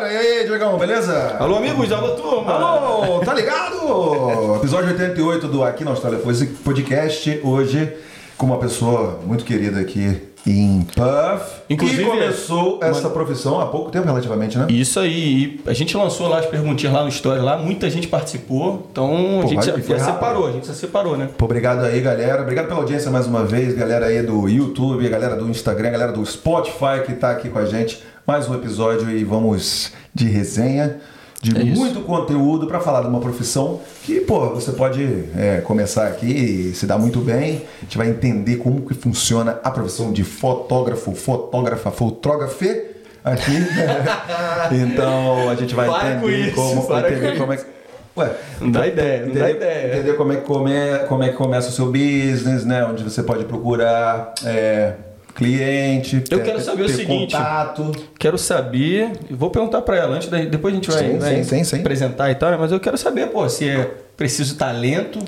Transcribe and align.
Galera, 0.00 0.12
e 0.12 0.16
aí, 0.16 0.46
Diegão, 0.46 0.76
beleza? 0.76 1.36
Alô, 1.38 1.56
amigos, 1.56 1.90
alô, 1.90 2.10
turma! 2.10 2.52
Alô, 2.52 3.20
tá 3.20 3.32
ligado? 3.32 4.56
Episódio 4.56 4.90
88 4.90 5.48
do 5.48 5.64
Aqui 5.64 5.84
na 5.84 5.92
Austrália 5.92 6.18
foi 6.18 6.34
podcast 6.62 7.40
hoje 7.42 7.96
com 8.36 8.44
uma 8.46 8.58
pessoa 8.58 9.18
muito 9.24 9.42
querida 9.44 9.80
aqui 9.80 10.20
em 10.46 10.86
Perth. 10.94 11.62
Inclusive, 11.70 12.04
que 12.04 12.10
começou 12.10 12.78
essa 12.82 13.08
profissão 13.08 13.58
há 13.58 13.66
pouco 13.66 13.90
tempo, 13.90 14.06
relativamente, 14.06 14.58
né? 14.58 14.66
Isso 14.68 15.00
aí. 15.00 15.60
A 15.66 15.72
gente 15.72 15.96
lançou 15.96 16.28
lá 16.28 16.40
as 16.40 16.46
perguntinhas 16.46 16.94
lá 16.94 17.02
no 17.02 17.08
Story 17.08 17.40
lá, 17.40 17.56
muita 17.56 17.88
gente 17.88 18.06
participou, 18.06 18.86
então 18.92 19.40
Pô, 19.40 19.46
a 19.46 19.46
gente 19.46 19.64
já, 19.64 19.78
já 19.78 19.98
separou, 19.98 20.46
a 20.46 20.52
gente 20.52 20.66
já 20.66 20.74
separou, 20.74 21.16
né? 21.16 21.30
Pô, 21.38 21.46
obrigado 21.46 21.84
aí, 21.84 22.00
galera. 22.02 22.42
Obrigado 22.42 22.68
pela 22.68 22.80
audiência 22.80 23.10
mais 23.10 23.26
uma 23.26 23.44
vez, 23.44 23.74
galera 23.74 24.06
aí 24.06 24.22
do 24.22 24.46
YouTube, 24.46 25.08
galera 25.08 25.36
do 25.36 25.48
Instagram, 25.48 25.90
galera 25.90 26.12
do 26.12 26.24
Spotify 26.24 27.02
que 27.04 27.14
tá 27.14 27.30
aqui 27.30 27.48
com 27.48 27.58
a 27.58 27.64
gente. 27.64 28.02
Mais 28.26 28.48
um 28.48 28.56
episódio 28.56 29.08
e 29.08 29.22
vamos 29.22 29.92
de 30.12 30.26
resenha, 30.26 30.96
de 31.40 31.56
É 31.56 31.62
muito 31.62 32.00
conteúdo 32.00 32.66
para 32.66 32.80
falar 32.80 33.02
de 33.02 33.06
uma 33.06 33.20
profissão 33.20 33.80
que, 34.02 34.20
pô, 34.20 34.50
você 34.50 34.72
pode 34.72 35.26
é, 35.36 35.60
começar 35.60 36.08
aqui 36.08 36.26
e 36.26 36.74
se 36.74 36.88
dar 36.88 36.98
muito 36.98 37.20
bem. 37.20 37.62
A 37.78 37.84
gente 37.84 37.96
vai 37.96 38.08
entender 38.08 38.56
como 38.56 38.82
que 38.82 38.94
funciona 38.94 39.60
a 39.62 39.70
profissão 39.70 40.12
de 40.12 40.24
fotógrafo, 40.24 41.14
fotógrafa, 41.14 41.92
fotógrafe 41.92 42.86
aqui. 43.22 43.58
então 44.74 45.48
a 45.48 45.54
gente 45.54 45.72
vai 45.72 45.88
Para 45.88 46.16
com 46.16 46.28
entender 46.28 46.48
isso, 46.48 46.54
como, 46.56 46.98
entender 46.98 47.32
com 47.34 47.38
como 47.38 47.52
é 47.52 47.56
que. 47.58 47.64
Ué, 48.16 48.30
Não 48.60 48.70
dá 48.72 48.86
ideia, 48.88 49.26
não 49.26 49.34
dá 49.34 49.50
entender, 49.50 49.56
ideia. 49.56 49.94
entender 49.98 50.16
como 50.16 50.32
é, 50.32 50.36
que 50.36 50.42
come, 50.42 50.72
como 51.06 51.22
é 51.22 51.28
que 51.28 51.36
começa 51.36 51.68
o 51.68 51.72
seu 51.72 51.86
business, 51.86 52.64
né? 52.64 52.84
Onde 52.84 53.04
você 53.04 53.22
pode 53.22 53.44
procurar 53.44 54.34
é, 54.44 54.94
cliente. 55.36 56.16
Eu 56.30 56.38
ter- 56.38 56.42
quero 56.44 56.60
saber 56.60 56.82
o 56.84 56.88
seguinte. 56.88 57.32
Contato. 57.36 57.92
Quero 58.18 58.38
saber, 58.38 59.12
vou 59.30 59.50
perguntar 59.50 59.82
pra 59.82 59.96
ela 59.96 60.16
antes, 60.16 60.28
da, 60.28 60.38
depois 60.38 60.72
a 60.72 60.76
gente 60.76 60.90
vai, 60.90 60.98
Sim, 60.98 61.18
vai 61.18 61.44
sim, 61.44 61.62
sim, 61.64 61.80
apresentar 61.80 62.30
e 62.30 62.34
tal, 62.34 62.50
né? 62.50 62.56
mas 62.58 62.72
eu 62.72 62.80
quero 62.80 62.96
saber, 62.98 63.28
pô, 63.28 63.48
se 63.48 63.68
é 63.68 63.90
preciso 64.16 64.56
talento 64.56 65.18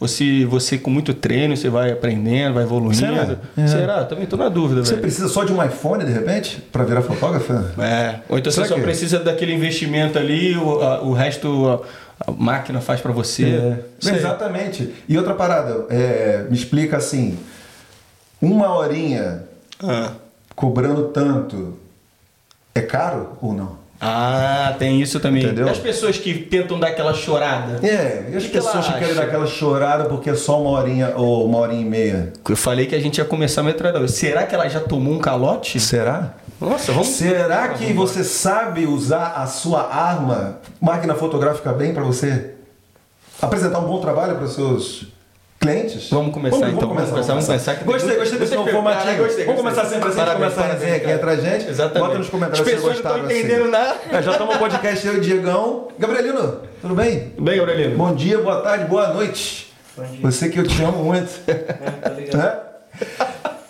ou 0.00 0.08
se 0.08 0.44
você 0.46 0.76
com 0.76 0.90
muito 0.90 1.14
treino 1.14 1.56
você 1.56 1.68
vai 1.68 1.92
aprendendo, 1.92 2.54
vai 2.54 2.64
evoluindo. 2.64 2.96
Será? 2.96 3.36
É. 3.56 3.66
Será? 3.68 4.04
Também 4.04 4.26
tô 4.26 4.36
na 4.36 4.48
dúvida, 4.48 4.84
Você 4.84 4.96
precisa 4.96 5.28
só 5.28 5.44
de 5.44 5.52
um 5.52 5.64
iPhone, 5.64 6.04
de 6.04 6.10
repente, 6.12 6.60
para 6.72 6.82
virar 6.82 7.02
fotógrafo? 7.02 7.52
É, 7.80 8.16
ou 8.28 8.36
então 8.36 8.50
Será 8.50 8.66
você 8.66 8.70
só 8.70 8.74
que- 8.74 8.82
precisa 8.82 9.20
daquele 9.20 9.54
investimento 9.54 10.18
ali, 10.18 10.56
o, 10.56 10.80
a- 10.82 11.02
o 11.02 11.12
resto 11.12 11.68
a, 12.18 12.28
a 12.28 12.32
máquina 12.32 12.80
faz 12.80 13.00
pra 13.00 13.12
você. 13.12 13.44
É, 14.04 14.08
exatamente. 14.12 14.92
E 15.08 15.16
outra 15.16 15.34
parada, 15.34 15.84
é, 15.88 16.46
me 16.50 16.56
explica 16.56 16.96
assim, 16.96 17.38
uma 18.40 18.74
horinha 18.76 19.44
Ah. 19.82 20.12
cobrando 20.54 21.04
tanto, 21.08 21.76
é 22.74 22.80
caro 22.80 23.36
ou 23.40 23.52
não? 23.52 23.82
Ah, 24.04 24.74
tem 24.80 25.00
isso 25.00 25.20
também. 25.20 25.44
Entendeu? 25.44 25.68
E 25.68 25.70
as 25.70 25.78
pessoas 25.78 26.18
que 26.18 26.34
tentam 26.34 26.76
dar 26.78 26.88
aquela 26.88 27.14
chorada. 27.14 27.78
É, 27.86 28.30
e 28.32 28.36
as 28.36 28.42
Que 28.42 28.48
que 28.48 28.54
pessoas 28.56 28.84
que 28.84 28.92
querem 28.94 29.06
acha? 29.10 29.14
dar 29.14 29.22
aquela 29.28 29.46
chorada 29.46 30.04
porque 30.06 30.28
é 30.30 30.34
só 30.34 30.60
uma 30.60 30.70
horinha 30.70 31.12
ou 31.14 31.46
uma 31.46 31.58
horinha 31.58 31.82
e 31.82 31.84
meia. 31.84 32.32
Eu 32.48 32.56
falei 32.56 32.86
que 32.86 32.96
a 32.96 33.00
gente 33.00 33.18
ia 33.18 33.24
começar 33.24 33.60
a 33.60 33.64
metralhadora. 33.64 34.08
Será 34.08 34.44
que 34.44 34.56
ela 34.56 34.68
já 34.68 34.80
tomou 34.80 35.14
um 35.14 35.20
calote? 35.20 35.78
Será? 35.78 36.34
Nossa, 36.60 36.90
vamos. 36.90 37.08
Será 37.08 37.68
que 37.68 37.92
você 37.92 38.24
sabe 38.24 38.86
usar 38.86 39.34
a 39.36 39.46
sua 39.46 39.82
arma, 39.94 40.58
máquina 40.80 41.14
fotográfica 41.14 41.72
bem 41.72 41.94
para 41.94 42.02
você 42.02 42.54
apresentar 43.40 43.78
um 43.78 43.86
bom 43.86 44.00
trabalho 44.00 44.34
para 44.34 44.44
os 44.46 44.54
seus 44.54 45.11
clientes? 45.62 46.10
Vamos 46.10 46.34
começar, 46.34 46.56
então. 46.68 46.70
Vamos 46.70 46.88
começar, 46.88 47.10
Vamos 47.12 47.26
vamos 47.26 47.46
começar, 47.46 47.74
começar. 47.76 47.92
Gostei, 47.92 48.16
gostei 48.16 48.38
desse 48.38 48.54
novo 48.54 48.70
formatinho. 48.70 49.16
Gostei, 49.18 49.44
Vamos 49.44 49.60
começar 49.60 49.84
sempre 49.86 50.08
assim, 50.08 50.16
Parabéns, 50.18 50.38
começar 50.38 50.60
a 50.60 50.64
parabéns, 50.64 50.82
resenha 50.82 50.96
aqui 50.96 51.10
entre 51.10 51.30
a 51.30 51.36
gente. 51.36 51.70
Exatamente. 51.70 52.06
Bota 52.06 52.18
nos 52.18 52.28
comentários 52.28 52.60
As 52.60 52.66
se 52.66 52.74
pessoas 52.74 52.92
vocês 52.96 53.04
não 53.04 53.12
gostaram 53.12 53.30
estão 53.30 53.52
entendendo 53.52 53.74
assim. 53.74 53.86
nada. 54.10 54.18
É, 54.18 54.22
já 54.22 54.32
estamos 54.32 54.54
no 54.54 54.60
podcast 54.60 55.06
eu 55.06 55.14
e 55.14 55.16
o 55.16 55.20
Diegão. 55.20 55.88
Gabrielino, 55.98 56.60
tudo 56.80 56.94
bem? 56.94 57.32
Bem, 57.38 57.58
Aurelino. 57.60 57.96
Bom 57.96 58.14
dia, 58.14 58.38
boa 58.38 58.60
tarde, 58.60 58.84
boa 58.86 59.08
noite. 59.08 59.72
Você 60.20 60.48
que 60.48 60.58
eu 60.58 60.66
te 60.66 60.82
amo 60.82 61.04
muito. 61.04 61.30
Né? 61.46 62.56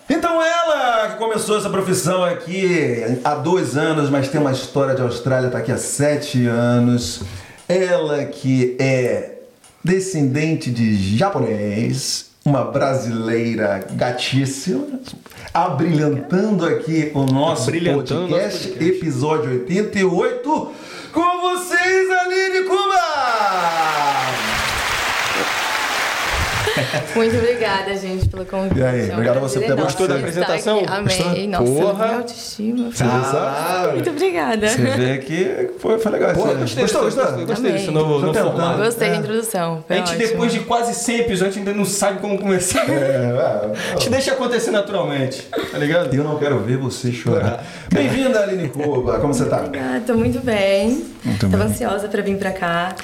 Então 0.09 0.41
ela 0.43 1.09
que 1.11 1.17
começou 1.17 1.59
essa 1.59 1.71
profissão 1.71 2.23
aqui 2.23 3.03
há 3.25 3.35
dois 3.35 3.77
anos, 3.77 4.09
mas 4.11 4.29
tem 4.29 4.41
uma 4.41 4.53
história 4.53 4.95
de 4.95 5.03
Austrália, 5.03 5.47
está 5.47 5.59
aqui 5.59 5.73
há 5.73 5.77
sete 5.79 6.47
anos. 6.47 7.23
Ela 7.69 8.25
que 8.27 8.77
é 8.79 9.32
descendente 9.83 10.71
de 10.71 11.17
japonês, 11.17 12.31
uma 12.45 12.65
brasileira 12.65 13.85
gatíssima, 13.93 14.87
abrilhantando 15.53 16.65
aqui 16.65 17.11
o 17.15 17.25
nosso 17.25 17.71
podcast, 17.71 18.15
podcast. 18.15 18.85
episódio 18.85 19.51
88, 19.51 20.73
com 21.13 21.41
vocês, 21.41 22.11
Aline 22.11 22.69
Kuma! 22.69 24.12
Muito 27.15 27.37
obrigada, 27.37 27.95
gente, 27.97 28.29
pelo 28.29 28.45
convite. 28.47 28.79
E 28.79 28.83
aí, 28.83 29.01
É 29.09 29.11
um 29.11 29.13
obrigado 29.15 29.37
a 29.37 29.41
você 29.41 29.61
por 29.61 29.67
ter 29.75 29.83
gostou 29.83 30.09
da 30.09 30.15
apresentação? 30.17 30.79
aqui. 30.79 30.87
Amei. 30.93 31.17
Gostou? 31.17 31.49
Nossa, 31.49 31.73
Porra. 31.93 32.05
minha 32.07 32.19
autoestima. 32.19 32.93
Sabe? 32.93 33.93
Muito 33.93 34.11
obrigada. 34.11 34.69
Você 34.69 34.83
vê 34.83 35.19
que 35.19 35.71
foi, 35.79 35.99
foi 35.99 36.13
legal. 36.13 36.35
Você- 36.35 36.55
gostei, 36.55 36.83
gostou, 36.83 37.03
gostei, 37.03 37.25
gostou? 37.25 37.47
gostei 37.47 37.71
Amei. 37.71 37.73
desse 37.73 37.91
novo, 37.91 38.19
novo 38.19 38.35
formato. 38.39 38.79
Gostei 38.79 39.09
da 39.11 39.15
É. 39.15 39.19
introdução. 39.19 39.85
A 39.89 39.95
gente, 39.95 40.13
ótimo. 40.13 40.19
depois 40.29 40.53
de 40.53 40.61
quase 40.61 40.95
100 40.95 41.19
episódios, 41.21 41.57
ainda 41.59 41.73
não 41.75 41.85
sabe 41.85 42.19
como 42.21 42.39
começar. 42.39 42.89
É, 42.89 43.73
A 43.93 43.97
gente 43.99 44.11
deixa 44.11 44.33
acontecer 44.33 44.71
naturalmente, 44.71 45.43
tá 45.71 45.79
ligado? 45.79 46.13
Eu 46.15 46.25
não 46.25 46.39
quero 46.39 46.59
ver 46.61 46.77
você 46.79 47.13
chorar. 47.13 47.65
Bem-vinda, 47.93 48.41
Aline 48.43 48.69
Cuba. 48.69 49.19
Como 49.19 49.33
você 49.35 49.45
tá? 49.45 49.59
Obrigada, 49.67 50.01
tô 50.07 50.15
muito 50.15 50.41
bem. 50.41 51.05
Muito 51.25 51.41
Tava 51.51 51.65
bem. 51.65 51.73
ansiosa 51.73 52.09
pra 52.09 52.23
vir 52.23 52.37
pra 52.39 52.51
cá. 52.53 52.95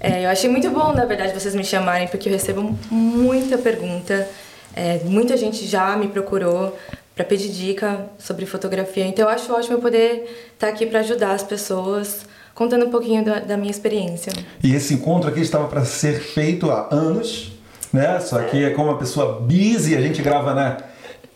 É, 0.00 0.24
eu 0.24 0.30
achei 0.30 0.48
muito 0.50 0.68
bom, 0.70 0.92
na 0.92 1.04
verdade, 1.04 1.32
vocês 1.32 1.54
me 1.54 1.64
chamarem, 1.64 2.08
porque 2.08 2.28
eu 2.28 2.32
recebo 2.32 2.76
muita 2.90 3.56
pergunta. 3.58 4.28
É, 4.74 5.00
muita 5.04 5.36
gente 5.36 5.66
já 5.66 5.96
me 5.96 6.08
procurou 6.08 6.76
pra 7.14 7.24
pedir 7.24 7.48
dica 7.48 8.06
sobre 8.18 8.44
fotografia. 8.44 9.06
Então 9.06 9.24
eu 9.24 9.30
acho 9.30 9.50
ótimo 9.52 9.76
eu 9.76 9.80
poder 9.80 10.50
estar 10.52 10.68
aqui 10.68 10.84
pra 10.84 11.00
ajudar 11.00 11.32
as 11.32 11.42
pessoas, 11.42 12.26
contando 12.54 12.84
um 12.84 12.90
pouquinho 12.90 13.24
da, 13.24 13.38
da 13.38 13.56
minha 13.56 13.70
experiência. 13.70 14.32
E 14.62 14.74
esse 14.74 14.92
encontro 14.94 15.30
aqui 15.30 15.40
estava 15.40 15.66
para 15.66 15.82
ser 15.86 16.20
feito 16.20 16.70
há 16.70 16.88
anos, 16.94 17.52
né? 17.90 18.20
Só 18.20 18.38
que 18.42 18.64
é 18.64 18.70
como 18.70 18.90
uma 18.90 18.98
pessoa 18.98 19.40
busy, 19.40 19.96
a 19.96 20.00
gente 20.02 20.20
grava 20.20 20.52
na 20.54 20.76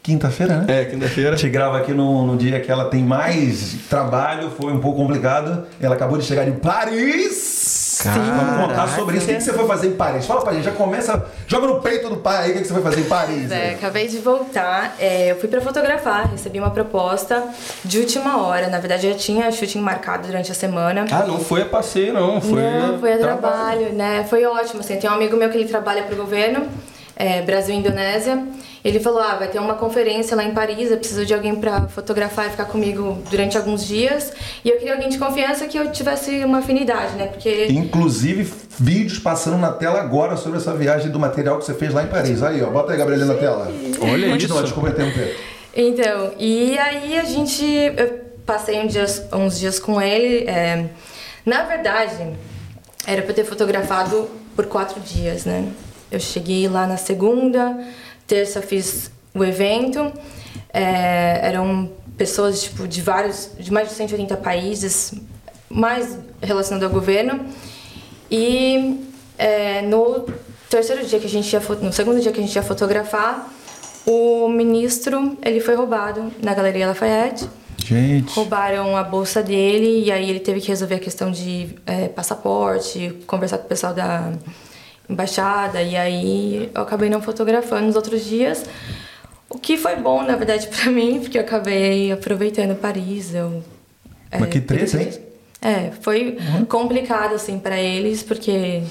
quinta-feira, 0.02 0.58
né? 0.58 0.66
É, 0.68 0.80
A 0.82 0.86
quinta-feira. 0.86 1.34
gente 1.34 1.50
grava 1.50 1.78
aqui 1.78 1.92
no, 1.92 2.26
no 2.26 2.36
dia 2.36 2.60
que 2.60 2.70
ela 2.70 2.86
tem 2.86 3.02
mais 3.02 3.76
trabalho, 3.88 4.50
foi 4.50 4.70
um 4.72 4.80
pouco 4.80 4.98
complicado. 4.98 5.66
Ela 5.80 5.94
acabou 5.94 6.18
de 6.18 6.24
chegar 6.24 6.44
de 6.44 6.52
Paris. 6.52 7.79
Vamos 8.08 8.66
contar 8.68 8.88
sobre 8.88 9.16
isso. 9.16 9.26
O 9.26 9.28
que, 9.28 9.34
que 9.36 9.42
você 9.42 9.52
foi 9.52 9.66
fazer 9.66 9.88
em 9.88 9.96
Paris? 9.96 10.26
Fala 10.26 10.42
pra 10.42 10.52
gente, 10.52 10.64
já 10.64 10.72
começa, 10.72 11.26
joga 11.46 11.66
no 11.66 11.80
peito 11.80 12.08
do 12.08 12.16
pai 12.16 12.44
aí, 12.44 12.50
o 12.50 12.54
que, 12.54 12.60
que 12.60 12.66
você 12.66 12.74
foi 12.74 12.82
fazer 12.82 13.00
em 13.00 13.04
Paris? 13.04 13.50
É, 13.50 13.70
acabei 13.74 14.08
de 14.08 14.18
voltar. 14.18 14.94
É, 14.98 15.30
eu 15.30 15.36
fui 15.36 15.48
pra 15.48 15.60
fotografar, 15.60 16.30
recebi 16.30 16.58
uma 16.58 16.70
proposta 16.70 17.44
de 17.84 17.98
última 17.98 18.42
hora. 18.42 18.68
Na 18.68 18.78
verdade, 18.78 19.08
já 19.10 19.14
tinha 19.16 19.50
shooting 19.50 19.80
marcado 19.80 20.26
durante 20.26 20.50
a 20.50 20.54
semana. 20.54 21.04
Ah, 21.10 21.24
não 21.26 21.38
foi 21.38 21.62
a 21.62 21.66
passeio, 21.66 22.12
não. 22.12 22.40
Foi, 22.40 22.60
Não, 22.62 22.98
foi 22.98 23.12
a 23.12 23.18
trabalho, 23.18 23.92
né? 23.92 24.24
Foi 24.28 24.44
ótimo, 24.44 24.80
assim. 24.80 24.96
Tem 24.96 25.08
um 25.10 25.14
amigo 25.14 25.36
meu 25.36 25.50
que 25.50 25.56
ele 25.58 25.68
trabalha 25.68 26.02
pro 26.04 26.16
governo. 26.16 26.66
É, 27.16 27.42
Brasil 27.42 27.74
e 27.74 27.78
Indonésia. 27.78 28.42
Ele 28.84 28.98
falou: 28.98 29.20
ah, 29.20 29.34
vai 29.34 29.48
ter 29.48 29.58
uma 29.58 29.74
conferência 29.74 30.36
lá 30.36 30.44
em 30.44 30.52
Paris, 30.52 30.90
eu 30.90 30.96
preciso 30.96 31.26
de 31.26 31.34
alguém 31.34 31.54
para 31.54 31.88
fotografar 31.88 32.46
e 32.46 32.50
ficar 32.50 32.64
comigo 32.64 33.18
durante 33.30 33.56
alguns 33.56 33.86
dias. 33.86 34.32
E 34.64 34.70
eu 34.70 34.78
queria 34.78 34.94
alguém 34.94 35.08
de 35.08 35.18
confiança 35.18 35.66
que 35.66 35.78
eu 35.78 35.92
tivesse 35.92 36.44
uma 36.44 36.58
afinidade, 36.58 37.14
né? 37.16 37.26
Porque. 37.26 37.66
Inclusive, 37.66 38.50
vídeos 38.78 39.18
passando 39.18 39.58
na 39.58 39.72
tela 39.72 40.00
agora 40.00 40.36
sobre 40.36 40.58
essa 40.58 40.74
viagem 40.74 41.10
do 41.10 41.18
material 41.18 41.58
que 41.58 41.64
você 41.64 41.74
fez 41.74 41.92
lá 41.92 42.02
em 42.02 42.06
Paris. 42.06 42.42
Aí, 42.42 42.62
ó, 42.62 42.70
bota 42.70 42.92
aí, 42.92 42.98
Gabriela, 42.98 43.26
na 43.26 43.34
tela. 43.34 43.70
Olha 44.00 44.36
isso. 44.36 44.48
Não, 44.48 44.62
desculpa 44.62 44.88
interromper. 44.88 45.36
Então, 45.76 46.32
e 46.38 46.78
aí 46.78 47.18
a 47.18 47.24
gente. 47.24 47.64
Eu 47.96 48.30
passei 48.46 48.80
um 48.80 48.86
dias, 48.86 49.22
uns 49.32 49.58
dias 49.58 49.78
com 49.78 50.00
ele. 50.00 50.48
É, 50.48 50.86
na 51.44 51.64
verdade, 51.64 52.32
era 53.06 53.22
para 53.22 53.34
ter 53.34 53.44
fotografado 53.44 54.28
por 54.56 54.66
quatro 54.66 55.00
dias, 55.00 55.44
né? 55.44 55.68
Eu 56.10 56.20
cheguei 56.20 56.68
lá 56.68 56.86
na 56.86 56.96
segunda 56.96 57.78
terça 58.30 58.62
fiz 58.62 59.10
o 59.34 59.44
evento. 59.44 60.12
É, 60.72 61.40
eram 61.42 61.90
pessoas 62.16 62.62
tipo, 62.62 62.86
de 62.86 63.02
vários, 63.02 63.50
de 63.58 63.72
mais 63.72 63.88
de 63.88 63.94
180 63.94 64.36
países, 64.36 65.12
mais 65.68 66.16
relacionado 66.40 66.84
ao 66.84 66.90
governo. 66.90 67.44
E 68.30 69.00
é, 69.36 69.82
no 69.82 70.26
terceiro 70.68 71.04
dia 71.04 71.18
que 71.18 71.26
a 71.26 71.30
gente 71.30 71.52
ia, 71.52 71.60
no 71.82 71.92
segundo 71.92 72.20
dia 72.20 72.30
que 72.30 72.38
a 72.38 72.42
gente 72.42 72.54
ia 72.54 72.62
fotografar, 72.62 73.52
o 74.06 74.48
ministro 74.48 75.36
ele 75.42 75.58
foi 75.58 75.74
roubado 75.74 76.32
na 76.40 76.54
Galeria 76.54 76.86
Lafayette. 76.86 77.48
Gente. 77.84 78.32
Roubaram 78.34 78.96
a 78.96 79.02
bolsa 79.02 79.42
dele 79.42 80.04
e 80.04 80.12
aí 80.12 80.30
ele 80.30 80.38
teve 80.38 80.60
que 80.60 80.68
resolver 80.68 80.96
a 80.96 81.00
questão 81.00 81.32
de 81.32 81.74
é, 81.84 82.06
passaporte, 82.06 83.18
conversar 83.26 83.58
com 83.58 83.64
o 83.64 83.68
pessoal 83.68 83.92
da 83.92 84.32
embaixada 85.10 85.82
e 85.82 85.96
aí 85.96 86.70
eu 86.74 86.82
acabei 86.82 87.10
não 87.10 87.20
fotografando 87.20 87.86
nos 87.86 87.96
outros 87.96 88.24
dias. 88.24 88.64
O 89.48 89.58
que 89.58 89.76
foi 89.76 89.96
bom, 89.96 90.22
na 90.22 90.36
verdade, 90.36 90.68
para 90.74 90.90
mim, 90.90 91.20
porque 91.20 91.36
eu 91.36 91.42
acabei 91.42 92.12
aproveitando 92.12 92.76
Paris. 92.76 93.34
Eu, 93.34 93.62
Mas 94.30 94.42
é, 94.42 94.46
que 94.46 94.60
treta, 94.60 95.02
hein? 95.02 95.10
É, 95.62 95.90
foi 96.00 96.38
uhum. 96.40 96.64
complicado, 96.64 97.34
assim, 97.34 97.58
para 97.58 97.78
eles, 97.78 98.22
porque 98.22 98.82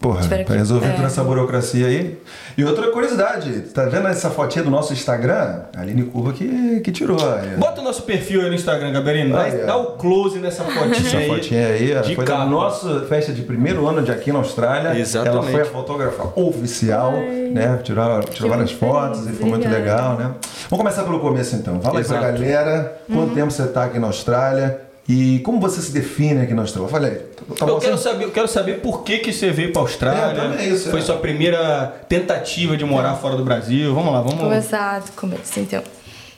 Porra, 0.00 0.26
tá 0.26 0.54
resolvendo 0.54 0.92
toda 0.92 1.02
é. 1.02 1.06
essa 1.06 1.22
burocracia 1.22 1.86
aí. 1.86 2.18
E 2.56 2.64
outra 2.64 2.90
curiosidade, 2.90 3.50
tá 3.74 3.84
vendo 3.84 4.08
essa 4.08 4.30
fotinha 4.30 4.64
do 4.64 4.70
nosso 4.70 4.94
Instagram? 4.94 5.60
A 5.76 5.82
Aline 5.82 6.04
Curva 6.04 6.32
que, 6.32 6.80
que 6.80 6.90
tirou. 6.90 7.18
Aí. 7.22 7.56
Bota 7.58 7.82
o 7.82 7.84
nosso 7.84 8.04
perfil 8.04 8.40
aí 8.40 8.48
no 8.48 8.54
Instagram, 8.54 8.92
Gabrielino. 8.92 9.36
Dá, 9.36 9.48
dá 9.48 9.76
o 9.76 9.92
close 9.98 10.38
nessa 10.38 10.64
fotinha 10.64 10.96
essa 10.96 11.18
aí. 11.18 11.24
Essa 11.24 11.34
fotinha 11.34 11.66
aí 11.66 12.14
foi 12.14 12.24
capa. 12.24 12.38
da 12.38 12.46
nossa 12.46 13.00
festa 13.02 13.30
de 13.30 13.42
primeiro 13.42 13.86
ano 13.86 14.02
de 14.02 14.10
aqui 14.10 14.32
na 14.32 14.38
Austrália. 14.38 14.98
Exatamente. 14.98 15.36
Ela 15.36 15.50
foi 15.50 15.60
a 15.60 15.66
fotógrafa 15.66 16.32
oficial, 16.34 17.12
Ai. 17.16 17.50
né? 17.52 17.78
Tirou, 17.82 18.20
tirou 18.20 18.48
várias 18.48 18.72
fotos 18.72 19.28
e 19.28 19.32
foi 19.32 19.50
muito 19.50 19.68
legal, 19.68 20.16
né? 20.16 20.34
Vamos 20.70 20.82
começar 20.82 21.04
pelo 21.04 21.20
começo 21.20 21.56
então. 21.56 21.78
Fala 21.82 22.00
Exato. 22.00 22.24
aí 22.24 22.32
pra 22.32 22.38
galera, 22.38 23.02
quanto 23.06 23.28
uhum. 23.28 23.34
tempo 23.34 23.50
você 23.50 23.66
tá 23.66 23.84
aqui 23.84 23.98
na 23.98 24.06
Austrália? 24.06 24.89
E 25.12 25.40
como 25.40 25.58
você 25.58 25.82
se 25.82 25.90
define 25.90 26.40
aqui 26.40 26.54
na 26.54 26.62
Austrália? 26.62 26.86
Eu 26.86 26.88
falei. 26.88 27.10
Tá 27.58 27.66
eu, 27.66 27.78
quero 27.80 27.98
saber, 27.98 28.24
eu 28.26 28.30
quero 28.30 28.46
saber 28.46 28.80
por 28.80 29.02
que, 29.02 29.18
que 29.18 29.32
você 29.32 29.50
veio 29.50 29.72
para 29.72 29.82
a 29.82 29.84
Austrália. 29.84 30.54
É, 30.56 30.66
isso, 30.68 30.88
Foi 30.88 31.00
é. 31.00 31.02
sua 31.02 31.16
primeira 31.16 31.88
tentativa 32.08 32.76
de 32.76 32.84
morar 32.84 33.16
fora 33.16 33.34
do 33.36 33.44
Brasil. 33.44 33.92
Vamos 33.92 34.12
lá, 34.12 34.20
vamos 34.20 34.38
Começar 34.38 35.00
do 35.00 35.10
começo, 35.12 35.58
então. 35.58 35.82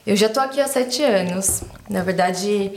Eu 0.06 0.16
já 0.16 0.26
tô 0.30 0.40
aqui 0.40 0.58
há 0.58 0.66
sete 0.66 1.02
anos. 1.02 1.62
Na 1.90 2.02
verdade, 2.02 2.72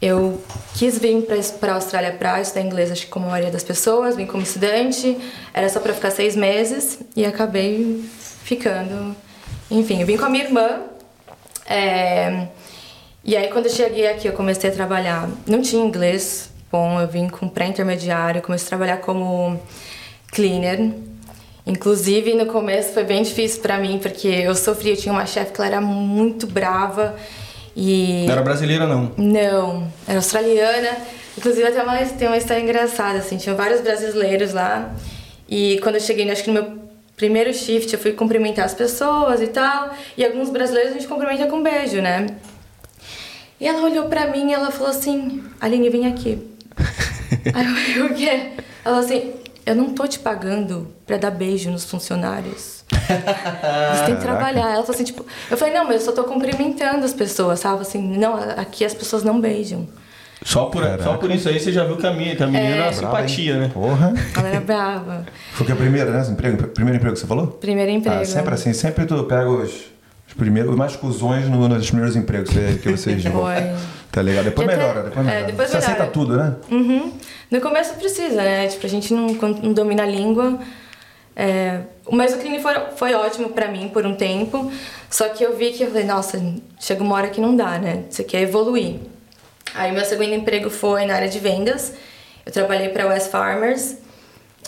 eu 0.00 0.40
quis 0.76 0.98
vir 0.98 1.26
para 1.60 1.72
a 1.72 1.74
Austrália 1.74 2.12
para 2.12 2.40
estudar 2.40 2.62
inglês, 2.62 2.90
acho 2.90 3.02
que 3.02 3.08
como 3.08 3.26
a 3.26 3.32
maioria 3.32 3.52
das 3.52 3.62
pessoas, 3.62 4.16
vim 4.16 4.24
como 4.24 4.42
estudante. 4.42 5.14
Era 5.52 5.68
só 5.68 5.78
para 5.78 5.92
ficar 5.92 6.10
seis 6.10 6.34
meses 6.34 7.00
e 7.14 7.22
acabei 7.22 8.02
ficando. 8.44 9.14
Enfim, 9.70 10.00
eu 10.00 10.06
vim 10.06 10.16
com 10.16 10.24
a 10.24 10.30
minha 10.30 10.44
irmã. 10.44 10.80
É, 11.66 12.46
e 13.24 13.36
aí 13.36 13.48
quando 13.48 13.66
eu 13.66 13.72
cheguei 13.72 14.06
aqui, 14.06 14.28
eu 14.28 14.32
comecei 14.32 14.70
a 14.70 14.72
trabalhar. 14.72 15.28
Não 15.46 15.62
tinha 15.62 15.84
inglês 15.84 16.50
bom, 16.70 17.00
eu 17.00 17.06
vim 17.06 17.28
com 17.28 17.48
pré-intermediário, 17.48 18.42
comecei 18.42 18.66
a 18.66 18.68
trabalhar 18.70 18.96
como 18.96 19.60
cleaner. 20.32 20.90
Inclusive 21.64 22.34
no 22.34 22.46
começo 22.46 22.92
foi 22.92 23.04
bem 23.04 23.22
difícil 23.22 23.62
para 23.62 23.78
mim, 23.78 23.98
porque 24.02 24.26
eu 24.26 24.54
sofri, 24.56 24.90
eu 24.90 24.96
tinha 24.96 25.12
uma 25.12 25.24
chefe 25.24 25.52
que 25.52 25.60
ela 25.60 25.68
era 25.68 25.80
muito 25.80 26.48
brava 26.48 27.14
e 27.76 28.24
Não 28.26 28.32
era 28.32 28.42
brasileira 28.42 28.86
não? 28.86 29.12
Não, 29.16 29.88
era 30.06 30.18
australiana. 30.18 30.96
Inclusive 31.38 31.66
até 31.66 31.82
uma, 31.82 31.96
tem 31.96 32.28
uma 32.28 32.36
história 32.36 32.60
engraçada 32.60 33.18
assim, 33.18 33.36
tinha 33.36 33.54
vários 33.54 33.80
brasileiros 33.80 34.52
lá. 34.52 34.92
E 35.48 35.78
quando 35.82 35.94
eu 35.94 36.00
cheguei, 36.00 36.28
acho 36.30 36.42
que 36.42 36.50
no 36.50 36.60
meu 36.60 36.84
primeiro 37.16 37.54
shift, 37.54 37.92
eu 37.92 37.98
fui 38.00 38.12
cumprimentar 38.12 38.64
as 38.64 38.74
pessoas 38.74 39.40
e 39.40 39.46
tal, 39.46 39.90
e 40.16 40.24
alguns 40.24 40.50
brasileiros 40.50 40.90
a 40.90 40.94
gente 40.94 41.06
cumprimenta 41.06 41.46
com 41.46 41.56
um 41.56 41.62
beijo, 41.62 42.00
né? 42.02 42.26
E 43.64 43.66
ela 43.66 43.80
olhou 43.80 44.10
pra 44.10 44.26
mim 44.26 44.50
e 44.50 44.52
ela 44.52 44.70
falou 44.70 44.90
assim: 44.90 45.42
Aline, 45.58 45.88
vem 45.88 46.06
aqui. 46.06 46.38
Aí 47.54 47.96
eu, 47.96 48.04
o 48.04 48.14
quê? 48.14 48.50
Ela 48.84 48.96
falou 48.96 48.98
assim: 48.98 49.32
Eu 49.64 49.74
não 49.74 49.94
tô 49.94 50.06
te 50.06 50.18
pagando 50.18 50.88
pra 51.06 51.16
dar 51.16 51.30
beijo 51.30 51.70
nos 51.70 51.82
funcionários. 51.82 52.84
Você 52.90 54.04
tem 54.04 54.16
que 54.16 54.20
trabalhar. 54.20 54.70
Ela 54.70 54.82
falou 54.82 54.90
assim: 54.90 55.04
tipo, 55.04 55.24
Eu 55.50 55.56
falei: 55.56 55.72
Não, 55.72 55.86
mas 55.86 55.94
eu 55.94 56.00
só 56.02 56.12
tô 56.12 56.24
cumprimentando 56.24 57.06
as 57.06 57.14
pessoas, 57.14 57.60
sabe? 57.60 57.80
Assim, 57.80 58.02
não, 58.18 58.34
aqui 58.34 58.84
as 58.84 58.92
pessoas 58.92 59.24
não 59.24 59.40
beijam. 59.40 59.88
Só 60.42 60.66
por, 60.66 60.82
só 61.02 61.16
por 61.16 61.30
isso 61.30 61.48
aí 61.48 61.58
você 61.58 61.72
já 61.72 61.84
viu 61.84 61.96
que 61.96 62.06
a 62.06 62.12
minha, 62.12 62.34
a 62.34 62.46
menina 62.46 62.74
é. 62.74 62.78
era 62.80 62.92
simpatia, 62.92 63.56
né? 63.56 63.70
Porra. 63.72 64.12
Ela 64.36 64.48
era 64.48 64.60
brava. 64.60 65.24
Foi 65.52 65.64
que 65.64 65.72
a 65.72 65.76
primeira, 65.76 66.10
né? 66.10 66.30
Emprego, 66.30 66.68
primeiro 66.68 66.98
emprego 66.98 67.14
que 67.14 67.20
você 67.20 67.26
falou? 67.26 67.46
Primeiro 67.46 67.90
emprego. 67.90 68.20
Ah, 68.20 68.24
sempre 68.26 68.52
assim, 68.52 68.74
sempre 68.74 69.06
tu 69.06 69.24
pega 69.24 69.48
os 69.48 69.93
primeiros, 70.36 70.74
mais 70.76 70.96
cuzões 70.96 71.48
no, 71.48 71.68
nos 71.68 71.86
primeiros 71.86 72.16
empregos 72.16 72.50
que 72.82 72.90
vocês 72.90 73.22
vão. 73.24 73.44
Tá 74.10 74.20
legal? 74.20 74.44
Depois 74.44 74.68
até, 74.68 74.76
melhora, 74.76 75.02
depois 75.02 75.26
melhora. 75.26 75.42
É, 75.42 75.46
depois 75.46 75.68
Você 75.68 75.76
melhora. 75.76 75.92
aceita 75.92 76.12
tudo, 76.12 76.36
né? 76.36 76.54
Uhum. 76.70 77.12
No 77.50 77.60
começo 77.60 77.94
precisa, 77.94 78.36
né? 78.36 78.68
Tipo, 78.68 78.86
a 78.86 78.88
gente 78.88 79.12
não, 79.12 79.26
não 79.26 79.72
domina 79.72 80.04
a 80.04 80.06
língua. 80.06 80.58
É, 81.36 81.80
mas 82.10 82.32
o 82.32 82.38
cleaning 82.38 82.60
foi, 82.60 82.74
foi 82.96 83.14
ótimo 83.14 83.48
para 83.50 83.66
mim 83.66 83.88
por 83.88 84.06
um 84.06 84.14
tempo. 84.14 84.70
Só 85.10 85.28
que 85.30 85.44
eu 85.44 85.56
vi 85.56 85.72
que 85.72 85.82
eu 85.82 85.88
falei, 85.88 86.04
nossa, 86.04 86.40
chega 86.78 87.02
uma 87.02 87.16
hora 87.16 87.28
que 87.28 87.40
não 87.40 87.56
dá, 87.56 87.78
né? 87.78 88.04
Você 88.08 88.22
quer 88.22 88.42
evoluir. 88.42 89.00
Aí 89.74 89.90
meu 89.90 90.04
segundo 90.04 90.32
emprego 90.32 90.70
foi 90.70 91.04
na 91.06 91.16
área 91.16 91.28
de 91.28 91.40
vendas. 91.40 91.92
Eu 92.46 92.52
trabalhei 92.52 92.90
para 92.90 93.08
West 93.08 93.30
Farmers. 93.30 93.96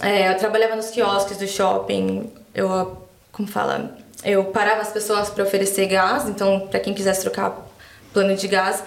É, 0.02 0.32
eu 0.32 0.36
trabalhava 0.36 0.74
nos 0.74 0.90
quiosques 0.90 1.36
do 1.38 1.46
shopping. 1.46 2.30
Eu, 2.52 3.00
como 3.30 3.46
fala, 3.46 3.96
eu 4.24 4.44
parava 4.44 4.80
as 4.80 4.92
pessoas 4.92 5.30
para 5.30 5.44
oferecer 5.44 5.86
gás, 5.86 6.28
então 6.28 6.60
para 6.68 6.80
quem 6.80 6.94
quisesse 6.94 7.22
trocar 7.22 7.66
plano 8.12 8.34
de 8.34 8.48
gás, 8.48 8.82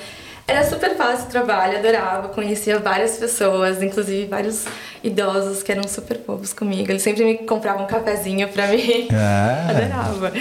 era 0.48 0.64
super 0.64 0.96
fácil 0.96 1.26
o 1.28 1.30
trabalho, 1.30 1.78
adorava, 1.78 2.30
conhecia 2.30 2.80
várias 2.80 3.18
pessoas, 3.18 3.84
inclusive 3.84 4.26
vários 4.26 4.66
idosos 5.04 5.62
que 5.62 5.72
eram 5.72 5.84
super 5.88 6.18
povos 6.18 6.54
comigo. 6.54 6.92
Eles 6.92 7.04
sempre 7.04 7.24
me 7.24 7.38
compravam 7.38 7.84
um 7.84 7.88
cafezinho 7.88 8.48
para 8.48 8.68
mim. 8.68 9.08
É. 9.12 9.70
adorava. 9.70 10.34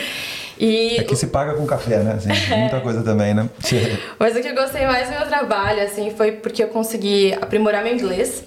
E 0.59 0.99
Aqui 0.99 1.14
se 1.14 1.28
paga 1.28 1.54
com 1.54 1.66
café, 1.66 1.99
né? 1.99 2.14
Assim, 2.14 2.30
é. 2.52 2.57
Muita 2.57 2.80
coisa 2.80 3.02
também, 3.02 3.35
né? 3.35 3.49
Mas 4.18 4.35
o 4.35 4.40
que 4.40 4.49
eu 4.49 4.54
gostei 4.54 4.87
mais 4.87 5.09
do 5.09 5.14
meu 5.14 5.28
trabalho, 5.28 5.83
assim, 5.83 6.11
foi 6.16 6.33
porque 6.33 6.62
eu 6.64 6.68
consegui 6.68 7.35
aprimorar 7.35 7.85
meu 7.85 7.92
inglês. 7.92 8.42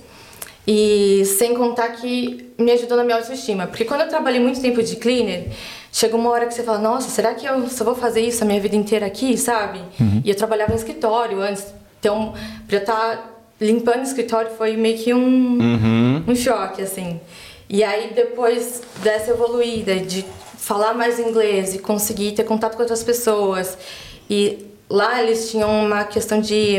E 0.67 1.23
sem 1.25 1.55
contar 1.55 1.89
que 1.89 2.53
me 2.57 2.71
ajudou 2.71 2.95
na 2.97 3.03
minha 3.03 3.17
autoestima. 3.17 3.67
Porque 3.67 3.83
quando 3.83 4.01
eu 4.01 4.09
trabalhei 4.09 4.39
muito 4.39 4.61
tempo 4.61 4.81
de 4.83 4.95
cleaner, 4.95 5.47
chega 5.91 6.15
uma 6.15 6.29
hora 6.29 6.45
que 6.45 6.53
você 6.53 6.63
fala, 6.63 6.77
nossa, 6.77 7.09
será 7.09 7.33
que 7.33 7.45
eu 7.45 7.67
só 7.67 7.83
vou 7.83 7.95
fazer 7.95 8.21
isso 8.21 8.43
a 8.43 8.47
minha 8.47 8.59
vida 8.59 8.75
inteira 8.75 9.05
aqui, 9.05 9.37
sabe? 9.37 9.79
Uhum. 9.99 10.21
E 10.23 10.29
eu 10.29 10.35
trabalhava 10.35 10.71
em 10.73 10.75
escritório 10.75 11.41
antes, 11.41 11.65
então 11.99 12.33
pra 12.67 12.77
eu 12.77 12.81
estar 12.81 12.93
tá 12.93 13.31
limpando 13.59 13.99
o 13.99 14.03
escritório 14.03 14.51
foi 14.57 14.77
meio 14.77 14.97
que 14.97 15.13
um, 15.13 15.59
uhum. 15.59 16.23
um 16.27 16.35
choque, 16.35 16.81
assim. 16.81 17.19
E 17.69 17.83
aí 17.83 18.11
depois 18.13 18.81
dessa 19.01 19.31
evoluída 19.31 19.95
de 19.97 20.25
falar 20.57 20.93
mais 20.93 21.19
inglês 21.19 21.73
e 21.73 21.79
conseguir 21.79 22.33
ter 22.33 22.43
contato 22.43 22.75
com 22.75 22.81
outras 22.81 23.03
pessoas 23.03 23.77
e 24.29 24.67
lá 24.89 25.21
eles 25.23 25.49
tinham 25.49 25.85
uma 25.85 26.03
questão 26.03 26.39
de 26.39 26.75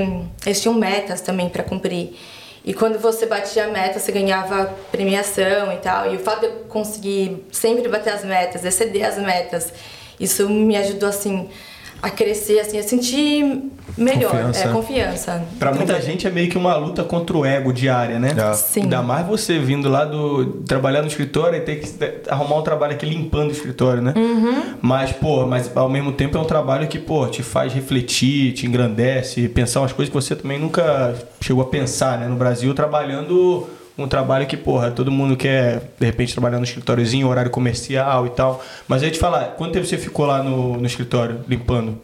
eles 0.47 0.61
tinham 0.61 0.75
metas 0.75 1.21
também 1.21 1.49
para 1.49 1.65
cumprir 1.65 2.15
e 2.65 2.73
quando 2.73 2.99
você 2.99 3.27
batia 3.27 3.65
a 3.65 3.69
meta, 3.69 3.99
você 3.99 4.13
ganhava 4.13 4.73
premiação 4.91 5.73
e 5.73 5.79
tal. 5.79 6.13
E 6.13 6.17
o 6.17 6.21
fato 6.21 6.41
de 6.41 6.47
eu 6.47 6.53
conseguir 6.69 7.45
sempre 7.51 7.89
bater 7.89 8.13
as 8.13 8.25
metas, 8.25 8.65
exceder 8.65 9.05
as 9.05 9.19
metas, 9.19 9.73
isso 10.21 10.49
me 10.49 10.77
ajudou 10.77 11.09
assim 11.09 11.51
a 12.03 12.11
crescer, 12.11 12.59
assim, 12.59 12.79
a 12.79 12.83
sentir 12.83 13.71
melhor, 13.97 14.33
confiança. 14.33 14.65
É, 14.65 14.73
confiança. 14.73 15.45
Pra 15.57 15.73
muita 15.73 16.01
gente 16.03 16.27
é 16.27 16.31
meio 16.31 16.51
que 16.51 16.59
uma 16.59 16.75
luta 16.75 17.05
contra 17.05 17.37
o 17.37 17.47
ego 17.47 17.73
diária, 17.73 18.19
né? 18.19 18.35
É. 18.37 18.55
Sim. 18.55 18.83
Ainda 18.83 19.01
mais 19.03 19.25
você 19.25 19.61
vindo 19.61 19.89
lá 19.89 20.05
do. 20.05 20.63
trabalhar 20.67 21.03
no 21.03 21.07
escritório 21.07 21.57
e 21.57 21.61
ter 21.61 21.77
que 21.77 22.29
arrumar 22.29 22.57
um 22.57 22.63
trabalho 22.63 22.95
aqui 22.95 23.07
limpando 23.07 23.51
o 23.51 23.53
escritório, 23.53 24.03
né? 24.03 24.13
Uhum. 24.17 24.75
Mas, 24.83 25.13
pô, 25.13 25.47
mas 25.47 25.71
ao 25.77 25.89
mesmo 25.89 26.11
tempo 26.11 26.37
é 26.37 26.41
um 26.41 26.45
trabalho 26.45 26.89
que, 26.89 26.99
pô, 26.99 27.25
te 27.29 27.45
faz 27.45 27.73
refletir, 27.73 28.53
te 28.53 28.67
engrandece, 28.67 29.49
pensar 29.49 29.81
umas 29.81 29.93
coisas 29.93 30.11
que 30.11 30.21
você 30.21 30.35
também 30.35 30.59
nunca 30.59 31.15
chegou 31.41 31.63
a 31.63 31.67
pensar, 31.67 32.19
né? 32.19 32.27
No 32.27 32.35
Brasil, 32.35 32.75
trabalhando 32.75 33.69
um 33.97 34.09
trabalho 34.09 34.47
que, 34.47 34.57
porra, 34.57 34.91
todo 34.91 35.11
mundo 35.11 35.37
quer, 35.37 35.83
de 35.99 36.07
repente, 36.07 36.33
trabalhar 36.33 36.59
no 36.59 36.65
escritóriozinho, 36.65 37.29
horário 37.29 37.51
comercial 37.51 38.27
e 38.27 38.31
tal. 38.31 38.63
Mas 38.89 39.03
aí 39.03 39.11
te 39.11 39.19
falar, 39.19 39.55
quanto 39.57 39.73
tempo 39.73 39.87
você 39.87 39.99
ficou 39.99 40.27
lá 40.27 40.43
no, 40.43 40.77
no 40.79 40.87
escritório, 40.87 41.41
limpando? 41.49 42.01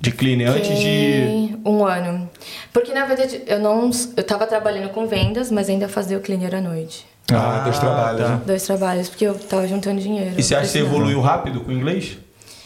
De 0.00 0.10
cleaner, 0.10 0.50
antes 0.50 0.68
de. 0.68 0.74
Fiquei 0.74 1.56
Um 1.64 1.86
ano. 1.86 2.28
Porque 2.72 2.92
na 2.92 3.06
verdade 3.06 3.42
eu 3.46 3.58
não. 3.58 3.90
Eu 4.16 4.24
tava 4.24 4.46
trabalhando 4.46 4.90
com 4.90 5.06
vendas, 5.06 5.50
mas 5.50 5.70
ainda 5.70 5.88
fazia 5.88 6.18
o 6.18 6.20
cleaner 6.20 6.54
à 6.54 6.60
noite. 6.60 7.06
Ah, 7.32 7.62
dois 7.64 7.78
trabalhos. 7.78 8.20
tá. 8.20 8.28
né? 8.28 8.40
Dois 8.44 8.62
trabalhos, 8.64 9.08
porque 9.08 9.24
eu 9.26 9.34
tava 9.34 9.66
juntando 9.66 10.00
dinheiro. 10.00 10.34
E 10.36 10.42
você 10.42 10.54
acha 10.54 10.66
que 10.66 10.72
você 10.72 10.80
evoluiu 10.80 11.20
rápido 11.22 11.60
com 11.60 11.70
o 11.70 11.72
inglês? 11.72 12.18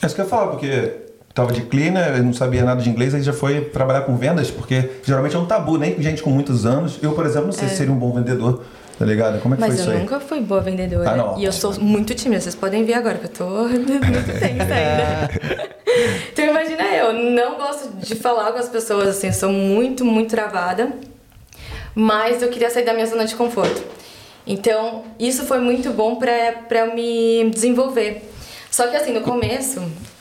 É 0.02 0.06
isso 0.06 0.14
que 0.16 0.20
eu 0.20 0.24
ia 0.24 0.30
falar, 0.30 0.48
porque 0.48 0.92
tava 1.38 1.52
de 1.52 1.62
cleaner, 1.62 2.16
eu 2.16 2.24
não 2.24 2.32
sabia 2.32 2.64
nada 2.64 2.82
de 2.82 2.90
inglês, 2.90 3.14
aí 3.14 3.22
já 3.22 3.32
foi 3.32 3.60
trabalhar 3.60 4.00
com 4.00 4.16
vendas, 4.16 4.50
porque 4.50 4.90
geralmente 5.04 5.36
é 5.36 5.38
um 5.38 5.46
tabu, 5.46 5.78
nem 5.78 6.02
gente 6.02 6.20
com 6.20 6.30
muitos 6.30 6.66
anos. 6.66 6.98
Eu, 7.00 7.12
por 7.12 7.24
exemplo, 7.24 7.46
não 7.46 7.52
sei 7.52 7.68
se 7.68 7.76
seria 7.76 7.92
um 7.92 7.96
bom 7.96 8.12
vendedor, 8.12 8.64
tá 8.98 9.04
ligado? 9.04 9.40
Como 9.40 9.54
é 9.54 9.56
que 9.56 9.60
Mas 9.60 9.74
foi 9.74 9.80
isso 9.80 9.90
eu 9.90 9.94
aí? 9.94 10.00
nunca 10.00 10.18
fui 10.18 10.40
boa 10.40 10.60
vendedora. 10.60 11.08
Ah, 11.08 11.16
não. 11.16 11.38
E 11.38 11.44
eu 11.44 11.52
sou 11.52 11.78
muito 11.78 12.12
tímida. 12.12 12.40
Vocês 12.40 12.56
podem 12.56 12.84
ver 12.84 12.94
agora 12.94 13.18
que 13.18 13.26
eu 13.26 13.30
tô 13.30 13.46
muito 13.68 14.40
tensa 14.40 14.74
ainda. 14.74 15.30
então 16.32 16.44
imagina 16.44 16.82
eu, 16.82 17.12
não 17.12 17.56
gosto 17.56 17.88
de 17.98 18.16
falar 18.16 18.50
com 18.50 18.58
as 18.58 18.68
pessoas 18.68 19.06
assim, 19.06 19.30
sou 19.30 19.52
muito, 19.52 20.04
muito 20.04 20.30
travada. 20.30 20.88
Mas 21.94 22.42
eu 22.42 22.48
queria 22.48 22.68
sair 22.68 22.84
da 22.84 22.92
minha 22.92 23.06
zona 23.06 23.24
de 23.24 23.36
conforto. 23.36 23.80
Então, 24.44 25.04
isso 25.20 25.44
foi 25.44 25.60
muito 25.60 25.90
bom 25.90 26.16
pra, 26.16 26.32
pra 26.68 26.80
eu 26.80 26.94
me 26.96 27.48
desenvolver. 27.50 28.28
Só 28.70 28.88
que 28.88 28.96
assim, 28.96 29.12
no 29.12 29.20
começo, 29.20 29.80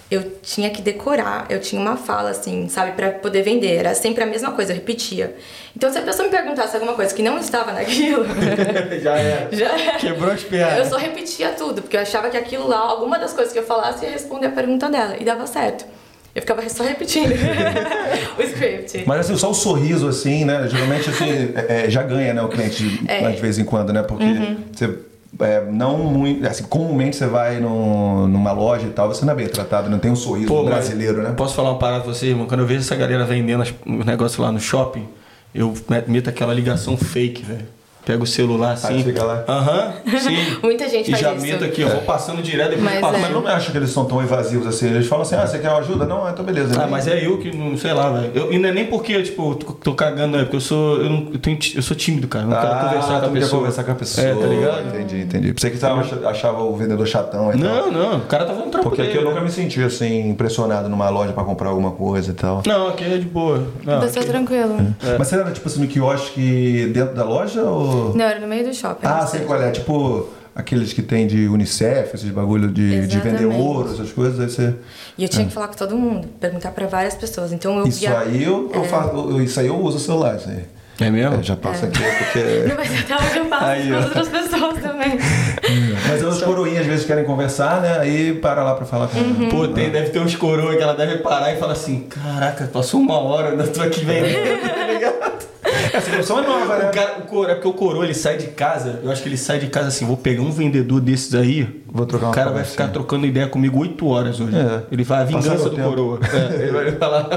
eu 0.10 0.24
tinha 0.42 0.70
que 0.70 0.82
decorar, 0.82 1.46
eu 1.50 1.60
tinha 1.60 1.82
uma 1.82 1.98
fala 1.98 2.30
assim, 2.30 2.70
sabe, 2.70 2.94
pra 2.94 3.12
poder 3.12 3.42
vender. 3.42 3.76
Era 3.76 3.94
sempre 3.94 4.24
a 4.24 4.26
mesma 4.26 4.52
coisa, 4.52 4.72
eu 4.72 4.76
repetia. 4.76 5.36
Então, 5.76 5.92
se 5.92 5.98
a 5.98 6.02
pessoa 6.02 6.26
me 6.28 6.32
perguntasse 6.34 6.76
alguma 6.76 6.94
coisa 6.94 7.14
que 7.14 7.22
não 7.22 7.38
estava 7.38 7.74
naquilo, 7.74 8.26
Já 9.04 9.18
é. 9.18 9.48
já 9.52 9.66
era. 9.78 9.98
Quebrou 10.00 10.32
as 10.32 10.44
pernas. 10.44 10.78
Eu 10.80 10.86
só 10.86 10.98
repetia 10.98 11.50
tudo, 11.50 11.82
porque 11.82 11.98
eu 11.98 12.02
achava 12.02 12.30
que 12.30 12.38
aquilo 12.38 12.68
lá, 12.68 12.78
alguma 12.80 13.20
das 13.20 13.34
coisas 13.34 13.52
que 13.52 13.60
eu 13.60 13.66
falasse 13.66 14.06
ia 14.06 14.12
responder 14.12 14.48
a 14.48 14.52
pergunta 14.52 14.90
dela. 14.90 15.16
E 15.20 15.26
dava 15.26 15.46
certo. 15.46 15.86
Eu 16.34 16.42
ficava 16.42 16.68
só 16.70 16.84
repetindo 16.84 17.34
o 18.38 18.42
script. 18.44 19.04
Mas 19.08 19.22
assim, 19.22 19.36
só 19.38 19.50
o 19.50 19.54
sorriso, 19.56 20.08
assim, 20.08 20.46
né? 20.46 20.68
Geralmente, 20.70 21.10
assim, 21.10 21.52
é, 21.56 21.86
é, 21.86 21.90
já 21.90 22.04
ganha, 22.04 22.34
né, 22.34 22.42
o 22.44 22.48
cliente 22.48 23.02
É. 23.08 23.22
né, 23.24 23.32
de 23.32 23.42
vez 23.42 23.58
em 23.58 23.66
quando, 23.66 23.92
né? 23.92 24.04
Porque 24.04 24.24
Uhum. 24.24 24.58
você. 24.72 25.00
É, 25.40 25.64
não 25.72 25.98
muito. 26.00 26.46
Assim, 26.48 26.64
comumente 26.64 27.16
você 27.16 27.28
vai 27.28 27.60
no- 27.60 28.28
numa 28.28 28.52
loja 28.52 28.88
e 28.88 28.90
tal, 28.92 29.08
você 29.08 29.24
não 29.26 29.34
é 29.34 29.36
bem 29.36 29.48
tratado, 29.48 29.90
não 29.90 30.00
tem 30.00 30.12
um 30.12 30.16
sorriso 30.16 30.48
Pô, 30.48 30.64
brasileiro, 30.64 31.22
né? 31.22 31.34
Posso 31.36 31.56
falar 31.56 31.72
uma 31.72 31.80
parada 31.80 32.04
pra 32.04 32.14
você, 32.14 32.28
irmão? 32.28 32.48
Quando 32.48 32.62
eu 32.62 32.68
vejo 32.68 32.82
essa 32.82 32.96
galera 32.96 33.26
vendendo 33.26 33.62
os 33.62 34.06
negócios 34.06 34.38
lá 34.40 34.52
no 34.52 34.60
shopping, 34.60 35.08
eu 35.54 35.74
meto 36.08 36.30
aquela 36.30 36.54
ligação 36.54 36.96
fake, 36.98 37.44
velho. 37.44 37.66
Pego 38.08 38.24
o 38.24 38.28
celular 38.28 38.72
assim. 38.72 39.04
fica 39.04 39.22
lá. 39.22 39.44
Aham, 39.48 39.92
sim. 40.18 40.38
Muita 40.64 40.88
gente 40.88 41.10
E 41.10 41.12
faz 41.12 41.22
já 41.22 41.34
isso. 41.34 41.46
meto 41.46 41.66
aqui, 41.66 41.82
eu 41.82 41.90
vou 41.90 42.02
passando 42.04 42.42
direto 42.42 42.70
depois 42.70 42.86
Mas 42.86 43.02
passo. 43.02 43.16
é. 43.16 43.20
Mas 43.20 43.32
não 43.32 43.42
me 43.42 43.50
acho 43.50 43.70
que 43.72 43.78
eles 43.78 43.90
são 43.90 44.06
tão 44.06 44.22
evasivos 44.24 44.66
assim. 44.66 44.88
Eles 44.88 45.08
falam 45.08 45.24
assim, 45.24 45.36
ah, 45.36 45.46
você 45.46 45.60
quer 45.60 45.70
uma 45.70 45.80
ajuda? 45.80 46.06
Não, 46.06 46.30
então 46.30 46.46
beleza. 46.46 46.82
Ah, 46.82 46.88
mas 46.88 47.06
é 47.06 47.26
eu 47.26 47.38
que 47.38 47.54
não 47.56 47.78
sei 47.78 47.92
lá, 47.92 48.10
velho. 48.12 48.54
E 48.54 48.58
não 48.58 48.70
é 48.70 48.72
nem 48.72 48.86
porque, 48.86 49.22
tipo, 49.24 49.52
eu 49.52 49.56
tô, 49.56 49.74
tô 49.74 49.94
cagando, 49.94 50.38
é 50.38 50.44
porque 50.44 50.56
eu 50.56 50.62
sou. 50.62 51.02
Eu, 51.02 51.10
não, 51.10 51.28
eu, 51.34 51.38
tenho 51.40 51.60
eu 51.76 51.82
sou 51.82 51.98
tímido, 51.98 52.30
cara. 52.30 52.46
Eu 52.46 52.50
não 52.50 52.56
quero 52.62 52.72
Ah, 52.74 52.80
conversar 52.86 53.20
com 53.20 53.26
a 53.26 53.30
pessoa. 53.30 53.60
conversar 53.60 53.84
com 53.84 53.92
a 53.92 53.96
pessoa. 53.96 54.28
É, 54.28 54.36
tá 54.36 54.48
ligado? 54.48 54.88
Entendi, 54.88 55.22
entendi. 55.24 55.54
Pensei 55.54 55.70
que 55.72 55.78
você 55.78 55.86
achava 56.26 56.62
o 56.64 56.76
vendedor 56.78 57.06
chatão 57.06 57.54
e 57.54 57.60
tal. 57.60 57.70
Não, 57.70 57.92
não, 57.92 58.18
o 58.20 58.22
cara 58.22 58.46
tá 58.46 58.54
falando 58.54 58.72
trampo 58.72 58.88
Porque 58.90 59.02
aqui 59.02 59.18
eu 59.18 59.24
nunca 59.26 59.36
né? 59.42 59.42
me 59.42 59.52
senti 59.52 59.82
assim, 59.84 60.30
impressionado 60.30 60.88
numa 60.88 61.10
loja 61.10 61.34
pra 61.34 61.44
comprar 61.44 61.70
alguma 61.70 61.92
coisa 61.92 62.32
e 62.32 62.34
tal. 62.34 62.64
Não, 62.66 62.88
aqui 62.88 63.04
é 63.04 63.18
de 63.18 63.26
boa. 63.26 63.68
Não, 63.84 64.00
Você 64.00 64.20
aqui- 64.20 64.30
tranquilo. 64.30 64.78
Mas 65.20 65.28
você 65.28 65.36
era 65.36 65.52
tipo 65.52 65.68
assim 65.68 65.82
no 65.82 65.88
quiosque 65.88 66.90
dentro 66.94 67.14
da 67.14 67.24
loja 67.26 67.64
ou. 67.64 67.97
Não, 68.16 68.26
era 68.26 68.40
no 68.40 68.48
meio 68.48 68.66
do 68.68 68.74
shopping. 68.74 69.06
Ah, 69.08 69.26
sei 69.28 69.42
qual 69.42 69.62
é. 69.62 69.72
Tipo 69.72 70.28
aqueles 70.56 70.92
que 70.92 71.02
tem 71.04 71.28
de 71.28 71.48
Unicef, 71.48 72.16
esses 72.16 72.30
bagulho 72.32 72.68
de, 72.70 73.06
de 73.06 73.20
vender 73.20 73.46
ouro, 73.46 73.92
essas 73.94 74.12
coisas. 74.12 74.40
Aí 74.40 74.50
você... 74.50 74.74
E 75.18 75.24
eu 75.24 75.30
tinha 75.30 75.46
que 75.46 75.54
falar 75.54 75.68
com 75.68 75.76
todo 75.76 75.96
mundo, 75.96 76.28
perguntar 76.40 76.72
pra 76.72 76.88
várias 76.88 77.14
pessoas. 77.16 77.52
Então 77.54 77.78
eu 77.78 77.86
Isso 77.88 78.00
via... 78.00 78.18
aí 78.20 78.44
eu, 78.44 78.72
eu 78.74 78.84
faço. 78.86 79.16
eu- 79.16 79.42
Isso 79.42 79.60
aí 79.60 79.68
eu 79.68 79.78
uso 79.80 79.98
o 79.98 80.00
celular. 80.00 80.36
Isso 80.38 80.50
aí. 80.50 80.64
É 81.00 81.12
mesmo? 81.12 81.36
Eu 81.36 81.44
já 81.44 81.56
passo 81.56 81.86
aqui 81.86 82.00
porque. 82.02 82.40
Não, 82.68 82.76
mas 82.76 82.90
até 83.02 83.16
hoje 83.16 83.38
eu 83.38 83.46
faço 83.50 83.66
Aí, 83.66 83.82
isso 83.82 84.00
com 84.00 84.04
outras 84.06 84.28
pessoas 84.30 84.80
também. 84.82 85.20
Mas 86.10 86.24
os 86.24 86.42
coroinhas 86.42 86.82
às 86.82 86.88
vezes 86.88 87.06
querem 87.06 87.24
conversar, 87.24 87.82
né? 87.82 88.00
Aí 88.00 88.34
para 88.34 88.64
lá 88.64 88.74
pra 88.74 88.84
falar 88.86 89.08
com 89.08 89.20
Uhum. 89.20 89.50
Pô, 89.50 89.68
tem, 89.68 89.92
deve 89.92 90.10
ter 90.10 90.20
uns 90.20 90.36
coroas 90.36 90.76
que 90.76 90.82
ela 90.82 90.96
deve 90.96 91.18
parar 91.18 91.54
e 91.54 91.58
falar 91.60 91.74
assim: 91.74 92.08
Caraca, 92.10 92.66
passou 92.74 93.00
uma 93.00 93.20
hora, 93.20 93.48
eu 93.48 93.52
ainda 93.52 93.68
tô 93.68 93.80
aqui 93.84 94.04
vendendo, 94.04 94.60
tá 94.68 94.88
ligado? 94.88 95.46
Essa 95.94 96.10
profissão 96.10 96.40
é 96.40 96.48
nova, 96.48 96.78
né? 96.78 96.90
O 96.90 96.94
cara, 96.94 97.18
o 97.20 97.22
coro, 97.24 97.50
é 97.50 97.56
porque 97.56 97.68
o 97.68 97.74
coroa 97.74 98.04
ele 98.06 98.14
sai 98.14 98.38
de 98.38 98.48
casa, 98.48 99.00
eu 99.04 99.12
acho 99.12 99.22
que 99.22 99.30
ele 99.30 99.38
sai 99.38 99.60
de 99.60 99.68
casa 99.68 99.88
assim: 99.88 100.06
vou 100.06 100.18
pegar 100.18 100.42
um 100.42 100.52
vendedor 100.52 101.00
desses 101.00 101.34
aí. 101.34 101.84
Vou 101.90 102.06
trocar 102.06 102.30
O 102.30 102.32
cara 102.32 102.52
vai 102.52 102.64
ficar 102.64 102.90
trocando 102.90 103.26
ideia 103.26 103.48
comigo 103.48 103.80
8 103.80 104.08
horas 104.08 104.40
hoje. 104.40 104.56
É. 104.56 104.84
Ele 104.92 105.04
vai 105.04 105.22
a 105.22 105.26
vingança 105.26 105.70
do 105.70 105.76
tempo. 105.76 105.90
coroa. 105.90 106.20
É, 106.32 106.62
ele 106.64 106.72
vai 106.72 106.92
falar. 106.92 107.30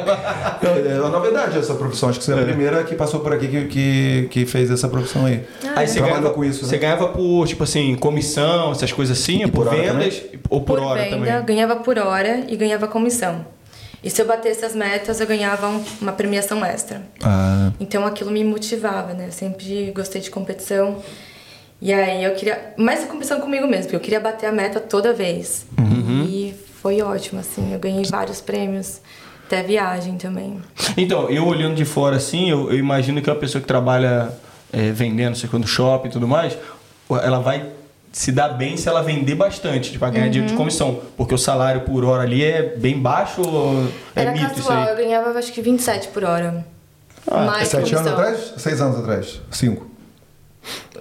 É 0.62 1.00
uma 1.00 1.08
novidade 1.08 1.58
essa 1.58 1.74
profissão. 1.74 2.08
Acho 2.08 2.18
que 2.18 2.24
você 2.24 2.32
é 2.32 2.40
a 2.40 2.44
primeira 2.44 2.84
que 2.84 2.94
passou 2.94 3.20
por 3.20 3.32
aqui 3.32 3.48
que, 3.48 3.64
que, 3.66 4.28
que 4.30 4.46
fez 4.46 4.70
essa 4.70 4.88
profissão 4.88 5.26
aí. 5.26 5.42
Aí 5.74 5.86
você 5.86 6.00
ganhava, 6.00 6.30
com 6.30 6.44
isso, 6.44 6.66
você 6.66 6.76
né? 6.76 6.82
ganhava 6.82 7.08
por, 7.08 7.46
tipo 7.46 7.62
assim, 7.62 7.94
comissão, 7.96 8.72
essas 8.72 8.92
coisas 8.92 9.18
assim, 9.18 9.40
por, 9.48 9.64
por 9.64 9.68
hora 9.68 9.76
vendas 9.76 10.22
ou 10.48 10.60
por, 10.60 10.78
hora 10.78 11.02
venda, 11.02 11.16
também. 11.16 11.44
ganhava 11.44 11.76
por 11.76 11.98
hora 11.98 12.44
e 12.48 12.56
ganhava 12.56 12.86
comissão. 12.88 13.44
E 14.02 14.08
se 14.10 14.20
eu 14.22 14.26
batesse 14.26 14.64
as 14.64 14.74
metas, 14.74 15.20
eu 15.20 15.26
ganhava 15.26 15.68
um- 15.68 15.84
uma 16.00 16.12
premiação 16.12 16.64
extra. 16.64 17.02
Ah, 17.22 17.70
Então 17.78 18.06
aquilo 18.06 18.30
me 18.30 18.42
motivava, 18.42 19.12
né? 19.12 19.26
Eu 19.28 19.32
sempre 19.32 19.92
gostei 19.94 20.20
de 20.20 20.30
competição. 20.30 21.02
E 21.82 21.92
aí 21.92 22.24
eu 22.24 22.34
queria. 22.34 22.72
Mais 22.76 23.04
competição 23.04 23.40
comigo 23.40 23.66
mesmo, 23.66 23.84
porque 23.84 23.96
eu 23.96 24.00
queria 24.00 24.20
bater 24.20 24.46
a 24.46 24.52
meta 24.52 24.80
toda 24.80 25.12
vez. 25.12 25.66
Uhum. 25.78 26.24
E 26.28 26.54
foi 26.82 27.00
ótimo, 27.02 27.40
assim. 27.40 27.72
Eu 27.72 27.78
ganhei 27.78 28.04
vários 28.04 28.40
prêmios, 28.40 29.00
até 29.46 29.62
viagem 29.62 30.16
também. 30.16 30.60
Então, 30.96 31.28
eu 31.30 31.46
olhando 31.46 31.74
de 31.74 31.84
fora 31.84 32.16
assim, 32.16 32.50
eu, 32.50 32.70
eu 32.70 32.78
imagino 32.78 33.20
que 33.22 33.28
uma 33.30 33.36
pessoa 33.36 33.60
que 33.60 33.66
trabalha 33.68 34.30
é, 34.72 34.90
vendendo, 34.92 35.36
sei 35.36 35.48
quando 35.48 35.66
shopping 35.66 36.08
e 36.08 36.12
tudo 36.12 36.28
mais, 36.28 36.56
ela 37.22 37.38
vai 37.40 37.66
se 38.12 38.32
dar 38.32 38.48
bem 38.50 38.76
se 38.76 38.88
ela 38.88 39.02
vender 39.02 39.34
bastante, 39.36 39.92
tipo, 39.92 40.04
ganhar 40.10 40.24
Uhum. 40.24 40.30
dinheiro 40.30 40.52
de 40.52 40.56
comissão. 40.56 41.00
Porque 41.16 41.34
o 41.34 41.38
salário 41.38 41.82
por 41.82 42.04
hora 42.04 42.22
ali 42.24 42.42
é 42.44 42.62
bem 42.76 42.98
baixo 43.00 43.40
ou 43.46 43.84
é 44.16 44.22
Era 44.22 44.32
mito 44.32 44.46
isso 44.46 44.54
casual, 44.68 44.82
aí? 44.82 44.88
eu 44.90 44.96
ganhava 44.96 45.38
acho 45.38 45.52
que 45.52 45.62
27 45.62 46.08
por 46.08 46.24
hora. 46.24 46.64
Ah, 47.30 47.44
Mais 47.46 47.68
sete 47.68 47.94
anos 47.94 48.10
comissão. 48.10 48.12
atrás? 48.14 48.54
Seis 48.56 48.80
anos 48.80 48.98
atrás? 48.98 49.40
Cinco. 49.50 49.86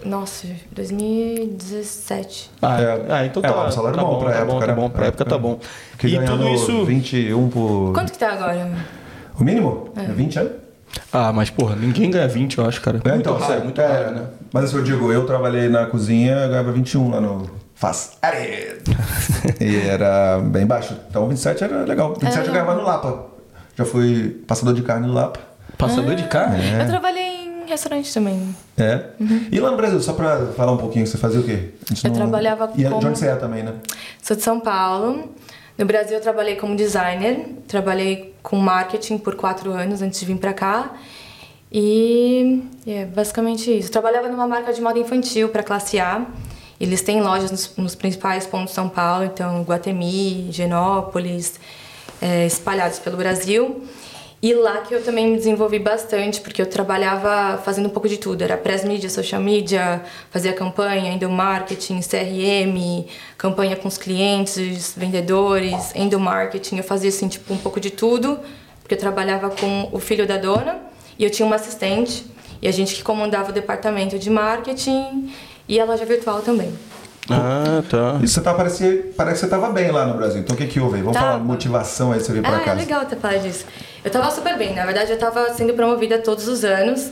Nossa, 0.05 0.47
2017. 0.71 2.51
Ah, 2.61 2.81
É. 2.81 3.05
ah, 3.09 3.25
então 3.25 3.43
É, 3.43 3.47
tá, 3.51 3.65
um 3.67 3.71
salário 3.71 3.97
tá 3.97 4.03
bom 4.03 4.19
pra 4.19 4.31
tá 4.31 4.37
época, 4.37 4.53
Bom, 4.53 4.59
tá 4.59 4.67
né? 4.67 4.73
bom, 4.73 4.89
pra 4.89 5.05
época 5.07 5.25
tá 5.25 5.37
bom. 5.37 5.59
Que 5.97 6.07
e 6.07 6.11
ganhando 6.11 6.37
tudo 6.37 6.49
isso... 6.49 6.85
21 6.85 7.49
por. 7.49 7.93
Quanto 7.93 8.11
que 8.11 8.17
tá 8.17 8.31
agora? 8.33 8.71
O 9.39 9.43
mínimo? 9.43 9.89
É 9.95 10.03
20 10.03 10.39
anos? 10.39 10.51
Ah, 11.11 11.31
mas 11.33 11.49
porra, 11.49 11.75
ninguém 11.75 12.09
ganha 12.11 12.27
20, 12.27 12.57
eu 12.57 12.65
acho, 12.65 12.81
cara. 12.81 12.99
É, 13.03 13.09
muito 13.09 13.21
então, 13.21 13.33
raro, 13.33 13.45
sério, 13.47 13.63
muito 13.63 13.81
é, 13.81 13.87
raro, 13.87 14.11
né? 14.15 14.23
Mas 14.53 14.63
assim, 14.65 14.77
eu 14.77 14.83
digo, 14.83 15.11
eu 15.11 15.25
trabalhei 15.25 15.69
na 15.69 15.85
cozinha, 15.85 16.33
eu 16.33 16.49
ganhava 16.49 16.71
21 16.71 17.09
lá 17.11 17.21
no 17.21 17.49
Faz. 17.75 18.17
e 19.59 19.87
era 19.87 20.39
bem 20.39 20.65
baixo. 20.65 20.95
Então 21.09 21.27
27 21.29 21.63
era 21.63 21.83
legal. 21.85 22.13
27 22.13 22.37
eu 22.39 22.43
É. 22.43 22.53
ganhava 22.53 22.75
no 22.75 22.83
Lapa. 22.83 23.25
Já 23.77 23.85
fui 23.85 24.41
passador 24.45 24.73
de 24.73 24.81
carne 24.81 25.07
no 25.07 25.13
Lapa. 25.13 25.39
Passador 25.77 26.13
de 26.15 26.23
carne? 26.27 26.59
É. 26.61 26.81
Eu 26.83 26.87
trabalhei 26.87 27.45
em 27.47 27.65
restaurante 27.69 28.13
também. 28.13 28.53
É. 28.77 29.01
E 29.51 29.59
lá 29.61 29.71
no 29.71 29.77
Brasil, 29.77 29.99
só 30.01 30.11
pra 30.11 30.47
falar 30.57 30.73
um 30.73 30.77
pouquinho, 30.77 31.07
você 31.07 31.17
fazia 31.17 31.39
o 31.39 31.43
quê? 31.43 31.69
A 31.89 31.93
gente 31.93 32.05
Eu 32.05 32.11
trabalhava 32.13 32.69
E 32.75 32.77
de 32.79 32.83
como- 32.89 32.97
onde 33.07 33.17
você 33.17 33.27
é 33.27 33.35
também, 33.35 33.63
né? 33.63 33.73
Sou 34.21 34.35
de 34.35 34.43
São 34.43 34.59
Paulo. 34.59 35.31
No 35.77 35.85
Brasil 35.85 36.17
eu 36.17 36.21
trabalhei 36.21 36.57
como 36.57 36.75
designer, 36.75 37.55
trabalhei 37.65 38.28
com 38.41 38.57
marketing 38.57 39.17
por 39.17 39.35
quatro 39.35 39.71
anos 39.71 40.01
antes 40.01 40.19
de 40.19 40.25
vir 40.25 40.37
pra 40.37 40.53
cá. 40.53 40.93
E 41.71 42.63
é 42.87 43.05
basicamente 43.05 43.75
isso. 43.75 43.91
Trabalhava 43.91 44.27
numa 44.27 44.47
marca 44.47 44.73
de 44.73 44.81
moda 44.81 44.97
infantil 44.97 45.49
para 45.49 45.61
classe 45.61 45.99
A. 45.99 46.25
Eles 46.79 47.01
têm 47.01 47.21
lojas 47.21 47.51
nos, 47.51 47.75
nos 47.75 47.95
principais 47.95 48.47
pontos 48.47 48.69
de 48.69 48.75
São 48.75 48.87
Paulo, 48.87 49.25
então 49.25 49.61
Guatemi, 49.63 50.47
Genópolis, 50.51 51.59
é, 52.21 52.45
espalhados 52.45 52.99
pelo 52.99 53.17
Brasil. 53.17 53.83
E 54.41 54.53
lá 54.53 54.77
que 54.77 54.95
eu 54.95 55.03
também 55.03 55.27
me 55.27 55.35
desenvolvi 55.35 55.79
bastante, 55.79 56.39
porque 56.39 56.61
eu 56.61 56.65
trabalhava 56.65 57.57
fazendo 57.57 57.87
um 57.87 57.89
pouco 57.89 58.07
de 58.07 58.17
tudo. 58.17 58.41
Era 58.41 58.55
press 58.55 58.85
media, 58.85 59.09
social 59.09 59.41
media, 59.41 60.01
fazia 60.31 60.53
campanha, 60.53 61.11
endomarketing, 61.11 61.99
CRM, 61.99 63.05
campanha 63.37 63.75
com 63.75 63.89
os 63.89 63.97
clientes, 63.97 64.93
vendedores, 64.95 65.93
endomarketing. 65.93 66.77
Eu 66.77 66.85
fazia 66.85 67.09
assim, 67.09 67.27
tipo, 67.27 67.53
um 67.53 67.57
pouco 67.57 67.81
de 67.81 67.89
tudo, 67.89 68.39
porque 68.81 68.95
eu 68.95 68.99
trabalhava 68.99 69.49
com 69.49 69.89
o 69.91 69.99
filho 69.99 70.25
da 70.25 70.37
dona 70.37 70.77
e 71.17 71.23
eu 71.25 71.29
tinha 71.29 71.45
uma 71.45 71.57
assistente. 71.57 72.25
E 72.61 72.67
a 72.67 72.71
gente 72.71 72.95
que 72.95 73.03
comandava 73.03 73.49
o 73.49 73.53
departamento 73.53 74.17
de 74.17 74.29
marketing 74.29 75.33
e 75.67 75.81
a 75.81 75.83
loja 75.83 76.05
virtual 76.05 76.41
também. 76.41 76.73
Ah, 77.29 77.83
tá. 77.89 78.19
E 78.21 78.27
você 78.27 78.41
tá, 78.41 78.53
parecia, 78.53 79.11
parece 79.15 79.41
que 79.41 79.45
você 79.45 79.49
tava 79.49 79.69
bem 79.69 79.91
lá 79.91 80.05
no 80.05 80.15
Brasil. 80.15 80.39
Então 80.39 80.55
o 80.55 80.57
que 80.57 80.65
que 80.65 80.79
houve 80.79 80.95
aí? 80.95 81.01
Vamos 81.01 81.17
Tava. 81.17 81.33
falar 81.33 81.43
motivação 81.43 82.11
aí, 82.11 82.19
você 82.19 82.31
veio 82.31 82.43
pra 82.43 82.57
ah, 82.57 82.59
cá. 82.61 82.71
é 82.71 82.75
legal 82.75 83.05
ter 83.05 83.17
falado 83.17 83.41
disso. 83.43 83.65
Eu 84.03 84.11
tava 84.11 84.31
super 84.31 84.57
bem, 84.57 84.73
na 84.73 84.85
verdade 84.85 85.11
eu 85.11 85.17
tava 85.17 85.53
sendo 85.53 85.73
promovida 85.73 86.17
todos 86.19 86.47
os 86.47 86.63
anos. 86.63 87.11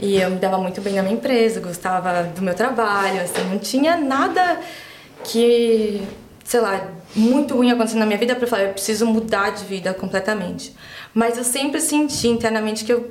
E 0.00 0.20
eu 0.20 0.30
me 0.30 0.36
dava 0.36 0.58
muito 0.58 0.80
bem 0.80 0.94
na 0.94 1.02
minha 1.02 1.14
empresa, 1.14 1.58
gostava 1.58 2.22
do 2.22 2.40
meu 2.40 2.54
trabalho, 2.54 3.20
assim, 3.20 3.42
não 3.50 3.58
tinha 3.58 3.96
nada 3.96 4.60
que, 5.24 6.00
sei 6.44 6.60
lá, 6.60 6.88
muito 7.16 7.56
ruim 7.56 7.72
acontecendo 7.72 8.00
na 8.00 8.06
minha 8.06 8.18
vida 8.18 8.36
para 8.36 8.46
falar, 8.46 8.62
eu 8.64 8.72
preciso 8.72 9.04
mudar 9.06 9.50
de 9.50 9.64
vida 9.64 9.92
completamente. 9.92 10.72
Mas 11.12 11.36
eu 11.36 11.42
sempre 11.42 11.80
senti 11.80 12.28
internamente 12.28 12.84
que 12.84 12.92
eu 12.92 13.10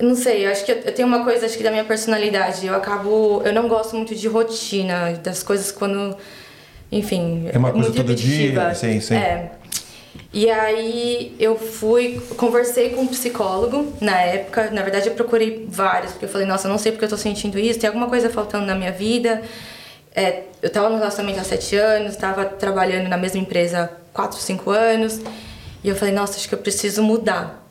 não 0.00 0.16
sei, 0.16 0.46
eu 0.46 0.50
acho 0.50 0.64
que 0.64 0.72
eu 0.72 0.94
tenho 0.94 1.06
uma 1.06 1.22
coisa 1.22 1.44
acho 1.44 1.56
que 1.56 1.62
da 1.62 1.70
minha 1.70 1.84
personalidade, 1.84 2.66
eu 2.66 2.74
acabo, 2.74 3.42
eu 3.44 3.52
não 3.52 3.68
gosto 3.68 3.94
muito 3.94 4.14
de 4.14 4.26
rotina, 4.28 5.12
das 5.22 5.42
coisas 5.42 5.70
quando 5.70 6.16
enfim, 6.90 7.48
é 7.52 7.58
uma 7.58 7.72
coisa 7.72 7.92
todo 7.92 8.14
dia, 8.14 8.74
sim, 8.74 9.00
sim. 9.00 9.14
É. 9.14 9.52
E 10.32 10.48
aí 10.48 11.34
eu 11.38 11.58
fui, 11.58 12.18
conversei 12.38 12.90
com 12.90 13.02
um 13.02 13.06
psicólogo 13.06 13.92
na 14.00 14.18
época. 14.18 14.70
Na 14.70 14.82
verdade, 14.82 15.08
eu 15.08 15.14
procurei 15.14 15.66
vários, 15.68 16.12
porque 16.12 16.24
eu 16.24 16.28
falei, 16.28 16.46
nossa, 16.46 16.66
eu 16.66 16.70
não 16.70 16.78
sei 16.78 16.90
porque 16.90 17.04
eu 17.04 17.08
tô 17.08 17.18
sentindo 17.18 17.58
isso, 17.58 17.78
tem 17.78 17.88
alguma 17.88 18.08
coisa 18.08 18.30
faltando 18.30 18.64
na 18.64 18.74
minha 18.74 18.92
vida. 18.92 19.42
É, 20.14 20.44
eu 20.62 20.70
tava 20.70 20.88
no 20.88 20.96
relacionamento 20.96 21.40
há 21.40 21.44
sete 21.44 21.76
anos, 21.76 22.16
tava 22.16 22.46
trabalhando 22.46 23.08
na 23.08 23.18
mesma 23.18 23.40
empresa 23.40 23.84
há 23.84 23.88
quatro, 24.12 24.38
cinco 24.38 24.70
anos. 24.70 25.20
E 25.84 25.88
eu 25.88 25.96
falei, 25.96 26.14
nossa, 26.14 26.38
acho 26.38 26.48
que 26.48 26.54
eu 26.54 26.58
preciso 26.58 27.02
mudar. 27.02 27.62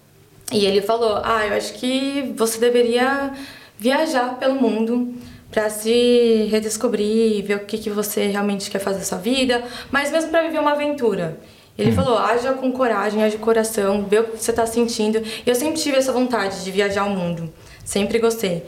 E 0.51 0.65
ele 0.65 0.81
falou, 0.81 1.19
ah, 1.23 1.47
eu 1.47 1.53
acho 1.55 1.73
que 1.73 2.33
você 2.35 2.59
deveria 2.59 3.31
viajar 3.79 4.37
pelo 4.37 4.55
mundo 4.55 5.15
para 5.49 5.69
se 5.69 6.47
redescobrir, 6.51 7.43
ver 7.43 7.55
o 7.55 7.59
que, 7.59 7.77
que 7.77 7.89
você 7.89 8.27
realmente 8.27 8.69
quer 8.69 8.79
fazer 8.79 8.99
na 8.99 9.05
sua 9.05 9.17
vida, 9.17 9.63
mas 9.89 10.11
mesmo 10.11 10.29
para 10.29 10.43
viver 10.43 10.59
uma 10.59 10.73
aventura. 10.73 11.39
Ele 11.77 11.91
hum. 11.91 11.95
falou, 11.95 12.17
haja 12.17 12.53
com 12.53 12.71
coragem, 12.71 13.23
haja 13.23 13.37
com 13.37 13.43
coração, 13.43 14.05
vê 14.09 14.19
o 14.19 14.23
que 14.25 14.37
você 14.37 14.51
está 14.51 14.65
sentindo. 14.65 15.19
E 15.19 15.49
eu 15.49 15.55
sempre 15.55 15.79
tive 15.79 15.97
essa 15.97 16.11
vontade 16.11 16.63
de 16.63 16.71
viajar 16.71 17.01
ao 17.01 17.09
mundo, 17.09 17.51
sempre 17.83 18.19
gostei. 18.19 18.65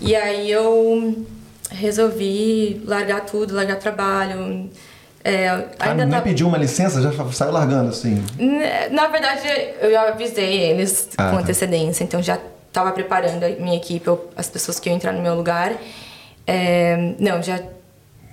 E 0.00 0.14
aí 0.14 0.50
eu 0.50 1.24
resolvi 1.70 2.82
largar 2.84 3.22
tudo, 3.22 3.54
largar 3.54 3.76
trabalho. 3.78 4.70
É, 5.22 5.48
ainda 5.78 6.02
ah, 6.02 6.06
nem 6.06 6.10
tá... 6.10 6.20
pediu 6.20 6.46
uma 6.46 6.58
licença, 6.58 7.00
já 7.00 7.10
saiu 7.32 7.52
largando 7.52 7.88
assim? 7.88 8.22
Na 8.90 9.06
verdade, 9.06 9.48
eu 9.80 9.90
já 9.90 10.08
avisei 10.08 10.60
eles 10.60 11.08
ah, 11.16 11.30
com 11.30 11.36
tá. 11.36 11.42
antecedência, 11.42 12.04
então 12.04 12.22
já 12.22 12.38
estava 12.68 12.92
preparando 12.92 13.42
a 13.42 13.48
minha 13.50 13.76
equipe, 13.76 14.10
as 14.36 14.50
pessoas 14.50 14.78
que 14.78 14.90
iam 14.90 14.96
entrar 14.96 15.12
no 15.12 15.22
meu 15.22 15.34
lugar. 15.34 15.72
É, 16.46 17.14
não, 17.18 17.42
já 17.42 17.58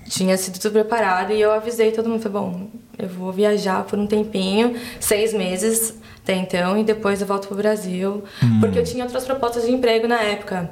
tinha 0.08 0.38
sido 0.38 0.60
tudo 0.60 0.74
preparado 0.74 1.32
e 1.32 1.42
eu 1.42 1.52
avisei 1.52 1.92
todo 1.92 2.10
mundo, 2.10 2.22
falei, 2.22 2.40
bom, 2.40 2.68
eu 2.98 3.08
vou 3.08 3.32
viajar 3.32 3.84
por 3.84 3.98
um 3.98 4.08
tempinho, 4.08 4.76
seis 5.00 5.34
meses 5.34 5.96
até 6.24 6.36
então, 6.36 6.78
e 6.78 6.84
depois 6.84 7.20
eu 7.22 7.28
volto 7.28 7.48
pro 7.48 7.58
Brasil, 7.58 8.24
hum. 8.44 8.60
porque 8.60 8.78
eu 8.78 8.84
tinha 8.84 9.04
outras 9.04 9.26
propostas 9.26 9.66
de 9.66 9.72
emprego 9.72 10.08
na 10.08 10.22
época. 10.22 10.72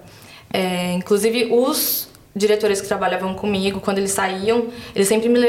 É, 0.52 0.94
inclusive, 0.94 1.50
os 1.52 2.10
diretores 2.36 2.82
que 2.82 2.88
trabalhavam 2.88 3.34
comigo, 3.34 3.80
quando 3.82 3.98
eles 3.98 4.12
saíam, 4.12 4.68
eles 4.94 5.08
sempre 5.08 5.28
me, 5.28 5.40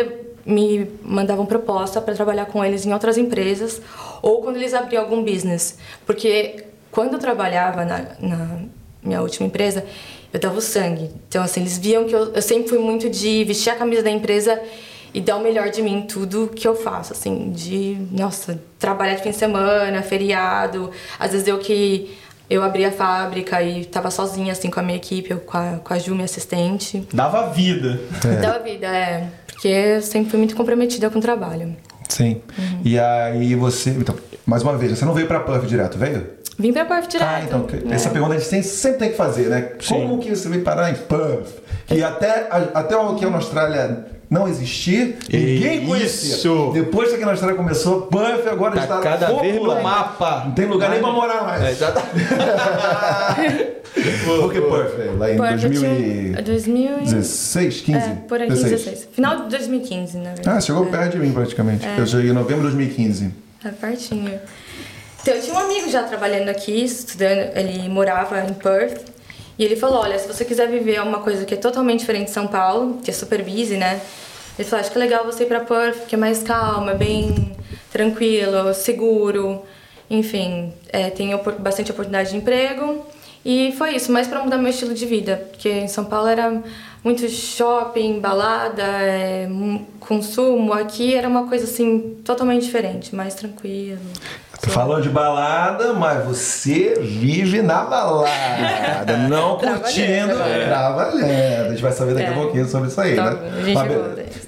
me 0.44 0.90
mandavam 1.02 1.44
proposta 1.44 2.00
para 2.00 2.14
trabalhar 2.14 2.46
com 2.46 2.64
eles 2.64 2.86
em 2.86 2.92
outras 2.92 3.18
empresas, 3.18 3.80
ou 4.22 4.40
quando 4.40 4.56
eles 4.56 4.72
abriam 4.72 5.02
algum 5.02 5.22
business, 5.22 5.78
porque 6.06 6.64
quando 6.90 7.14
eu 7.14 7.18
trabalhava 7.18 7.84
na, 7.84 8.06
na 8.20 8.58
minha 9.02 9.20
última 9.22 9.46
empresa, 9.46 9.84
eu 10.32 10.40
dava 10.40 10.58
o 10.58 10.60
sangue. 10.60 11.10
Então, 11.28 11.42
assim, 11.42 11.60
eles 11.60 11.78
viam 11.78 12.04
que 12.04 12.14
eu, 12.14 12.32
eu 12.32 12.42
sempre 12.42 12.68
fui 12.68 12.78
muito 12.78 13.08
de 13.08 13.44
vestir 13.44 13.70
a 13.70 13.76
camisa 13.76 14.02
da 14.02 14.10
empresa 14.10 14.60
e 15.12 15.20
dar 15.20 15.36
o 15.36 15.42
melhor 15.42 15.70
de 15.70 15.82
mim 15.82 15.98
em 15.98 16.02
tudo 16.02 16.50
que 16.54 16.66
eu 16.66 16.76
faço, 16.76 17.12
assim, 17.12 17.50
de, 17.50 17.98
nossa, 18.12 18.60
trabalhar 18.78 19.14
de 19.14 19.22
fim 19.22 19.30
de 19.30 19.36
semana, 19.36 20.02
feriado, 20.02 20.90
às 21.18 21.32
vezes 21.32 21.48
eu 21.48 21.58
que 21.58 22.16
eu 22.48 22.62
abri 22.62 22.84
a 22.84 22.90
fábrica 22.90 23.62
e 23.62 23.84
tava 23.84 24.10
sozinha, 24.10 24.52
assim, 24.52 24.70
com 24.70 24.80
a 24.80 24.82
minha 24.82 24.96
equipe, 24.96 25.30
eu, 25.30 25.38
com, 25.38 25.56
a, 25.56 25.78
com 25.82 25.94
a 25.94 25.98
Ju, 25.98 26.12
minha 26.12 26.24
assistente. 26.24 27.06
Dava 27.12 27.50
vida. 27.50 28.00
É. 28.24 28.40
Dava 28.40 28.58
vida, 28.58 28.86
é. 28.86 29.28
Porque 29.46 29.68
eu 29.68 30.02
sempre 30.02 30.30
fui 30.30 30.38
muito 30.38 30.56
comprometida 30.56 31.08
com 31.10 31.18
o 31.18 31.22
trabalho. 31.22 31.76
Sim. 32.08 32.42
Uhum. 32.58 32.80
E 32.84 32.98
aí 32.98 33.54
você, 33.54 33.90
então, 33.90 34.16
mais 34.44 34.62
uma 34.64 34.76
vez, 34.76 34.98
você 34.98 35.04
não 35.04 35.14
veio 35.14 35.28
pra 35.28 35.40
Puff 35.40 35.64
direto, 35.66 35.96
veio? 35.96 36.26
Vim 36.60 36.72
pra 36.74 36.84
Perth 36.84 37.08
direto. 37.08 37.26
Ah, 37.26 37.40
então, 37.42 37.66
é. 37.90 37.94
essa 37.94 38.10
pergunta 38.10 38.34
a 38.34 38.38
gente 38.38 38.50
tem, 38.50 38.62
sempre 38.62 38.98
tem 38.98 39.10
que 39.10 39.16
fazer, 39.16 39.48
né? 39.48 39.72
Sim. 39.80 39.94
Como 39.94 40.18
que 40.18 40.28
você 40.28 40.48
veio 40.48 40.62
parar 40.62 40.90
em 40.90 40.94
Perth? 40.94 41.48
Que 41.86 42.02
até, 42.02 42.48
até 42.74 42.96
o 42.96 43.14
que 43.14 43.24
é 43.24 43.30
na 43.30 43.36
Austrália 43.36 44.04
não 44.28 44.46
existir, 44.46 45.16
ninguém 45.32 45.86
conhecia. 45.86 46.36
Isso. 46.36 46.70
Depois 46.72 47.12
que 47.12 47.22
a 47.24 47.30
Austrália 47.30 47.56
começou, 47.56 48.02
Perth 48.02 48.46
agora 48.46 48.76
tá 48.76 48.82
está 48.82 49.00
cada 49.00 49.26
popular. 49.26 49.42
vez 49.42 49.56
no 49.56 49.82
mapa. 49.82 50.42
Não 50.44 50.52
tem 50.52 50.66
lugar 50.66 50.90
nem 50.90 51.00
pra 51.00 51.10
morar 51.10 51.42
mais. 51.42 51.62
É, 51.64 51.74
já 51.74 51.90
tá. 51.90 52.02
Por 54.24 54.52
que 54.52 54.60
Perth? 54.60 55.18
Lá 55.18 55.32
em 55.32 55.36
Perth 55.36 55.62
2016, 56.44 57.80
15? 57.80 57.98
É, 57.98 58.14
por 58.28 58.40
aqui, 58.40 58.50
16. 58.50 58.84
16. 58.84 59.08
Final 59.12 59.36
de 59.44 59.48
2015, 59.48 60.18
na 60.18 60.34
verdade. 60.34 60.48
Ah, 60.48 60.60
chegou 60.60 60.86
é. 60.86 60.90
perto 60.90 61.12
de 61.12 61.18
mim 61.18 61.32
praticamente. 61.32 61.86
É. 61.86 61.98
Eu 61.98 62.06
cheguei 62.06 62.30
em 62.30 62.34
novembro 62.34 62.68
de 62.68 62.76
2015. 62.76 63.32
É 63.64 63.68
pertinho. 63.70 64.38
Então, 65.22 65.34
eu 65.34 65.42
tinha 65.42 65.54
um 65.54 65.58
amigo 65.58 65.88
já 65.90 66.02
trabalhando 66.02 66.48
aqui, 66.48 66.82
estudando, 66.82 67.54
ele 67.54 67.88
morava 67.88 68.40
em 68.40 68.54
Perth. 68.54 69.04
E 69.58 69.64
ele 69.64 69.76
falou: 69.76 70.00
Olha, 70.00 70.18
se 70.18 70.26
você 70.26 70.44
quiser 70.46 70.68
viver 70.68 71.02
uma 71.02 71.18
coisa 71.18 71.44
que 71.44 71.52
é 71.52 71.56
totalmente 71.56 72.00
diferente 72.00 72.26
de 72.26 72.30
São 72.30 72.46
Paulo, 72.46 72.98
que 73.04 73.10
é 73.10 73.14
super 73.14 73.42
busy, 73.42 73.76
né? 73.76 74.00
Ele 74.58 74.66
falou: 74.66 74.80
Acho 74.80 74.90
que 74.90 74.96
é 74.96 75.00
legal 75.00 75.24
você 75.24 75.42
ir 75.42 75.46
pra 75.46 75.60
Perth, 75.60 76.06
que 76.06 76.14
é 76.14 76.18
mais 76.18 76.42
calma, 76.42 76.94
bem 76.94 77.54
tranquilo, 77.92 78.72
seguro. 78.72 79.62
Enfim, 80.08 80.72
é, 80.88 81.10
tem 81.10 81.38
bastante 81.58 81.90
oportunidade 81.90 82.30
de 82.30 82.38
emprego. 82.38 83.04
E 83.44 83.72
foi 83.76 83.96
isso, 83.96 84.10
mais 84.10 84.26
para 84.26 84.42
mudar 84.42 84.56
meu 84.56 84.70
estilo 84.70 84.94
de 84.94 85.04
vida, 85.06 85.48
porque 85.50 85.68
em 85.68 85.88
São 85.88 86.04
Paulo 86.04 86.28
era 86.28 86.62
muito 87.04 87.26
shopping, 87.28 88.20
balada, 88.20 88.82
é, 88.82 89.48
consumo. 89.98 90.72
Aqui 90.72 91.14
era 91.14 91.28
uma 91.28 91.46
coisa 91.46 91.64
assim 91.64 92.16
totalmente 92.24 92.64
diferente, 92.64 93.14
mais 93.14 93.34
tranquilo. 93.34 94.00
Tu 94.62 94.68
falou 94.68 95.00
de 95.00 95.08
balada, 95.08 95.94
mas 95.94 96.22
você 96.24 96.98
vive 97.00 97.62
na 97.62 97.82
balada, 97.84 99.16
não 99.28 99.56
curtindo, 99.56 100.34
trabalhando. 100.66 101.66
A 101.66 101.70
gente 101.70 101.82
vai 101.82 101.92
saber 101.92 102.14
daqui 102.14 102.28
a 102.28 102.32
é. 102.32 102.34
pouquinho 102.34 102.68
sobre 102.68 102.88
isso 102.88 103.00
aí, 103.00 103.16
tá, 103.16 103.30
né? 103.30 103.50
A 103.56 103.62
gente 103.62 103.74
mas, 103.74 103.88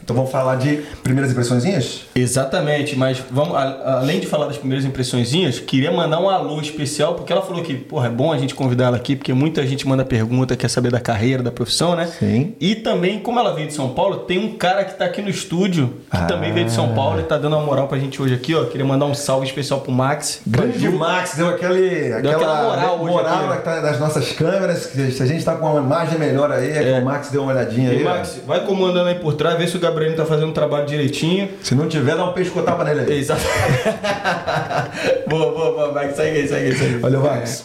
então 0.03 0.15
vamos 0.17 0.31
falar 0.31 0.57
de 0.57 0.83
primeiras 1.03 1.31
impressõezinhas? 1.31 2.07
Exatamente, 2.15 2.97
mas 2.97 3.23
vamos, 3.31 3.55
além 3.57 4.21
de 4.21 4.27
falar 4.27 4.47
das 4.47 4.57
primeiras 4.57 4.85
impressõezinhas, 4.85 5.61
queria 5.61 5.93
mandar 5.93 6.21
um 6.21 6.29
alô 6.29 6.61
especial, 6.61 7.15
porque 7.15 7.33
ela 7.33 7.43
falou 7.43 7.63
que, 7.63 7.75
porra, 7.75 8.07
é 8.09 8.11
bom 8.11 8.33
a 8.33 8.39
gente 8.39 8.55
convidar 8.55 8.87
ela 8.87 8.97
aqui, 8.97 9.17
porque 9.17 9.33
muita 9.33 9.67
gente 9.67 9.87
manda 9.87 10.05
pergunta, 10.05 10.57
quer 10.57 10.69
saber 10.69 10.91
da 10.91 11.01
carreira, 11.01 11.43
da 11.43 11.51
profissão, 11.51 11.95
né? 11.95 12.07
Sim. 12.07 12.55
E 12.61 12.75
também, 12.75 13.21
como 13.21 13.39
ela 13.39 13.55
veio 13.55 13.69
de 13.69 13.75
São 13.75 13.91
Paulo, 13.91 14.19
tem 14.19 14.39
um 14.39 14.57
cara 14.57 14.85
que 14.85 14.95
tá 14.95 15.05
aqui 15.05 15.23
no 15.23 15.29
estúdio, 15.29 15.95
que 16.11 16.17
ah. 16.17 16.27
também 16.27 16.53
veio 16.53 16.67
de 16.67 16.73
São 16.73 16.95
Paulo 16.95 17.21
e 17.21 17.23
tá 17.25 17.39
dando 17.39 17.57
uma 17.57 17.65
moral 17.65 17.89
pra 17.89 17.99
gente 17.99 18.21
hoje 18.21 18.35
aqui, 18.35 18.55
ó. 18.55 18.65
Queria 18.65 18.85
mandar 18.85 19.07
um 19.07 19.15
salve 19.15 19.47
especial 19.47 19.81
pro 19.81 19.93
Max. 19.93 20.41
Grande 20.47 20.89
Max, 20.89 21.35
deu 21.37 21.49
aquele, 21.49 22.21
deu 22.21 22.33
aquela, 22.33 22.35
aquela 22.35 22.63
moral, 22.63 22.99
moral 22.99 23.53
aqui, 23.53 23.81
das 23.81 23.99
nossas 24.01 24.33
câmeras. 24.33 24.87
Que 24.87 25.11
se 25.11 25.23
a 25.23 25.27
gente 25.27 25.45
tá 25.45 25.55
com 25.55 25.67
uma 25.67 25.81
imagem 25.81 26.19
melhor 26.19 26.51
aí, 26.51 26.71
é, 26.71 26.79
é. 26.79 26.95
que 26.95 27.01
o 27.01 27.05
Max 27.05 27.31
deu 27.31 27.43
uma 27.43 27.53
olhadinha 27.53 27.93
e 27.93 27.99
aí. 27.99 28.05
Max, 28.05 28.41
ó. 28.43 28.47
vai 28.47 28.65
comandando 28.65 29.09
aí 29.09 29.17
por 29.17 29.35
trás, 29.35 29.57
vê 29.57 29.67
se 29.67 29.77
o 29.77 29.81
Gabriel 29.81 29.92
tá 30.17 30.25
fazendo 30.27 30.51
o 30.51 30.53
trabalho 30.53 30.87
direitinho. 30.87 31.49
Se 31.63 31.75
não 31.75 31.89
tiver, 31.89 32.17
dá 32.17 32.25
um 32.25 32.33
pescotapa 32.33 32.85
nele 32.85 33.01
aí. 33.01 33.19
Exato. 33.19 33.43
boa, 35.29 35.53
boa, 35.53 35.73
boa, 35.73 35.93
Max, 35.93 36.17
segue 36.17 36.41
aí, 36.41 36.49
segue 36.49 36.67
aí, 36.67 36.77
segue 36.77 36.95
aí. 36.97 37.01
Olha 37.03 37.21
o 37.21 37.23
Max. 37.23 37.65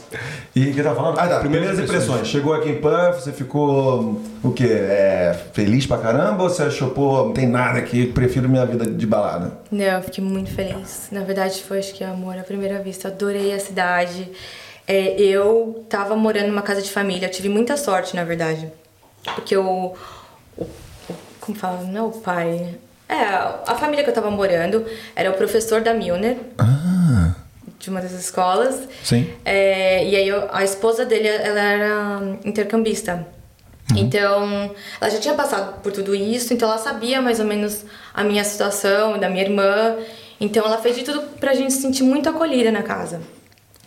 E 0.55 0.69
o 0.69 0.73
que 0.73 0.81
tá 0.81 0.95
falando? 0.95 1.19
Ah, 1.19 1.27
tá. 1.27 1.39
Primeiras, 1.39 1.69
Primeiras 1.69 1.79
impressões. 1.79 2.03
impressões. 2.03 2.27
Chegou 2.27 2.53
aqui 2.53 2.69
em 2.69 2.81
Puff, 2.81 3.21
você 3.21 3.31
ficou 3.31 4.21
o 4.43 4.51
quê? 4.51 4.67
É, 4.71 5.35
feliz 5.53 5.85
pra 5.85 5.97
caramba 5.97 6.43
ou 6.43 6.49
você 6.49 6.63
achou, 6.63 6.89
pô, 6.89 7.25
não 7.25 7.33
tem 7.33 7.47
nada 7.47 7.77
aqui, 7.77 8.07
prefiro 8.07 8.49
minha 8.49 8.65
vida 8.65 8.85
de 8.85 9.05
balada? 9.05 9.51
Não, 9.71 9.85
eu 9.85 10.01
fiquei 10.01 10.23
muito 10.23 10.49
feliz. 10.51 11.09
Na 11.11 11.21
verdade, 11.21 11.61
foi 11.61 11.79
acho 11.79 11.93
que 11.93 12.03
amor 12.03 12.37
à 12.37 12.43
primeira 12.43 12.79
vista. 12.79 13.07
Adorei 13.09 13.53
a 13.53 13.59
cidade. 13.59 14.31
É, 14.87 15.19
eu 15.21 15.85
tava 15.89 16.15
morando 16.15 16.47
numa 16.47 16.61
casa 16.61 16.81
de 16.81 16.89
família, 16.89 17.27
eu 17.27 17.31
tive 17.31 17.49
muita 17.49 17.75
sorte, 17.77 18.15
na 18.15 18.23
verdade. 18.23 18.71
Porque 19.35 19.55
o 19.57 19.93
como 21.47 21.57
fala? 21.57 22.03
O 22.03 22.11
pai. 22.11 22.77
É, 23.09 23.15
a 23.15 23.75
família 23.79 24.03
que 24.03 24.09
eu 24.09 24.13
tava 24.13 24.29
morando 24.29 24.85
era 25.15 25.31
o 25.31 25.33
professor 25.33 25.81
da 25.81 25.93
Milner. 25.93 26.37
Ah 26.57 27.33
de 27.79 27.89
uma 27.89 28.01
das 28.01 28.11
escolas. 28.11 28.87
Sim. 29.03 29.29
É, 29.45 30.07
e 30.07 30.15
aí 30.15 30.27
eu, 30.27 30.47
a 30.51 30.63
esposa 30.63 31.05
dele, 31.05 31.27
ela 31.27 31.59
era 31.59 32.37
intercambista. 32.43 33.25
Uhum. 33.91 33.97
Então, 33.97 34.75
ela 34.99 35.09
já 35.09 35.19
tinha 35.19 35.33
passado 35.33 35.81
por 35.81 35.91
tudo 35.91 36.13
isso, 36.13 36.53
então 36.53 36.67
ela 36.67 36.77
sabia 36.77 37.21
mais 37.21 37.39
ou 37.39 37.45
menos 37.45 37.85
a 38.13 38.23
minha 38.23 38.43
situação, 38.43 39.17
da 39.17 39.29
minha 39.29 39.43
irmã. 39.43 39.95
Então 40.39 40.65
ela 40.65 40.77
fez 40.77 40.95
de 40.95 41.03
tudo 41.03 41.21
pra 41.39 41.53
gente 41.53 41.73
se 41.73 41.81
sentir 41.81 42.03
muito 42.03 42.27
acolhida 42.29 42.71
na 42.71 42.83
casa. 42.83 43.21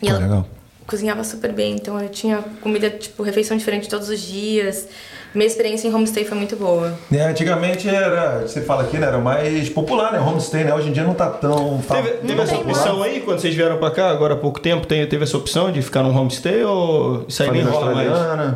E 0.01 0.09
ela 0.09 0.19
legal. 0.19 0.47
cozinhava 0.87 1.23
super 1.23 1.53
bem, 1.53 1.75
então 1.75 2.01
eu 2.01 2.09
tinha 2.09 2.43
comida, 2.61 2.89
tipo, 2.89 3.21
refeição 3.21 3.55
diferente 3.55 3.87
todos 3.87 4.09
os 4.09 4.19
dias. 4.19 4.87
Minha 5.33 5.47
experiência 5.47 5.87
em 5.87 5.93
homestay 5.93 6.25
foi 6.25 6.37
muito 6.37 6.55
boa. 6.55 6.97
É, 7.11 7.21
antigamente 7.21 7.87
era, 7.87 8.41
você 8.41 8.61
fala 8.61 8.83
aqui, 8.83 8.97
né, 8.97 9.07
era 9.07 9.17
mais 9.17 9.69
popular, 9.69 10.11
né? 10.11 10.19
Homestay, 10.19 10.63
né? 10.63 10.73
Hoje 10.73 10.89
em 10.89 10.91
dia 10.91 11.03
não 11.03 11.13
tá 11.13 11.29
tão. 11.29 11.81
Teve, 11.87 12.09
teve 12.09 12.41
essa 12.41 12.55
opção 12.55 13.01
aí 13.01 13.21
quando 13.21 13.39
vocês 13.39 13.55
vieram 13.55 13.77
pra 13.77 13.91
cá, 13.91 14.09
agora 14.09 14.33
há 14.33 14.37
pouco 14.37 14.59
tempo, 14.59 14.85
tem, 14.85 15.05
teve 15.07 15.23
essa 15.23 15.37
opção 15.37 15.71
de 15.71 15.81
ficar 15.81 16.03
num 16.03 16.15
homestay 16.15 16.63
ou 16.63 17.25
isso 17.27 17.41
aí 17.41 17.47
Família 17.47 17.69
nem 17.69 17.79
rola 17.79 17.95
mais? 17.95 18.55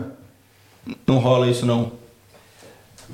Não 1.07 1.17
rola 1.17 1.47
isso 1.47 1.65
não. 1.65 1.91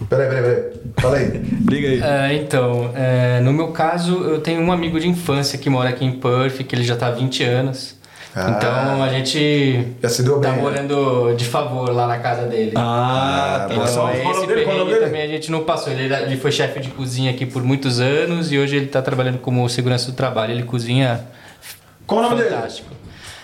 Peraí, 0.10 0.28
peraí, 0.28 0.44
peraí. 0.44 0.72
Fala 0.98 1.18
aí. 1.18 1.28
Liga 1.70 1.88
aí. 1.88 2.02
É, 2.02 2.36
então, 2.36 2.92
é, 2.96 3.40
no 3.42 3.54
meu 3.54 3.70
caso, 3.70 4.24
eu 4.24 4.42
tenho 4.42 4.62
um 4.62 4.72
amigo 4.72 5.00
de 5.00 5.08
infância 5.08 5.60
que 5.60 5.70
mora 5.70 5.90
aqui 5.90 6.04
em 6.04 6.14
Perth, 6.14 6.64
que 6.64 6.76
ele 6.76 6.84
já 6.84 6.96
tá 6.96 7.08
há 7.08 7.12
20 7.12 7.44
anos. 7.44 8.01
Ah. 8.36 8.50
Então 8.58 9.04
a 9.04 9.10
gente 9.10 9.88
Já 10.02 10.08
se 10.10 10.24
deu 10.24 10.40
tá 10.40 10.48
bem, 10.50 10.58
né? 10.58 10.62
morando 10.62 11.34
de 11.36 11.44
favor 11.46 11.90
lá 11.92 12.08
na 12.08 12.18
casa 12.20 12.44
dele. 12.48 12.72
Ah, 12.76 13.66
Ah, 13.66 13.68
tá. 13.68 13.74
Então, 13.76 14.32
esse 14.32 14.48
dele? 14.48 14.64
Perrengue 14.66 14.86
dele? 14.94 15.06
também 15.06 15.22
a 15.24 15.28
gente 15.28 15.52
não 15.52 15.64
passou. 15.64 15.92
Ele, 15.92 16.14
ele 16.14 16.38
foi 16.38 16.52
chefe 16.52 16.80
de 16.80 16.90
cozinha 16.90 17.32
aqui 17.32 17.46
por 17.46 17.62
muitos 17.64 18.00
anos 18.00 18.52
e 18.52 18.58
hoje 18.58 18.78
ele 18.78 18.88
tá 18.88 19.02
trabalhando 19.02 19.38
como 19.40 19.68
segurança 19.68 20.10
do 20.12 20.16
trabalho. 20.16 20.54
Ele 20.54 20.64
cozinha 20.64 21.26
Qual 22.08 22.22
o 22.22 22.24
nome 22.24 22.36
dele? 22.38 22.50
fantástico. 22.56 22.90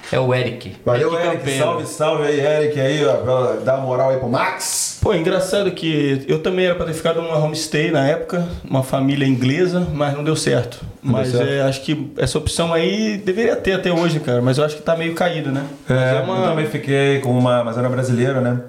É 0.09 0.17
o 0.17 0.33
Eric. 0.33 0.77
Valeu, 0.85 1.13
Eric. 1.19 1.37
Campelo. 1.39 1.57
Salve, 1.57 1.85
salve 1.85 2.23
aí, 2.27 2.39
Eric, 2.39 2.79
aí, 2.79 3.05
ó. 3.05 3.13
pra 3.17 3.53
Dar 3.65 3.75
uma 3.75 3.85
moral 3.87 4.09
aí 4.11 4.17
pro 4.17 4.29
Max. 4.29 4.96
Pô, 5.01 5.13
engraçado 5.13 5.69
que 5.71 6.25
eu 6.27 6.39
também 6.41 6.65
era 6.65 6.75
pra 6.75 6.85
ter 6.85 6.93
ficado 6.93 7.21
numa 7.21 7.37
homestay 7.37 7.91
na 7.91 8.05
época, 8.07 8.47
uma 8.67 8.83
família 8.83 9.25
inglesa, 9.27 9.87
mas 9.93 10.13
não 10.15 10.23
deu 10.23 10.35
certo. 10.35 10.83
Não 11.03 11.13
deu 11.13 11.21
mas 11.21 11.31
certo? 11.31 11.49
é, 11.49 11.61
acho 11.61 11.81
que 11.81 12.11
essa 12.17 12.37
opção 12.37 12.73
aí 12.73 13.17
deveria 13.17 13.55
ter 13.55 13.73
até 13.73 13.91
hoje, 13.91 14.19
cara. 14.19 14.41
Mas 14.41 14.57
eu 14.57 14.65
acho 14.65 14.75
que 14.75 14.81
tá 14.81 14.95
meio 14.97 15.13
caída, 15.13 15.51
né? 15.51 15.63
Mas 15.87 15.97
É, 15.99 16.19
eu 16.21 16.43
também 16.43 16.65
fiquei 16.65 17.19
com 17.19 17.31
uma. 17.37 17.63
Mas 17.63 17.77
era 17.77 17.87
brasileira, 17.87 18.41
né? 18.41 18.61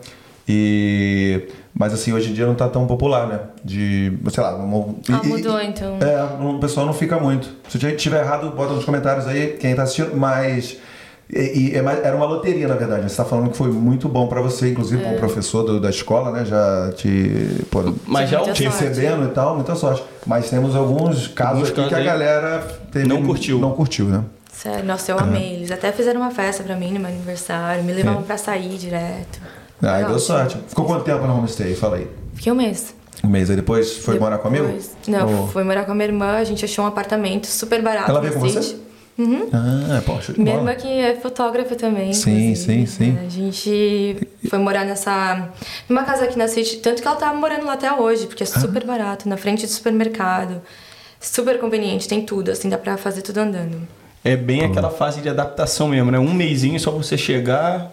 E. 0.48 1.42
Mas 1.74 1.92
assim, 1.92 2.12
hoje 2.12 2.30
em 2.30 2.32
dia 2.34 2.46
não 2.46 2.54
tá 2.54 2.68
tão 2.68 2.86
popular, 2.86 3.26
né? 3.26 3.40
De. 3.64 4.12
sei 4.30 4.42
lá. 4.42 4.52
Não, 4.58 4.96
Ah, 5.10 5.20
e- 5.22 5.26
mudou, 5.26 5.60
e- 5.60 5.66
então. 5.66 5.98
É, 6.00 6.22
o 6.44 6.58
pessoal 6.58 6.86
não 6.86 6.92
fica 6.94 7.18
muito. 7.18 7.48
Se 7.68 7.84
eu 7.84 7.96
tiver 7.96 8.20
errado, 8.20 8.50
bota 8.50 8.72
nos 8.74 8.84
comentários 8.84 9.26
aí, 9.26 9.56
quem 9.60 9.74
tá 9.74 9.82
assistindo, 9.84 10.16
mas. 10.16 10.76
E, 11.30 11.72
e 11.72 11.74
é 11.74 11.78
era 12.04 12.16
uma 12.16 12.24
loteria, 12.24 12.66
na 12.66 12.74
verdade. 12.74 13.10
Você 13.10 13.16
tá 13.16 13.24
falando 13.24 13.50
que 13.50 13.56
foi 13.56 13.68
muito 13.70 14.08
bom 14.08 14.26
pra 14.28 14.40
você, 14.40 14.70
inclusive 14.70 15.02
É. 15.02 15.04
como 15.04 15.18
professor 15.18 15.62
do- 15.62 15.78
da 15.80 15.90
escola, 15.90 16.30
né? 16.30 16.44
Já 16.44 16.90
te. 16.96 17.64
Pô, 17.70 17.92
Mas 18.06 18.30
já 18.30 18.38
Muita 18.38 18.52
te 18.54 18.64
recebendo 18.64 19.26
e 19.26 19.28
tal, 19.28 19.54
muita 19.54 19.74
sorte. 19.74 20.02
Mas 20.26 20.48
temos 20.48 20.74
alguns 20.74 21.26
casos 21.28 21.68
Alguns 21.70 21.88
que 21.88 21.94
a 21.94 22.00
galera 22.00 22.66
teve- 22.90 23.06
não 23.06 23.22
curtiu. 23.24 23.58
Não 23.58 23.72
curtiu, 23.72 24.06
né? 24.06 24.24
Sério, 24.52 24.84
nossa, 24.86 25.12
eu 25.12 25.18
amei. 25.18 25.54
Eles 25.56 25.70
até 25.70 25.92
fizeram 25.92 26.20
uma 26.20 26.30
festa 26.30 26.62
pra 26.64 26.74
mim 26.74 26.92
no 26.94 27.00
meu 27.00 27.08
aniversário, 27.10 27.84
me 27.84 27.92
levavam 27.92 28.22
pra 28.22 28.36
sair 28.38 28.76
direto. 28.78 29.38
Aí 29.82 30.02
Foi 30.02 30.10
deu 30.10 30.18
sorte. 30.18 30.56
Ficou 30.66 30.84
quanto 30.86 31.04
tempo 31.04 31.24
no 31.26 31.36
homestay? 31.38 31.74
Fala 31.76 31.96
aí. 31.96 32.08
Fiquei 32.34 32.50
um 32.52 32.56
mês. 32.56 32.94
Um 33.22 33.28
mês 33.28 33.50
aí 33.50 33.54
depois 33.56 33.98
foi 33.98 34.18
morar 34.18 34.38
comigo? 34.38 34.64
Depois- 34.66 34.90
Não, 35.06 35.42
Ou- 35.42 35.48
foi 35.48 35.62
morar 35.62 35.84
com 35.84 35.92
a 35.92 35.94
minha 35.94 36.06
irmã, 36.06 36.36
a 36.38 36.44
gente 36.44 36.64
achou 36.64 36.84
um 36.84 36.88
apartamento 36.88 37.46
super 37.46 37.82
barato. 37.82 38.10
Ela 38.10 38.20
veio 38.20 38.32
com 38.32 38.40
City. 38.48 38.54
você? 38.56 38.76
Ah, 39.52 40.00
pô, 40.06 40.20
show 40.20 40.34
de 40.34 40.40
Minha 40.40 40.56
bola. 40.58 40.70
irmã 40.72 40.80
que 40.80 40.88
é 40.88 41.16
fotógrafa 41.16 41.74
também. 41.74 42.12
Sim, 42.12 42.50
inclusive. 42.50 42.56
sim, 42.56 42.86
sim. 42.86 43.18
A 43.24 43.28
gente 43.28 44.28
foi 44.48 44.58
morar 44.58 44.84
nessa. 44.84 45.48
numa 45.88 46.04
casa 46.04 46.24
aqui 46.24 46.38
na 46.38 46.46
City, 46.46 46.76
tanto 46.76 47.02
que 47.02 47.08
ela 47.08 47.16
tá 47.16 47.32
morando 47.34 47.66
lá 47.66 47.72
até 47.72 47.92
hoje, 47.92 48.26
porque 48.26 48.44
é 48.44 48.46
Ah. 48.46 48.60
super 48.60 48.84
barato, 48.84 49.28
na 49.28 49.36
frente 49.36 49.66
do 49.66 49.72
supermercado. 49.72 50.62
Super 51.20 51.58
conveniente, 51.58 52.06
tem 52.06 52.24
tudo, 52.24 52.50
assim, 52.52 52.68
dá 52.68 52.78
pra 52.78 52.96
fazer 52.96 53.22
tudo 53.22 53.38
andando. 53.38 53.86
É 54.24 54.36
bem 54.36 54.64
aquela 54.64 54.90
fase 54.90 55.20
de 55.20 55.28
adaptação 55.28 55.88
mesmo, 55.88 56.10
né? 56.10 56.18
Um 56.18 56.32
mêsinho 56.32 56.78
só 56.78 56.90
pra 56.90 57.02
você 57.02 57.16
chegar, 57.18 57.90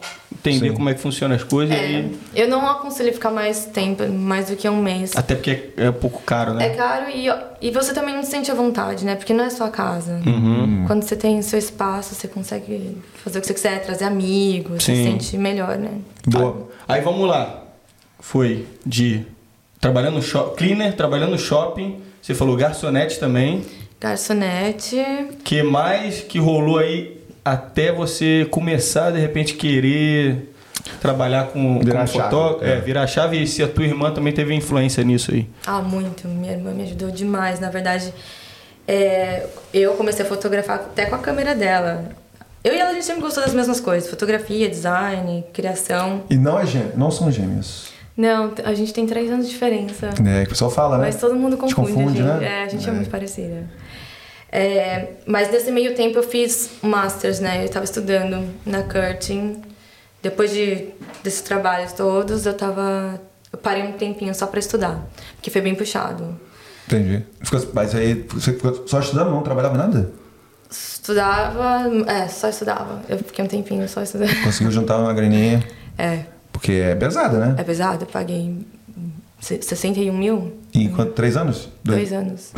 entender 0.50 0.70
Sim. 0.70 0.76
como 0.76 0.90
é 0.90 0.94
que 0.94 1.00
funcionam 1.00 1.36
as 1.36 1.44
coisas 1.44 1.76
É, 1.76 2.02
e. 2.02 2.18
eu 2.36 2.48
não 2.48 2.68
aconselho 2.68 3.14
ficar 3.14 3.32
mais 3.32 3.66
tempo, 3.66 4.08
mais 4.10 4.50
do 4.50 4.56
que 4.56 4.68
um 4.70 4.82
mês. 4.82 5.16
Até 5.16 5.36
porque 5.36 5.72
é, 5.78 5.86
é 5.86 5.90
um 5.90 5.94
pouco 5.94 6.22
caro, 6.24 6.54
né? 6.54 6.68
É 6.68 6.70
caro 6.76 7.06
e, 7.10 7.28
e 7.62 7.72
você 7.72 7.94
também 7.94 8.16
não 8.16 8.24
se 8.24 8.32
sente 8.32 8.52
à 8.52 8.54
vontade, 8.54 9.06
né? 9.06 9.16
Porque 9.16 9.34
não 9.34 9.44
é 9.46 9.50
sua 9.50 9.70
casa. 9.70 10.22
Uhum. 10.26 10.84
Quando 10.88 11.04
você 11.04 11.16
tem 11.16 11.42
seu 11.42 11.60
espaço, 11.60 12.16
você 12.16 12.28
consegue 12.28 12.98
fazer 13.24 13.40
o 13.40 13.42
que 13.42 13.48
você 13.48 13.54
quiser, 13.54 13.84
trazer 13.84 14.06
amigos, 14.06 14.84
Sim. 14.84 14.96
se 14.96 15.04
sente 15.04 15.38
melhor, 15.38 15.78
né? 15.78 15.92
Boa. 16.28 16.70
Aí 16.88 17.02
vamos 17.02 17.28
lá. 17.28 17.64
Foi 18.20 18.66
de 18.86 19.26
trabalhando 19.80 20.16
no 20.16 20.22
shopping, 20.22 20.56
cleaner, 20.56 20.96
trabalhando 20.96 21.32
no 21.32 21.40
shopping. 21.40 22.00
Você 22.22 22.34
falou 22.34 22.56
garçonete 22.56 23.20
também. 23.20 23.64
Garçonete. 24.02 24.98
que 25.44 25.62
mais 25.64 26.22
que 26.22 26.40
rolou 26.40 26.78
aí 26.78 27.20
até 27.46 27.92
você 27.92 28.48
começar 28.50 29.12
de 29.12 29.20
repente 29.20 29.54
querer 29.54 30.52
trabalhar 31.00 31.48
com, 31.48 31.80
Virar 31.80 31.92
como 31.92 32.04
a 32.04 32.08
chave, 32.08 32.24
fotógrafo, 32.24 32.66
é. 32.66 32.78
é, 32.78 32.82
virar 32.82 33.04
a 33.04 33.08
chave 33.08 33.42
e 33.42 33.46
se 33.48 33.62
a 33.64 33.68
tua 33.68 33.86
irmã 33.86 34.12
também 34.12 34.34
teve 34.34 34.54
influência 34.56 35.04
nisso 35.04 35.32
aí. 35.32 35.48
Ah, 35.66 35.82
muito. 35.82 36.28
Minha 36.28 36.54
irmã 36.54 36.72
me 36.72 36.84
ajudou 36.84 37.12
demais. 37.12 37.60
Na 37.60 37.70
verdade, 37.70 38.12
é, 38.88 39.46
eu 39.74 39.94
comecei 39.94 40.26
a 40.26 40.28
fotografar 40.28 40.76
até 40.78 41.06
com 41.06 41.16
a 41.16 41.20
câmera 41.20 41.56
dela. 41.56 42.06
Eu 42.64 42.74
e 42.74 42.80
ela, 42.80 42.90
a 42.90 42.94
gente 42.94 43.06
sempre 43.06 43.22
gostou 43.22 43.44
das 43.44 43.54
mesmas 43.54 43.80
coisas. 43.80 44.10
Fotografia, 44.10 44.68
design, 44.68 45.44
criação. 45.54 46.24
E 46.30 46.36
não, 46.36 46.60
é 46.60 46.66
gê- 46.66 46.82
não 46.96 47.12
são 47.12 47.32
gêmeos. 47.32 47.94
Não, 48.18 48.54
a 48.64 48.74
gente 48.74 48.94
tem 48.94 49.06
três 49.06 49.30
anos 49.30 49.46
de 49.48 49.52
diferença. 49.52 50.08
É, 50.26 50.42
que 50.42 50.46
o 50.48 50.50
pessoal 50.50 50.72
fala, 50.72 50.98
né? 50.98 51.06
Mas 51.06 51.18
todo 51.18 51.36
mundo 51.36 51.58
confunde, 51.58 51.92
confunde, 51.94 52.22
a 52.22 52.26
gente. 52.26 52.40
né? 52.42 52.62
É, 52.62 52.64
a 52.64 52.68
gente 52.70 52.86
é, 52.88 52.90
É. 52.90 52.94
muito 52.96 53.10
parecida. 53.10 53.64
É, 54.58 55.16
mas 55.28 55.52
nesse 55.52 55.70
meio 55.70 55.94
tempo 55.96 56.18
eu 56.18 56.24
fiz 56.24 56.70
masters, 56.82 57.42
né? 57.42 57.60
Eu 57.62 57.66
estava 57.66 57.84
estudando 57.84 58.48
na 58.66 58.84
Curtin. 58.84 59.62
Depois 60.24 60.50
de 60.52 60.90
desses 61.22 61.42
trabalhos 61.42 61.92
todos, 61.92 62.46
eu 62.46 62.54
tava 62.54 63.20
eu 63.52 63.60
parei 63.60 63.84
um 63.84 63.92
tempinho 63.92 64.34
só 64.34 64.48
para 64.48 64.60
estudar, 64.60 65.06
porque 65.36 65.50
foi 65.52 65.60
bem 65.62 65.76
puxado. 65.76 66.40
Entendi. 66.88 67.24
Ficou- 67.42 67.68
mas 67.74 67.94
aí 67.96 68.26
você 68.30 68.54
ficou 68.54 68.88
só 68.88 69.00
estudando, 69.02 69.30
não 69.32 69.42
trabalhava 69.44 69.78
nada? 69.78 70.12
Estudava, 70.72 71.84
é, 72.10 72.28
só 72.28 72.48
estudava. 72.50 73.02
Eu 73.10 73.18
fiquei 73.20 73.44
um 73.44 73.48
tempinho 73.48 73.88
só 73.90 74.02
estudando. 74.04 74.34
Conseguiu 74.44 74.72
juntar 74.72 74.98
uma 74.98 75.14
graninha, 75.14 75.64
É, 75.98 76.22
porque 76.52 76.72
é 76.74 76.96
pesada, 76.96 77.38
né? 77.46 77.56
é 77.58 77.64
pesado, 77.64 78.04
eu 78.04 78.08
paguei 78.08 78.66
se- 79.40 79.62
61 79.62 80.18
mil, 80.18 80.58
E 80.74 80.88
quanto? 80.90 81.12
Três 81.14 81.36
anos? 81.36 81.68
dois 81.84 82.12
anos. 82.14 82.52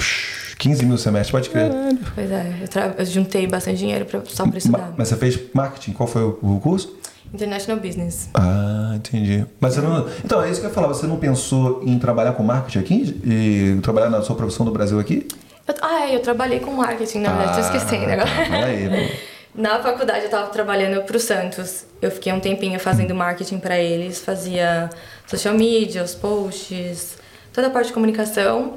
15 0.57 0.85
mil 0.85 0.97
semestres, 0.97 1.31
pode 1.31 1.49
crer. 1.49 1.71
Pois 2.15 2.31
é, 2.31 2.53
eu, 2.61 2.67
tra- 2.67 2.95
eu 2.97 3.05
juntei 3.05 3.45
bastante 3.47 3.77
dinheiro 3.77 4.05
pra, 4.05 4.21
só 4.25 4.45
para 4.47 4.57
estudar. 4.57 4.77
Ma- 4.79 4.93
Mas 4.97 5.07
você 5.09 5.15
fez 5.15 5.39
marketing, 5.53 5.93
qual 5.93 6.07
foi 6.07 6.23
o, 6.23 6.39
o 6.41 6.59
curso? 6.59 6.95
International 7.33 7.79
Business. 7.81 8.29
Ah, 8.33 8.93
entendi. 8.95 9.45
Mas 9.59 9.73
você 9.73 9.81
não. 9.81 10.07
Então, 10.23 10.41
é 10.41 10.49
isso 10.49 10.61
que 10.61 10.65
eu 10.65 10.69
ia 10.69 10.73
falar. 10.73 10.87
Você 10.87 11.05
não 11.05 11.17
pensou 11.17 11.81
em 11.85 11.99
trabalhar 11.99 12.31
com 12.33 12.41
marketing 12.43 12.79
aqui? 12.79 13.21
E 13.25 13.79
trabalhar 13.81 14.09
na 14.09 14.21
sua 14.21 14.35
profissão 14.35 14.65
do 14.65 14.71
Brasil 14.71 14.97
aqui? 14.99 15.27
Eu- 15.67 15.75
ah, 15.81 16.05
é, 16.09 16.15
eu 16.15 16.21
trabalhei 16.21 16.59
com 16.61 16.71
marketing, 16.71 17.19
na 17.19 17.33
verdade, 17.35 17.57
tô 17.69 17.75
esquecendo 17.75 18.03
agora. 18.05 18.25
tá. 18.25 18.45
Fala 18.45 18.65
aí, 18.65 18.89
pô. 18.89 19.27
Na 19.57 19.81
faculdade 19.81 20.25
eu 20.25 20.29
tava 20.29 20.47
trabalhando 20.49 21.01
pro 21.03 21.19
Santos. 21.19 21.83
Eu 21.99 22.11
fiquei 22.11 22.31
um 22.31 22.39
tempinho 22.39 22.79
fazendo 22.79 23.15
marketing 23.15 23.57
pra 23.57 23.77
eles, 23.79 24.19
fazia 24.21 24.87
social 25.25 25.55
media, 25.55 26.03
os 26.03 26.13
posts, 26.13 27.17
toda 27.51 27.65
a 27.65 27.69
parte 27.71 27.87
de 27.87 27.93
comunicação. 27.93 28.73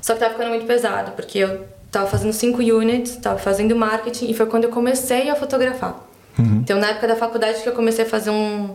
Só 0.00 0.14
que 0.14 0.20
tava 0.20 0.32
ficando 0.32 0.50
muito 0.50 0.66
pesado, 0.66 1.12
porque 1.12 1.38
eu 1.38 1.66
tava 1.90 2.06
fazendo 2.06 2.32
cinco 2.32 2.60
units, 2.62 3.16
tava 3.16 3.38
fazendo 3.38 3.74
marketing 3.76 4.30
e 4.30 4.34
foi 4.34 4.46
quando 4.46 4.64
eu 4.64 4.70
comecei 4.70 5.28
a 5.28 5.34
fotografar. 5.34 5.94
Então 6.62 6.78
na 6.78 6.88
época 6.88 7.08
da 7.08 7.16
faculdade 7.16 7.62
que 7.62 7.68
eu 7.68 7.72
comecei 7.74 8.04
a 8.04 8.08
fazer 8.08 8.30
um, 8.30 8.72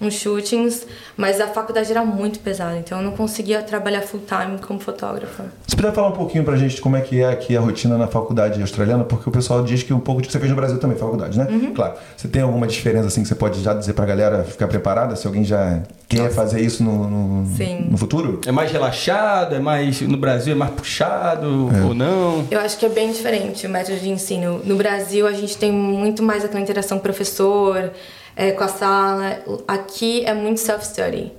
uns 0.00 0.14
shootings, 0.14 0.86
mas 1.16 1.40
a 1.40 1.48
faculdade 1.48 1.90
era 1.90 2.04
muito 2.04 2.38
pesada, 2.38 2.76
então 2.76 2.98
eu 2.98 3.04
não 3.04 3.12
conseguia 3.12 3.62
trabalhar 3.62 4.02
full 4.02 4.20
time 4.20 4.58
como 4.58 4.78
fotógrafa. 4.78 5.46
Você 5.66 5.76
puder 5.76 5.92
falar 5.92 6.08
um 6.08 6.12
pouquinho 6.12 6.44
pra 6.44 6.56
gente 6.56 6.80
como 6.80 6.96
é 6.96 7.00
que 7.00 7.20
é 7.20 7.30
aqui 7.30 7.56
a 7.56 7.60
rotina 7.60 7.98
na 7.98 8.06
faculdade 8.06 8.60
australiana? 8.60 9.04
Porque 9.04 9.28
o 9.28 9.32
pessoal 9.32 9.62
diz 9.62 9.82
que 9.82 9.92
um 9.92 10.00
pouco 10.00 10.22
de... 10.22 10.30
Você 10.30 10.38
fez 10.38 10.50
no 10.50 10.56
Brasil 10.56 10.78
também, 10.78 10.96
faculdade, 10.96 11.36
né? 11.36 11.46
Uhum. 11.50 11.74
Claro. 11.74 11.94
Você 12.16 12.28
tem 12.28 12.42
alguma 12.42 12.66
diferença 12.66 13.08
assim 13.08 13.22
que 13.22 13.28
você 13.28 13.34
pode 13.34 13.60
já 13.60 13.74
dizer 13.74 13.92
pra 13.92 14.04
galera 14.04 14.44
ficar 14.44 14.68
preparada? 14.68 15.16
Se 15.16 15.26
alguém 15.26 15.44
já 15.44 15.82
quer 16.08 16.30
fazer 16.30 16.60
isso 16.60 16.82
no, 16.82 17.08
no, 17.08 17.42
no 17.90 17.98
futuro? 17.98 18.40
É 18.46 18.52
mais 18.52 18.70
relaxado, 18.70 19.54
é 19.54 19.60
mais 19.60 20.00
no 20.00 20.16
Brasil 20.16 20.52
é 20.52 20.56
mais 20.56 20.70
puxado 20.70 21.68
ou 21.86 21.94
não? 21.94 22.46
Eu 22.50 22.60
acho 22.60 22.78
que 22.78 22.86
é 22.86 22.88
bem 22.88 23.10
diferente 23.12 23.66
o 23.66 23.70
método 23.70 23.98
de 23.98 24.08
ensino. 24.08 24.60
No 24.64 24.76
Brasil, 24.76 25.26
a 25.26 25.32
gente 25.32 25.56
tem 25.56 25.72
muito 25.72 26.22
mais 26.22 26.44
aquela 26.44 26.60
interação 26.60 26.98
professor 26.98 27.90
é, 28.38 28.52
com 28.52 28.62
a 28.62 28.68
sala. 28.68 29.42
Aqui 29.66 30.24
é 30.24 30.32
muito 30.32 30.60
self-study. 30.60 31.32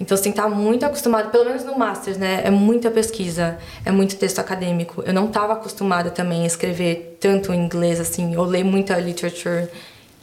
Então, 0.00 0.16
você 0.16 0.22
tem 0.22 0.32
que 0.32 0.38
estar 0.38 0.48
muito 0.48 0.86
acostumado, 0.86 1.32
pelo 1.32 1.44
menos 1.44 1.64
no 1.64 1.76
Masters, 1.76 2.16
né? 2.16 2.42
É 2.44 2.50
muita 2.50 2.88
pesquisa, 2.88 3.58
é 3.84 3.90
muito 3.90 4.14
texto 4.14 4.38
acadêmico. 4.38 5.02
Eu 5.04 5.12
não 5.12 5.26
estava 5.26 5.54
acostumada 5.54 6.08
também 6.08 6.44
a 6.44 6.46
escrever 6.46 7.18
tanto 7.20 7.52
em 7.52 7.64
inglês, 7.64 7.98
assim, 7.98 8.36
ou 8.36 8.44
ler 8.44 8.62
muita 8.62 8.96
literature. 8.96 9.68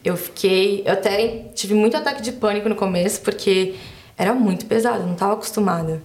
Eu 0.02 0.16
fiquei... 0.16 0.84
Eu 0.86 0.94
até 0.94 1.48
tive 1.54 1.74
muito 1.74 1.98
ataque 1.98 2.22
de 2.22 2.32
pânico 2.32 2.70
no 2.70 2.76
começo, 2.76 3.20
porque 3.20 3.76
era 4.18 4.34
muito 4.34 4.66
pesado, 4.66 5.00
eu 5.00 5.08
não 5.08 5.14
estava 5.14 5.34
acostumada. 5.34 6.02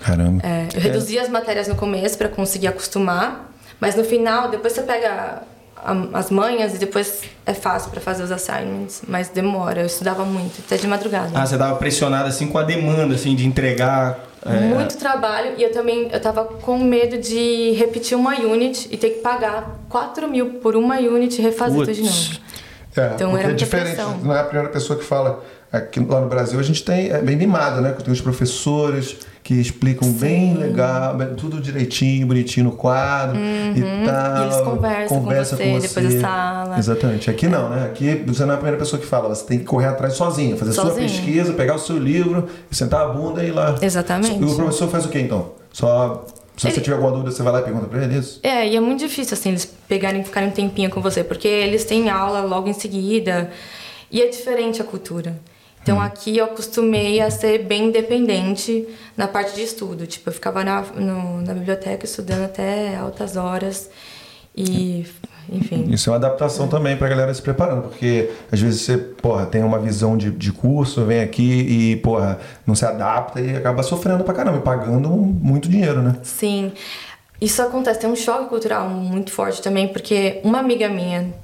Caramba. 0.00 0.42
É, 0.44 0.66
eu 0.74 0.80
reduzi 0.80 1.16
as 1.16 1.28
matérias 1.28 1.68
no 1.68 1.76
começo 1.76 2.18
para 2.18 2.28
conseguir 2.28 2.66
acostumar, 2.66 3.54
mas 3.78 3.94
no 3.94 4.02
final, 4.02 4.50
depois 4.50 4.72
você 4.72 4.82
pega 4.82 5.42
as 6.12 6.30
manhas 6.30 6.74
e 6.74 6.78
depois 6.78 7.22
é 7.44 7.52
fácil 7.52 7.90
para 7.90 8.00
fazer 8.00 8.22
os 8.22 8.30
assignments, 8.30 9.02
mas 9.06 9.28
demora. 9.28 9.80
Eu 9.80 9.86
estudava 9.86 10.24
muito, 10.24 10.60
até 10.64 10.76
de 10.76 10.86
madrugada. 10.86 11.30
Ah, 11.34 11.44
você 11.44 11.56
dava 11.56 11.76
pressionada 11.76 12.28
assim 12.28 12.46
com 12.46 12.58
a 12.58 12.62
demanda 12.62 13.14
assim 13.14 13.34
de 13.34 13.46
entregar 13.46 14.18
é... 14.46 14.60
muito 14.60 14.96
trabalho 14.96 15.54
e 15.56 15.62
eu 15.62 15.72
também 15.72 16.08
eu 16.12 16.20
tava 16.20 16.44
com 16.44 16.78
medo 16.78 17.18
de 17.18 17.72
repetir 17.72 18.16
uma 18.16 18.34
unit 18.38 18.88
e 18.90 18.96
ter 18.96 19.10
que 19.10 19.20
pagar 19.20 19.78
4 19.88 20.28
mil 20.28 20.54
por 20.54 20.76
uma 20.76 20.98
unit 20.98 21.38
e 21.38 21.42
refazer 21.42 21.78
Putz. 21.78 21.96
tudo 21.96 22.08
de 22.08 22.10
novo. 22.10 22.42
É, 22.96 23.14
então 23.14 23.36
era 23.36 23.50
é 23.50 23.54
diferente. 23.54 23.94
Pressão. 23.94 24.18
Não 24.18 24.34
é 24.34 24.40
a 24.40 24.44
primeira 24.44 24.70
pessoa 24.70 24.98
que 24.98 25.04
fala. 25.04 25.42
Aqui 25.72 26.00
lá 26.00 26.20
no 26.20 26.28
Brasil 26.28 26.60
a 26.60 26.62
gente 26.62 26.84
tem 26.84 27.08
é 27.08 27.22
bem 27.22 27.34
mimado, 27.34 27.80
né? 27.80 27.92
Tem 27.92 28.12
os 28.12 28.20
professores 28.20 29.16
que 29.42 29.54
explicam 29.54 30.06
Sim. 30.06 30.18
bem 30.18 30.54
legal, 30.54 31.16
tudo 31.36 31.60
direitinho, 31.60 32.26
bonitinho 32.26 32.64
no 32.64 32.72
quadro 32.72 33.38
uhum. 33.38 33.74
e 33.74 34.06
tal. 34.06 34.36
E 34.36 34.44
eles 34.44 34.56
conversam 34.58 35.18
conversa 35.18 35.56
com, 35.56 35.62
você, 35.62 35.72
com 35.72 35.80
você 35.80 35.88
depois 35.88 36.14
da 36.14 36.20
sala. 36.20 36.78
Exatamente. 36.78 37.30
Aqui 37.30 37.46
é. 37.46 37.48
não, 37.48 37.70
né? 37.70 37.86
Aqui 37.86 38.22
você 38.26 38.44
não 38.44 38.52
é 38.52 38.54
a 38.54 38.58
primeira 38.58 38.78
pessoa 38.78 39.00
que 39.00 39.06
fala, 39.06 39.34
você 39.34 39.46
tem 39.46 39.58
que 39.58 39.64
correr 39.64 39.88
atrás 39.88 40.12
sozinho, 40.12 40.56
fazer 40.56 40.72
sozinho. 40.72 41.08
sua 41.08 41.18
pesquisa, 41.18 41.52
pegar 41.54 41.74
o 41.74 41.78
seu 41.78 41.98
livro, 41.98 42.48
sentar 42.70 43.00
a 43.00 43.08
bunda 43.08 43.42
e 43.42 43.48
ir 43.48 43.52
lá. 43.52 43.74
Exatamente. 43.80 44.38
E 44.40 44.44
o 44.44 44.54
professor 44.54 44.88
faz 44.88 45.06
o 45.06 45.08
quê 45.08 45.20
então? 45.20 45.52
Só 45.72 46.26
se 46.56 46.66
ele... 46.66 46.74
você 46.74 46.80
tiver 46.82 46.96
alguma 46.96 47.12
dúvida, 47.12 47.32
você 47.32 47.42
vai 47.42 47.52
lá 47.52 47.60
e 47.60 47.62
pergunta 47.62 47.86
pra 47.86 48.04
eles? 48.04 48.38
É, 48.42 48.68
e 48.68 48.76
é 48.76 48.80
muito 48.80 49.00
difícil, 49.00 49.34
assim, 49.34 49.48
eles 49.48 49.64
pegarem 49.88 50.20
e 50.20 50.24
ficarem 50.24 50.50
um 50.50 50.52
tempinho 50.52 50.90
com 50.90 51.00
você, 51.00 51.24
porque 51.24 51.48
eles 51.48 51.84
têm 51.84 52.10
aula 52.10 52.42
logo 52.42 52.68
em 52.68 52.74
seguida. 52.74 53.50
E 54.10 54.20
é 54.20 54.28
diferente 54.28 54.82
a 54.82 54.84
cultura. 54.84 55.34
Então 55.82 55.98
hum. 55.98 56.00
aqui 56.00 56.38
eu 56.38 56.44
acostumei 56.44 57.20
a 57.20 57.30
ser 57.30 57.64
bem 57.64 57.88
independente 57.88 58.86
na 59.16 59.26
parte 59.26 59.54
de 59.54 59.62
estudo. 59.62 60.06
Tipo, 60.06 60.30
eu 60.30 60.32
ficava 60.32 60.62
na, 60.64 60.82
no, 60.82 61.42
na 61.42 61.54
biblioteca 61.54 62.04
estudando 62.04 62.44
até 62.44 62.96
altas 62.96 63.36
horas 63.36 63.90
e 64.56 65.04
enfim. 65.48 65.86
Isso 65.90 66.08
é 66.08 66.12
uma 66.12 66.18
adaptação 66.18 66.66
é. 66.66 66.68
também 66.68 66.96
pra 66.96 67.08
galera 67.08 67.32
se 67.34 67.42
preparando, 67.42 67.82
porque 67.82 68.30
às 68.50 68.60
vezes 68.60 68.82
você, 68.82 68.96
porra, 68.96 69.46
tem 69.46 69.62
uma 69.62 69.78
visão 69.78 70.16
de, 70.16 70.30
de 70.30 70.52
curso, 70.52 71.04
vem 71.04 71.20
aqui 71.20 71.42
e, 71.42 71.96
porra, 71.96 72.38
não 72.66 72.74
se 72.74 72.84
adapta 72.84 73.40
e 73.40 73.56
acaba 73.56 73.82
sofrendo 73.82 74.24
pra 74.24 74.34
caramba 74.34 74.60
pagando 74.60 75.08
muito 75.08 75.68
dinheiro, 75.68 76.02
né? 76.02 76.16
Sim. 76.22 76.72
Isso 77.40 77.60
acontece, 77.60 77.98
tem 77.98 78.08
um 78.08 78.14
choque 78.14 78.48
cultural 78.48 78.88
muito 78.88 79.32
forte 79.32 79.60
também, 79.60 79.88
porque 79.88 80.40
uma 80.44 80.60
amiga 80.60 80.88
minha 80.88 81.34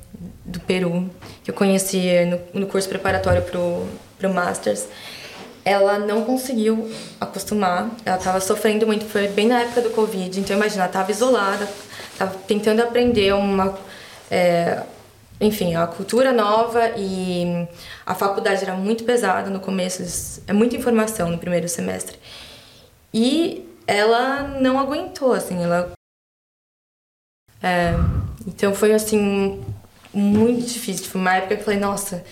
do 0.44 0.61
Peru, 0.61 1.11
que 1.42 1.51
eu 1.51 1.55
conheci 1.55 2.01
no, 2.24 2.61
no 2.61 2.66
curso 2.66 2.88
preparatório 2.88 3.42
pro 3.42 3.85
pro 4.18 4.33
Masters, 4.33 4.87
ela 5.64 5.98
não 5.98 6.24
conseguiu 6.24 6.90
acostumar, 7.20 7.90
ela 8.04 8.16
estava 8.16 8.40
sofrendo 8.40 8.87
muito, 8.87 9.04
foi 9.04 9.28
bem 9.28 9.48
na 9.48 9.61
época 9.61 9.83
do 9.83 9.90
Covid, 9.90 10.40
então 10.40 10.57
imagina, 10.57 10.83
ela 10.83 10.87
estava 10.87 11.11
isolada, 11.11 11.68
estava 12.12 12.35
tentando 12.46 12.83
aprender 12.83 13.35
uma. 13.35 13.78
É, 14.31 14.83
enfim, 15.40 15.76
a 15.76 15.87
cultura 15.87 16.33
nova 16.33 16.94
e 16.96 17.68
a 18.04 18.14
faculdade 18.14 18.64
era 18.64 18.74
muito 18.74 19.04
pesada 19.04 19.48
no 19.50 19.61
começo, 19.61 20.42
é 20.46 20.52
muita 20.52 20.74
informação 20.76 21.31
no 21.31 21.38
primeiro 21.38 21.68
semestre. 21.68 22.18
E 23.12 23.68
ela 23.87 24.42
não 24.42 24.78
aguentou, 24.78 25.33
assim, 25.33 25.62
ela. 25.62 25.92
É, 27.62 27.94
então 28.46 28.74
foi 28.74 28.92
assim, 28.92 29.64
muito 30.12 30.66
difícil. 30.66 31.07
Foi 31.07 31.20
uma 31.20 31.37
época 31.37 31.54
que 31.54 31.61
eu 31.61 31.64
falei, 31.64 31.81
nossa. 31.81 32.24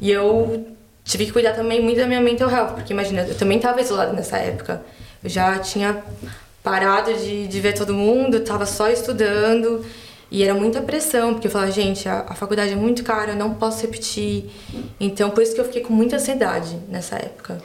E 0.00 0.10
eu 0.10 0.73
tive 1.04 1.26
que 1.26 1.32
cuidar 1.32 1.52
também 1.52 1.82
muito 1.82 1.98
da 1.98 2.06
minha 2.06 2.20
mental 2.20 2.50
health, 2.50 2.74
porque 2.74 2.92
imagina, 2.92 3.22
eu 3.22 3.36
também 3.36 3.58
estava 3.58 3.80
isolada 3.80 4.12
nessa 4.12 4.38
época. 4.38 4.82
Eu 5.22 5.30
já 5.30 5.58
tinha 5.58 6.02
parado 6.62 7.12
de, 7.14 7.46
de 7.46 7.60
ver 7.60 7.74
todo 7.74 7.92
mundo, 7.92 8.38
estava 8.38 8.64
só 8.66 8.88
estudando. 8.88 9.84
E 10.30 10.42
era 10.42 10.52
muita 10.52 10.80
pressão, 10.80 11.34
porque 11.34 11.46
eu 11.46 11.50
falava, 11.50 11.70
gente, 11.70 12.08
a, 12.08 12.24
a, 12.28 12.34
faculdade 12.34 12.72
é 12.72 12.76
muito 12.76 13.04
cara, 13.04 13.32
eu 13.32 13.36
não 13.36 13.54
posso 13.54 13.82
repetir. 13.82 14.46
Então, 14.98 15.30
por 15.30 15.42
isso 15.42 15.54
que 15.54 15.60
eu 15.60 15.64
fiquei 15.64 15.80
com 15.80 15.92
muita 15.92 16.16
ansiedade 16.16 16.76
nessa 16.88 17.14
época. 17.14 17.58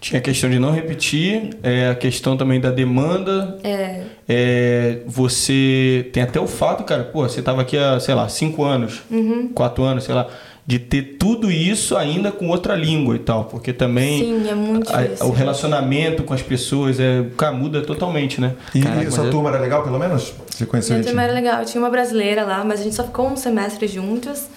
Tinha 0.00 0.20
a 0.20 0.22
questão 0.22 0.48
de 0.48 0.58
não 0.58 0.70
repetir, 0.70 1.50
é, 1.62 1.90
a 1.90 1.94
questão 1.94 2.34
também 2.34 2.58
da 2.58 2.70
demanda. 2.70 3.58
É. 3.62 4.04
é. 4.26 4.98
Você 5.06 6.08
tem 6.14 6.22
até 6.22 6.40
o 6.40 6.46
fato, 6.46 6.82
cara, 6.84 7.04
pô, 7.04 7.28
você 7.28 7.40
estava 7.40 7.60
aqui 7.60 7.76
há, 7.76 8.00
sei 8.00 8.14
lá, 8.14 8.26
cinco 8.28 8.64
anos, 8.64 9.02
uhum. 9.10 9.48
quatro 9.48 9.84
anos, 9.84 10.04
sei 10.04 10.14
lá 10.14 10.30
de 10.66 10.78
ter 10.78 11.16
tudo 11.18 11.50
isso 11.50 11.96
ainda 11.96 12.32
com 12.32 12.48
outra 12.48 12.74
língua 12.74 13.16
e 13.16 13.18
tal, 13.18 13.44
porque 13.44 13.72
também 13.72 14.20
Sim, 14.20 14.48
é 14.48 14.54
muito 14.54 14.90
a, 14.90 15.26
o 15.26 15.30
relacionamento 15.30 16.22
com 16.22 16.32
as 16.32 16.42
pessoas 16.42 16.98
é, 16.98 17.26
cara, 17.36 17.52
muda 17.52 17.82
totalmente, 17.82 18.40
né? 18.40 18.54
E 18.74 18.80
Caraca, 18.80 19.10
sua 19.10 19.30
turma 19.30 19.50
era 19.50 19.58
legal, 19.58 19.82
pelo 19.82 19.98
menos? 19.98 20.32
Você 20.50 20.64
conheceu 20.64 20.96
Minha 20.96 21.06
turma 21.06 21.22
era 21.22 21.32
legal, 21.32 21.60
eu 21.60 21.66
tinha 21.66 21.82
uma 21.82 21.90
brasileira 21.90 22.44
lá, 22.44 22.64
mas 22.64 22.80
a 22.80 22.82
gente 22.82 22.94
só 22.94 23.04
ficou 23.04 23.28
um 23.28 23.36
semestre 23.36 23.86
juntos. 23.86 24.48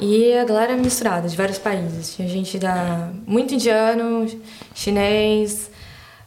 E 0.00 0.32
a 0.34 0.44
galera 0.44 0.72
era 0.72 0.80
misturada, 0.80 1.28
de 1.28 1.36
vários 1.36 1.58
países. 1.58 2.14
Tinha 2.14 2.28
gente 2.28 2.56
da 2.56 3.08
muito 3.26 3.52
indiano, 3.54 4.26
chinês. 4.72 5.70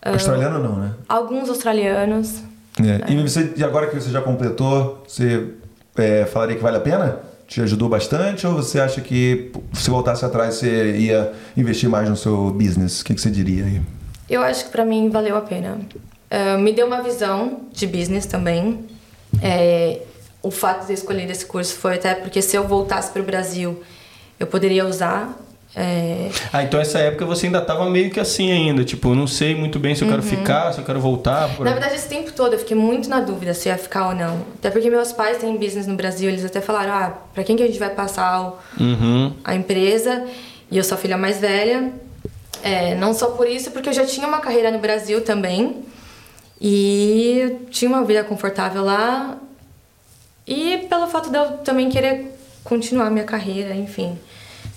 Ah, 0.02 0.12
Australiano 0.12 0.60
uh, 0.60 0.64
não, 0.64 0.76
né? 0.76 0.92
Alguns 1.08 1.48
australianos. 1.48 2.42
É. 2.80 3.12
E, 3.12 3.22
você, 3.22 3.54
e 3.56 3.64
agora 3.64 3.88
que 3.88 3.96
você 3.96 4.10
já 4.10 4.22
completou, 4.22 5.04
você 5.08 5.52
é, 5.96 6.26
falaria 6.26 6.56
que 6.56 6.62
vale 6.62 6.78
a 6.78 6.82
pena? 6.82 7.31
Te 7.52 7.60
ajudou 7.60 7.90
bastante 7.90 8.48
ou 8.48 8.54
você 8.54 8.80
acha 8.80 9.02
que 9.02 9.52
se 9.74 9.90
voltasse 9.90 10.24
atrás 10.24 10.56
você 10.56 10.96
ia 10.96 11.34
investir 11.58 11.90
mais 11.90 12.10
no 12.10 12.16
seu 12.16 12.50
business? 12.50 13.02
O 13.02 13.04
que, 13.04 13.14
que 13.14 13.20
você 13.20 13.30
diria 13.30 13.66
aí? 13.66 13.82
Eu 14.30 14.42
acho 14.42 14.64
que 14.64 14.72
para 14.72 14.86
mim 14.86 15.10
valeu 15.10 15.36
a 15.36 15.42
pena. 15.42 15.78
Uh, 16.32 16.58
me 16.58 16.72
deu 16.72 16.88
uma 16.88 17.02
visão 17.02 17.64
de 17.74 17.86
business 17.86 18.26
também. 18.26 18.86
É, 19.42 20.00
o 20.42 20.50
fato 20.50 20.86
de 20.86 20.94
eu 20.94 20.94
escolher 20.94 21.30
esse 21.30 21.46
curso 21.46 21.76
foi 21.76 21.96
até 21.96 22.16
porque 22.16 22.42
se 22.42 22.56
eu 22.56 22.66
voltasse 22.66 23.12
para 23.12 23.22
o 23.22 23.26
Brasil, 23.26 23.84
eu 24.40 24.48
poderia 24.48 24.88
usar 24.88 25.38
é... 25.74 26.30
Ah, 26.52 26.64
então 26.64 26.80
essa 26.80 27.00
época 27.00 27.26
você 27.26 27.46
ainda 27.46 27.60
estava 27.60 27.90
meio 27.90 28.12
que 28.12 28.20
assim 28.20 28.52
ainda, 28.52 28.84
tipo, 28.84 29.16
não 29.16 29.26
sei 29.26 29.56
muito 29.56 29.80
bem 29.80 29.96
se 29.96 30.04
eu 30.04 30.08
uhum. 30.08 30.14
quero 30.16 30.24
ficar, 30.24 30.74
se 30.74 30.80
eu 30.80 30.86
quero 30.86 31.00
voltar. 31.00 31.56
Por... 31.56 31.64
Na 31.64 31.72
verdade, 31.72 31.96
esse 31.96 32.10
tempo 32.10 32.32
todo 32.34 32.54
eu 32.54 32.60
fiquei 32.60 32.76
muito 32.76 33.10
na 33.10 33.22
dúvida 33.22 33.54
se 33.54 33.70
ia 33.70 33.78
ficar 33.78 34.10
ou 34.10 34.16
não. 34.16 34.46
Até 34.58 34.70
porque 34.70 34.90
meus 34.90 35.14
pais 35.14 35.38
têm 35.38 35.56
business 35.58 35.88
no 35.88 35.96
Brasil, 35.96 36.30
eles 36.30 36.44
até 36.44 36.60
falaram, 36.60 36.94
ah, 36.94 37.14
pra 37.34 37.44
quem 37.44 37.56
que 37.56 37.64
a 37.64 37.68
gente 37.68 37.80
vai 37.80 37.90
passar 37.90 38.42
o... 38.42 38.58
uhum. 38.80 39.34
a 39.44 39.56
empresa? 39.56 40.26
E 40.70 40.78
eu 40.78 40.84
sou 40.84 40.98
a 40.98 40.98
filha 41.00 41.18
mais 41.18 41.40
velha. 41.40 41.92
É, 42.64 42.94
não 42.96 43.14
só 43.14 43.28
por 43.32 43.48
isso, 43.48 43.72
porque 43.72 43.90
eu 43.90 43.94
já 43.94 44.06
tinha 44.06 44.28
uma 44.28 44.40
carreira 44.40 44.72
no 44.72 44.80
Brasil 44.80 45.22
também. 45.22 45.84
E 46.60 47.58
tinha 47.72 47.90
uma 47.90 48.04
vida 48.04 48.24
confortável 48.24 48.84
lá. 48.84 49.38
E 50.46 50.86
pelo 50.90 51.08
fato 51.08 51.30
de 51.30 51.38
eu 51.38 51.58
também 51.60 51.90
querer 51.90 52.38
continuar 52.64 53.10
minha 53.10 53.26
carreira, 53.26 53.74
enfim. 53.74 54.18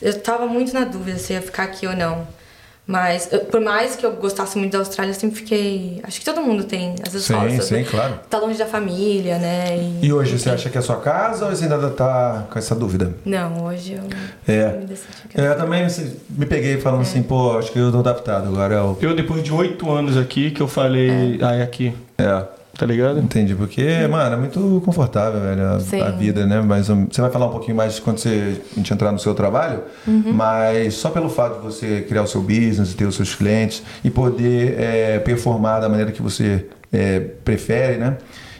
Eu 0.00 0.10
estava 0.10 0.46
muito 0.46 0.72
na 0.74 0.84
dúvida 0.84 1.18
se 1.18 1.32
ia 1.32 1.42
ficar 1.42 1.64
aqui 1.64 1.86
ou 1.86 1.96
não. 1.96 2.26
Mas, 2.86 3.32
eu, 3.32 3.40
por 3.40 3.60
mais 3.62 3.96
que 3.96 4.04
eu 4.04 4.12
gostasse 4.12 4.58
muito 4.58 4.72
da 4.72 4.78
Austrália, 4.78 5.10
eu 5.10 5.14
sempre 5.18 5.36
fiquei. 5.36 6.00
Acho 6.02 6.18
que 6.18 6.24
todo 6.24 6.42
mundo 6.42 6.64
tem. 6.64 6.94
Às 7.04 7.14
vezes 7.14 7.26
sim, 7.26 7.32
fala 7.32 7.62
sim, 7.62 7.82
claro. 7.84 8.20
Tá 8.28 8.38
longe 8.38 8.58
da 8.58 8.66
família, 8.66 9.38
né? 9.38 9.78
E, 10.02 10.06
e 10.06 10.12
hoje 10.12 10.38
você 10.38 10.50
acha 10.50 10.68
que 10.68 10.76
é 10.76 10.80
a 10.80 10.82
sua 10.82 11.00
casa 11.00 11.46
ou 11.46 11.50
você 11.50 11.64
ainda 11.64 11.90
tá 11.90 12.44
com 12.50 12.58
essa 12.58 12.74
dúvida? 12.74 13.14
Não, 13.24 13.64
hoje 13.64 13.94
eu. 13.94 14.02
É. 14.46 14.72
Me 14.72 14.86
é, 15.34 15.48
eu 15.48 15.56
também 15.56 15.86
me 16.28 16.44
peguei 16.44 16.78
falando 16.78 17.00
é. 17.00 17.02
assim, 17.04 17.22
pô, 17.22 17.56
acho 17.56 17.72
que 17.72 17.78
eu 17.78 17.90
tô 17.90 18.00
adaptado. 18.00 18.48
Agora 18.48 18.74
eu. 18.74 18.98
Eu, 19.00 19.16
depois 19.16 19.42
de 19.42 19.50
oito 19.50 19.90
anos 19.90 20.18
aqui, 20.18 20.50
que 20.50 20.60
eu 20.60 20.68
falei. 20.68 21.38
É. 21.40 21.44
Ah, 21.44 21.54
é 21.54 21.62
aqui. 21.62 21.94
É. 22.18 22.44
Tá 22.76 22.86
ligado? 22.86 23.20
Entendi, 23.20 23.54
porque, 23.54 24.06
mano, 24.08 24.34
é 24.34 24.38
muito 24.38 24.82
confortável, 24.84 25.40
velho, 25.40 25.62
a, 25.62 26.08
a, 26.08 26.10
vida, 26.10 26.44
né? 26.44 26.60
Mas 26.60 26.90
um, 26.90 27.06
você 27.06 27.20
vai 27.20 27.30
falar 27.30 27.46
um 27.46 27.50
pouquinho 27.50 27.76
mais 27.76 28.00
quando 28.00 28.18
você, 28.18 28.60
a 28.72 28.74
gente 28.74 28.92
entrar 28.92 29.12
no 29.12 29.18
seu 29.18 29.34
trabalho, 29.34 29.82
uhum. 30.06 30.32
mas 30.32 30.94
só 30.94 31.10
pelo 31.10 31.28
fato 31.28 31.60
de 31.60 31.64
você 31.64 32.00
criar 32.02 32.22
o 32.22 32.26
seu 32.26 32.42
business, 32.42 32.92
ter 32.94 33.04
os 33.04 33.14
seus 33.14 33.34
clientes 33.34 33.82
e 34.02 34.10
poder 34.10 34.78
é, 34.78 35.18
performar 35.20 35.80
da 35.80 35.88
maneira 35.88 36.10
que 36.10 36.20
você 36.20 36.66
é, 36.92 37.20
prefere, 37.20 37.98
né? 37.98 38.16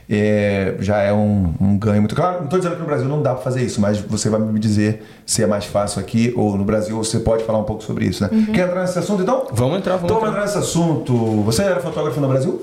É, 0.09 0.75
já 0.81 0.99
é 0.99 1.13
um, 1.13 1.55
um, 1.59 1.79
ganho 1.79 2.01
muito 2.01 2.15
claro. 2.15 2.37
Não 2.37 2.45
estou 2.45 2.59
dizendo 2.59 2.75
que 2.75 2.83
no 2.83 2.87
Brasil 2.87 3.09
não 3.09 3.23
dá 3.23 3.33
para 3.33 3.43
fazer 3.43 3.63
isso, 3.63 3.81
mas 3.81 3.99
você 3.99 4.29
vai 4.29 4.39
me 4.39 4.61
dizer 4.61 5.03
se 5.25 5.43
é 5.43 5.47
mais 5.47 5.65
fácil 5.65 5.99
aqui 5.99 6.33
ou 6.37 6.57
no 6.57 6.65
Brasil. 6.65 6.97
Você 6.99 7.21
pode 7.21 7.43
falar 7.45 7.59
um 7.59 7.65
pouco 7.65 7.83
sobre 7.83 8.05
isso, 8.05 8.23
né? 8.23 8.29
Uhum. 8.31 8.53
Quer 8.53 8.69
entrar 8.69 8.83
nesse 8.83 8.99
assunto 8.99 9.23
então? 9.23 9.47
Vamos 9.53 9.79
entrar, 9.79 9.97
vamos 9.97 10.05
então, 10.05 10.19
entrar. 10.19 10.31
vamos 10.31 10.31
entrar 10.31 10.43
nesse 10.43 10.59
assunto. 10.59 11.15
Você 11.45 11.63
era 11.63 11.81
fotógrafo 11.81 12.21
no 12.21 12.29
Brasil? 12.29 12.63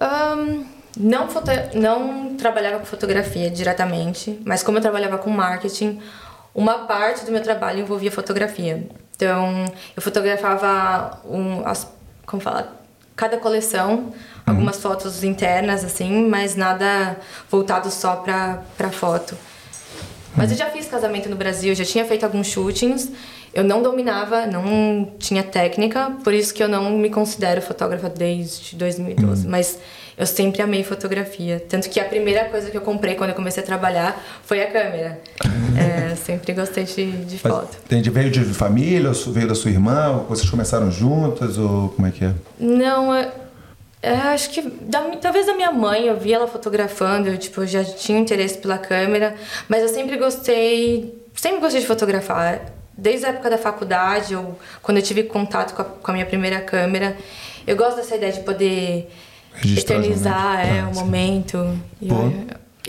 Um, 0.00 0.64
não, 0.96 1.28
foto... 1.28 1.50
não 1.74 2.36
trabalhava 2.36 2.78
com 2.78 2.86
fotografia 2.86 3.50
diretamente, 3.50 4.40
mas 4.44 4.62
como 4.62 4.78
eu 4.78 4.82
trabalhava 4.82 5.18
com 5.18 5.30
marketing, 5.30 6.00
uma 6.54 6.86
parte 6.86 7.24
do 7.24 7.32
meu 7.32 7.42
trabalho 7.42 7.80
envolvia 7.80 8.10
fotografia. 8.10 8.88
Então, 9.14 9.64
eu 9.96 10.02
fotografava 10.02 11.20
um, 11.24 11.66
as, 11.66 11.90
como 12.24 12.40
fala, 12.40 12.72
cada 13.16 13.36
coleção, 13.36 13.94
uhum. 13.94 14.12
algumas 14.46 14.80
fotos 14.80 15.24
internas 15.24 15.84
assim, 15.84 16.28
mas 16.28 16.54
nada 16.54 17.16
voltado 17.50 17.90
só 17.90 18.16
para 18.16 18.62
para 18.76 18.90
foto. 18.90 19.36
Mas 20.36 20.52
eu 20.52 20.56
já 20.56 20.66
fiz 20.70 20.86
casamento 20.86 21.28
no 21.28 21.34
Brasil, 21.34 21.74
já 21.74 21.84
tinha 21.84 22.04
feito 22.04 22.24
alguns 22.24 22.46
shootings. 22.46 23.10
Eu 23.58 23.64
não 23.64 23.82
dominava, 23.82 24.46
não 24.46 25.12
tinha 25.18 25.42
técnica, 25.42 26.12
por 26.22 26.32
isso 26.32 26.54
que 26.54 26.62
eu 26.62 26.68
não 26.68 26.96
me 26.96 27.10
considero 27.10 27.60
fotógrafa 27.60 28.08
desde 28.08 28.76
2012. 28.76 29.46
Hum. 29.46 29.50
Mas 29.50 29.80
eu 30.16 30.24
sempre 30.24 30.62
amei 30.62 30.84
fotografia. 30.84 31.60
Tanto 31.68 31.90
que 31.90 31.98
a 31.98 32.04
primeira 32.04 32.44
coisa 32.44 32.70
que 32.70 32.76
eu 32.76 32.80
comprei 32.80 33.16
quando 33.16 33.30
eu 33.30 33.36
comecei 33.36 33.60
a 33.60 33.66
trabalhar 33.66 34.16
foi 34.44 34.62
a 34.62 34.70
câmera. 34.70 35.20
É, 35.76 36.14
sempre 36.14 36.52
gostei 36.52 36.84
de, 36.84 37.10
de 37.10 37.40
Mas 37.42 37.52
foto. 37.52 37.76
Entendi. 37.84 38.10
Veio 38.10 38.30
de 38.30 38.44
família, 38.44 39.10
veio 39.26 39.48
da 39.48 39.56
sua 39.56 39.72
irmã, 39.72 40.24
vocês 40.28 40.48
começaram 40.48 40.88
juntas, 40.92 41.58
ou 41.58 41.88
como 41.88 42.06
é 42.06 42.12
que 42.12 42.26
é? 42.26 42.34
Não, 42.60 43.12
eu, 43.12 43.28
eu 44.04 44.14
acho 44.14 44.50
que 44.50 44.62
da, 44.62 45.00
talvez 45.20 45.46
da 45.46 45.54
minha 45.54 45.72
mãe, 45.72 46.06
eu 46.06 46.16
vi 46.16 46.32
ela 46.32 46.46
fotografando, 46.46 47.28
eu, 47.28 47.36
tipo, 47.36 47.66
já 47.66 47.82
tinha 47.82 48.20
interesse 48.20 48.56
pela 48.58 48.78
câmera, 48.78 49.34
mas 49.68 49.82
eu 49.82 49.88
sempre 49.88 50.16
gostei, 50.16 51.26
sempre 51.34 51.58
gostei 51.58 51.80
de 51.80 51.88
fotografar. 51.88 52.77
Desde 53.00 53.26
a 53.26 53.28
época 53.28 53.48
da 53.48 53.56
faculdade, 53.56 54.34
eu, 54.34 54.58
quando 54.82 54.96
eu 54.98 55.02
tive 55.04 55.22
contato 55.22 55.72
com 55.74 55.82
a, 55.82 55.84
com 55.84 56.10
a 56.10 56.14
minha 56.14 56.26
primeira 56.26 56.60
câmera, 56.60 57.16
eu 57.64 57.76
gosto 57.76 57.96
dessa 57.98 58.16
ideia 58.16 58.32
de 58.32 58.40
poder 58.40 59.08
Registrar 59.54 59.96
eternizar 59.98 60.66
momentos. 60.66 60.74
é, 60.76 60.80
Ah, 60.80 60.88
o 60.90 60.94
sim. 60.94 61.00
momento. 61.00 61.78
E 62.02 62.08
eu, 62.08 62.16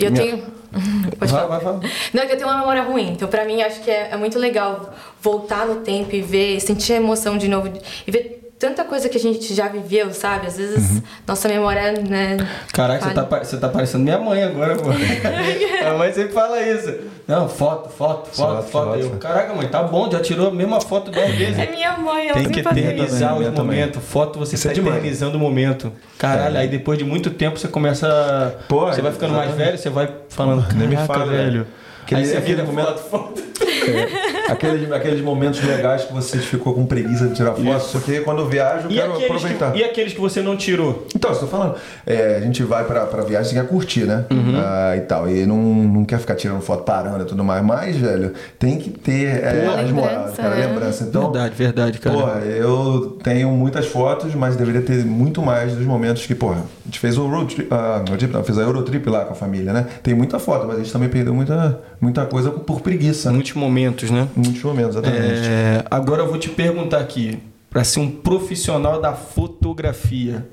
eu 0.08 0.12
Minha- 0.12 0.24
tenho. 0.24 0.44
Pode 1.18 1.32
Vai, 1.32 1.48
vai, 1.48 1.60
vai. 1.60 1.74
Não, 2.14 2.24
é 2.24 2.26
que 2.26 2.34
eu 2.34 2.38
tenho 2.38 2.48
uma 2.50 2.60
memória 2.60 2.84
ruim. 2.84 3.12
Então, 3.14 3.28
pra 3.28 3.44
mim, 3.46 3.62
acho 3.62 3.82
que 3.82 3.90
é, 3.90 4.10
é 4.12 4.18
muito 4.18 4.38
legal 4.40 4.94
voltar 5.22 5.66
no 5.66 5.78
tempo 5.78 6.16
e 6.16 6.22
ver, 6.22 6.60
sentir 6.60 6.94
a 6.94 6.96
emoção 6.98 7.38
de 7.38 7.48
novo. 7.48 7.72
E 8.06 8.12
ver 8.12 8.39
tanta 8.60 8.84
coisa 8.84 9.08
que 9.08 9.18
a 9.18 9.20
gente 9.20 9.54
já 9.56 9.70
viveu, 9.70 10.14
sabe? 10.14 10.46
Às 10.48 10.58
vezes, 10.58 10.92
Uhum. 10.98 11.02
nossa 11.26 11.48
memória, 11.48 11.94
né... 11.94 12.36
Caraca, 12.74 13.08
você 13.08 13.14
tá, 13.14 13.24
você 13.24 13.58
tá 13.58 13.70
parecendo 13.70 14.04
minha 14.04 14.18
mãe 14.20 14.44
agora, 14.44 14.76
pô. 14.76 14.90
a 15.88 15.94
mãe 15.98 16.12
sempre 16.12 16.34
fala 16.34 16.62
isso. 16.62 16.94
Não, 17.26 17.48
foto, 17.48 17.90
foto, 17.90 18.30
foto, 18.36 18.64
Foto, 18.64 18.68
foto. 18.70 19.00
Eu, 19.00 19.12
Caraca, 19.12 19.54
mãe, 19.54 19.68
tá 19.68 19.82
bom, 19.84 20.12
já 20.12 20.20
tirou 20.20 20.50
a 20.50 20.52
mesma 20.52 20.82
foto 20.82 21.10
dez 21.10 21.34
vezes. 21.38 21.58
É 21.58 21.72
minha 21.72 21.98
mãe, 21.98 22.28
ela 22.28 22.34
Tem 22.38 22.50
que 22.50 22.60
eternizar 22.60 23.30
também, 23.34 23.48
eu 23.48 23.54
também. 23.54 23.80
momentos. 23.80 24.04
Foto 24.04 24.38
você 24.40 24.56
Isso 24.56 24.68
é 24.68 24.72
tá 24.72 24.76
demais. 24.76 24.98
eternizando 24.98 25.38
o 25.38 25.40
momento. 25.40 25.92
Caralho, 26.18 26.58
aí 26.58 26.68
depois 26.68 26.98
de 27.00 27.06
muito 27.06 27.30
tempo 27.30 27.58
você 27.58 27.68
começa. 27.70 28.58
Pô, 28.68 28.88
você 28.88 29.02
vai 29.02 29.12
ficando 29.14 29.32
mais 29.36 29.46
exatamente. 29.50 29.66
velho, 29.68 29.78
você 29.82 29.90
vai 29.90 30.10
falando. 30.28 30.68
Nem 30.76 30.88
me 30.88 30.96
"Caraca, 30.98 31.14
fala, 31.14 31.32
velho. 31.32 31.66
Aquele- 32.04 32.22
aí 32.22 32.28
você 32.28 32.40
vira 32.42 32.64
momento- 32.64 32.98
foto, 32.98 33.10
foto. 33.10 33.50
É, 33.90 34.39
aqueles, 34.52 34.92
aqueles 34.92 35.22
momentos 35.22 35.64
legais 35.64 36.04
que 36.06 36.14
você 36.14 36.38
ficou 36.40 36.74
com 36.74 36.86
preguiça 36.86 37.28
de 37.28 37.36
tirar 37.36 37.54
foto, 37.54 37.90
porque 37.92 38.22
quando 38.22 38.40
eu 38.40 38.48
viajo 38.48 38.88
eu 38.88 38.92
E 38.92 38.96
quero 38.96 39.14
aproveitar. 39.14 39.72
que, 39.72 39.80
e 39.80 39.84
aqueles 39.84 40.14
que 40.14 40.20
você 40.20 40.42
não 40.42 40.56
tirou? 40.58 41.06
Então, 41.16 41.32
eu 41.32 41.40
tô 41.40 41.48
falando, 41.48 41.76
é, 42.06 42.38
a 42.38 42.42
gente 42.42 42.64
vai 42.64 42.84
pra, 42.86 43.06
pra 43.06 43.24
viagem, 43.24 43.50
você 43.54 43.56
quer 43.60 43.68
curtir, 43.68 44.06
né? 44.06 44.26
Ah, 44.58 44.96
e 44.98 45.02
tal. 45.02 45.30
E 45.30 45.46
não, 45.46 45.58
não 45.58 46.06
quer 46.06 46.20
ficar 46.20 46.36
tirando 46.36 46.62
foto 46.62 46.84
parando 46.84 47.24
e 47.24 47.26
tudo 47.28 47.44
mais. 47.44 47.64
Mas, 47.64 47.96
velho, 47.98 48.34
tem 48.58 48.78
que 48.78 48.90
ter 48.90 49.26
é, 49.44 49.66
Pô, 49.66 49.72
as 49.72 49.86
lembrança, 49.88 49.94
morais, 49.94 50.36
cara, 50.38 50.56
né? 50.56 50.68
lembrança. 50.68 51.04
Então, 51.04 51.32
verdade, 51.32 51.56
verdade, 51.56 52.00
cara. 52.00 52.16
Porra, 52.18 52.40
eu 52.42 53.18
tenho 53.24 53.50
muitas 53.52 53.86
fotos, 53.88 54.34
mas 54.36 54.56
deveria 54.56 54.82
ter 54.82 55.06
muito 55.06 55.42
mais 55.42 55.74
dos 55.74 55.86
momentos 55.86 56.26
que, 56.26 56.34
porra, 56.36 56.58
a 56.60 56.86
gente 56.86 57.00
fez 57.00 57.18
o 57.18 57.28
road 57.28 57.56
trip, 57.56 57.68
ah, 57.72 58.04
trip 58.18 58.34
não, 58.34 58.44
fez 58.44 58.58
a 58.58 58.62
Eurotrip 58.62 59.08
lá 59.10 59.26
com 59.26 59.34
a 59.34 59.36
família, 59.36 59.74
né? 59.74 59.86
Tem 60.04 60.14
muita 60.14 60.40
foto, 60.40 60.66
mas 60.68 60.76
a 60.78 60.80
gente 60.80 60.92
também 60.92 61.10
perdeu 61.10 61.34
muita, 61.34 61.80
muita 62.02 62.26
coisa 62.26 62.52
por 62.52 62.82
preguiça, 62.82 63.30
né? 63.30 63.36
Muitos 63.36 63.54
momentos, 63.54 64.10
né? 64.12 64.28
Muitos 64.40 64.64
momentos, 64.64 64.96
exatamente. 64.96 65.48
É, 65.48 65.84
agora 65.90 66.22
eu 66.24 66.28
vou 66.28 66.38
te 66.38 66.50
perguntar 66.50 67.00
aqui, 67.00 67.40
para 67.70 67.84
ser 67.84 68.00
um 68.00 68.10
profissional 68.10 69.00
da 69.02 69.14
fotografia, 69.14 70.48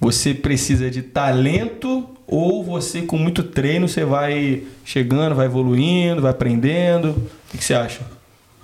você 0.00 0.34
precisa 0.34 0.90
de 0.90 1.02
talento 1.02 2.08
ou 2.26 2.64
você 2.64 3.02
com 3.02 3.16
muito 3.16 3.42
treino 3.44 3.86
você 3.88 4.04
vai 4.04 4.64
chegando, 4.84 5.34
vai 5.34 5.46
evoluindo, 5.46 6.22
vai 6.22 6.30
aprendendo? 6.30 7.10
O 7.10 7.56
que, 7.58 7.62
você 7.62 7.74
acha? 7.74 8.00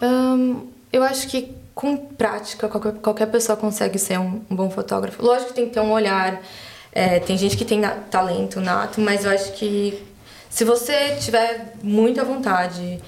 Ahn, 0.00 0.56
eu 0.92 1.02
acho 1.02 1.28
que 1.28 1.52
com 1.74 1.96
prática 1.96 2.68
qualquer, 2.68 2.92
qualquer 2.94 3.26
pessoa 3.26 3.56
consegue 3.56 3.98
ser 3.98 4.18
um, 4.18 4.40
um 4.50 4.56
bom 4.56 4.68
fotógrafo. 4.70 5.22
Lógico 5.24 5.48
que 5.50 5.54
tem 5.54 5.66
que 5.66 5.74
ter 5.74 5.80
um 5.80 5.92
olhar. 5.92 6.40
é, 6.90 7.20
tem 7.20 7.36
gente 7.38 7.56
que 7.56 7.64
tem 7.64 7.78
na- 7.78 7.90
talento 7.90 8.60
nato, 8.60 9.00
mas 9.00 9.24
eu 9.24 9.30
acho 9.30 9.52
que 9.52 10.02
se 10.50 10.64
você 10.64 11.14
tiver 11.20 11.74
muita 11.82 12.24
vontade 12.24 12.98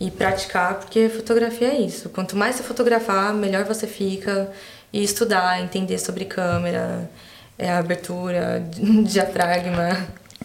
e 0.00 0.10
praticar, 0.10 0.74
porque 0.76 1.08
fotografia 1.10 1.68
é 1.68 1.78
isso. 1.80 2.08
Quanto 2.08 2.34
mais 2.36 2.56
você 2.56 2.62
fotografar, 2.62 3.34
melhor 3.34 3.64
você 3.64 3.86
fica. 3.86 4.48
E 4.92 5.04
estudar, 5.04 5.60
entender 5.62 5.98
sobre 5.98 6.24
câmera, 6.24 7.08
é, 7.56 7.70
abertura, 7.70 8.60
diafragma. 9.04 9.96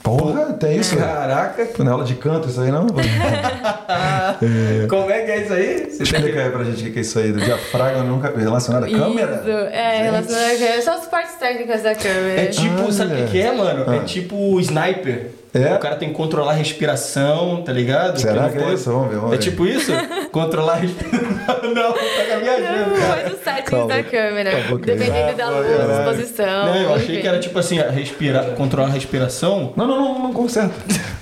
Porra, 0.03 0.53
tem 0.53 0.77
isso? 0.77 0.95
Caraca! 0.97 1.65
Foi 1.65 1.83
na 1.83 1.93
aula 1.93 2.03
de 2.03 2.13
canto 2.15 2.47
isso 2.47 2.61
aí, 2.61 2.69
não? 2.69 2.85
Como 4.87 5.09
é 5.09 5.21
que 5.23 5.31
é 5.31 5.43
isso 5.43 5.53
aí? 5.53 5.77
Você 5.89 5.97
tem 5.97 6.03
Explica 6.03 6.43
aí 6.43 6.49
pra 6.51 6.63
gente 6.63 6.89
o 6.89 6.93
que 6.93 6.99
é 6.99 7.01
isso 7.01 7.17
aí, 7.17 7.31
do 7.31 7.39
diafragma 7.39 8.03
nunca 8.03 8.31
relacionado 8.37 8.83
à 8.83 8.89
câmera? 8.89 9.37
Isso, 9.41 9.49
é, 9.49 10.03
relacionado 10.03 10.43
à 10.43 10.49
câmera. 10.57 10.81
São 10.81 10.93
as 10.95 11.07
partes 11.07 11.35
técnicas 11.35 11.81
da 11.81 11.95
câmera. 11.95 12.41
É 12.41 12.45
tipo, 12.47 12.91
sabe 12.91 13.23
o 13.23 13.27
que 13.27 13.41
é, 13.41 13.51
mano? 13.51 13.93
É 13.93 13.97
Ah. 13.97 14.03
tipo 14.03 14.35
o 14.35 14.59
sniper. 14.59 15.31
É? 15.55 15.73
O 15.73 15.79
cara 15.79 15.95
tem 15.95 16.09
que 16.09 16.15
controlar 16.15 16.51
a 16.51 16.55
respiração, 16.55 17.61
tá 17.63 17.71
ligado? 17.71 18.19
Será 18.19 18.43
não 18.43 18.49
que 18.49 18.57
é 18.57 18.73
isso? 18.73 18.91
Vamos 18.91 19.09
ver, 19.09 19.15
vamos 19.15 19.33
É 19.33 19.37
ver. 19.37 19.43
tipo 19.43 19.65
isso? 19.65 19.91
controlar 20.31 20.73
a 20.73 20.75
respiração. 20.75 21.25
Não, 21.75 21.93
tá 21.93 22.37
viajando, 22.41 22.89
Não, 22.91 22.97
cara. 22.97 23.21
mas 23.23 23.33
os 23.33 23.39
settings 23.39 23.69
Calma. 23.69 23.87
da 23.87 24.03
câmera. 24.03 24.51
Calma 24.51 24.79
dependendo 24.79 25.37
da 25.37 25.49
luz, 25.49 25.67
Caralho. 25.67 25.91
exposição. 26.11 26.65
Não, 26.65 26.75
eu 26.75 26.93
achei 26.95 27.05
enfim. 27.13 27.21
que 27.21 27.27
era 27.27 27.39
tipo 27.39 27.59
assim, 27.59 27.77
respirar, 27.79 28.45
controlar 28.51 28.87
a 28.87 28.91
respiração. 28.91 29.73
Não, 29.75 29.85
não, 29.87 29.95
não, 30.01 30.19
não 30.23 30.33
conserta. 30.33 30.73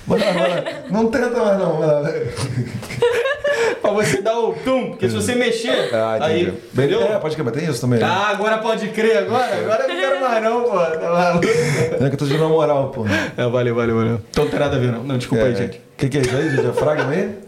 Lá, 0.08 0.16
vai 0.16 0.34
lá. 0.50 0.64
Não 0.90 1.06
tenta 1.08 1.30
mais 1.42 1.58
não. 1.58 1.80
pra 3.82 3.90
você 3.92 4.20
dar 4.22 4.38
o 4.38 4.52
tum, 4.54 4.90
porque 4.90 5.08
se 5.08 5.14
você 5.14 5.34
mexer, 5.34 5.90
Ah, 5.94 6.18
aí, 6.20 6.52
entendeu? 6.72 7.02
É, 7.02 7.18
pode 7.18 7.34
crer, 7.34 7.44
mas 7.44 7.54
tem 7.54 7.64
isso 7.68 7.80
também. 7.80 7.98
né? 8.00 8.06
Ah, 8.06 8.28
agora 8.30 8.58
pode 8.58 8.88
crer, 8.88 9.18
agora? 9.18 9.54
Agora 9.56 9.82
eu 9.84 9.88
não 9.88 9.96
quero 10.00 10.20
mais 10.20 10.42
não, 10.44 10.62
pô. 10.62 10.70
Tá 10.78 11.10
maluco? 11.10 11.46
É 11.46 12.08
que 12.10 12.14
eu 12.14 12.16
tô 12.16 12.24
uma 12.36 12.48
moral, 12.48 12.88
pô. 12.90 13.04
É, 13.36 13.48
valeu, 13.48 13.74
valeu, 13.74 13.96
valeu. 13.96 14.20
Então 14.30 14.44
não 14.44 14.50
tem 14.50 14.60
nada 14.60 14.76
a 14.76 14.78
ver, 14.78 14.92
não. 14.92 15.02
Não, 15.04 15.18
desculpa 15.18 15.44
aí, 15.44 15.54
gente. 15.54 15.78
O 15.78 15.96
que, 15.96 16.08
que 16.08 16.18
é 16.18 16.20
isso 16.22 16.36
aí, 16.36 16.48
de 16.50 16.56
diafragma 16.60 17.10
aí? 17.10 17.38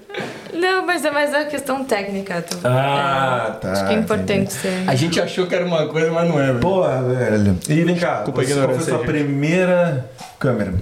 Não, 0.54 0.86
mas 0.86 1.04
é 1.04 1.10
mais 1.10 1.34
a 1.34 1.44
questão 1.44 1.84
técnica. 1.84 2.40
Tu, 2.48 2.56
Ah, 2.64 3.48
é, 3.48 3.58
tá, 3.60 3.72
Acho 3.72 3.86
que 3.88 3.92
é 3.94 3.96
importante 3.98 4.32
entendi. 4.32 4.52
ser. 4.52 4.84
A 4.86 4.94
gente 4.94 5.20
achou 5.20 5.46
que 5.46 5.54
era 5.54 5.64
uma 5.64 5.86
coisa, 5.88 6.10
mas 6.10 6.28
não 6.28 6.40
é, 6.40 6.46
velho. 6.46 6.60
Porra, 6.60 7.02
velho. 7.02 7.58
E 7.68 7.84
vem 7.84 7.96
cá, 7.96 8.14
Desculpa 8.22 8.40
a 8.40 8.44
você, 8.44 8.54
qual 8.54 8.68
foi 8.68 8.76
a 8.76 8.80
sua 8.80 8.96
gente. 8.98 9.06
primeira 9.06 10.10
câmera? 10.38 10.74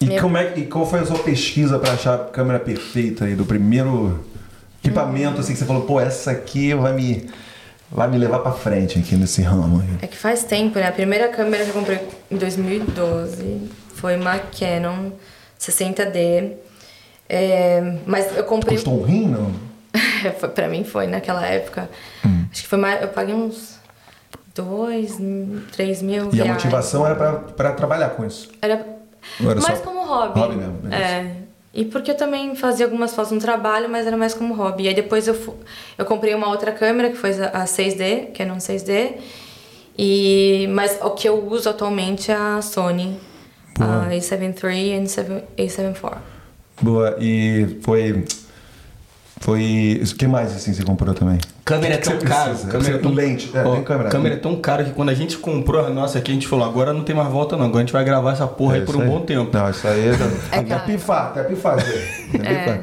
E, 0.00 0.18
como 0.20 0.36
é, 0.38 0.44
que- 0.46 0.60
e 0.60 0.66
qual 0.66 0.86
foi 0.86 1.00
a 1.00 1.04
sua 1.04 1.18
pesquisa 1.18 1.78
pra 1.78 1.92
achar 1.92 2.14
a 2.14 2.18
câmera 2.18 2.58
perfeita 2.58 3.24
aí, 3.26 3.34
do 3.34 3.44
primeiro 3.44 4.24
equipamento, 4.88 5.40
assim, 5.40 5.52
que 5.52 5.58
você 5.58 5.64
falou, 5.64 5.82
pô, 5.84 6.00
essa 6.00 6.30
aqui 6.30 6.74
vai 6.74 6.92
me, 6.92 7.28
vai 7.90 8.08
me 8.08 8.18
levar 8.18 8.40
pra 8.40 8.52
frente 8.52 8.98
aqui 8.98 9.14
nesse 9.16 9.42
ramo. 9.42 9.80
aí. 9.80 9.88
É 10.02 10.06
que 10.06 10.16
faz 10.16 10.44
tempo, 10.44 10.78
né? 10.78 10.86
A 10.88 10.92
primeira 10.92 11.28
câmera 11.28 11.64
que 11.64 11.70
eu 11.70 11.74
comprei 11.74 12.00
em 12.30 12.36
2012 12.36 13.70
foi 13.94 14.16
uma 14.16 14.38
Canon 14.38 15.10
60D. 15.60 16.52
É, 17.28 17.98
mas 18.06 18.36
eu 18.36 18.44
comprei. 18.44 18.76
Custou 18.76 19.00
um 19.00 19.04
rim, 19.04 19.28
não? 19.28 19.50
Foi- 20.38 20.48
pra 20.50 20.68
mim 20.68 20.84
foi 20.84 21.06
naquela 21.06 21.46
época. 21.46 21.88
Hum. 22.26 22.44
Acho 22.50 22.62
que 22.62 22.68
foi 22.68 22.78
mais. 22.78 23.00
Eu 23.00 23.08
paguei 23.08 23.34
uns. 23.34 23.78
Dois, 24.54 25.16
três 25.72 26.00
mil 26.00 26.26
E 26.32 26.40
a 26.40 26.44
reais. 26.44 26.62
motivação 26.62 27.04
era 27.04 27.16
pra, 27.16 27.32
pra 27.32 27.72
trabalhar 27.72 28.10
com 28.10 28.24
isso. 28.24 28.48
Era 28.62 28.74
era 29.40 29.60
mais 29.60 29.78
só 29.78 29.84
como 29.84 30.04
hobby. 30.06 30.38
hobby 30.38 30.54
mesmo, 30.56 30.72
beleza. 30.74 31.02
É. 31.02 31.36
E 31.74 31.84
porque 31.84 32.12
eu 32.12 32.16
também 32.16 32.54
fazia 32.54 32.86
algumas 32.86 33.14
fotos 33.14 33.32
no 33.32 33.40
trabalho, 33.40 33.88
mas 33.88 34.06
era 34.06 34.16
mais 34.16 34.32
como 34.32 34.54
hobby. 34.54 34.84
E 34.84 34.88
aí 34.88 34.94
depois 34.94 35.26
eu, 35.26 35.36
eu 35.98 36.04
comprei 36.04 36.32
uma 36.34 36.48
outra 36.48 36.70
câmera, 36.70 37.10
que 37.10 37.16
foi 37.16 37.30
a 37.42 37.62
a 37.62 37.64
6D, 37.64 38.32
Canon 38.32 38.58
6D. 38.58 39.14
E, 39.98 40.68
mas 40.70 40.98
o 41.02 41.10
que 41.10 41.28
eu 41.28 41.46
uso 41.48 41.68
atualmente 41.68 42.30
é 42.30 42.34
a 42.34 42.62
Sony. 42.62 43.18
A 43.78 44.08
A7 44.08 44.62
III 44.62 44.88
e 44.88 44.94
a 44.94 45.66
A7 45.66 45.96
IV. 45.96 46.18
Boa, 46.80 47.16
e 47.20 47.78
foi. 47.82 48.24
Foi. 49.44 50.00
O 50.02 50.14
que 50.16 50.26
mais 50.26 50.56
assim 50.56 50.72
você 50.72 50.82
comprou 50.82 51.12
também? 51.12 51.38
Câmera 51.66 51.94
é 51.94 51.98
tão 51.98 52.16
caro. 52.18 52.48
precisa? 52.52 52.70
Câmera 52.72 52.94
é 52.94 52.98
tão... 52.98 53.12
Lente, 53.12 53.50
é, 53.52 53.62
Ó, 53.62 53.74
tem 53.74 53.84
câmera. 53.84 54.08
câmera 54.08 54.34
é 54.36 54.38
tão 54.38 54.56
caro 54.56 54.84
que 54.86 54.92
quando 54.92 55.10
a 55.10 55.14
gente 55.14 55.36
comprou 55.36 55.84
a 55.84 55.90
nossa 55.90 56.16
aqui, 56.16 56.30
a 56.30 56.34
gente 56.34 56.48
falou, 56.48 56.64
agora 56.66 56.94
não 56.94 57.04
tem 57.04 57.14
mais 57.14 57.28
volta 57.30 57.54
não, 57.54 57.66
agora 57.66 57.80
a 57.80 57.82
gente 57.82 57.92
vai 57.92 58.02
gravar 58.04 58.32
essa 58.32 58.46
porra 58.46 58.76
É 58.76 58.80
aí 58.80 58.86
por 58.86 58.96
um 58.96 59.06
bom 59.06 59.20
tempo. 59.20 59.50
Não, 59.52 59.68
isso 59.68 59.86
aí 59.86 60.08
é, 60.08 60.12
É 60.50 60.58
até 60.60 60.78
pifar, 60.78 61.26
até 61.26 61.42
pifar. 61.42 61.76
Pifar. 61.76 62.80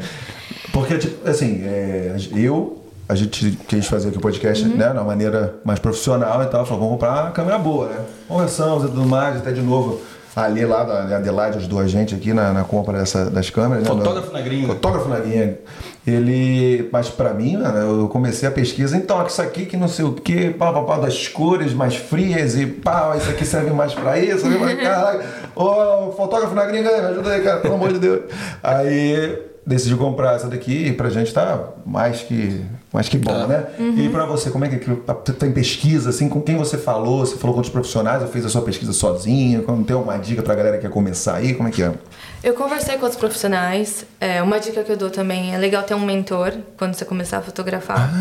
Porque, 0.71 0.99
tipo, 0.99 1.27
assim, 1.27 1.63
é, 1.63 2.15
eu, 2.35 2.85
a 3.09 3.15
gente 3.15 3.57
quis 3.67 3.87
fazer 3.87 4.09
aqui 4.09 4.19
o 4.19 4.21
podcast, 4.21 4.63
Uhum. 4.63 4.77
né, 4.77 4.85
de 4.89 4.93
uma 4.93 5.03
maneira 5.03 5.55
mais 5.65 5.79
profissional 5.79 6.43
e 6.43 6.45
tal, 6.45 6.63
falou, 6.63 6.83
vamos 6.83 6.93
comprar 6.93 7.23
uma 7.23 7.31
câmera 7.31 7.57
boa, 7.57 7.87
né? 7.87 7.97
Conversamos 8.27 8.83
e 8.83 8.87
tudo 8.87 9.07
mais, 9.07 9.37
até 9.37 9.51
de 9.51 9.61
novo, 9.61 9.99
ali 10.35 10.65
lá 10.65 10.83
da 10.83 11.17
Adelaide 11.17 11.57
ajudou 11.57 11.79
a 11.79 11.87
gente 11.87 12.15
aqui 12.15 12.33
na, 12.33 12.53
na 12.53 12.63
compra 12.63 12.97
dessa, 12.99 13.29
das 13.29 13.49
câmeras. 13.49 13.83
né? 13.83 13.89
Fotógrafo 13.89 14.31
na 14.31 14.41
gringa. 14.41 14.67
Fotógrafo 14.67 15.09
na 15.09 15.19
gringa. 15.19 15.59
Ele, 16.07 16.89
mas 16.91 17.09
pra 17.09 17.31
mim, 17.33 17.57
mano, 17.57 18.01
eu 18.01 18.07
comecei 18.07 18.47
a 18.49 18.51
pesquisa, 18.51 18.97
então, 18.97 19.23
isso 19.27 19.39
aqui 19.41 19.67
que 19.67 19.77
não 19.77 19.87
sei 19.87 20.03
o 20.03 20.13
que, 20.13 20.49
pá, 20.49 20.73
pá, 20.73 20.81
pá, 20.81 20.97
das 20.97 21.27
cores 21.27 21.73
mais 21.73 21.95
frias 21.95 22.55
e 22.57 22.65
pá, 22.65 23.13
isso 23.17 23.29
aqui 23.29 23.45
serve 23.45 23.69
mais 23.71 23.93
pra 23.93 24.17
isso, 24.17 24.39
serve 24.39 24.57
mais, 24.57 24.81
caralho. 24.81 25.21
Ô, 25.55 26.11
fotógrafo 26.13 26.55
na 26.55 26.65
gringa, 26.65 26.89
ajuda 26.89 27.29
aí, 27.31 27.41
cara, 27.43 27.59
pelo 27.59 27.75
amor 27.75 27.93
de 27.93 27.99
Deus. 27.99 28.21
Aí 28.63 29.50
decidiu 29.65 29.97
comprar 29.97 30.35
essa 30.35 30.47
daqui, 30.47 30.91
pra 30.93 31.09
gente 31.09 31.31
tá 31.33 31.69
mais 31.85 32.21
que, 32.21 32.61
mais 32.91 33.07
que 33.07 33.17
bom, 33.17 33.45
né? 33.45 33.67
E 33.95 34.09
pra 34.09 34.25
você, 34.25 34.49
como 34.49 34.65
é 34.65 34.69
que? 34.69 34.83
Você 34.85 35.33
tem 35.33 35.51
pesquisa, 35.51 36.09
assim, 36.09 36.27
com 36.27 36.41
quem 36.41 36.57
você 36.57 36.77
falou? 36.77 37.19
Você 37.25 37.35
falou 37.35 37.53
com 37.53 37.59
outros 37.59 37.71
profissionais 37.71 38.21
ou 38.23 38.27
fez 38.27 38.45
a 38.45 38.49
sua 38.49 38.63
pesquisa 38.63 38.91
sozinho? 38.91 39.63
Tem 39.85 39.95
uma 39.95 40.17
dica 40.17 40.41
pra 40.41 40.55
galera 40.55 40.77
que 40.77 40.83
quer 40.83 40.91
começar 40.91 41.35
aí? 41.35 41.53
Como 41.53 41.69
é 41.69 41.71
que 41.71 41.83
é? 41.83 41.93
Eu 42.43 42.55
conversei 42.55 42.95
com 42.95 43.03
outros 43.03 43.19
profissionais. 43.19 44.03
É, 44.19 44.41
uma 44.41 44.59
dica 44.59 44.83
que 44.83 44.91
eu 44.91 44.97
dou 44.97 45.11
também 45.11 45.53
é 45.53 45.57
legal 45.57 45.83
ter 45.83 45.93
um 45.93 46.03
mentor 46.03 46.53
quando 46.75 46.95
você 46.95 47.05
começar 47.05 47.37
a 47.37 47.41
fotografar. 47.41 48.11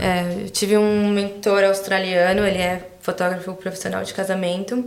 É, 0.00 0.44
eu 0.44 0.50
tive 0.50 0.76
um 0.76 1.08
mentor 1.10 1.64
australiano, 1.64 2.46
ele 2.46 2.58
é 2.58 2.90
fotógrafo 3.00 3.54
profissional 3.54 4.04
de 4.04 4.12
casamento. 4.12 4.84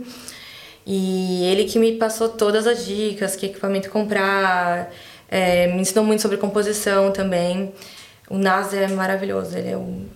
E 0.86 1.44
ele 1.46 1.64
que 1.64 1.80
me 1.80 1.92
passou 1.96 2.28
todas 2.28 2.64
as 2.64 2.86
dicas, 2.86 3.34
que 3.34 3.46
equipamento 3.46 3.90
comprar, 3.90 4.88
é, 5.30 5.66
me 5.68 5.80
ensinou 5.80 6.04
muito 6.04 6.22
sobre 6.22 6.36
composição 6.36 7.12
também. 7.12 7.72
O 8.28 8.38
Nas 8.38 8.74
é 8.74 8.86
maravilhoso, 8.88 9.56
ele 9.56 9.70
é 9.70 9.76
um, 9.76 10.06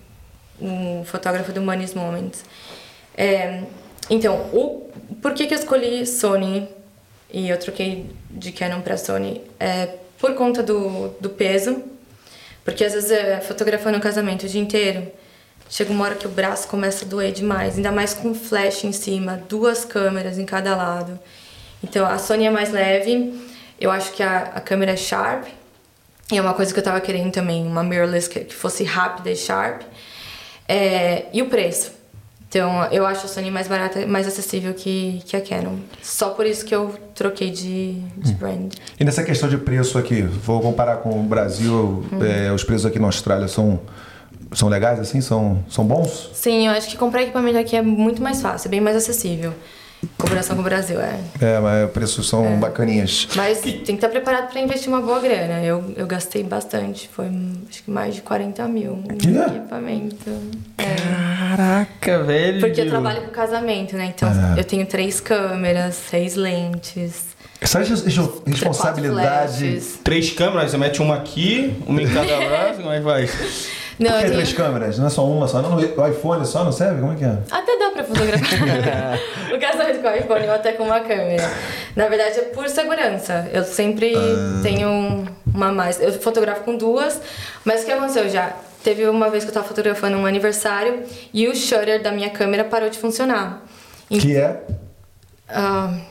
um 0.60 1.04
fotógrafo 1.04 1.52
do 1.52 1.60
Money's 1.60 1.94
Moments. 1.94 2.44
É, 3.16 3.62
então, 4.08 4.34
o, 4.52 4.90
por 5.20 5.34
que, 5.34 5.46
que 5.46 5.54
eu 5.54 5.58
escolhi 5.58 6.06
Sony 6.06 6.68
e 7.32 7.48
eu 7.48 7.58
troquei 7.58 8.10
de 8.30 8.52
Canon 8.52 8.80
para 8.80 8.96
Sony? 8.96 9.42
É 9.58 9.94
por 10.18 10.34
conta 10.34 10.62
do, 10.62 11.08
do 11.20 11.30
peso, 11.30 11.82
porque 12.64 12.84
às 12.84 12.92
vezes 12.92 13.10
é, 13.10 13.40
fotografando 13.40 13.96
um 13.96 14.00
casamento 14.00 14.44
o 14.44 14.48
dia 14.48 14.60
inteiro, 14.60 15.10
chega 15.68 15.90
uma 15.92 16.04
hora 16.04 16.14
que 16.14 16.26
o 16.26 16.30
braço 16.30 16.68
começa 16.68 17.04
a 17.04 17.08
doer 17.08 17.32
demais, 17.32 17.76
ainda 17.76 17.90
mais 17.90 18.12
com 18.12 18.34
flash 18.34 18.84
em 18.84 18.92
cima, 18.92 19.42
duas 19.48 19.84
câmeras 19.84 20.38
em 20.38 20.44
cada 20.44 20.76
lado. 20.76 21.18
Então 21.82 22.04
a 22.06 22.18
Sony 22.18 22.46
é 22.46 22.50
mais 22.50 22.70
leve, 22.70 23.32
eu 23.80 23.90
acho 23.90 24.12
que 24.12 24.22
a, 24.22 24.52
a 24.54 24.60
câmera 24.60 24.92
é 24.92 24.96
sharp, 24.96 25.46
e 26.30 26.36
é 26.36 26.40
uma 26.40 26.54
coisa 26.54 26.72
que 26.72 26.78
eu 26.78 26.84
tava 26.84 27.00
querendo 27.00 27.32
também, 27.32 27.66
uma 27.66 27.82
mirrorless 27.82 28.28
que, 28.28 28.40
que 28.40 28.54
fosse 28.54 28.84
rápida 28.84 29.30
e 29.30 29.36
sharp. 29.36 29.82
É, 30.68 31.26
e 31.32 31.42
o 31.42 31.46
preço. 31.46 31.98
Então, 32.48 32.84
eu 32.90 33.06
acho 33.06 33.26
a 33.26 33.28
Sony 33.28 33.48
mais 33.48 33.68
barata, 33.68 34.04
mais 34.08 34.26
acessível 34.26 34.74
que, 34.74 35.22
que 35.24 35.36
a 35.36 35.40
Canon. 35.40 35.76
Só 36.02 36.30
por 36.30 36.44
isso 36.44 36.64
que 36.64 36.74
eu 36.74 36.94
troquei 37.14 37.48
de, 37.50 37.92
de 38.16 38.32
brand. 38.32 38.74
E 38.98 39.04
nessa 39.04 39.22
questão 39.22 39.48
de 39.48 39.56
preço 39.56 39.96
aqui, 39.96 40.22
vou 40.22 40.60
comparar 40.60 40.96
com 40.96 41.10
o 41.20 41.22
Brasil, 41.22 42.04
é, 42.20 42.52
os 42.52 42.64
preços 42.64 42.86
aqui 42.86 42.98
na 42.98 43.06
Austrália 43.06 43.46
são, 43.46 43.80
são 44.52 44.68
legais 44.68 44.98
assim? 44.98 45.20
São, 45.20 45.64
são 45.68 45.84
bons? 45.84 46.30
Sim, 46.34 46.66
eu 46.66 46.72
acho 46.72 46.88
que 46.88 46.96
comprar 46.96 47.22
equipamento 47.22 47.58
aqui 47.58 47.76
é 47.76 47.82
muito 47.82 48.20
mais 48.20 48.42
fácil, 48.42 48.66
é 48.66 48.70
bem 48.70 48.80
mais 48.80 48.96
acessível. 48.96 49.54
Comparação 50.16 50.56
com 50.56 50.62
o 50.62 50.64
Brasil, 50.64 50.98
é. 51.00 51.18
É, 51.40 51.58
mas 51.60 51.86
os 51.86 51.92
preços 51.92 52.28
são 52.28 52.58
bacaninhas. 52.58 53.28
Mas 53.36 53.60
tem 53.60 53.82
que 53.82 53.92
estar 53.92 54.08
preparado 54.08 54.50
para 54.50 54.60
investir 54.60 54.88
uma 54.88 55.00
boa 55.00 55.20
grana. 55.20 55.62
Eu, 55.62 55.92
eu 55.96 56.06
gastei 56.06 56.42
bastante, 56.42 57.08
foi 57.12 57.26
acho 57.68 57.82
que 57.82 57.90
mais 57.90 58.14
de 58.14 58.22
40 58.22 58.66
mil 58.68 59.02
em 59.12 59.16
Que? 59.18 59.28
equipamento. 59.28 60.30
É. 60.78 60.94
Caraca, 60.94 62.22
velho. 62.22 62.60
Porque 62.60 62.80
eu 62.80 62.88
trabalho 62.88 63.22
com 63.22 63.30
casamento, 63.30 63.96
né? 63.96 64.12
Então 64.14 64.28
eu 64.56 64.64
tenho 64.64 64.86
três 64.86 65.20
câmeras, 65.20 65.94
seis 65.96 66.34
lentes. 66.34 67.30
Essa 67.60 67.80
responsabilidade. 67.80 69.82
Três 70.02 70.30
câmeras, 70.30 70.70
você 70.70 70.78
mete 70.78 71.02
uma 71.02 71.16
aqui, 71.16 71.74
uma 71.86 72.00
em 72.00 72.08
cada 72.08 72.38
braço, 72.48 72.80
como 72.80 72.92
é 72.92 72.98
que 72.98 73.04
vai? 73.04 73.28
Não, 74.00 74.10
Por 74.12 74.20
que 74.24 74.30
três 74.30 74.52
câmeras? 74.54 74.98
Não 74.98 75.06
é 75.06 75.10
só 75.10 75.26
uma 75.26 75.46
só? 75.46 75.60
Não, 75.60 75.76
o 75.76 76.08
iPhone 76.08 76.46
só 76.46 76.64
não 76.64 76.72
serve? 76.72 77.00
Como 77.02 77.12
é 77.12 77.16
que 77.16 77.24
é? 77.24 77.36
Até 77.50 77.78
dá 77.78 77.90
pra 77.90 78.02
fotografar. 78.04 79.18
o 79.54 79.60
casamento 79.60 80.00
com 80.00 80.08
o 80.08 80.16
iPhone 80.16 80.46
ou 80.48 80.54
até 80.54 80.72
com 80.72 80.84
uma 80.84 81.00
câmera. 81.00 81.50
Na 81.94 82.08
verdade 82.08 82.38
é 82.38 82.42
por 82.44 82.66
segurança. 82.68 83.46
Eu 83.52 83.62
sempre 83.62 84.14
tenho 84.62 85.26
uma 85.54 85.70
mais. 85.70 86.00
Eu 86.00 86.12
fotografo 86.14 86.62
com 86.62 86.76
duas, 86.76 87.20
mas 87.64 87.82
o 87.82 87.84
que 87.86 87.92
aconteceu 87.92 88.26
já? 88.30 88.54
Teve 88.82 89.06
uma 89.06 89.28
vez 89.28 89.44
que 89.44 89.50
eu 89.50 89.54
tava 89.54 89.68
fotografando 89.68 90.16
um 90.16 90.24
aniversário 90.24 91.02
e 91.34 91.46
o 91.46 91.54
shutter 91.54 92.02
da 92.02 92.10
minha 92.10 92.30
câmera 92.30 92.64
parou 92.64 92.88
de 92.88 92.98
funcionar. 92.98 93.62
E- 94.10 94.18
Que 94.18 94.36
é? 94.38 94.62
Ah, 95.46 95.90
que- 95.92 96.09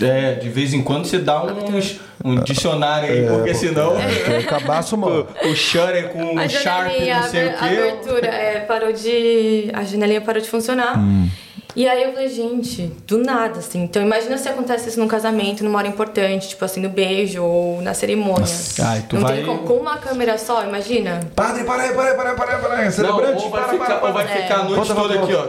É, 0.00 0.34
de 0.34 0.48
vez 0.48 0.72
em 0.72 0.82
quando 0.82 1.04
você 1.06 1.18
dá 1.18 1.42
uns, 1.44 2.00
um 2.24 2.36
dicionário 2.42 3.10
aí, 3.12 3.26
porque 3.26 3.54
senão 3.54 3.94
É, 3.98 4.38
é 4.38 4.42
cabaço, 4.42 4.96
mano. 4.96 5.26
o, 5.44 5.48
o 5.48 5.54
shutter 5.54 6.08
com 6.08 6.38
a 6.38 6.48
sharp, 6.48 6.88
janelinha, 6.90 7.20
não 7.20 7.28
sei 7.30 7.42
a 7.42 7.46
o 7.46 7.50
a 7.50 7.56
quê. 7.58 7.64
abertura 7.76 8.26
é, 8.28 8.60
parou 8.60 8.92
de. 8.92 9.70
A 9.74 9.84
janelinha 9.84 10.20
parou 10.20 10.40
de 10.42 10.48
funcionar. 10.48 10.98
Hum. 10.98 11.28
E 11.76 11.88
aí 11.88 12.04
eu 12.04 12.12
falei, 12.12 12.28
gente, 12.28 12.82
do 13.04 13.18
nada, 13.18 13.58
assim. 13.58 13.82
Então 13.82 14.00
imagina 14.00 14.38
se 14.38 14.48
acontece 14.48 14.88
isso 14.90 15.00
num 15.00 15.08
casamento, 15.08 15.64
numa 15.64 15.76
hora 15.80 15.88
importante, 15.88 16.48
tipo 16.50 16.64
assim, 16.64 16.80
no 16.80 16.88
beijo 16.88 17.42
ou 17.42 17.82
na 17.82 17.92
cerimônia. 17.92 18.46
Ai, 18.80 19.04
tu 19.08 19.16
Não 19.16 19.22
vai- 19.22 19.36
tem 19.38 19.44
como. 19.44 19.58
Com 19.64 19.74
uma 19.74 19.96
câmera 19.98 20.38
só, 20.38 20.62
imagina. 20.64 21.18
Padre, 21.34 21.64
para 21.64 21.82
aí, 21.82 21.92
para 21.92 22.10
aí, 22.10 22.14
para 22.14 22.30
aí, 22.30 22.36
para 22.36 22.54
aí, 22.56 22.62
para 22.62 22.74
aí. 22.76 22.84
Não, 22.84 22.92
Celebrante, 22.92 23.42
ou 23.44 23.50
vai 23.50 23.60
para, 23.62 23.72
ficar, 23.72 23.84
para, 23.86 23.96
para. 23.96 24.06
ou 24.08 24.14
vai 24.14 24.26
ficar 24.28 24.54
a 24.54 24.62
noite 24.64 24.76
Volta, 24.76 24.94
toda 24.94 25.14
aqui, 25.20 25.34
ó. 25.34 25.48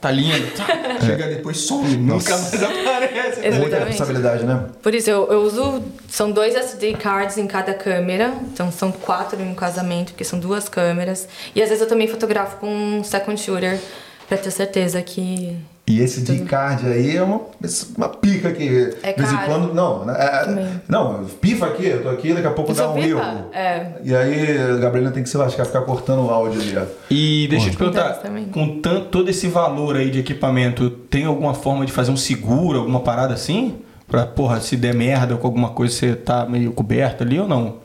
Tá 0.00 0.10
lindo. 0.10 0.50
tchá. 0.54 0.66
Chega 1.04 1.26
depois 1.26 1.56
some, 1.58 1.96
nunca 1.96 2.36
mais 2.36 2.54
aparece. 2.54 3.40
Muita 3.40 3.48
Exatamente. 3.48 3.88
responsabilidade, 3.88 4.44
né? 4.44 4.66
Por 4.80 4.94
isso, 4.94 5.10
eu, 5.10 5.26
eu 5.30 5.40
uso. 5.42 5.82
São 6.08 6.30
dois 6.30 6.54
SD 6.54 6.94
cards 6.94 7.36
em 7.36 7.46
cada 7.48 7.74
câmera. 7.74 8.32
Então 8.52 8.70
são 8.70 8.92
quatro 8.92 9.40
em 9.40 9.48
um 9.48 9.54
casamento, 9.54 10.12
porque 10.12 10.24
são 10.24 10.38
duas 10.38 10.68
câmeras. 10.68 11.26
E 11.54 11.60
às 11.62 11.68
vezes 11.68 11.82
eu 11.82 11.88
também 11.88 12.06
fotografo 12.06 12.58
com 12.58 12.68
um 12.68 13.02
second 13.02 13.40
shooter 13.40 13.80
pra 14.28 14.38
ter 14.38 14.50
certeza 14.50 15.02
que. 15.02 15.56
E 15.84 16.00
esse 16.00 16.20
de 16.20 16.38
card 16.44 16.86
aí 16.86 17.16
é 17.16 17.22
uma, 17.22 17.40
uma 17.96 18.08
pica 18.08 18.52
que 18.52 18.94
É 19.02 19.12
de 19.12 19.20
vez 19.20 19.32
em 19.32 19.36
quando. 19.46 19.74
Não, 19.74 20.08
é- 20.08 20.44
Também. 20.44 20.80
não, 20.88 21.24
pifa 21.40 21.66
aqui, 21.66 21.86
eu 21.86 22.02
tô 22.04 22.08
aqui, 22.08 22.32
daqui 22.32 22.46
a 22.46 22.50
pouco 22.52 22.70
Isso 22.70 22.80
dá 22.80 22.88
um 22.90 22.94
pifa? 22.94 23.08
erro. 23.08 23.44
É. 23.52 23.86
E 24.04 24.14
aí 24.14 24.58
a 24.58 24.76
Gabriela 24.76 25.10
tem 25.10 25.24
que 25.24 25.28
se 25.28 25.36
lascar, 25.36 25.64
ficar 25.64 25.80
cortando 25.82 26.24
o 26.24 26.30
áudio 26.30 26.60
ali, 26.60 26.76
ó. 26.78 26.84
E 27.10 27.48
deixa 27.48 27.66
eu 27.66 27.70
te 27.72 27.76
perguntar, 27.76 28.22
com 28.52 28.80
tanto, 28.80 29.06
todo 29.08 29.28
esse 29.28 29.48
valor 29.48 29.96
aí 29.96 30.08
de 30.10 30.20
equipamento, 30.20 30.88
tem 30.88 31.24
alguma 31.24 31.52
forma 31.52 31.84
de 31.84 31.90
fazer 31.90 32.12
um 32.12 32.16
seguro, 32.16 32.78
alguma 32.78 33.00
parada 33.00 33.34
assim? 33.34 33.74
Pra, 34.06 34.24
porra, 34.24 34.60
se 34.60 34.76
der 34.76 34.94
merda 34.94 35.34
ou 35.34 35.40
com 35.40 35.46
alguma 35.48 35.70
coisa, 35.70 35.92
você 35.94 36.14
tá 36.14 36.46
meio 36.46 36.70
coberto 36.72 37.24
ali 37.24 37.40
ou 37.40 37.48
não? 37.48 37.76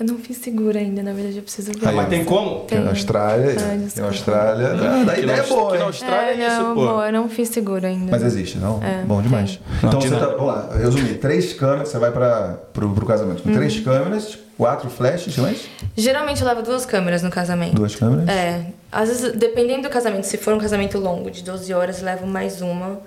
Eu 0.00 0.06
não 0.06 0.16
fiz 0.18 0.36
seguro 0.38 0.78
ainda, 0.78 1.02
na 1.02 1.12
verdade 1.12 1.38
eu 1.38 1.42
preciso 1.42 1.72
ver. 1.72 1.88
Ah, 1.88 1.92
mas 1.92 2.08
tem 2.08 2.24
como? 2.24 2.62
Aqui 2.62 2.76
na 2.76 2.90
Austrália, 2.90 3.46
Ah, 3.48 3.50
aqui 3.50 3.62
na 3.78 3.84
desculpa. 3.84 4.08
Austrália. 4.08 4.66
Ah, 4.68 4.76
daí 4.76 5.10
Aqui 5.10 5.20
ideia 5.22 5.36
na 5.38 5.42
é 5.42 5.46
boa, 5.48 5.78
na? 5.78 5.84
Austrália 5.86 6.44
é, 6.44 6.46
isso, 6.46 6.62
não, 6.62 6.74
pô. 6.76 6.86
boa, 6.86 7.06
eu 7.08 7.12
não 7.12 7.28
fiz 7.28 7.48
seguro 7.48 7.84
ainda. 7.84 8.10
Mas 8.12 8.22
existe, 8.22 8.58
não? 8.58 8.80
É, 8.82 9.02
Bom 9.04 9.20
demais. 9.20 9.56
tem. 9.80 9.88
Então 9.88 10.00
você 10.00 10.10
tá, 10.10 10.26
vamos 10.28 10.46
lá, 10.46 10.68
resumir. 10.76 11.14
Três 11.14 11.52
câmeras, 11.52 11.88
você 11.88 11.98
vai 11.98 12.12
para 12.12 12.58
pro, 12.72 12.90
pro 12.94 13.06
casamento 13.06 13.42
com 13.42 13.48
Uhum. 13.48 13.56
três 13.56 13.80
câmeras, 13.80 14.38
quatro 14.56 14.88
flashes, 14.88 15.36
mais? 15.36 15.68
Geralmente 15.96 16.42
eu 16.42 16.46
levo 16.46 16.62
duas 16.62 16.86
câmeras 16.86 17.24
no 17.24 17.30
casamento. 17.30 17.74
Duas 17.74 17.96
câmeras. 17.96 18.28
É. 18.28 18.66
Às 18.92 19.08
vezes, 19.08 19.32
dependendo 19.32 19.82
do 19.82 19.90
casamento, 19.90 20.24
se 20.28 20.36
for 20.36 20.54
um 20.54 20.58
casamento 20.58 20.96
longo, 20.98 21.28
de 21.28 21.42
12 21.42 21.74
horas, 21.74 21.98
eu 21.98 22.04
levo 22.04 22.24
mais 22.24 22.62
uma, 22.62 23.00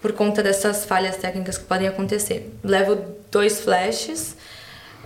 por 0.00 0.12
conta 0.12 0.42
dessas 0.42 0.86
falhas 0.86 1.16
técnicas 1.16 1.58
que 1.58 1.64
podem 1.64 1.86
acontecer. 1.88 2.50
Levo 2.64 2.96
dois 3.30 3.60
flashes, 3.60 4.34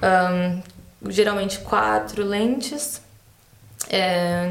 ahn, 0.01 0.61
geralmente 1.09 1.59
quatro 1.61 2.25
lentes, 2.25 3.01
é, 3.91 4.51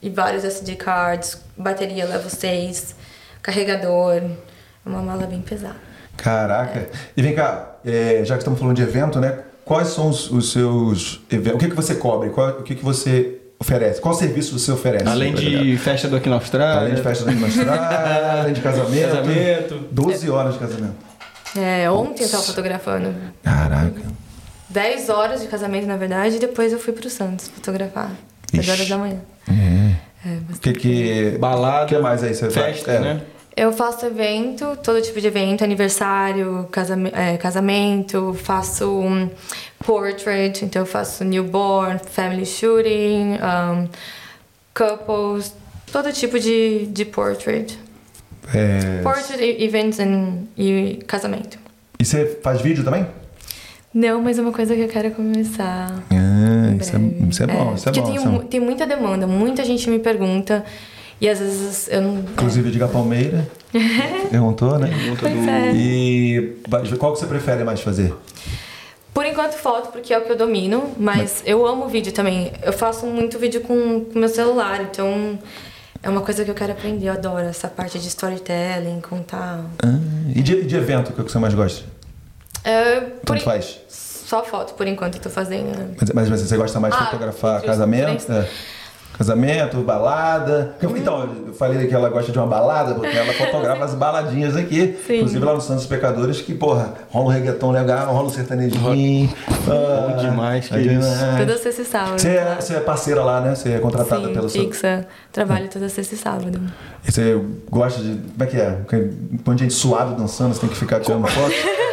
e 0.00 0.10
vários 0.10 0.44
SD 0.44 0.74
cards, 0.76 1.38
bateria 1.56 2.04
eu 2.04 2.08
levo 2.08 2.28
seis, 2.28 2.94
carregador, 3.40 4.14
é 4.16 4.30
uma 4.84 5.00
mala 5.02 5.26
bem 5.26 5.40
pesada. 5.40 5.76
Caraca. 6.16 6.88
E 7.16 7.22
vem 7.22 7.34
cá, 7.34 7.76
é, 7.84 8.22
já 8.24 8.34
que 8.34 8.40
estamos 8.42 8.58
falando 8.60 8.76
de 8.76 8.82
evento, 8.82 9.18
né? 9.20 9.38
Quais 9.64 9.88
são 9.88 10.08
os, 10.08 10.30
os 10.30 10.52
seus 10.52 11.20
eventos? 11.30 11.54
O 11.56 11.58
que, 11.58 11.68
que 11.68 11.76
você 11.76 11.94
cobre? 11.94 12.30
Qual- 12.30 12.58
o 12.60 12.62
que, 12.62 12.74
que 12.74 12.84
você 12.84 13.38
oferece? 13.58 14.00
Qual 14.00 14.12
serviço 14.12 14.58
você 14.58 14.72
oferece? 14.72 15.06
Além 15.06 15.32
de 15.34 15.76
festa 15.78 16.08
do 16.08 16.16
aqui 16.16 16.28
na 16.28 16.34
Austrália. 16.36 16.80
Além 16.82 16.94
de 16.96 17.02
festa 17.02 17.24
da 17.24 17.32
Austrália, 17.32 18.40
além 18.40 18.52
de 18.52 18.60
casamento. 18.60 19.08
Casamento. 19.16 19.78
12 19.92 20.30
horas 20.30 20.54
de 20.54 20.58
casamento. 20.58 20.94
É, 21.56 21.88
ontem 21.90 22.24
eu 22.24 22.30
tava 22.30 22.42
fotografando 22.42 23.14
Caraca. 23.42 24.02
10 24.72 25.08
horas 25.10 25.40
de 25.40 25.48
casamento, 25.48 25.86
na 25.86 25.96
verdade, 25.96 26.36
e 26.36 26.38
depois 26.38 26.72
eu 26.72 26.78
fui 26.78 26.92
pro 26.92 27.08
Santos 27.10 27.48
fotografar. 27.48 28.10
10 28.52 28.64
Ixi. 28.64 28.70
horas 28.70 28.88
da 28.88 28.98
manhã. 28.98 29.20
É, 29.48 30.38
O 30.54 30.58
que 30.58 30.72
que... 30.72 31.36
Balada, 31.38 31.84
O 31.84 31.88
que 31.88 31.98
mais 31.98 32.22
aí 32.22 32.34
você 32.34 32.50
faz? 32.50 32.76
festa, 32.76 32.92
É. 32.92 33.00
né? 33.00 33.20
Eu 33.54 33.70
faço 33.70 34.06
evento, 34.06 34.78
todo 34.82 35.02
tipo 35.02 35.20
de 35.20 35.26
evento, 35.26 35.62
aniversário, 35.62 36.66
casame- 36.72 37.12
é, 37.14 37.36
casamento, 37.36 38.32
faço 38.42 38.90
um 38.90 39.28
portrait, 39.84 40.64
então 40.64 40.80
eu 40.82 40.86
faço 40.86 41.22
newborn, 41.22 42.00
family 42.12 42.46
shooting, 42.46 43.34
um, 43.42 43.88
couples, 44.74 45.54
todo 45.92 46.10
tipo 46.12 46.38
de, 46.40 46.86
de 46.86 47.04
portrait. 47.04 47.78
É, 48.54 49.02
Portrait, 49.02 49.62
events 49.62 50.00
and- 50.00 50.44
e 50.56 51.02
casamento. 51.06 51.58
E 51.98 52.04
você 52.06 52.38
faz 52.42 52.60
vídeo 52.62 52.82
também? 52.82 53.06
Não, 53.94 54.22
mas 54.22 54.38
é 54.38 54.42
uma 54.42 54.52
coisa 54.52 54.74
que 54.74 54.80
eu 54.80 54.88
quero 54.88 55.10
começar. 55.10 56.02
Ah, 56.10 56.76
isso, 56.80 56.96
é, 56.96 57.28
isso 57.28 57.42
é 57.42 57.46
bom, 57.46 57.74
isso 57.74 57.88
é 57.88 57.92
porque 57.92 58.00
bom. 58.00 58.06
tem, 58.06 58.16
isso 58.16 58.28
é 58.28 58.38
tem 58.48 58.60
muita 58.60 58.86
demanda, 58.86 59.26
muita 59.26 59.64
gente 59.64 59.88
me 59.90 59.98
pergunta 59.98 60.64
e 61.20 61.28
às 61.28 61.38
vezes 61.38 61.88
eu 61.88 62.00
não. 62.00 62.18
Inclusive, 62.18 62.68
Edgar 62.68 62.88
Palmeira 62.88 63.48
perguntou, 64.30 64.78
né? 64.78 64.90
Pois 65.20 65.46
é. 65.46 65.72
E 65.72 66.56
qual 66.98 67.12
que 67.12 67.20
você 67.20 67.26
prefere 67.26 67.62
mais 67.62 67.80
fazer? 67.80 68.12
Por 69.14 69.26
enquanto 69.26 69.52
foto, 69.52 69.92
porque 69.92 70.12
é 70.12 70.18
o 70.18 70.22
que 70.24 70.32
eu 70.32 70.36
domino, 70.36 70.90
mas 70.98 71.42
eu 71.44 71.66
amo 71.66 71.86
vídeo 71.86 72.12
também. 72.12 72.50
Eu 72.62 72.72
faço 72.72 73.06
muito 73.06 73.38
vídeo 73.38 73.60
com, 73.60 74.06
com 74.06 74.18
meu 74.18 74.28
celular, 74.28 74.80
então 74.80 75.38
é 76.02 76.08
uma 76.08 76.22
coisa 76.22 76.44
que 76.44 76.50
eu 76.50 76.54
quero 76.54 76.72
aprender. 76.72 77.08
Eu 77.08 77.12
adoro 77.12 77.46
essa 77.46 77.68
parte 77.68 77.98
de 77.98 78.08
storytelling, 78.08 79.00
contar. 79.00 79.64
Ah, 79.84 79.98
e 80.34 80.42
de, 80.42 80.62
de 80.64 80.76
evento, 80.76 81.10
o 81.10 81.12
que 81.12 81.20
é 81.20 81.24
que 81.24 81.30
você 81.30 81.38
mais 81.38 81.54
gosta? 81.54 81.91
En- 82.64 83.40
faz? 83.40 83.78
Só 83.88 84.42
foto, 84.44 84.74
por 84.74 84.86
enquanto, 84.86 85.16
eu 85.16 85.20
tô 85.22 85.30
fazendo. 85.30 85.76
né? 85.76 85.88
Mas, 86.14 86.30
mas 86.30 86.40
você 86.42 86.56
gosta 86.56 86.80
mais 86.80 86.94
de 86.94 87.00
Ah, 87.02 87.06
fotografar 87.06 87.60
casamento? 87.62 88.32
É. 88.32 88.48
Casamento, 89.18 89.76
balada. 89.82 90.74
Então, 90.82 91.28
eu 91.48 91.52
falei 91.52 91.86
que 91.86 91.94
ela 91.94 92.08
gosta 92.08 92.32
de 92.32 92.38
uma 92.38 92.46
balada, 92.46 92.94
porque 92.94 93.14
ela 93.14 93.30
fotografa 93.34 93.84
as 93.84 93.94
baladinhas 93.94 94.56
aqui. 94.56 94.98
Sim. 95.06 95.16
Inclusive 95.16 95.44
lá 95.44 95.52
no 95.52 95.60
Santos 95.60 95.84
Pecadores, 95.86 96.40
que, 96.40 96.54
porra, 96.54 96.94
rola 97.10 97.26
um 97.26 97.28
reggaeton 97.28 97.72
legal, 97.72 98.06
rola 98.14 98.28
um 98.28 98.30
sertanejinho. 98.30 99.30
Bom 99.66 100.16
demais, 100.16 100.66
que 100.66 100.78
isso. 100.78 101.08
Toda 101.36 101.58
sexta 101.58 101.82
e 101.82 101.84
sábado. 101.84 102.18
Você 102.18 102.28
é, 102.30 102.56
você 102.58 102.74
é 102.76 102.80
parceira 102.80 103.22
lá, 103.22 103.42
né? 103.42 103.54
Você 103.54 103.72
é 103.72 103.78
contratada 103.80 104.26
Sim, 104.28 104.32
pelo 104.32 104.48
seu. 104.48 104.64
fixa. 104.64 105.06
Trabalho 105.30 105.68
toda 105.68 105.90
sexta 105.90 106.14
e 106.14 106.18
sábado. 106.18 106.58
E 107.06 107.12
você 107.12 107.38
gosta 107.70 108.00
de. 108.02 108.14
Como 108.16 108.42
é 108.42 108.46
que 108.46 108.56
é? 108.56 108.78
Um 108.96 109.38
monte 109.46 109.58
de 109.58 109.62
gente 109.64 109.74
suado 109.74 110.14
dançando, 110.14 110.54
você 110.54 110.60
tem 110.62 110.70
que 110.70 110.76
ficar 110.76 111.00
tirando 111.00 111.26
foto. 111.28 111.52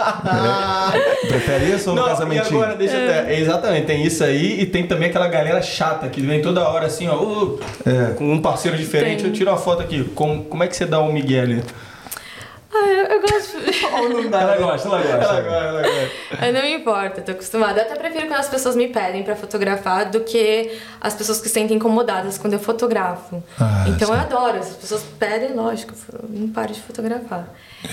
É. 0.00 1.26
Prefere 1.28 1.66
isso 1.74 1.90
ou 1.90 1.96
no 1.96 2.02
Não, 2.02 2.08
e 2.08 2.10
casamentinho? 2.10 2.60
agora, 2.62 2.76
deixa 2.76 2.96
eu 2.96 3.24
ter. 3.26 3.38
Exatamente, 3.40 3.86
tem 3.86 4.04
isso 4.04 4.24
aí 4.24 4.60
e 4.60 4.66
tem 4.66 4.86
também 4.86 5.08
aquela 5.10 5.28
galera 5.28 5.60
chata 5.62 6.08
que 6.08 6.20
vem 6.20 6.40
toda 6.42 6.66
hora 6.68 6.86
assim, 6.86 7.08
ó, 7.08 7.14
"Ô, 7.16 7.58
É. 7.86 8.14
com 8.14 8.32
um 8.32 8.40
parceiro 8.40 8.76
diferente, 8.76 9.18
Tem. 9.22 9.26
eu 9.26 9.32
tiro 9.32 9.50
uma 9.50 9.58
foto 9.58 9.82
aqui. 9.82 10.04
Como, 10.14 10.44
como 10.44 10.62
é 10.62 10.66
que 10.68 10.76
você 10.76 10.86
dá 10.86 10.98
o 11.00 11.12
Miguel 11.12 11.42
ali? 11.42 11.62
Ah, 12.72 12.86
eu, 12.86 13.20
gosto. 13.20 13.56
Ou 13.94 14.08
não 14.08 14.30
dá, 14.30 14.42
Ela 14.42 14.52
né? 14.52 14.58
gosta, 14.58 14.88
ela 14.88 14.98
gosta. 14.98 15.12
Ela 15.12 15.40
gosta, 15.42 15.56
ela 15.56 15.82
gosta. 15.82 16.46
Eu 16.46 16.52
não 16.52 16.62
me 16.62 16.74
importo, 16.74 17.20
tô 17.22 17.32
acostumada. 17.32 17.80
Eu 17.80 17.86
até 17.86 17.96
prefiro 17.96 18.28
quando 18.28 18.38
as 18.38 18.48
pessoas 18.48 18.76
me 18.76 18.86
pedem 18.88 19.24
pra 19.24 19.34
fotografar 19.34 20.08
do 20.08 20.20
que 20.20 20.78
as 21.00 21.14
pessoas 21.14 21.40
que 21.40 21.48
se 21.48 21.54
sentem 21.54 21.76
incomodadas 21.76 22.38
quando 22.38 22.52
eu 22.52 22.60
fotografo. 22.60 23.42
Ah, 23.58 23.84
então 23.88 24.08
sim. 24.08 24.14
eu 24.14 24.20
adoro, 24.20 24.58
as 24.58 24.70
pessoas 24.76 25.02
pedem, 25.18 25.52
lógico, 25.52 25.94
eu 26.12 26.28
não 26.28 26.48
paro 26.48 26.72
de 26.72 26.80
fotografar. 26.80 27.48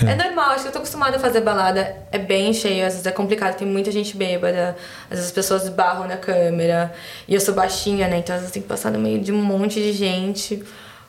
É. 0.06 0.14
normal, 0.14 0.50
acho 0.50 0.62
que 0.62 0.68
eu 0.68 0.72
tô 0.72 0.78
acostumada 0.78 1.16
a 1.16 1.20
fazer 1.20 1.40
balada, 1.40 1.96
é 2.12 2.18
bem 2.18 2.52
cheio, 2.52 2.86
às 2.86 2.92
vezes 2.92 3.06
é 3.06 3.10
complicado, 3.10 3.56
tem 3.56 3.66
muita 3.66 3.90
gente 3.90 4.16
bêbada, 4.16 4.76
às 5.04 5.10
vezes 5.10 5.26
as 5.26 5.32
pessoas 5.32 5.68
barram 5.68 6.06
na 6.06 6.16
câmera, 6.18 6.92
e 7.26 7.34
eu 7.34 7.40
sou 7.40 7.54
baixinha, 7.54 8.06
né? 8.06 8.18
Então 8.18 8.34
às 8.34 8.42
vezes 8.42 8.52
tem 8.52 8.62
que 8.62 8.68
passar 8.68 8.90
no 8.92 8.98
meio 8.98 9.18
de 9.20 9.32
um 9.32 9.42
monte 9.42 9.80
de 9.80 9.92
gente. 9.92 10.62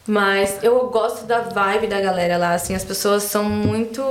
Mas 0.09 0.57
eu 0.63 0.87
gosto 0.87 1.27
da 1.27 1.41
vibe 1.41 1.85
da 1.85 2.01
galera 2.01 2.35
lá, 2.35 2.55
assim, 2.55 2.73
as 2.73 2.83
pessoas 2.83 3.21
são 3.23 3.43
muito. 3.43 4.01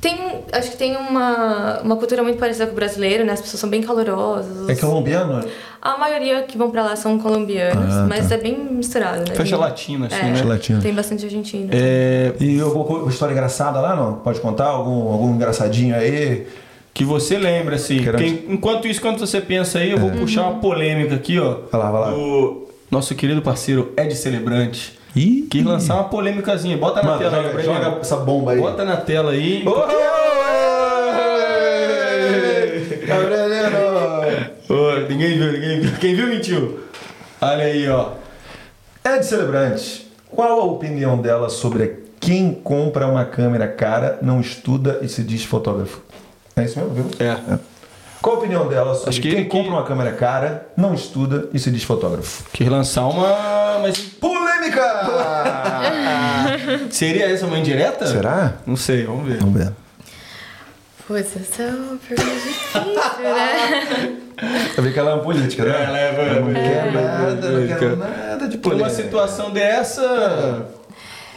Tem, 0.00 0.16
acho 0.52 0.70
que 0.70 0.76
tem 0.76 0.94
uma, 0.96 1.80
uma 1.82 1.96
cultura 1.96 2.22
muito 2.22 2.38
parecida 2.38 2.66
com 2.66 2.72
o 2.72 2.74
brasileiro, 2.76 3.24
né? 3.24 3.32
As 3.32 3.40
pessoas 3.40 3.58
são 3.58 3.68
bem 3.68 3.82
calorosas. 3.82 4.68
É 4.68 4.76
colombiano? 4.76 5.44
A 5.82 5.98
maioria 5.98 6.42
que 6.42 6.56
vão 6.56 6.70
pra 6.70 6.84
lá 6.84 6.94
são 6.94 7.18
colombianos, 7.18 7.92
Ah, 7.92 8.06
mas 8.08 8.28
tá. 8.28 8.36
é 8.36 8.38
bem 8.38 8.56
misturado, 8.56 9.18
né? 9.28 9.34
Tem- 9.34 9.54
latina, 9.56 10.06
assim, 10.06 10.16
é, 10.16 10.22
né? 10.32 10.42
Latina. 10.44 10.80
Tem 10.80 10.94
bastante 10.94 11.24
argentino. 11.24 11.70
É, 11.72 12.32
E 12.38 12.60
alguma 12.60 13.10
história 13.10 13.32
engraçada 13.32 13.80
lá, 13.80 13.96
não? 13.96 14.14
Pode 14.14 14.40
contar? 14.40 14.66
Algum, 14.66 15.10
algum 15.12 15.34
engraçadinho 15.34 15.96
aí? 15.96 16.46
que 16.94 17.04
você 17.04 17.36
lembra, 17.36 17.74
assim. 17.76 17.98
Quem- 18.16 18.44
enquanto 18.48 18.88
isso, 18.88 19.02
quando 19.02 19.18
você 19.18 19.38
pensa 19.38 19.80
aí, 19.80 19.90
eu 19.90 19.98
vou 19.98 20.10
puxar 20.12 20.44
uma 20.48 20.60
polêmica 20.60 21.14
aqui, 21.16 21.38
ó. 21.38 21.56
Vai 21.70 21.78
lá, 21.80 21.90
vai 21.90 22.00
lá. 22.00 22.14
O 22.16 22.66
nosso 22.90 23.14
querido 23.14 23.42
parceiro 23.42 23.92
Ed 23.96 24.14
Celebrante 24.14 24.98
Ih! 25.14 25.46
quis 25.50 25.64
lançar 25.64 25.94
uma 25.94 26.04
polêmicazinha. 26.04 26.76
Bota 26.76 27.02
na 27.02 27.08
Mano, 27.08 27.18
tela 27.18 27.36
aí, 27.36 27.42
joga, 27.42 27.48
Gabriel. 27.54 27.74
joga 27.84 28.00
essa 28.00 28.16
bomba 28.16 28.52
aí. 28.52 28.60
Bota 28.60 28.84
na 28.84 28.96
tela 28.98 29.30
aí. 29.32 29.64
Gabrielino! 33.06 34.56
Ô, 34.68 35.08
ninguém 35.08 35.38
viu, 35.38 35.52
ninguém 35.52 35.80
viu. 35.80 35.92
Quem 35.98 36.14
viu, 36.14 36.26
mentiu. 36.26 36.80
Olha 37.40 37.64
aí, 37.64 37.88
ó. 37.88 38.10
Ed 39.04 39.24
Celebrante, 39.24 40.06
qual 40.30 40.60
a 40.60 40.64
opinião 40.64 41.18
dela 41.18 41.48
sobre 41.48 42.04
quem 42.20 42.52
compra 42.52 43.06
uma 43.06 43.24
câmera 43.24 43.68
cara, 43.68 44.18
não 44.20 44.40
estuda 44.40 44.98
e 45.02 45.08
se 45.08 45.22
diz 45.22 45.44
fotógrafo? 45.44 46.02
É 46.56 46.64
isso 46.64 46.78
mesmo, 46.78 46.94
viu? 46.94 47.06
É. 47.20 47.58
Qual 48.26 48.34
a 48.34 48.38
opinião 48.40 48.66
dela 48.66 48.92
sobre 48.96 49.10
Acho 49.10 49.20
que 49.20 49.28
quem 49.30 49.38
ele 49.38 49.48
compra 49.48 49.68
que- 49.70 49.76
uma 49.76 49.84
câmera 49.84 50.10
cara, 50.10 50.66
não 50.76 50.92
estuda 50.92 51.48
e 51.54 51.60
se 51.60 51.70
diz 51.70 51.84
fotógrafo? 51.84 52.42
Quis 52.52 52.66
lançar 52.66 53.06
uma. 53.06 53.78
Mas 53.80 53.98
Polêmica! 54.00 54.82
seria 56.90 57.26
essa 57.30 57.46
uma 57.46 57.56
indireta? 57.56 58.04
Será? 58.04 58.54
Não 58.66 58.74
sei, 58.74 59.04
vamos 59.04 59.28
ver. 59.28 59.38
Vamos 59.38 59.54
ver. 59.62 59.72
Pois 61.06 61.36
essa 61.36 61.62
é 61.62 61.68
uma 61.70 61.96
pergunta 61.98 62.30
difícil, 62.34 62.80
né? 62.82 64.16
Eu 64.76 64.82
vi 64.82 64.92
que 64.92 64.98
ela 64.98 65.10
é 65.12 65.14
uma 65.14 65.22
política, 65.22 65.64
né? 65.64 65.84
Ela 65.84 65.98
é, 66.00 66.40
não 66.40 66.50
é, 66.50 66.54
quero 66.54 66.88
é, 66.88 66.90
nada, 66.90 67.48
não 67.52 67.62
é, 67.62 67.66
quero 67.78 67.92
é. 67.92 67.96
nada 67.96 68.48
de 68.48 68.58
Por 68.58 68.70
política. 68.72 68.88
uma 68.88 68.90
situação 69.04 69.52
dessa. 69.52 70.66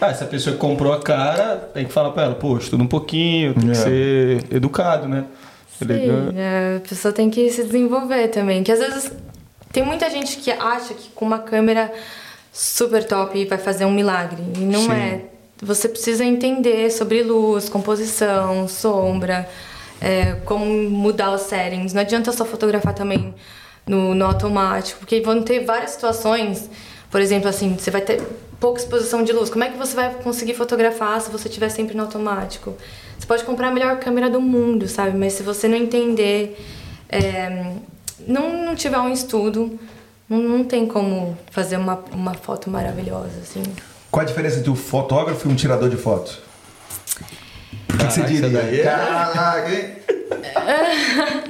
Ah, 0.01 0.07
essa 0.07 0.25
pessoa 0.25 0.55
que 0.55 0.59
comprou 0.59 0.91
a 0.91 0.99
cara, 0.99 1.69
tem 1.71 1.85
que 1.85 1.93
falar 1.93 2.09
pra 2.09 2.23
ela, 2.23 2.33
pô, 2.33 2.57
estuda 2.57 2.81
um 2.81 2.87
pouquinho, 2.87 3.53
tem 3.53 3.65
que 3.65 3.71
É. 3.71 3.75
ser 3.75 4.43
educado, 4.51 5.07
né? 5.07 5.25
Elegante. 5.81 6.31
Sim, 6.31 6.39
é, 6.39 6.77
a 6.77 6.87
pessoa 6.87 7.13
tem 7.13 7.29
que 7.29 7.49
se 7.49 7.63
desenvolver 7.63 8.27
também. 8.29 8.63
Que 8.63 8.71
às 8.71 8.79
vezes 8.79 9.11
tem 9.71 9.83
muita 9.83 10.09
gente 10.09 10.37
que 10.37 10.51
acha 10.51 10.93
que 10.93 11.09
com 11.09 11.25
uma 11.25 11.39
câmera 11.39 11.91
super 12.51 13.03
top 13.03 13.45
vai 13.45 13.57
fazer 13.57 13.85
um 13.85 13.91
milagre. 13.91 14.41
E 14.55 14.59
não 14.59 14.81
Sim. 14.81 14.91
é. 14.91 15.21
Você 15.61 15.89
precisa 15.89 16.23
entender 16.23 16.89
sobre 16.89 17.21
luz, 17.21 17.67
composição, 17.67 18.67
sombra, 18.67 19.47
é, 19.99 20.35
como 20.45 20.65
mudar 20.65 21.33
os 21.33 21.41
settings. 21.41 21.93
Não 21.93 22.01
adianta 22.01 22.31
só 22.31 22.45
fotografar 22.45 22.93
também 22.93 23.33
no, 23.85 24.15
no 24.15 24.25
automático, 24.25 24.99
porque 24.99 25.19
vão 25.19 25.41
ter 25.41 25.65
várias 25.65 25.91
situações. 25.91 26.69
Por 27.11 27.19
exemplo, 27.19 27.49
assim, 27.49 27.75
você 27.77 27.91
vai 27.91 28.01
ter 28.01 28.21
pouca 28.59 28.79
exposição 28.79 29.23
de 29.23 29.33
luz. 29.33 29.49
Como 29.49 29.63
é 29.63 29.69
que 29.69 29.77
você 29.77 29.95
vai 29.95 30.13
conseguir 30.15 30.53
fotografar 30.53 31.19
se 31.19 31.29
você 31.29 31.47
estiver 31.47 31.69
sempre 31.69 31.95
no 31.95 32.03
automático? 32.03 32.75
Você 33.19 33.25
pode 33.27 33.43
comprar 33.43 33.67
a 33.67 33.71
melhor 33.71 33.99
câmera 33.99 34.29
do 34.29 34.39
mundo, 34.41 34.87
sabe? 34.87 35.15
Mas 35.17 35.33
se 35.33 35.43
você 35.43 35.67
não 35.67 35.75
entender, 35.77 36.57
é, 37.09 37.73
não, 38.25 38.65
não 38.65 38.75
tiver 38.75 38.97
um 38.97 39.11
estudo, 39.11 39.77
não, 40.29 40.39
não 40.39 40.63
tem 40.63 40.85
como 40.87 41.37
fazer 41.51 41.77
uma, 41.77 42.03
uma 42.13 42.33
foto 42.33 42.69
maravilhosa, 42.69 43.39
assim. 43.43 43.61
Qual 44.09 44.21
a 44.21 44.25
diferença 44.25 44.59
entre 44.59 44.69
um 44.71 44.75
fotógrafo 44.75 45.47
e 45.47 45.51
um 45.51 45.55
tirador 45.55 45.89
de 45.89 45.97
foto? 45.97 46.39
O 47.93 47.97
que, 47.97 48.05
que 48.05 48.13
você 48.13 48.21
isso 48.21 48.29
diria? 48.29 48.49
daí 48.49 48.79
é- 48.79 48.83
Caraca, 48.83 49.69
hein? 49.75 49.95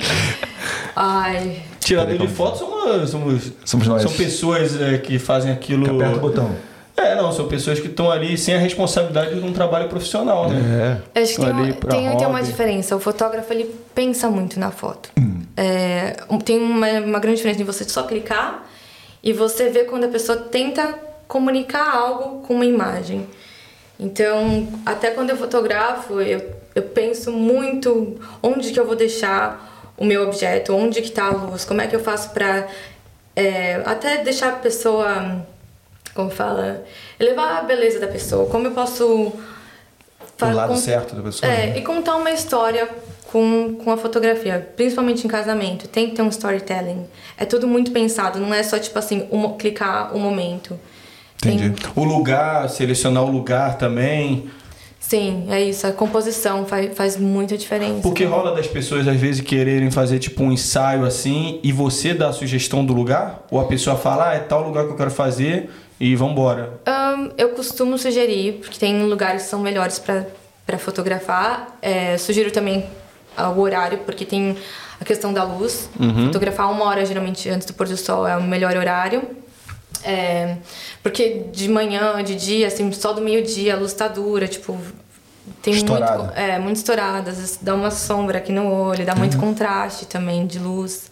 Ai, 0.96 1.62
Tirador 1.80 2.18
de 2.18 2.28
fotos 2.28 2.60
somos, 2.60 3.10
somos, 3.10 3.52
Somos 3.64 3.88
nós. 3.88 4.02
são 4.02 4.12
pessoas 4.12 4.80
é, 4.82 4.98
que 4.98 5.18
fazem 5.18 5.52
aquilo. 5.52 5.96
Aperta 5.96 6.18
o 6.18 6.20
botão. 6.20 6.56
É, 7.02 7.16
não, 7.16 7.32
são 7.32 7.48
pessoas 7.48 7.80
que 7.80 7.88
estão 7.88 8.12
ali 8.12 8.38
sem 8.38 8.56
a 8.56 8.60
responsabilidade 8.60 9.40
de 9.40 9.46
um 9.46 9.54
trabalho 9.54 9.88
profissional, 9.88 10.50
né? 10.50 11.00
É. 11.16 11.20
Eu 11.20 11.24
acho 11.24 11.36
que 11.36 11.42
tem, 11.42 11.50
Ali 11.50 11.72
uma, 11.72 11.74
tem, 11.90 12.18
tem 12.18 12.28
uma 12.28 12.42
diferença. 12.44 12.96
O 12.96 13.00
fotógrafo, 13.00 13.52
ele 13.54 13.74
pensa 13.96 14.30
muito 14.30 14.60
na 14.60 14.70
foto. 14.72 15.10
É, 15.56 16.18
um- 16.30 16.40
tem 16.40 16.58
uma, 16.60 16.88
uma 17.00 17.20
grande 17.20 17.38
diferença 17.38 17.58
de 17.58 17.64
você 17.64 17.84
só 17.88 18.04
clicar 18.04 18.66
e 19.24 19.32
você 19.34 19.70
ver 19.70 19.86
quando 19.86 20.04
a 20.06 20.08
pessoa 20.10 20.38
tenta 20.38 20.94
comunicar 21.28 21.96
algo 21.96 22.42
com 22.46 22.54
uma 22.56 22.66
imagem. 22.66 23.28
Então, 24.00 24.68
até 24.86 25.12
quando 25.12 25.30
eu 25.30 25.38
fotografo, 25.38 26.22
eu, 26.22 26.42
eu 26.74 26.84
penso 26.84 27.32
muito 27.32 28.18
onde 28.42 28.72
que 28.72 28.80
eu 28.80 28.86
vou 28.86 28.96
deixar 28.96 29.92
o 29.98 30.06
meu 30.06 30.24
objeto, 30.24 30.74
onde 30.74 31.02
que 31.02 31.12
tá 31.12 31.26
a 31.28 31.32
luz, 31.32 31.66
como 31.66 31.82
é 31.82 31.88
que 31.88 31.96
eu 31.96 32.00
faço 32.00 32.30
pra 32.30 32.66
é, 33.36 33.82
até 33.86 34.24
deixar 34.24 34.50
a 34.50 34.56
pessoa, 34.56 35.46
como 36.20 36.30
fala, 36.32 36.84
elevar 37.20 37.60
a 37.60 37.62
beleza 37.64 38.00
da 38.00 38.08
pessoa, 38.08 38.46
como 38.50 38.68
eu 38.68 38.72
posso 38.72 39.06
O 39.06 39.34
fa- 40.38 40.54
lado 40.54 40.74
con- 40.74 40.78
certo 40.78 41.16
da 41.16 41.22
pessoa. 41.22 41.52
é, 41.52 41.68
né? 41.68 41.78
e 41.78 41.82
contar 41.82 42.16
uma 42.18 42.32
história 42.32 42.90
com, 43.32 43.76
com 43.84 43.92
a 43.92 43.98
fotografia, 43.98 44.70
principalmente 44.76 45.26
em 45.26 45.30
casamento. 45.30 45.88
Tem 45.88 46.10
que 46.10 46.16
ter 46.16 46.22
um 46.22 46.30
storytelling. 46.30 47.06
É 47.38 47.46
tudo 47.46 47.68
muito 47.68 47.92
pensado, 47.92 48.40
não 48.40 48.54
é 48.54 48.62
só 48.64 48.78
tipo 48.80 48.98
assim, 49.00 49.28
um, 49.32 49.50
clicar 49.54 50.16
um 50.16 50.20
momento. 50.20 50.78
Tem- 51.40 51.56
Entendi. 51.56 51.82
O 51.96 52.04
lugar, 52.04 52.68
selecionar 52.70 53.24
o 53.24 53.32
lugar 53.32 53.78
também. 53.78 54.50
sim, 55.00 55.46
é 55.50 55.62
isso. 55.64 55.88
A 55.88 55.92
composição 55.94 56.66
faz, 56.66 56.96
faz 56.98 57.16
muita 57.18 57.58
diferença. 57.58 58.02
Porque 58.02 58.26
rola 58.26 58.54
das 58.54 58.68
pessoas 58.68 59.08
às 59.08 59.16
vezes 59.16 59.42
quererem 59.42 59.90
fazer 59.90 60.20
tipo 60.20 60.44
um 60.44 60.52
ensaio 60.52 61.06
assim 61.06 61.60
e 61.64 61.72
você 61.72 62.14
dá 62.14 62.28
a 62.30 62.34
sugestão 62.34 62.84
do 62.86 62.94
lugar? 62.94 63.46
Ou 63.50 63.60
a 63.60 63.66
pessoa 63.66 63.96
fala, 63.96 64.30
ah, 64.32 64.34
é 64.36 64.40
tal 64.40 64.62
lugar 64.68 64.86
que 64.86 64.92
eu 64.92 64.98
quero 64.98 65.10
fazer 65.12 65.70
e 66.00 66.16
vambora. 66.16 66.80
Ahn, 66.86 67.30
eu 67.38 67.50
costumo 67.50 67.98
sugerir, 67.98 68.60
porque 68.62 68.80
tem 68.80 69.04
lugares 69.04 69.44
que 69.44 69.50
são 69.50 69.60
melhores 69.60 70.00
para 70.00 70.78
fotografar. 70.78 71.78
É, 71.82 72.18
sugiro 72.18 72.52
também 72.52 72.86
ah, 73.36 73.50
o 73.50 73.60
horário, 73.60 74.00
porque 74.00 74.26
tem 74.26 74.58
a 75.00 75.06
questão 75.06 75.34
da 75.34 75.44
luz. 75.44 75.90
Fotografar 76.26 76.72
uma 76.72 76.86
hora, 76.86 77.06
geralmente, 77.06 77.50
antes 77.50 77.68
do 77.68 77.74
pôr 77.74 77.88
do 77.88 77.98
sol 77.98 78.28
é 78.28 78.38
o 78.38 78.44
melhor 78.44 78.76
horário. 78.76 79.22
É, 80.04 80.58
porque 81.04 81.46
de 81.52 81.68
manhã, 81.68 82.24
de 82.24 82.36
dia, 82.36 82.68
assim, 82.68 82.90
só 82.92 83.12
do 83.12 83.22
meio-dia 83.22 83.74
a 83.74 83.78
luz 83.78 83.94
tá 83.94 84.08
dura, 84.08 84.48
tipo, 84.48 84.78
tem 85.62 85.74
Estourado. 85.74 86.24
muito, 86.24 86.38
é, 86.38 86.60
muito 86.60 86.78
estourado, 86.78 87.30
às 87.30 87.38
vezes 87.38 87.60
dá 87.62 87.76
uma 87.76 87.92
sombra 87.92 88.38
aqui 88.38 88.52
no 88.52 88.72
olho, 88.72 89.06
dá 89.06 89.16
muito 89.16 89.38
contraste 89.38 90.06
também 90.06 90.46
de 90.48 90.60
luz. 90.60 91.12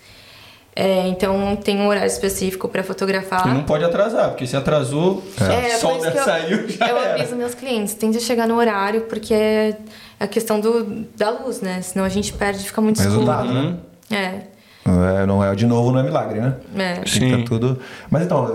É, 0.79 1.07
então 1.07 1.55
tem 1.55 1.79
um 1.81 1.87
horário 1.87 2.05
específico 2.07 2.67
para 2.67 2.83
fotografar. 2.83 3.47
E 3.47 3.51
não 3.51 3.63
pode 3.63 3.83
atrasar, 3.83 4.29
porque 4.29 4.45
se 4.45 4.55
atrasou, 4.55 5.23
É, 5.41 5.75
o 5.75 5.79
sol 5.79 5.97
isso 5.97 6.11
que 6.11 6.17
eu, 6.19 6.23
saiu, 6.23 6.69
já 6.69 6.87
eu 6.87 6.97
era. 6.97 7.13
aviso 7.15 7.35
meus 7.35 7.55
clientes, 7.55 7.95
tente 7.95 8.19
chegar 8.19 8.47
no 8.47 8.55
horário, 8.55 9.01
porque 9.09 9.33
é 9.33 9.75
a 10.19 10.27
questão 10.27 10.59
do, 10.59 10.83
da 11.17 11.31
luz, 11.31 11.61
né? 11.61 11.81
Senão 11.81 12.05
a 12.05 12.09
gente 12.09 12.31
perde, 12.31 12.63
fica 12.63 12.79
muito 12.79 13.01
Resultado, 13.01 13.47
escuro. 13.47 13.69
né? 13.71 13.75
É, 14.11 14.41
Não 14.85 15.03
é, 15.09 15.25
não 15.25 15.43
é, 15.43 15.55
de 15.55 15.65
novo, 15.65 15.91
não 15.91 15.99
é 15.99 16.03
milagre, 16.03 16.39
né? 16.41 16.53
é. 16.77 17.01
Fica 17.07 17.43
tudo. 17.43 17.79
Mas 18.11 18.21
então, 18.23 18.45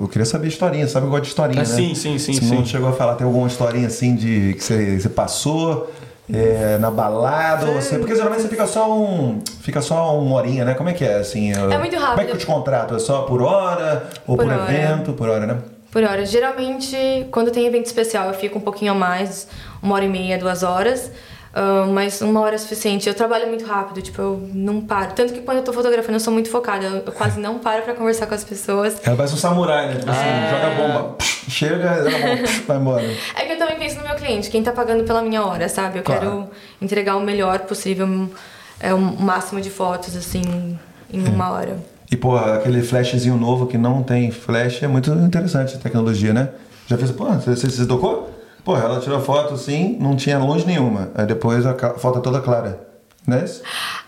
eu 0.00 0.06
queria 0.06 0.26
saber 0.26 0.48
historinha, 0.48 0.86
sabe? 0.86 1.06
Eu 1.06 1.10
gosto 1.10 1.22
de 1.22 1.28
historinha, 1.30 1.62
Ah, 1.62 1.66
né? 1.66 1.74
sim, 1.76 1.94
sim, 1.94 2.18
sim, 2.18 2.34
Se 2.34 2.44
não 2.44 2.58
sim. 2.58 2.66
chegou 2.66 2.90
a 2.90 2.92
falar, 2.92 3.14
tem 3.14 3.26
alguma 3.26 3.46
historinha 3.48 3.86
assim 3.86 4.14
de 4.14 4.52
que 4.54 4.62
você, 4.62 5.00
você 5.00 5.08
passou 5.08 5.90
é, 6.34 6.78
na 6.78 6.90
balada, 6.90 7.66
ou 7.66 7.74
você. 7.74 7.98
Porque 7.98 8.14
geralmente 8.14 8.42
você 8.42 8.48
fica 8.48 8.66
só 8.66 8.92
um. 8.92 9.40
Fica 9.60 9.80
só 9.80 10.18
uma 10.18 10.36
horinha, 10.36 10.64
né? 10.64 10.74
Como 10.74 10.88
é 10.88 10.92
que 10.92 11.04
é 11.04 11.16
assim? 11.16 11.52
É 11.52 11.78
muito 11.78 11.96
rápido. 11.96 12.10
Como 12.10 12.20
é 12.20 12.24
que 12.24 12.32
eu 12.32 12.38
te 12.38 12.46
contrato? 12.46 12.94
É 12.94 12.98
só 12.98 13.22
por 13.22 13.42
hora? 13.42 14.04
Ou 14.26 14.36
por, 14.36 14.44
Por 14.46 14.52
hora. 14.52 14.72
evento? 14.72 15.12
Por 15.12 15.28
hora, 15.28 15.46
né? 15.46 15.58
Por 15.90 16.02
hora. 16.04 16.24
Geralmente, 16.24 16.96
quando 17.30 17.50
tem 17.50 17.66
evento 17.66 17.86
especial, 17.86 18.28
eu 18.28 18.34
fico 18.34 18.58
um 18.58 18.62
pouquinho 18.62 18.92
a 18.92 18.94
mais, 18.94 19.48
uma 19.82 19.94
hora 19.94 20.04
e 20.04 20.08
meia, 20.08 20.38
duas 20.38 20.62
horas. 20.62 21.10
Ah, 21.52 21.86
mas 21.92 22.20
uma 22.22 22.40
hora 22.40 22.54
é 22.54 22.58
suficiente. 22.58 23.08
Eu 23.08 23.14
trabalho 23.14 23.48
muito 23.48 23.64
rápido, 23.64 24.00
tipo, 24.00 24.20
eu 24.22 24.48
não 24.54 24.80
paro. 24.80 25.12
Tanto 25.14 25.32
que 25.32 25.40
quando 25.40 25.58
eu 25.58 25.64
tô 25.64 25.72
fotografando, 25.72 26.14
eu 26.16 26.20
sou 26.20 26.32
muito 26.32 26.48
focada. 26.48 26.84
Eu, 26.86 26.96
eu 27.06 27.12
quase 27.12 27.40
não 27.40 27.58
paro 27.58 27.82
pra 27.82 27.94
conversar 27.94 28.26
com 28.26 28.34
as 28.34 28.44
pessoas. 28.44 28.96
Ela 29.04 29.16
parece 29.16 29.34
um 29.34 29.36
samurai, 29.36 29.88
né? 29.88 29.96
Tipo 29.98 30.10
assim, 30.10 30.20
É. 30.26 30.50
joga 30.50 30.74
bomba, 30.76 31.14
psh, 31.18 31.44
chega, 31.50 31.94
joga 32.10 32.18
bomba, 32.26 32.42
psh, 32.44 32.58
vai 32.66 32.76
embora. 32.76 33.10
É 33.36 33.44
que 33.46 33.52
eu 33.52 33.58
também 33.58 33.76
penso 33.78 33.96
no 33.96 34.04
meu 34.04 34.14
cliente, 34.14 34.48
quem 34.48 34.62
tá 34.62 34.70
pagando 34.72 35.02
pela 35.04 35.22
minha 35.22 35.44
hora, 35.44 35.68
sabe? 35.68 35.98
Eu 35.98 36.02
Claro. 36.04 36.20
quero 36.20 36.50
entregar 36.80 37.16
o 37.16 37.20
melhor 37.20 37.58
possível, 37.60 38.30
é, 38.78 38.94
o 38.94 38.98
máximo 39.00 39.60
de 39.60 39.70
fotos, 39.70 40.16
assim, 40.16 40.78
em 41.12 41.26
uma 41.28 41.50
hora. 41.50 41.78
E, 42.12 42.16
pô, 42.16 42.36
aquele 42.36 42.82
flashzinho 42.82 43.36
novo 43.36 43.66
que 43.66 43.76
não 43.78 44.02
tem 44.04 44.30
flash 44.30 44.82
é 44.82 44.88
muito 44.88 45.10
interessante 45.12 45.74
a 45.76 45.78
tecnologia, 45.78 46.32
né? 46.32 46.48
Já 46.86 46.96
fez, 46.96 47.10
pô, 47.12 47.24
você, 47.26 47.54
você, 47.56 47.68
você 47.70 47.86
tocou? 47.86 48.29
Pô, 48.64 48.76
ela 48.76 49.00
tirou 49.00 49.20
foto 49.20 49.54
assim, 49.54 49.96
não 50.00 50.16
tinha 50.16 50.38
luz 50.38 50.64
nenhuma. 50.64 51.10
Aí 51.14 51.26
depois 51.26 51.64
a 51.66 51.74
foto 51.98 52.18
é 52.18 52.22
toda 52.22 52.40
clara. 52.40 52.88
Não 53.26 53.36
é 53.36 53.44
isso? 53.44 53.62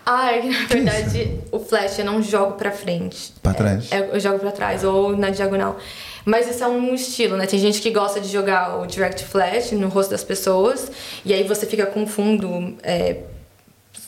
Ah, 0.05 0.31
é 0.31 0.41
que 0.41 0.49
na 0.49 0.65
verdade 0.65 1.39
o 1.51 1.59
flash 1.59 1.99
eu 1.99 2.05
não 2.05 2.21
jogo 2.21 2.53
pra 2.53 2.71
frente. 2.71 3.33
Pra 3.41 3.53
trás. 3.53 3.91
É, 3.91 4.09
eu 4.11 4.19
jogo 4.19 4.39
pra 4.39 4.51
trás 4.51 4.83
ou 4.83 5.15
na 5.15 5.29
diagonal. 5.29 5.77
Mas 6.25 6.49
isso 6.49 6.63
é 6.63 6.67
um 6.67 6.93
estilo, 6.93 7.37
né? 7.37 7.45
Tem 7.45 7.59
gente 7.59 7.81
que 7.81 7.91
gosta 7.91 8.19
de 8.19 8.27
jogar 8.27 8.79
o 8.79 8.87
direct 8.87 9.23
flash 9.25 9.71
no 9.71 9.87
rosto 9.87 10.11
das 10.11 10.23
pessoas 10.23 10.91
e 11.23 11.33
aí 11.33 11.43
você 11.43 11.65
fica 11.65 11.85
com 11.85 12.07
fundo 12.07 12.75
é, 12.81 13.17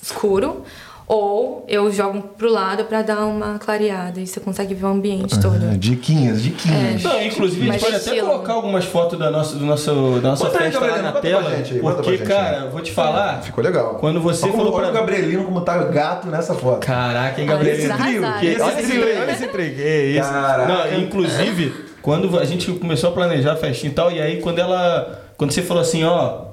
escuro. 0.02 0.64
Ou 1.08 1.64
eu 1.68 1.92
jogo 1.92 2.20
pro 2.36 2.52
lado 2.52 2.86
pra 2.86 3.04
dar 3.04 3.26
uma 3.28 3.60
clareada 3.60 4.20
e 4.20 4.26
você 4.26 4.40
consegue 4.40 4.74
ver 4.74 4.86
o 4.86 4.90
ambiente 4.90 5.40
todo. 5.40 5.60
Diquinhas, 5.78 6.42
diquinhas. 6.42 7.04
Não, 7.04 7.22
inclusive, 7.22 7.70
a 7.70 7.74
gente 7.74 7.82
pode 7.84 7.96
até 7.96 8.06
estilo. 8.12 8.28
colocar 8.28 8.54
algumas 8.54 8.86
fotos 8.86 9.20
da 9.20 9.30
nossa, 9.30 9.56
do 9.56 9.66
nosso, 9.66 10.20
da 10.22 10.30
nossa 10.30 10.46
Bota 10.46 10.58
aí, 10.64 10.72
festa 10.72 10.80
lá 10.80 10.88
Gabrielino, 10.88 11.14
na 11.14 11.22
tela. 11.22 11.56
gente 11.58 11.80
porque, 11.80 12.18
gente 12.18 12.24
cara, 12.28 12.70
vou 12.72 12.82
te 12.82 12.92
falar. 12.92 13.42
Ficou 13.44 13.64
legal. 13.64 13.96
Quando 14.00 14.20
você 14.20 14.46
olha 14.46 14.52
como, 14.54 14.64
falou 14.64 14.80
olha 14.80 14.92
pra- 14.92 14.98
o 14.98 15.00
Gabrielino 15.06 15.44
como 15.46 15.62
tá 15.62 15.78
gato 15.84 16.28
nessa 16.28 16.56
foto. 16.56 16.80
Caraca, 16.86 17.40
hein, 17.40 17.48
Olha 17.50 17.58
Gabriel? 17.58 17.76
esse 17.78 17.88
trio, 17.88 18.24
olha 18.24 18.36
Olha 18.66 18.80
esse 18.80 18.90
trio, 18.92 19.22
olha 19.22 19.32
esse 19.32 19.48
trem. 19.48 19.76
É 19.78 20.06
isso. 20.08 20.30
Caraca. 20.30 20.74
Não, 20.74 21.00
inclusive, 21.00 21.86
quando 22.02 22.40
a 22.40 22.46
gente 22.46 22.72
começou 22.74 23.12
a 23.12 23.14
planejar 23.14 23.54
a 23.54 23.56
festinha 23.56 23.92
e 23.92 23.96
tal, 23.96 24.12
e 24.12 24.20
aí 24.20 24.42
quando 24.42 24.58
ela. 24.58 25.22
Quando 25.38 25.52
você 25.52 25.62
falou 25.62 25.82
assim, 25.82 26.04
ó, 26.04 26.46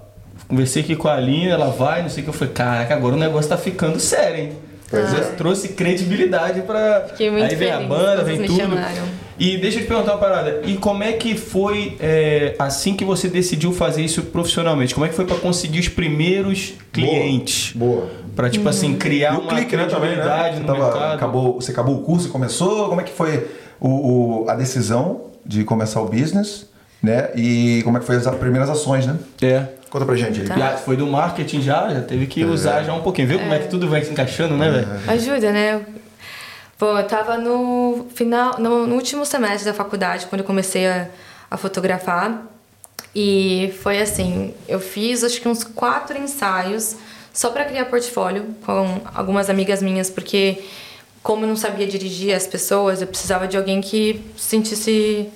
conversei 0.53 0.83
aqui 0.83 0.95
com 0.95 1.09
a 1.09 1.15
Aline, 1.15 1.49
ela 1.49 1.71
vai, 1.71 2.03
não 2.03 2.11
sei 2.11 2.21
o 2.21 2.25
que, 2.25 2.29
eu 2.31 2.35
falei, 2.35 2.53
caraca, 2.53 2.95
agora 2.95 3.15
o 3.15 3.19
negócio 3.19 3.49
tá 3.49 3.57
ficando 3.57 3.99
sério, 3.99 4.39
hein? 4.45 4.53
Pois 4.91 5.09
Você 5.09 5.17
é. 5.17 5.21
trouxe 5.39 5.69
credibilidade 5.71 6.61
pra. 6.61 7.07
Fiquei 7.09 7.31
muito 7.31 7.45
aí 7.47 7.55
vem 7.55 7.71
a 7.71 7.77
feliz 7.77 7.89
banda, 7.89 8.17
quando 8.17 8.27
vem 8.27 8.47
tudo. 8.47 8.57
chamaram. 8.59 9.03
E 9.39 9.57
deixa 9.57 9.79
eu 9.79 9.83
te 9.85 9.89
perguntar 9.89 10.13
uma 10.13 10.19
parada. 10.19 10.61
E 10.67 10.77
como 10.77 11.03
é 11.03 11.13
que 11.13 11.35
foi 11.35 11.97
é, 11.99 12.55
assim 12.59 12.95
que 12.95 13.03
você 13.03 13.27
decidiu 13.29 13.73
fazer 13.73 14.03
isso 14.03 14.21
profissionalmente? 14.25 14.93
Como 14.93 15.07
é 15.07 15.09
que 15.09 15.15
foi 15.15 15.25
pra 15.25 15.37
conseguir 15.39 15.81
os 15.81 15.89
primeiros 15.89 16.75
clientes? 16.93 17.73
Boa. 17.75 18.07
Pra, 18.37 18.51
tipo 18.51 18.69
assim, 18.69 18.95
criar 18.95 19.33
E 19.33 19.37
o 19.39 19.41
uma 19.41 19.49
clique, 19.55 19.75
né, 19.75 19.87
também, 19.87 20.11
né? 20.11 20.17
credibilidade 20.17 20.57
Você, 20.57 20.61
no 20.61 20.67
tava- 20.67 20.85
mercado. 20.93 21.15
acabou, 21.15 21.55
você 21.55 21.71
acabou 21.73 21.97
o 21.97 22.03
curso 22.03 22.29
e 22.29 22.31
começou? 22.31 22.89
Como 22.91 23.01
é 23.01 23.05
que 23.05 23.13
foi 23.13 23.47
o, 23.81 24.43
o- 24.45 24.51
a 24.51 24.55
decisão 24.55 25.23
de 25.45 25.65
começar 25.65 26.03
o 26.03 26.07
business, 26.07 26.67
né? 27.03 27.31
E 27.35 27.81
como 27.85 27.97
é 27.97 28.01
que 28.01 28.07
foi 28.07 28.17
as 28.17 28.27
primeiras 28.37 28.69
ações, 28.69 29.07
né? 29.07 29.17
É. 29.41 29.65
Conta 29.93 30.07
pra 30.07 30.16
gente 30.16 30.40
aí. 30.40 30.47
Tá. 30.47 30.57
Já 30.57 30.76
foi 30.78 30.97
do 30.97 31.07
marketing 31.07 31.61
já, 31.61 31.86
já 31.93 32.01
teve 32.01 32.26
que 32.26 32.43
usar 32.47 32.82
já 32.82 32.95
um 32.95 33.03
pouquinho. 33.03 33.28
Viu 33.28 33.38
como 33.38 33.53
é 33.53 33.59
que 33.59 33.68
tudo 33.68 33.90
vai 33.90 34.03
se 34.03 34.11
encaixando, 34.11 34.57
né, 34.57 34.70
velho? 34.70 34.88
Ajuda, 35.07 35.53
né? 35.53 35.84
Pô, 36.78 36.97
eu 36.97 37.07
tava 37.07 37.36
no 37.36 38.07
final, 38.14 38.59
no, 38.59 38.86
no 38.86 38.95
último 38.95 39.26
semestre 39.26 39.66
da 39.66 39.74
faculdade, 39.74 40.24
quando 40.28 40.40
eu 40.40 40.47
comecei 40.47 40.86
a, 40.86 41.09
a 41.51 41.59
fotografar. 41.59 42.43
E 43.14 43.74
foi 43.82 44.01
assim, 44.01 44.55
eu 44.66 44.80
fiz 44.80 45.22
acho 45.22 45.38
que 45.38 45.47
uns 45.47 45.62
quatro 45.62 46.16
ensaios 46.16 46.97
só 47.30 47.51
para 47.51 47.66
criar 47.66 47.84
portfólio 47.84 48.47
com 48.64 49.03
algumas 49.14 49.51
amigas 49.51 49.82
minhas, 49.82 50.09
porque 50.09 50.64
como 51.22 51.45
eu 51.45 51.49
não 51.49 51.57
sabia 51.57 51.86
dirigir 51.86 52.34
as 52.34 52.47
pessoas, 52.47 53.03
eu 53.03 53.07
precisava 53.07 53.47
de 53.47 53.59
alguém 53.59 53.82
que 53.82 54.24
se 54.38 54.49
sentisse 54.49 55.28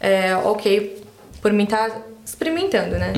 é, 0.00 0.34
ok 0.34 1.00
por 1.40 1.52
mim 1.52 1.62
estar 1.62 1.92
experimentando, 2.26 2.98
né? 2.98 3.12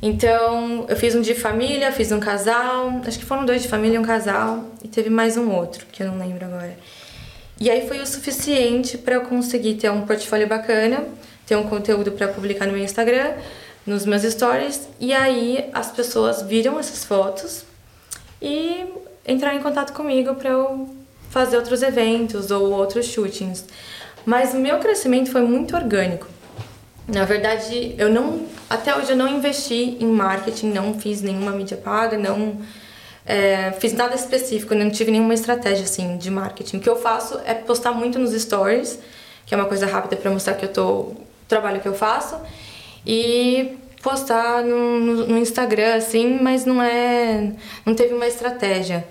Então, 0.00 0.86
eu 0.88 0.96
fiz 0.96 1.14
um 1.14 1.20
de 1.20 1.34
família, 1.34 1.90
fiz 1.90 2.12
um 2.12 2.20
casal, 2.20 3.00
acho 3.04 3.18
que 3.18 3.24
foram 3.24 3.44
dois 3.44 3.62
de 3.62 3.68
família 3.68 3.96
e 3.96 3.98
um 3.98 4.04
casal, 4.04 4.64
e 4.82 4.88
teve 4.88 5.10
mais 5.10 5.36
um 5.36 5.50
outro, 5.50 5.86
que 5.90 6.02
eu 6.02 6.06
não 6.06 6.18
lembro 6.18 6.44
agora. 6.44 6.76
E 7.60 7.68
aí 7.70 7.86
foi 7.88 8.00
o 8.00 8.06
suficiente 8.06 8.96
para 8.96 9.16
eu 9.16 9.22
conseguir 9.22 9.74
ter 9.74 9.90
um 9.90 10.02
portfólio 10.02 10.46
bacana, 10.46 11.04
ter 11.46 11.56
um 11.56 11.64
conteúdo 11.64 12.12
para 12.12 12.28
publicar 12.28 12.66
no 12.66 12.72
meu 12.72 12.82
Instagram, 12.82 13.32
nos 13.84 14.06
meus 14.06 14.22
stories, 14.22 14.88
e 15.00 15.12
aí 15.12 15.68
as 15.72 15.90
pessoas 15.90 16.42
viram 16.42 16.78
essas 16.78 17.04
fotos 17.04 17.64
e 18.40 18.86
entraram 19.26 19.58
em 19.58 19.62
contato 19.62 19.92
comigo 19.92 20.34
para 20.34 20.50
eu 20.50 20.88
fazer 21.30 21.56
outros 21.56 21.82
eventos 21.82 22.50
ou 22.50 22.70
outros 22.70 23.06
shootings. 23.06 23.64
Mas 24.24 24.54
o 24.54 24.58
meu 24.58 24.78
crescimento 24.78 25.30
foi 25.30 25.42
muito 25.42 25.74
orgânico. 25.74 26.28
Na 27.08 27.24
verdade, 27.24 27.94
eu 27.98 28.08
não. 28.08 28.46
Até 28.70 28.96
hoje 28.96 29.10
eu 29.10 29.16
não 29.16 29.28
investi 29.28 29.96
em 30.00 30.06
marketing, 30.06 30.70
não 30.70 30.98
fiz 30.98 31.20
nenhuma 31.20 31.50
mídia 31.50 31.76
paga, 31.76 32.16
não 32.16 32.60
é, 33.26 33.72
fiz 33.72 33.92
nada 33.92 34.14
específico, 34.14 34.74
não 34.74 34.90
tive 34.90 35.10
nenhuma 35.10 35.34
estratégia 35.34 35.84
assim 35.84 36.16
de 36.16 36.30
marketing. 36.30 36.78
O 36.78 36.80
que 36.80 36.88
eu 36.88 36.96
faço 36.96 37.40
é 37.44 37.54
postar 37.54 37.92
muito 37.92 38.18
nos 38.18 38.32
stories, 38.32 38.98
que 39.46 39.54
é 39.54 39.56
uma 39.56 39.66
coisa 39.66 39.86
rápida 39.86 40.16
para 40.16 40.30
mostrar 40.30 40.54
que 40.54 40.64
eu 40.64 40.72
tô 40.72 40.88
o 40.90 41.26
trabalho 41.48 41.80
que 41.80 41.88
eu 41.88 41.94
faço, 41.94 42.40
e 43.06 43.76
postar 44.02 44.62
no, 44.64 45.00
no, 45.00 45.26
no 45.28 45.38
Instagram 45.38 45.94
assim, 45.94 46.38
mas 46.40 46.64
não 46.64 46.82
é, 46.82 47.52
não 47.84 47.94
teve 47.94 48.14
uma 48.14 48.26
estratégia. 48.26 49.06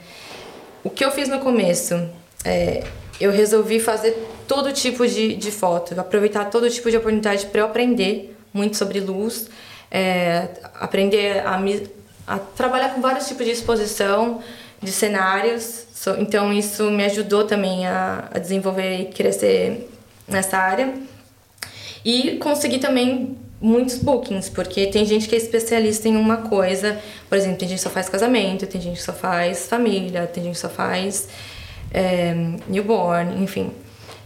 O 0.83 0.89
que 0.89 1.05
eu 1.05 1.11
fiz 1.11 1.29
no 1.29 1.39
começo, 1.39 2.09
é, 2.43 2.83
eu 3.23 3.31
resolvi 3.31 3.79
fazer 3.79 4.11
todo 4.47 4.71
tipo 4.71 5.07
de, 5.07 5.35
de 5.35 5.51
foto, 5.51 5.99
aproveitar 5.99 6.45
todo 6.45 6.69
tipo 6.69 6.89
de 6.89 6.97
oportunidade 6.97 7.45
para 7.47 7.61
eu 7.61 7.65
aprender 7.65 8.35
muito 8.53 8.75
sobre 8.77 8.99
luz, 8.99 9.49
é, 9.89 10.47
aprender 10.79 11.45
a, 11.45 11.57
me- 11.57 11.87
a 12.27 12.37
trabalhar 12.39 12.89
com 12.93 13.01
vários 13.01 13.27
tipos 13.27 13.45
de 13.45 13.51
exposição, 13.51 14.41
de 14.81 14.91
cenários. 14.91 15.85
Então 16.17 16.51
isso 16.51 16.89
me 16.89 17.03
ajudou 17.05 17.43
também 17.45 17.85
a, 17.87 18.27
a 18.33 18.39
desenvolver 18.39 19.01
e 19.01 19.05
crescer 19.05 19.87
nessa 20.27 20.57
área. 20.57 20.93
E 22.03 22.37
consegui 22.37 22.79
também 22.79 23.37
muitos 23.61 23.97
bookings, 23.99 24.49
porque 24.49 24.87
tem 24.87 25.05
gente 25.05 25.29
que 25.29 25.35
é 25.35 25.37
especialista 25.37 26.07
em 26.09 26.15
uma 26.17 26.37
coisa. 26.37 26.99
Por 27.29 27.37
exemplo, 27.37 27.57
tem 27.59 27.69
gente 27.69 27.77
que 27.77 27.83
só 27.83 27.91
faz 27.91 28.09
casamento, 28.09 28.65
tem 28.65 28.81
gente 28.81 28.97
que 28.97 29.03
só 29.03 29.13
faz 29.13 29.67
família, 29.67 30.25
tem 30.25 30.43
gente 30.43 30.53
que 30.55 30.59
só 30.59 30.69
faz 30.69 31.27
é, 31.93 32.33
newborn, 32.67 33.43
enfim. 33.43 33.71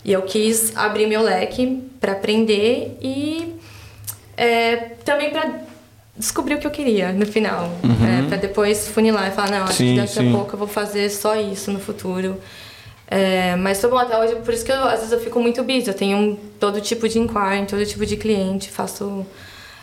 E 0.04 0.14
eu 0.14 0.22
quis 0.22 0.76
abrir 0.76 1.08
meu 1.08 1.22
leque 1.22 1.84
para 2.00 2.12
aprender 2.12 2.98
e 3.02 3.56
é, 4.38 4.76
também 5.04 5.32
para 5.32 5.62
descobrir 6.18 6.56
o 6.56 6.60
que 6.60 6.68
eu 6.68 6.72
queria 6.72 7.12
no 7.12 7.26
final. 7.26 7.72
É, 7.84 8.28
para 8.28 8.38
depois 8.38 8.88
funilar 8.88 9.28
e 9.28 9.32
falar, 9.32 9.52
não, 9.52 9.64
acho 9.64 9.78
que 9.78 9.96
daqui 9.96 10.14
sim. 10.14 10.30
a 10.30 10.38
pouco 10.38 10.54
eu 10.54 10.60
vou 10.60 10.68
fazer 10.68 11.10
só 11.10 11.36
isso 11.36 11.72
no 11.72 11.80
futuro. 11.80 12.40
É, 13.08 13.56
mas 13.56 13.80
tô 13.80 13.90
bom 13.90 13.98
até 13.98 14.18
hoje, 14.18 14.36
por 14.38 14.54
isso 14.54 14.66
que 14.66 14.72
eu, 14.72 14.84
às 14.84 15.00
vezes 15.00 15.12
eu 15.12 15.20
fico 15.20 15.40
muito 15.40 15.64
busy. 15.64 15.88
Eu 15.88 15.94
tenho 15.94 16.40
todo 16.60 16.80
tipo 16.82 17.08
de 17.08 17.20
inquiry, 17.20 17.66
todo 17.68 17.86
tipo 17.86 18.06
de 18.06 18.18
cliente, 18.18 18.70
faço 18.70 19.26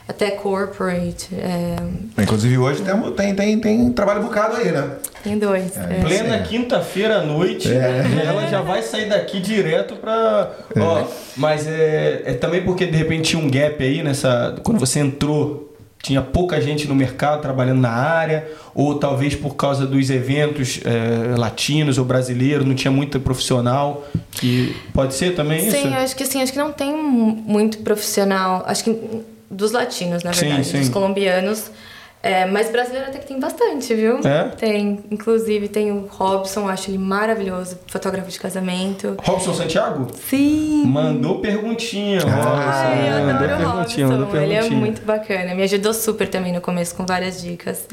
até 0.09 0.33
corporate. 0.33 1.29
É, 1.35 1.77
Inclusive 2.23 2.59
hoje 2.59 2.83
tem, 2.83 3.13
tem, 3.15 3.35
tem, 3.35 3.61
tem 3.61 3.93
trabalho 3.93 4.23
bocado 4.23 4.57
aí, 4.57 4.71
né? 4.73 4.91
tem 5.23 5.39
dois. 5.39 5.77
é. 5.77 6.01
Plena 6.01 6.37
É. 6.37 6.43
quinta-feira 6.43 7.19
à 7.19 7.23
noite, 7.23 7.73
É. 7.73 8.03
ela 8.27 8.47
já 8.49 8.61
vai 8.61 8.83
sair 8.83 9.09
daqui 9.09 9.41
direto 9.41 9.95
pra. 9.97 10.51
Ó, 10.77 11.05
mas 11.37 11.67
é, 11.67 12.23
é 12.27 12.35
também 12.35 12.63
porque 12.63 12.87
de 12.87 12.97
repente 12.97 13.31
tinha 13.31 13.43
um 13.43 13.49
gap 13.51 13.83
aí 13.83 14.03
nessa. 14.03 14.57
Quando 14.63 14.79
você 14.79 15.01
entrou 15.01 15.69
tinha 16.03 16.21
pouca 16.21 16.61
gente 16.61 16.89
no 16.89 16.97
mercado 16.97 17.41
trabalhando 17.41 17.81
na 17.81 17.93
área, 17.93 18.51
ou 18.75 18.99
talvez 18.99 19.37
por 19.37 19.55
causa 19.55 19.87
dos 19.87 20.11
eventos 20.11 20.81
é, 20.85 21.37
latinos 21.39 21.97
ou 21.97 22.05
brasileiros, 22.05 22.67
não 22.67 22.75
tinha 22.75 22.91
muito 22.91 23.21
profissional, 23.21 24.05
que 24.33 24.75
pode 24.93 25.15
ser 25.15 25.37
também 25.37 25.61
sim, 25.61 25.69
isso? 25.69 25.77
Sim, 25.77 25.95
acho 25.95 26.17
que 26.17 26.27
sim, 26.27 26.43
acho 26.43 26.53
que 26.53 26.59
não 26.59 26.73
tem 26.73 26.93
muito 26.93 27.79
profissional, 27.79 28.65
acho 28.67 28.83
que 28.83 28.91
dos 29.53 29.73
latinos, 29.73 30.23
na 30.23 30.31
verdade, 30.31 30.65
sim, 30.65 30.71
sim. 30.73 30.79
dos 30.81 30.89
colombianos. 30.89 31.71
É, 32.25 32.47
mas 32.47 32.71
brasileiro 32.71 33.09
até 33.09 33.19
que 33.19 33.27
tem 33.27 33.41
bastante, 33.41 33.93
viu? 33.95 34.21
É? 34.25 34.45
Tem. 34.51 35.01
Inclusive 35.11 35.67
tem 35.67 35.91
o 35.91 36.07
Robson, 36.07 36.69
acho 36.69 36.89
ele 36.89 36.99
maravilhoso, 36.99 37.77
fotógrafo 37.89 38.31
de 38.31 38.39
casamento. 38.39 39.17
Robson 39.21 39.53
Santiago? 39.53 40.07
Sim. 40.29 40.85
Mandou 40.87 41.41
perguntinha, 41.41 42.21
Robson. 42.21 42.51
Ai, 42.55 43.09
eu 43.09 43.27
mandou 43.27 43.31
adoro 43.31 43.57
perguntinha, 43.57 44.07
Robson. 44.07 44.21
Mandou 44.21 44.27
perguntinha. 44.29 44.61
Ele 44.61 44.75
é 44.75 44.79
muito 44.79 45.03
bacana. 45.05 45.55
Me 45.57 45.65
ajudou 45.65 45.93
super 45.93 46.29
também 46.29 46.53
no 46.53 46.61
começo 46.61 46.95
com 46.95 47.05
várias 47.05 47.43
dicas. 47.43 47.89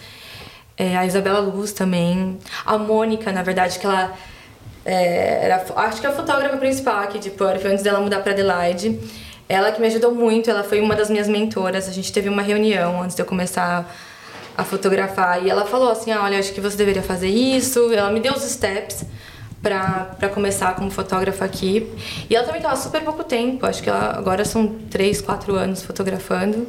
É, 0.78 0.96
a 0.96 1.08
Isabela 1.08 1.40
Luz 1.40 1.74
também. 1.74 2.38
A 2.64 2.78
Mônica, 2.78 3.32
na 3.32 3.42
verdade, 3.42 3.80
que 3.80 3.86
ela 3.86 4.14
é, 4.86 5.46
era, 5.46 5.66
acho 5.76 6.00
que 6.00 6.06
é 6.06 6.10
a 6.10 6.14
fotógrafa 6.14 6.56
principal 6.58 7.00
aqui 7.00 7.18
de 7.18 7.32
Perth, 7.32 7.66
antes 7.66 7.84
dela 7.84 8.00
mudar 8.00 8.20
para 8.20 8.32
Adelaide. 8.32 9.00
Ela 9.50 9.72
que 9.72 9.82
me 9.82 9.88
ajudou 9.88 10.14
muito, 10.14 10.50
ela 10.50 10.64
foi 10.64 10.80
uma 10.80 10.96
das 10.96 11.10
minhas 11.10 11.28
mentoras. 11.28 11.90
A 11.90 11.92
gente 11.92 12.14
teve 12.14 12.30
uma 12.30 12.44
reunião 12.44 13.02
antes 13.02 13.16
de 13.16 13.22
eu 13.24 13.26
começar 13.26 13.92
a 14.56 14.64
fotografar. 14.64 15.44
E 15.44 15.50
ela 15.50 15.66
falou 15.66 15.90
assim: 15.90 16.12
ah, 16.12 16.22
olha, 16.24 16.38
acho 16.38 16.54
que 16.54 16.62
você 16.62 16.78
deveria 16.78 17.02
fazer 17.02 17.30
isso. 17.30 17.92
Ela 17.92 18.12
me 18.12 18.20
deu 18.20 18.34
os 18.34 18.44
steps 18.44 19.04
para 19.62 20.30
começar 20.34 20.76
como 20.76 20.92
fotógrafa 20.92 21.44
aqui. 21.46 21.92
E 22.30 22.36
ela 22.36 22.46
também 22.46 22.62
estava 22.62 22.76
super 22.76 23.02
pouco 23.04 23.24
tempo, 23.24 23.66
acho 23.66 23.82
que 23.82 23.90
ela 23.90 24.16
agora 24.16 24.46
são 24.46 24.68
3, 24.90 25.20
4 25.22 25.56
anos 25.56 25.82
fotografando. 25.82 26.68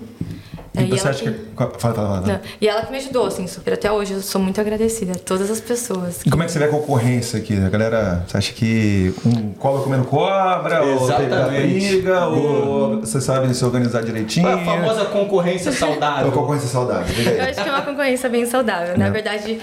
É, 0.74 0.82
e, 0.82 0.88
você 0.88 1.08
acha 1.08 1.24
que... 1.24 1.32
que... 1.32 1.56
Fala, 1.56 1.78
fala, 1.78 2.22
fala. 2.22 2.42
E 2.60 2.68
ela 2.68 2.82
que 2.82 2.92
me 2.92 2.98
ajudou, 2.98 3.26
assim, 3.26 3.46
super. 3.46 3.74
Até 3.74 3.90
hoje 3.90 4.14
eu 4.14 4.20
sou 4.20 4.40
muito 4.40 4.60
agradecida 4.60 5.12
a 5.12 5.16
todas 5.16 5.50
as 5.50 5.60
pessoas. 5.60 6.20
E 6.24 6.30
como 6.30 6.42
é 6.42 6.46
que 6.46 6.52
você 6.52 6.58
vê 6.58 6.66
a 6.66 6.68
concorrência 6.68 7.38
aqui? 7.38 7.56
A 7.56 7.68
galera, 7.68 8.24
você 8.26 8.36
acha 8.36 8.52
que 8.52 9.12
um 9.26 9.52
cobra 9.52 9.82
comendo 9.82 10.04
cobra? 10.04 10.84
Exatamente. 10.84 11.34
Ou 11.34 11.50
briga? 11.50 12.26
Ou 12.26 13.00
você 13.00 13.20
sabe 13.20 13.52
se 13.54 13.64
organizar 13.64 14.02
direitinho? 14.02 14.48
a 14.48 14.58
famosa 14.58 15.04
concorrência 15.06 15.72
saudável. 15.72 16.28
a 16.30 16.32
concorrência 16.32 16.68
saudável. 16.68 17.24
Eu 17.24 17.44
acho 17.44 17.62
que 17.62 17.68
é 17.68 17.72
uma 17.72 17.82
concorrência 17.82 18.28
bem 18.28 18.46
saudável. 18.46 18.96
Na 18.96 19.06
é. 19.06 19.10
verdade, 19.10 19.58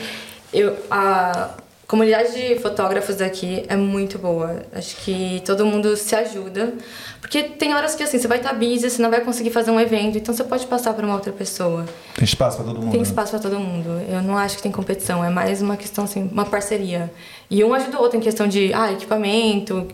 eu... 0.54 0.76
A 0.92 1.52
comunidade 1.88 2.34
de 2.34 2.60
fotógrafos 2.60 3.22
aqui 3.22 3.64
é 3.70 3.76
muito 3.78 4.20
boa. 4.20 4.62
Acho 4.74 4.98
que 4.98 5.42
todo 5.46 5.66
mundo 5.66 5.96
se 5.96 6.14
ajuda. 6.14 6.74
Porque 7.22 7.44
tem 7.44 7.74
horas 7.74 7.96
que 7.96 8.04
assim, 8.04 8.20
você 8.20 8.28
vai 8.28 8.40
estar 8.40 8.50
tá 8.50 8.56
busy, 8.56 8.90
você 8.90 9.02
não 9.02 9.10
vai 9.10 9.22
conseguir 9.22 9.52
fazer 9.52 9.72
um 9.72 9.80
evento, 9.80 10.18
então 10.18 10.36
você 10.36 10.44
pode 10.44 10.68
passar 10.68 10.94
para 10.94 11.06
uma 11.06 11.16
outra 11.16 11.32
pessoa. 11.32 11.86
Tem 12.16 12.26
espaço 12.26 12.58
para 12.58 12.66
todo 12.66 12.80
mundo. 12.82 12.92
Tem 12.92 13.00
né? 13.00 13.06
espaço 13.06 13.32
para 13.32 13.40
todo 13.40 13.60
mundo. 13.60 14.02
Eu 14.10 14.22
não 14.22 14.38
acho 14.38 14.58
que 14.58 14.64
tem 14.64 14.72
competição, 14.72 15.24
é 15.24 15.30
mais 15.30 15.62
uma 15.62 15.78
questão 15.78 16.04
assim, 16.04 16.30
uma 16.32 16.46
parceria. 16.46 17.12
E 17.50 17.64
um 17.64 17.74
ajuda 17.74 17.98
o 17.98 18.02
outro 18.02 18.18
em 18.18 18.22
questão 18.22 18.48
de 18.48 18.74
ah, 18.74 18.92
equipamento. 18.92 19.88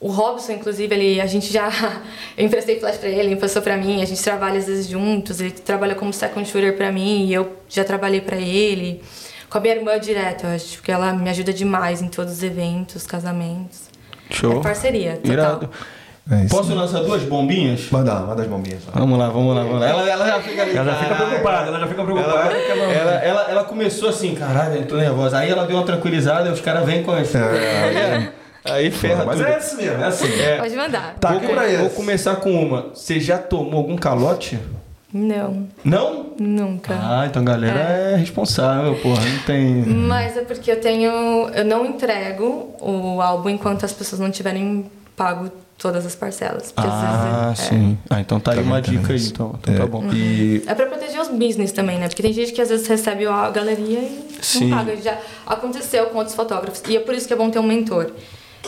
O 0.00 0.08
Robson, 0.08 0.52
inclusive, 0.52 0.92
ele, 0.94 1.20
a 1.20 1.26
gente 1.26 1.52
já. 1.52 1.70
Eu 2.36 2.46
emprestei 2.46 2.80
flash 2.80 2.96
para 2.96 3.08
ele, 3.08 3.20
ele 3.20 3.34
emprestou 3.34 3.62
para 3.62 3.76
mim, 3.76 4.02
a 4.02 4.04
gente 4.04 4.22
trabalha 4.22 4.58
às 4.58 4.66
vezes 4.66 4.88
juntos, 4.88 5.40
ele 5.40 5.50
trabalha 5.50 5.94
como 5.94 6.12
second 6.12 6.48
shooter 6.48 6.76
para 6.76 6.90
mim 6.90 7.26
e 7.26 7.34
eu 7.34 7.52
já 7.68 7.84
trabalhei 7.84 8.20
para 8.20 8.36
ele. 8.36 9.02
Com 9.50 9.58
a 9.58 9.60
minha 9.60 9.74
irmã 9.74 9.98
direto, 9.98 10.46
eu 10.46 10.54
acho, 10.54 10.76
porque 10.76 10.92
ela 10.92 11.12
me 11.12 11.28
ajuda 11.28 11.52
demais 11.52 12.00
em 12.00 12.08
todos 12.08 12.32
os 12.34 12.42
eventos, 12.42 13.04
casamentos. 13.04 13.90
Show. 14.30 14.60
É 14.60 14.62
parceria, 14.62 15.16
total. 15.16 15.32
Irado. 15.32 15.70
É 16.30 16.46
Posso 16.48 16.72
lançar 16.72 17.02
duas 17.02 17.22
bombinhas? 17.24 17.90
Manda, 17.90 18.14
manda 18.20 18.42
as 18.42 18.48
bombinhas. 18.48 18.82
Vamos 18.94 19.18
lá, 19.18 19.28
vamos 19.28 19.56
lá, 19.56 19.64
vamos 19.64 19.80
lá. 19.80 19.88
Ela, 19.88 20.08
ela 20.08 20.26
já 20.26 20.40
fica 20.40 20.62
ali. 20.62 20.76
Ela 20.76 20.92
já 20.92 20.96
fica 20.98 21.14
preocupada, 21.16 21.66
ela 21.66 21.80
já 21.80 21.86
fica 21.88 22.04
preocupada. 22.04 22.52
Ela, 22.52 22.92
ela, 22.92 23.12
ela, 23.14 23.50
ela 23.50 23.64
começou 23.64 24.08
assim, 24.08 24.36
caralho, 24.36 24.76
eu 24.76 24.86
tô 24.86 24.96
nervosa. 24.96 25.38
Aí 25.38 25.50
ela 25.50 25.66
deu 25.66 25.76
uma 25.76 25.84
tranquilizada 25.84 26.48
e 26.48 26.52
os 26.52 26.60
caras 26.60 26.86
vêm 26.86 27.02
com 27.02 27.16
essa. 27.16 27.38
É, 27.38 28.30
Aí 28.64 28.90
ferra 28.90 29.24
Mas 29.24 29.38
tudo. 29.38 29.48
é 29.48 29.56
assim 29.56 29.76
mesmo, 29.76 30.02
é 30.02 30.06
assim. 30.06 30.40
É. 30.40 30.58
Pode 30.58 30.76
mandar. 30.76 31.14
Tá, 31.18 31.32
vou, 31.32 31.78
vou 31.78 31.90
começar 31.90 32.36
com 32.36 32.52
uma. 32.52 32.90
Você 32.94 33.18
já 33.18 33.38
tomou 33.38 33.78
algum 33.78 33.96
calote? 33.96 34.58
Não. 35.12 35.68
Não? 35.84 36.32
Nunca. 36.38 36.94
Ah, 36.94 37.26
então 37.26 37.42
a 37.42 37.44
galera 37.44 37.80
é, 37.80 38.12
é 38.12 38.16
responsável, 38.16 38.94
porra. 38.96 39.24
Não 39.24 39.38
tem. 39.40 39.82
Mas 39.82 40.36
é 40.36 40.42
porque 40.42 40.70
eu 40.70 40.80
tenho. 40.80 41.10
Eu 41.48 41.64
não 41.64 41.84
entrego 41.84 42.74
o 42.80 43.20
álbum 43.20 43.48
enquanto 43.48 43.84
as 43.84 43.92
pessoas 43.92 44.20
não 44.20 44.30
tiverem 44.30 44.90
pago 45.16 45.50
todas 45.76 46.04
as 46.06 46.14
parcelas. 46.14 46.72
Ah, 46.76 47.52
sim. 47.56 47.98
É. 48.10 48.14
Ah, 48.14 48.20
então 48.20 48.38
tá 48.38 48.52
aí 48.52 48.60
uma 48.60 48.80
dica 48.80 49.12
aí, 49.12 49.26
então, 49.26 49.54
então 49.60 49.60
tá 49.60 49.72
é. 49.72 49.76
tá 49.76 49.86
bom. 49.86 50.04
E... 50.12 50.62
É 50.66 50.74
pra 50.74 50.86
proteger 50.86 51.20
os 51.20 51.28
business 51.28 51.72
também, 51.72 51.98
né? 51.98 52.06
Porque 52.06 52.22
tem 52.22 52.32
gente 52.32 52.52
que 52.52 52.60
às 52.60 52.68
vezes 52.68 52.86
recebe 52.86 53.26
a 53.26 53.50
galeria 53.50 53.98
e 53.98 54.28
sim. 54.42 54.68
não 54.68 54.78
paga. 54.78 54.96
Já 54.96 55.18
aconteceu 55.46 56.06
com 56.06 56.18
outros 56.18 56.36
fotógrafos. 56.36 56.82
E 56.88 56.96
é 56.96 57.00
por 57.00 57.14
isso 57.14 57.26
que 57.26 57.32
é 57.32 57.36
bom 57.36 57.50
ter 57.50 57.58
um 57.58 57.64
mentor. 57.64 58.12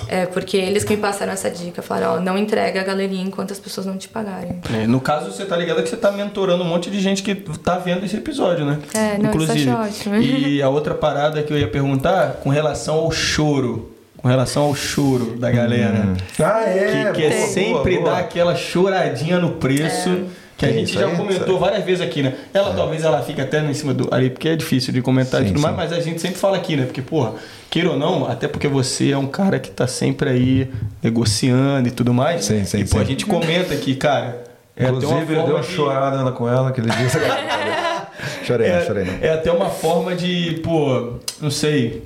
É, 0.09 0.27
porque 0.27 0.57
eles 0.57 0.85
que 0.85 0.95
me 0.97 1.01
passaram 1.01 1.33
essa 1.33 1.51
dica, 1.51 1.83
falaram, 1.83 2.15
ó, 2.15 2.21
não 2.21 2.37
entrega 2.37 2.81
a 2.81 2.85
galeria 2.85 3.21
enquanto 3.21 3.53
as 3.53 3.61
pessoas 3.61 3.87
não 3.87 3.97
te 3.97 4.09
pagarem. 4.09 4.61
É, 4.75 4.87
no 4.87 5.01
caso, 5.01 5.31
você 5.31 5.45
tá 5.45 5.57
ligado 5.57 5.83
que 5.83 5.89
você 5.89 5.97
tá 5.97 6.11
mentorando 6.11 6.63
um 6.63 6.67
monte 6.67 6.91
de 6.91 7.01
gente 7.01 7.23
que 7.23 7.35
tá 7.35 7.79
vendo 7.79 8.05
esse 8.05 8.17
episódio, 8.17 8.65
né? 8.65 8.79
É, 8.95 9.19
não, 9.19 9.31
Inclusive. 9.31 9.61
isso 9.61 9.71
ótimo. 9.71 10.17
E 10.17 10.63
a 10.63 10.69
outra 10.69 10.95
parada 10.95 11.43
que 11.43 11.53
eu 11.53 11.59
ia 11.59 11.69
perguntar, 11.69 12.35
com 12.43 12.49
relação 12.49 12.97
ao 12.97 13.11
choro. 13.11 13.91
Com 14.17 14.29
relação 14.29 14.65
ao 14.65 14.75
choro 14.75 15.37
da 15.37 15.51
galera. 15.51 16.07
Hum. 16.07 16.17
Ah, 16.39 16.63
é? 16.63 17.13
Que, 17.13 17.21
que 17.21 17.25
é 17.25 17.47
sempre 17.47 17.97
boa, 17.97 18.03
boa. 18.03 18.15
dar 18.15 18.19
aquela 18.21 18.55
choradinha 18.55 19.39
no 19.39 19.53
preço. 19.53 20.09
É 20.11 20.42
que 20.67 20.67
a 20.67 20.73
gente 20.73 20.93
já 20.93 21.07
aí, 21.07 21.17
comentou 21.17 21.59
várias 21.59 21.85
vezes 21.85 22.01
aqui, 22.01 22.23
né? 22.23 22.35
Ela 22.55 22.71
é. 22.71 22.75
talvez 22.75 23.03
ela 23.03 23.21
fique 23.23 23.41
até 23.41 23.61
em 23.61 23.75
cima 23.75 23.93
do 23.93 24.13
ali, 24.15 24.31
porque 24.31 24.49
é 24.49 24.57
difícil 24.57 24.93
de 24.93 25.03
comentar 25.03 25.41
sim, 25.41 25.49
e 25.49 25.53
tudo 25.53 25.61
mais, 25.61 25.77
mas 25.77 25.93
a 25.93 26.01
gente 26.01 26.21
sempre 26.21 26.39
fala 26.39 26.57
aqui, 26.57 26.77
né? 26.77 26.85
Porque, 26.85 27.03
porra, 27.03 27.35
queira 27.69 27.91
ou 27.91 27.99
não, 27.99 28.31
até 28.31 28.47
porque 28.47 28.69
você 28.69 29.11
é 29.11 29.19
um 29.19 29.27
cara 29.27 29.59
que 29.59 29.71
tá 29.71 29.87
sempre 29.87 30.31
aí 30.31 30.71
negociando 31.03 31.89
e 31.89 31.91
tudo 31.91 32.15
mais. 32.15 32.45
Sim, 32.45 32.65
sim, 32.65 32.81
e, 32.81 32.89
pô, 32.89 32.99
a 32.99 33.05
gente 33.05 33.27
comenta 33.27 33.75
aqui, 33.75 33.95
cara. 33.97 34.45
É 34.77 34.85
Inclusive, 34.85 35.35
eu 35.35 35.43
dei 35.45 35.53
uma 35.53 35.61
de... 35.61 35.67
chorada 35.67 36.33
com 36.33 36.49
ela 36.49 36.69
aquele 36.69 36.89
dia. 36.89 37.09
chorei, 38.47 38.69
é, 38.69 38.87
chorei 38.87 39.05
não. 39.05 39.15
É 39.21 39.31
até 39.31 39.51
uma 39.53 39.69
forma 39.69 40.15
de, 40.15 40.61
pô, 40.63 41.15
não 41.41 41.51
sei, 41.51 42.05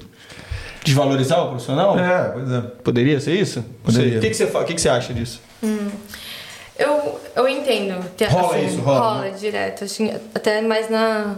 desvalorizar 0.83 1.45
o 1.45 1.49
profissional? 1.49 1.99
É, 1.99 2.31
pois 2.33 2.51
é. 2.51 2.61
Poderia 2.83 3.21
ser 3.21 3.35
isso? 3.35 3.65
Poderia. 3.85 4.19
O 4.19 4.21
que, 4.21 4.31
que, 4.31 4.35
você, 4.35 4.45
o 4.45 4.65
que, 4.65 4.75
que 4.75 4.81
você 4.81 4.89
acha 4.89 5.13
disso? 5.13 5.41
Hum. 5.63 5.91
Eu, 6.79 7.21
eu 7.35 7.49
entendo. 7.49 8.05
Rola 8.31 8.57
assim, 8.57 8.67
isso, 8.67 8.81
rola. 8.81 8.99
Rola 8.99 9.21
né? 9.23 9.31
direto, 9.31 9.85
assim, 9.85 10.11
até 10.35 10.61
mais 10.61 10.91
na, 10.91 11.37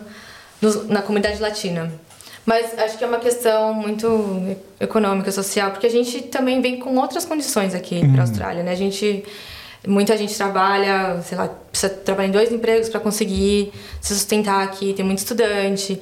na 0.89 1.03
comunidade 1.03 1.41
latina. 1.41 1.93
Mas 2.45 2.79
acho 2.79 2.97
que 2.97 3.05
é 3.05 3.07
uma 3.07 3.19
questão 3.19 3.75
muito 3.75 4.57
econômica, 4.81 5.31
social, 5.31 5.71
porque 5.71 5.87
a 5.87 5.91
gente 5.91 6.23
também 6.23 6.63
vem 6.63 6.79
com 6.79 6.97
outras 6.97 7.25
condições 7.25 7.75
aqui 7.75 7.97
uhum. 7.97 8.13
para 8.13 8.23
a 8.23 8.25
Austrália, 8.25 8.63
né? 8.63 8.73
A 8.73 8.77
gente 8.77 9.25
muita 9.87 10.17
gente 10.17 10.37
trabalha, 10.37 11.21
sei 11.23 11.39
lá, 11.39 11.49
precisa 11.71 11.93
trabalhar 11.93 12.29
em 12.29 12.33
dois 12.33 12.51
empregos 12.51 12.89
para 12.89 13.01
conseguir 13.01 13.73
se 14.01 14.15
sustentar 14.15 14.65
aqui, 14.65 14.93
tem 14.93 15.05
muito 15.05 15.19
estudante. 15.19 16.01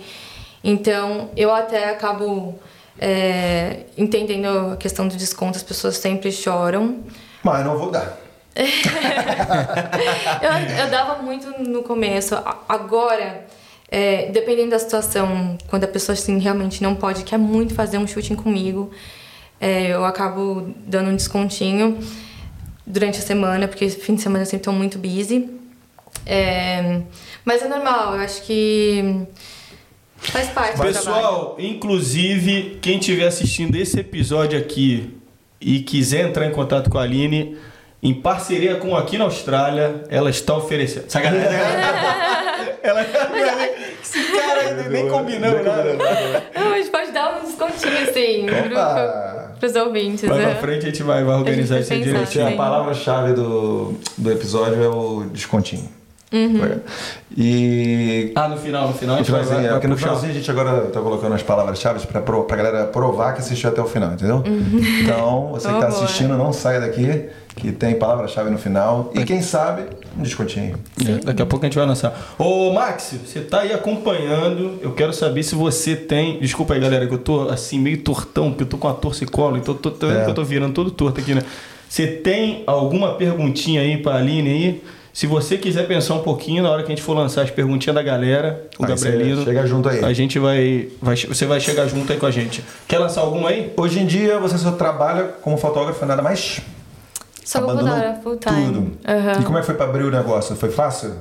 Então, 0.62 1.30
eu 1.36 1.52
até 1.52 1.90
acabo 1.90 2.58
é, 2.98 3.80
entendendo 3.96 4.72
a 4.72 4.76
questão 4.76 5.06
do 5.06 5.16
desconto, 5.16 5.56
as 5.56 5.62
pessoas 5.62 5.96
sempre 5.96 6.32
choram. 6.32 7.00
Mas 7.42 7.64
não 7.64 7.76
vou 7.76 7.90
dar. 7.90 8.25
eu, 10.42 10.84
eu 10.84 10.90
dava 10.90 11.22
muito 11.22 11.46
no 11.62 11.82
começo. 11.82 12.34
Agora, 12.68 13.46
é, 13.90 14.30
dependendo 14.30 14.70
da 14.70 14.78
situação, 14.78 15.58
quando 15.68 15.84
a 15.84 15.88
pessoa 15.88 16.14
assim, 16.14 16.38
realmente 16.38 16.82
não 16.82 16.94
pode, 16.94 17.22
quer 17.22 17.38
muito 17.38 17.74
fazer 17.74 17.98
um 17.98 18.06
shooting 18.06 18.34
comigo, 18.34 18.90
é, 19.60 19.88
eu 19.88 20.04
acabo 20.04 20.74
dando 20.86 21.10
um 21.10 21.16
descontinho 21.16 21.98
durante 22.86 23.18
a 23.18 23.22
semana, 23.22 23.68
porque 23.68 23.88
fim 23.90 24.14
de 24.14 24.22
semana 24.22 24.42
eu 24.42 24.46
sempre 24.46 24.62
estou 24.62 24.72
muito 24.72 24.98
busy. 24.98 25.50
É, 26.24 27.02
mas 27.44 27.62
é 27.62 27.68
normal, 27.68 28.14
eu 28.16 28.20
acho 28.22 28.42
que 28.42 29.26
faz 30.16 30.48
parte 30.48 30.80
Pessoal, 30.80 31.56
inclusive, 31.58 32.78
quem 32.80 32.98
estiver 32.98 33.26
assistindo 33.26 33.76
esse 33.76 34.00
episódio 34.00 34.58
aqui 34.58 35.14
e 35.60 35.80
quiser 35.80 36.26
entrar 36.26 36.46
em 36.46 36.52
contato 36.52 36.90
com 36.90 36.98
a 36.98 37.02
Aline 37.02 37.56
em 38.06 38.14
parceria 38.14 38.76
com 38.76 38.96
aqui 38.96 39.18
na 39.18 39.24
Austrália, 39.24 40.04
ela 40.08 40.30
está 40.30 40.56
oferecendo. 40.56 41.10
Sacanagem. 41.10 41.42
ela, 42.80 43.02
esse 44.00 44.22
cara 44.30 44.60
ainda 44.60 44.84
nem 44.84 45.08
combinou 45.08 45.60
nada. 45.64 45.96
Não, 46.54 46.72
a 46.72 46.76
gente 46.76 46.90
pode 46.90 47.10
dar 47.10 47.40
um 47.40 47.44
descontinho 47.44 48.08
assim 48.08 48.46
para 49.58 49.66
os 49.66 49.74
ouvintes. 49.74 50.28
Mais 50.28 50.40
né? 50.40 50.50
pra 50.52 50.60
frente 50.60 50.86
a 50.86 50.90
gente 50.90 51.02
vai, 51.02 51.24
vai 51.24 51.34
organizar 51.34 51.80
isso 51.80 51.92
direitinho. 51.96 52.46
A 52.46 52.52
palavra-chave 52.52 53.32
do, 53.32 53.96
do 54.16 54.30
episódio 54.30 54.84
é 54.84 54.88
o 54.88 55.24
descontinho. 55.24 55.88
Uhum. 56.32 56.80
E. 57.36 58.32
Ah, 58.34 58.48
no 58.48 58.56
final, 58.56 58.88
no 58.88 58.94
final. 58.94 59.18
No 59.18 59.24
finalzinho, 59.24 59.56
vai, 59.56 59.66
é, 59.66 59.70
porque 59.70 59.86
no 59.86 59.96
finalzinho 59.96 60.32
a 60.32 60.34
gente 60.34 60.50
agora 60.50 60.80
tá 60.86 61.00
colocando 61.00 61.34
as 61.34 61.42
palavras-chave 61.42 62.04
pra, 62.06 62.20
pro, 62.20 62.44
pra 62.44 62.56
galera 62.56 62.84
provar 62.86 63.34
que 63.34 63.40
assistiu 63.40 63.70
até 63.70 63.80
o 63.80 63.86
final, 63.86 64.12
entendeu? 64.12 64.42
Então, 65.02 65.50
você 65.52 65.68
que 65.68 65.74
tá 65.80 65.86
boa. 65.86 66.04
assistindo, 66.04 66.36
não 66.36 66.52
saia 66.52 66.80
daqui, 66.80 67.26
que 67.54 67.70
tem 67.70 67.94
palavra-chave 67.94 68.50
no 68.50 68.58
final. 68.58 69.12
E 69.14 69.24
quem 69.24 69.40
sabe, 69.40 69.84
um 70.18 70.22
descontinho. 70.22 70.76
É, 71.06 71.24
daqui 71.24 71.42
a 71.42 71.46
pouco 71.46 71.64
a 71.64 71.68
gente 71.68 71.78
vai 71.78 71.86
lançar. 71.86 72.34
Ô, 72.38 72.72
Max, 72.72 73.14
você 73.24 73.40
tá 73.40 73.60
aí 73.60 73.72
acompanhando. 73.72 74.78
Eu 74.82 74.92
quero 74.92 75.12
saber 75.12 75.44
se 75.44 75.54
você 75.54 75.94
tem. 75.94 76.40
Desculpa 76.40 76.74
aí, 76.74 76.80
galera, 76.80 77.06
que 77.06 77.14
eu 77.14 77.18
tô 77.18 77.48
assim, 77.48 77.78
meio 77.78 77.98
tortão, 77.98 78.50
porque 78.50 78.64
eu 78.64 78.68
tô 78.68 78.78
com 78.78 78.88
a 78.88 78.94
torcicolo, 78.94 79.56
então 79.56 79.74
tô, 79.74 79.90
tô 79.92 80.08
vendo 80.08 80.20
É. 80.20 80.28
eu 80.28 80.34
tô 80.34 80.42
virando 80.42 80.72
todo 80.72 80.90
torto 80.90 81.20
aqui, 81.20 81.34
né? 81.34 81.42
Você 81.88 82.06
tem 82.08 82.64
alguma 82.66 83.14
perguntinha 83.14 83.80
aí 83.80 83.96
pra 83.98 84.16
Aline 84.16 84.50
aí? 84.50 84.82
Se 85.16 85.26
você 85.26 85.56
quiser 85.56 85.88
pensar 85.88 86.12
um 86.12 86.18
pouquinho 86.18 86.62
na 86.62 86.68
hora 86.68 86.82
que 86.82 86.92
a 86.92 86.94
gente 86.94 87.00
for 87.02 87.14
lançar 87.16 87.40
as 87.40 87.50
perguntinhas 87.50 87.94
da 87.94 88.02
galera, 88.02 88.66
o 88.78 88.84
Aí 88.84 88.90
Gabrielino. 88.90 89.44
chega 89.44 89.66
junto 89.66 89.88
aí. 89.88 90.04
A 90.04 90.12
gente 90.12 90.38
vai, 90.38 90.90
vai. 91.00 91.16
Você 91.16 91.46
vai 91.46 91.58
chegar 91.58 91.86
junto 91.88 92.12
aí 92.12 92.18
com 92.18 92.26
a 92.26 92.30
gente. 92.30 92.62
Quer 92.86 92.98
lançar 92.98 93.22
alguma 93.22 93.48
aí? 93.48 93.72
Hoje 93.78 93.98
em 93.98 94.04
dia, 94.04 94.38
você 94.38 94.58
só 94.58 94.72
trabalha 94.72 95.24
como 95.40 95.56
fotógrafo, 95.56 96.04
nada 96.04 96.20
mais? 96.20 96.60
Só 97.42 97.60
fotógrafo 97.62 98.20
full 98.24 98.36
time. 98.36 98.66
Tudo. 98.66 98.92
Aham. 99.08 99.40
E 99.40 99.44
como 99.46 99.56
é 99.56 99.60
que 99.62 99.66
foi 99.66 99.74
pra 99.74 99.86
abrir 99.86 100.02
o 100.04 100.10
negócio? 100.10 100.54
Foi 100.54 100.70
fácil? 100.70 101.14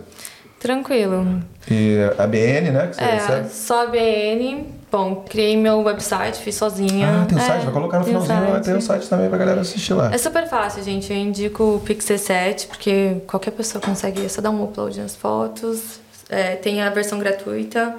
Tranquilo. 0.59 1.41
E 1.71 1.95
a 2.17 2.27
BN, 2.27 2.71
né? 2.71 2.87
Que 2.87 2.95
você 2.97 3.01
É, 3.01 3.11
recebe? 3.13 3.49
só 3.49 3.83
a 3.83 3.87
BN. 3.87 4.65
Bom, 4.95 5.25
criei 5.27 5.57
meu 5.57 5.81
website, 5.81 6.37
fiz 6.39 6.55
sozinha. 6.55 7.23
Ah, 7.23 7.25
tem 7.25 7.37
o 7.37 7.41
É, 7.41 7.43
site, 7.43 7.63
vai 7.65 7.73
colocar 7.73 7.99
no 7.99 8.05
finalzinho, 8.05 8.39
vai 8.39 8.51
site. 8.51 8.63
ter 8.63 8.77
o 8.77 8.81
site 8.81 9.09
também 9.09 9.27
pra 9.27 9.37
galera 9.37 9.59
assistir 9.59 9.93
lá. 9.93 10.13
É 10.13 10.17
super 10.17 10.47
fácil, 10.47 10.81
gente. 10.83 11.11
Eu 11.11 11.17
indico 11.19 11.63
o 11.75 11.79
Pixel 11.81 12.17
7, 12.17 12.67
porque 12.67 13.17
qualquer 13.27 13.51
pessoa 13.51 13.81
consegue. 13.81 14.25
É 14.25 14.29
só 14.29 14.41
dar 14.41 14.51
um 14.51 14.63
upload 14.63 14.97
nas 15.01 15.13
fotos. 15.13 15.99
É, 16.29 16.55
tem 16.55 16.81
a 16.81 16.89
versão 16.91 17.19
gratuita. 17.19 17.93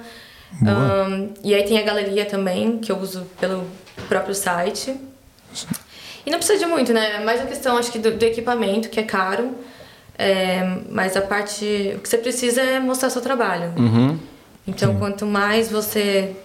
Boa. 0.59 0.75
Ahn, 0.75 1.27
e 1.43 1.53
aí 1.53 1.61
tem 1.63 1.77
a 1.77 1.83
galeria 1.83 2.25
também, 2.25 2.79
que 2.79 2.91
eu 2.91 2.97
uso 2.97 3.27
pelo 3.39 3.63
próprio 4.09 4.33
site. 4.33 4.95
E 6.25 6.31
não 6.31 6.39
precisa 6.39 6.57
de 6.57 6.65
muito, 6.65 6.91
né? 6.93 7.17
É 7.17 7.23
mais 7.23 7.39
a 7.39 7.45
questão, 7.45 7.77
acho 7.77 7.91
que, 7.91 7.99
do, 7.99 8.09
do 8.17 8.23
equipamento, 8.23 8.89
que 8.89 8.99
é 8.99 9.03
caro. 9.03 9.51
É, 10.17 10.79
mas 10.89 11.15
a 11.15 11.21
parte. 11.21 11.93
O 11.95 11.99
que 11.99 12.09
você 12.09 12.17
precisa 12.17 12.59
é 12.59 12.79
mostrar 12.79 13.11
seu 13.11 13.21
trabalho. 13.21 13.71
Uhum. 13.77 14.17
Então, 14.65 14.95
quanto 14.95 15.27
mais 15.27 15.69
você 15.69 16.35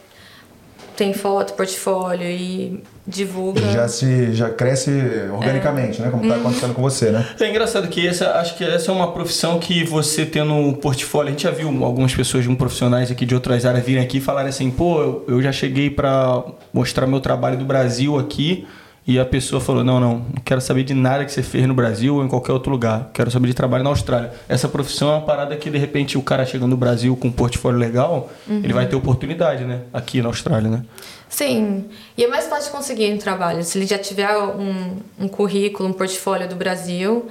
tem 0.97 1.12
foto, 1.12 1.55
portfólio 1.55 2.26
e 2.26 2.82
divulga. 3.07 3.61
Já 3.72 3.88
se 3.88 4.32
já 4.32 4.51
cresce 4.51 4.90
organicamente, 5.32 6.01
né? 6.01 6.11
Como 6.11 6.28
tá 6.28 6.36
acontecendo 6.36 6.74
com 6.74 6.82
você, 6.82 7.11
né? 7.11 7.26
É 7.40 7.49
engraçado 7.49 7.88
que 7.88 8.07
essa, 8.07 8.32
acho 8.32 8.57
que 8.57 8.64
essa 8.64 8.90
é 8.90 8.95
uma 8.95 9.12
profissão 9.12 9.59
que 9.59 9.84
você 9.84 10.24
tendo 10.24 10.53
um 10.53 10.72
portfólio, 10.72 11.28
a 11.28 11.30
gente 11.32 11.43
já 11.43 11.51
viu 11.51 11.68
algumas 11.84 12.14
pessoas, 12.14 12.47
um 12.47 12.55
profissionais 12.55 13.11
aqui 13.11 13.26
de 13.26 13.34
outras 13.34 13.64
áreas 13.64 13.84
virem 13.84 14.03
aqui 14.03 14.18
e 14.18 14.20
falarem 14.20 14.51
assim, 14.51 14.70
pô, 14.70 15.01
eu, 15.01 15.24
eu 15.28 15.43
já 15.43 15.53
cheguei 15.53 15.90
pra 15.90 16.45
mostrar 16.72 17.07
meu 17.07 17.20
trabalho 17.20 17.59
do 17.59 17.64
Brasil 17.64 18.18
aqui 18.18 18.66
e 19.07 19.18
a 19.18 19.24
pessoa 19.24 19.61
falou, 19.61 19.82
não, 19.82 19.98
não, 19.98 20.18
não 20.18 20.42
quero 20.44 20.61
saber 20.61 20.84
de 20.84 20.94
nada 20.94 21.24
que 21.24 21.32
você 21.32 21.42
fez 21.42 21.66
no 21.66 21.74
Brasil 21.74 22.14
ou 22.16 22.24
em 22.24 22.28
qualquer 22.28 22.53
outro 22.53 22.70
lugar, 22.70 23.11
quero 23.12 23.30
saber 23.30 23.48
de 23.48 23.55
trabalho 23.55 23.82
na 23.82 23.90
Austrália. 23.90 24.32
Essa 24.48 24.68
profissão 24.68 25.09
é 25.11 25.12
uma 25.16 25.22
parada 25.22 25.57
que 25.57 25.68
de 25.70 25.78
repente 25.78 26.16
o 26.16 26.22
cara 26.22 26.44
chegando 26.46 26.70
no 26.70 26.76
Brasil 26.76 27.16
com 27.16 27.28
um 27.28 27.32
portfólio 27.32 27.78
legal, 27.78 28.30
ele 28.48 28.72
vai 28.72 28.86
ter 28.86 28.94
oportunidade, 28.94 29.64
né? 29.64 29.80
Aqui 29.92 30.22
na 30.22 30.28
Austrália, 30.28 30.70
né? 30.70 30.84
Sim, 31.28 31.86
e 32.16 32.24
é 32.24 32.28
mais 32.28 32.46
fácil 32.46 32.70
conseguir 32.70 33.12
um 33.12 33.18
trabalho. 33.18 33.64
Se 33.64 33.78
ele 33.78 33.86
já 33.86 33.98
tiver 33.98 34.36
um, 34.38 34.96
um 35.18 35.26
currículo, 35.26 35.88
um 35.88 35.92
portfólio 35.92 36.48
do 36.48 36.55
Brasil 36.55 37.26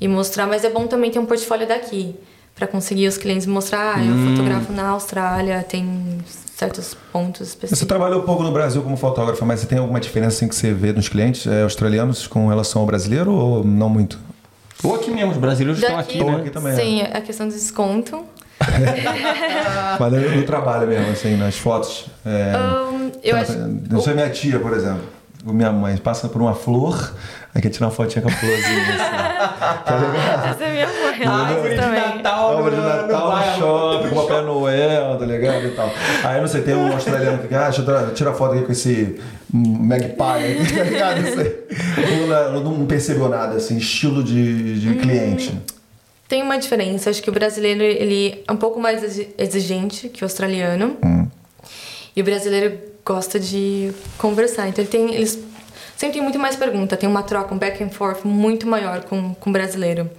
e 0.00 0.08
mostrar, 0.08 0.46
mas 0.46 0.64
é 0.64 0.70
bom 0.70 0.86
também 0.88 1.10
ter 1.10 1.18
um 1.20 1.26
portfólio 1.26 1.68
daqui, 1.68 2.16
para 2.54 2.66
conseguir 2.66 3.06
os 3.06 3.16
clientes 3.16 3.46
mostrar, 3.46 3.96
ah, 3.96 4.04
eu 4.04 4.12
Hum. 4.12 4.30
fotografo 4.30 4.72
na 4.72 4.88
Austrália, 4.88 5.62
tem 5.62 6.18
certos 6.62 6.94
pontos 7.12 7.48
Você 7.48 7.54
específicos. 7.54 7.88
trabalhou 7.88 8.22
pouco 8.22 8.42
no 8.44 8.52
Brasil 8.52 8.82
como 8.82 8.96
fotógrafa, 8.96 9.44
mas 9.44 9.60
você 9.60 9.66
tem 9.66 9.78
alguma 9.78 9.98
diferença 9.98 10.36
assim, 10.36 10.48
que 10.48 10.54
você 10.54 10.72
vê 10.72 10.92
nos 10.92 11.08
clientes 11.08 11.46
é, 11.46 11.62
australianos 11.62 12.26
com 12.26 12.46
relação 12.48 12.82
ao 12.82 12.86
brasileiro 12.86 13.32
ou 13.32 13.64
não 13.64 13.88
muito? 13.88 14.18
Ou 14.84 14.94
aqui 14.94 15.10
mesmo, 15.10 15.32
os 15.32 15.38
brasileiros 15.38 15.82
estão 15.82 15.96
Daqui, 15.96 16.18
aqui, 16.18 16.22
Ou 16.24 16.30
né? 16.32 16.36
aqui 16.38 16.50
também, 16.50 16.74
Sim, 16.76 17.02
a 17.02 17.20
questão 17.20 17.48
do 17.48 17.52
desconto. 17.54 18.24
Mas 19.98 20.12
no, 20.12 20.36
no 20.36 20.42
trabalho 20.44 20.86
mesmo, 20.86 21.10
assim, 21.10 21.36
nas 21.36 21.56
fotos. 21.58 22.06
É, 22.24 22.52
Ahn, 22.54 23.10
eu 23.22 23.36
acho. 23.36 23.52
Não 23.90 24.00
sei 24.00 24.14
minha 24.14 24.30
tia, 24.30 24.58
por 24.60 24.72
exemplo. 24.72 25.02
ou 25.44 25.52
Minha 25.52 25.72
mãe 25.72 25.96
passa 25.96 26.28
por 26.28 26.40
uma 26.40 26.54
flor, 26.54 27.12
aí 27.54 27.60
quer 27.62 27.68
tirar 27.70 27.86
uma 27.86 27.92
fotinha 27.92 28.22
com 28.22 28.28
a 28.28 28.32
florzinha. 28.32 28.82
Assim. 28.82 29.82
Tá 29.84 29.96
ligado? 29.96 30.48
Essa 30.54 30.64
é 30.64 30.72
minha 30.72 30.86
mãe. 30.86 31.26
Árvore 31.26 31.58
ela 31.60 31.68
de 31.68 31.76
também. 31.76 32.16
Natal, 32.16 32.56
Árvore 32.56 32.74
de 32.76 32.80
no- 32.80 32.88
no 32.88 32.96
Natal 32.96 33.36
no 33.36 33.58
shopping, 33.58 34.08
com 34.08 34.14
Papai 34.26 34.42
Noel, 34.42 35.18
tá 35.18 35.26
ligado? 35.26 35.66
E 35.66 35.70
tal. 35.72 35.90
Aí 36.24 36.40
não 36.40 36.48
sei, 36.48 36.62
tem 36.62 36.74
um 36.74 36.92
australiano 36.92 37.38
que 37.46 37.54
ah, 37.54 37.64
deixa 37.68 37.82
eu 37.82 38.14
tirar- 38.14 38.32
foto 38.34 38.54
aqui 38.54 38.64
com 38.64 38.72
esse 38.72 39.20
magpie, 39.52 40.22
aqui, 40.22 40.72
tá 40.76 40.84
ligado? 40.84 41.20
Não, 42.54 42.60
não 42.78 42.86
percebeu 42.86 43.28
nada, 43.28 43.56
assim, 43.56 43.76
estilo 43.76 44.22
de, 44.22 44.80
de 44.80 44.94
cliente. 44.96 45.58
Tem 46.28 46.42
uma 46.42 46.56
diferença. 46.58 47.10
Acho 47.10 47.22
que 47.22 47.28
o 47.28 47.32
brasileiro 47.32 47.82
ele 47.82 48.42
é 48.48 48.52
um 48.52 48.56
pouco 48.56 48.80
mais 48.80 49.02
exi- 49.02 49.28
exigente 49.36 50.08
que 50.08 50.22
o 50.22 50.24
australiano. 50.24 50.96
E 52.16 52.20
o 52.22 52.24
brasileiro 52.24 52.78
gosta 53.04 53.38
de 53.38 53.92
conversar. 54.16 54.68
Então 54.68 54.82
ele 54.82 54.90
tem, 54.90 55.14
eles 55.14 55.38
sempre 56.02 56.14
tem 56.14 56.22
muito 56.22 56.38
mais 56.38 56.56
pergunta. 56.56 56.96
Tem 56.96 57.08
uma 57.08 57.22
troca, 57.22 57.54
um 57.54 57.58
back 57.58 57.82
and 57.82 57.90
forth 57.90 58.24
muito 58.24 58.66
maior 58.66 59.04
com, 59.04 59.34
com 59.34 59.50
o 59.50 59.52
brasileiro. 59.52 60.10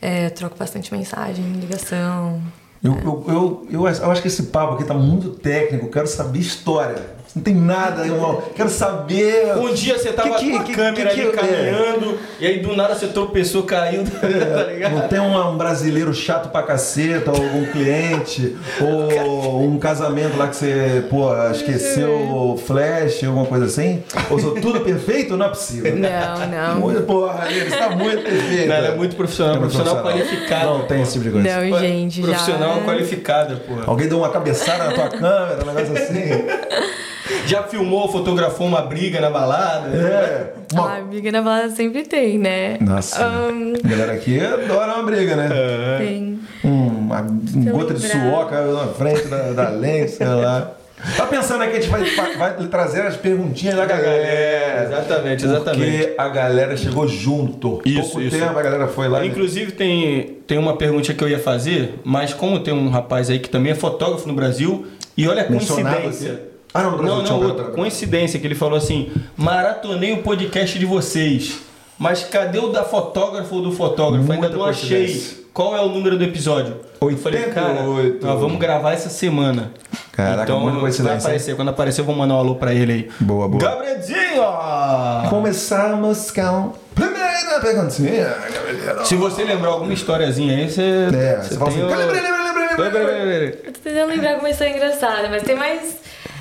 É, 0.00 0.28
troco 0.28 0.56
bastante 0.58 0.92
mensagem, 0.92 1.52
ligação. 1.54 2.42
Eu, 2.84 2.92
eu, 2.96 3.24
eu, 3.26 3.66
eu, 3.70 3.88
eu 3.88 4.10
acho 4.10 4.20
que 4.20 4.28
esse 4.28 4.44
papo 4.44 4.74
aqui 4.74 4.84
tá 4.84 4.92
muito 4.92 5.30
técnico, 5.30 5.90
quero 5.90 6.06
saber 6.06 6.40
história. 6.40 7.16
Não 7.36 7.42
tem 7.42 7.54
nada, 7.54 8.06
irmão. 8.06 8.42
Quero 8.54 8.70
saber. 8.70 9.54
Um 9.58 9.72
dia 9.74 9.98
você 9.98 10.10
tava 10.10 10.30
Que- 10.36 10.46
que- 10.46 10.50
com 10.52 10.56
a 10.56 10.62
que- 10.64 10.72
câmera 10.74 11.10
que- 11.10 11.20
ali 11.20 11.30
que- 11.30 11.36
caminhando, 11.36 12.18
e 12.40 12.46
aí 12.46 12.58
do 12.60 12.74
nada 12.74 12.94
você 12.94 13.08
tropeçou, 13.08 13.62
caiu, 13.64 14.04
tá 14.08 14.64
ligado? 14.72 14.94
Não 14.94 15.06
tem 15.06 15.20
um, 15.20 15.50
um 15.50 15.56
brasileiro 15.58 16.14
chato 16.14 16.48
pra 16.50 16.62
caceta, 16.62 17.30
ou 17.30 17.38
um 17.38 17.66
cliente, 17.66 18.56
ou 18.80 19.62
um 19.62 19.78
casamento 19.78 20.36
lá 20.38 20.48
que 20.48 20.56
você, 20.56 21.04
pô, 21.10 21.28
esqueceu 21.50 22.10
o 22.10 22.56
flash, 22.56 23.22
alguma 23.24 23.44
coisa 23.44 23.66
assim? 23.66 24.02
Ou 24.30 24.38
sou 24.38 24.54
tudo 24.54 24.80
perfeito? 24.80 25.36
Não 25.36 25.44
é 25.44 25.48
possível. 25.50 25.94
Não, 25.94 26.46
não. 26.48 26.80
Muito, 26.80 27.02
porra, 27.02 27.48
ele 27.50 27.66
está 27.68 27.90
muito 27.90 28.22
perfeito. 28.22 28.66
Não, 28.68 28.74
ela 28.76 28.88
é 28.88 28.94
muito 28.96 29.14
profissional, 29.14 29.56
É 29.56 29.58
muito 29.58 29.72
profissional, 29.72 30.02
profissional. 30.02 30.32
qualificada. 30.40 30.78
Não 30.78 30.86
tem 30.86 31.02
esse 31.02 31.12
tipo 31.12 31.24
de 31.24 31.30
coisa. 31.32 31.60
Não, 31.60 31.78
gente, 31.80 32.20
já. 32.22 32.28
Profissional 32.28 32.80
qualificada, 32.80 33.56
pô. 33.56 33.74
Alguém 33.90 34.08
deu 34.08 34.16
uma 34.16 34.30
cabeçada 34.30 34.84
na 34.84 34.92
tua 34.92 35.08
câmera, 35.10 35.58
um 35.62 35.66
negócio 35.66 36.02
assim. 36.02 36.16
Já 37.46 37.62
filmou, 37.62 38.08
fotografou 38.10 38.66
uma 38.66 38.82
briga 38.82 39.20
na 39.20 39.30
balada? 39.30 39.88
É. 39.96 40.52
Uma... 40.72 40.90
Ah, 40.90 40.96
amiga 40.98 41.30
na 41.30 41.42
balada 41.42 41.70
sempre 41.70 42.02
tem, 42.02 42.38
né? 42.38 42.76
Nossa. 42.80 43.24
Ahn, 43.24 43.74
A 43.84 43.88
galera 43.88 44.12
aqui 44.12 44.40
adora 44.40 44.94
uma 44.94 45.02
briga, 45.04 45.36
né? 45.36 45.48
tem. 45.98 46.40
Um, 46.64 46.86
uma 46.86 47.20
um 47.20 47.64
gota 47.70 47.94
de 47.94 48.08
suor 48.08 48.48
caiu 48.48 48.72
na 48.74 48.88
frente 48.88 49.28
da, 49.28 49.52
da 49.52 49.68
lente, 49.68 50.10
sei 50.12 50.26
lá. 50.26 50.72
Tá 51.16 51.26
pensando 51.26 51.62
aí 51.62 51.70
que 51.70 51.76
a 51.76 51.80
gente 51.80 51.90
vai, 51.90 52.36
vai 52.36 52.66
trazer 52.68 53.02
as 53.02 53.16
perguntinhas 53.16 53.76
da 53.76 53.84
galera. 53.84 54.08
É, 54.10 54.84
exatamente, 54.86 55.44
exatamente. 55.44 55.98
Porque 55.98 56.14
a 56.18 56.28
galera 56.28 56.76
chegou 56.76 57.06
junto. 57.06 57.82
Isso, 57.84 58.00
Pouco 58.00 58.20
isso. 58.22 58.38
tempo 58.38 58.58
a 58.58 58.62
galera 58.62 58.88
foi 58.88 59.06
lá. 59.06 59.24
Inclusive 59.24 59.72
tem, 59.72 60.38
tem 60.46 60.58
uma 60.58 60.76
pergunta 60.76 61.12
que 61.12 61.22
eu 61.22 61.28
ia 61.28 61.38
fazer, 61.38 62.00
mas 62.02 62.32
como 62.32 62.60
tem 62.60 62.72
um 62.72 62.88
rapaz 62.88 63.28
aí 63.28 63.38
que 63.38 63.50
também 63.50 63.72
é 63.72 63.74
fotógrafo 63.74 64.26
no 64.26 64.34
Brasil, 64.34 64.86
e 65.16 65.28
olha 65.28 65.44
a 65.44 65.50
Mencionado 65.50 66.02
coincidência. 66.02 66.55
Ah, 66.76 66.82
não, 66.82 66.90
no 66.92 66.96
Brasil 66.98 67.16
não, 67.16 67.24
tinha 67.24 67.38
não, 67.38 67.46
outra. 67.46 67.64
cara- 67.64 67.74
Coincidência 67.76 68.38
que 68.40 68.46
ele 68.46 68.54
falou 68.54 68.76
assim: 68.76 69.10
maratonei 69.36 70.12
o 70.12 70.22
podcast 70.22 70.78
de 70.78 70.86
vocês. 70.86 71.58
Mas 71.98 72.24
cadê 72.24 72.58
o 72.58 72.68
da 72.68 72.84
fotógrafa 72.84 73.54
ou 73.54 73.62
do 73.62 73.72
fotógrafo? 73.72 74.30
Ainda 74.30 74.48
Muita 74.48 74.56
não 74.56 74.64
achei. 74.66 74.98
coincidência. 75.06 75.46
Qual 75.54 75.74
é 75.74 75.80
o 75.80 75.88
número 75.88 76.18
do 76.18 76.24
episódio? 76.24 76.76
Eu 77.00 77.16
falei, 77.16 77.44
cara, 77.44 77.80
88. 77.80 78.26
nós 78.26 78.38
vamos 78.40 78.58
gravar 78.58 78.92
essa 78.92 79.08
semana. 79.08 79.72
Caraca, 80.12 80.42
então, 80.42 80.60
muita 80.60 80.72
vai 80.74 80.80
coincidência, 80.82 81.16
aparecer. 81.18 81.56
Quando 81.56 81.68
aparecer, 81.70 82.00
eu 82.02 82.04
vou 82.04 82.14
mandar 82.14 82.34
um 82.34 82.38
alô 82.38 82.54
pra 82.56 82.74
ele 82.74 82.92
aí. 82.92 83.10
Boa, 83.20 83.48
boa. 83.48 83.62
Gabrielzinho! 83.62 84.42
Começamos 85.30 86.30
com. 86.30 86.72
Primeira 86.94 87.60
perguntinha. 87.60 88.34
Se 89.04 89.14
você 89.16 89.44
lembrar 89.44 89.70
alguma 89.70 89.92
historiazinha 89.92 90.56
aí, 90.56 90.70
você. 90.70 90.82
É, 91.14 91.40
você 91.42 91.56
fala 91.56 91.70
assim. 91.70 91.82
Lembrei, 91.82 92.06
lembrei, 92.06 92.22
lembrei, 92.22 92.68
lembrei, 92.68 93.02
lembrei, 93.02 93.24
lembrei. 93.24 93.60
Eu 93.64 93.72
tô 93.72 93.80
tentando 93.82 94.08
lembrar 94.08 94.30
alguma 94.32 94.50
história 94.50 94.74
engraçada, 94.74 95.28
mas 95.30 95.42
tem 95.42 95.56
mais. 95.56 95.96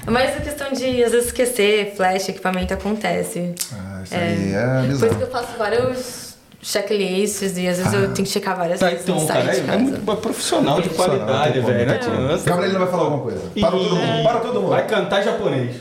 É 0.07 0.11
mais 0.11 0.35
a 0.37 0.39
questão 0.41 0.71
de 0.71 1.03
às 1.03 1.11
vezes 1.11 1.27
esquecer, 1.27 1.93
flash, 1.95 2.29
equipamento 2.29 2.73
acontece. 2.73 3.55
Ah, 3.73 4.01
isso 4.03 4.13
aí 4.15 4.53
é 4.53 4.81
Por 4.99 5.07
isso 5.07 5.17
que 5.17 5.23
eu 5.23 5.27
faço 5.31 5.57
vários 5.57 6.35
checklists 6.61 7.57
e 7.57 7.67
às 7.67 7.77
vezes 7.77 7.93
eu 7.93 8.13
tenho 8.13 8.25
que 8.27 8.33
checar 8.33 8.55
várias 8.57 8.79
Tá, 8.79 8.89
vezes 8.89 9.03
então, 9.03 9.19
no 9.19 9.27
cara, 9.27 9.51
é, 9.55 9.57
é 9.59 9.77
muito 9.77 10.15
profissional 10.17 10.81
de 10.81 10.89
qualidade, 10.89 11.59
velho. 11.59 11.85
Não 11.87 11.93
adianta. 11.95 12.43
Gabriel 12.49 12.79
vai 12.79 12.87
falar 12.87 13.03
alguma 13.03 13.23
coisa. 13.23 13.41
Para 13.59 13.71
todo 13.71 13.95
mundo, 13.95 14.23
para 14.23 14.39
todo 14.39 14.61
mundo. 14.61 14.69
Vai 14.69 14.87
cantar 14.87 15.23
japonês. 15.23 15.75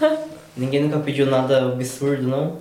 Ninguém 0.56 0.82
nunca 0.84 0.98
pediu 0.98 1.26
nada 1.26 1.66
absurdo, 1.66 2.22
não? 2.28 2.56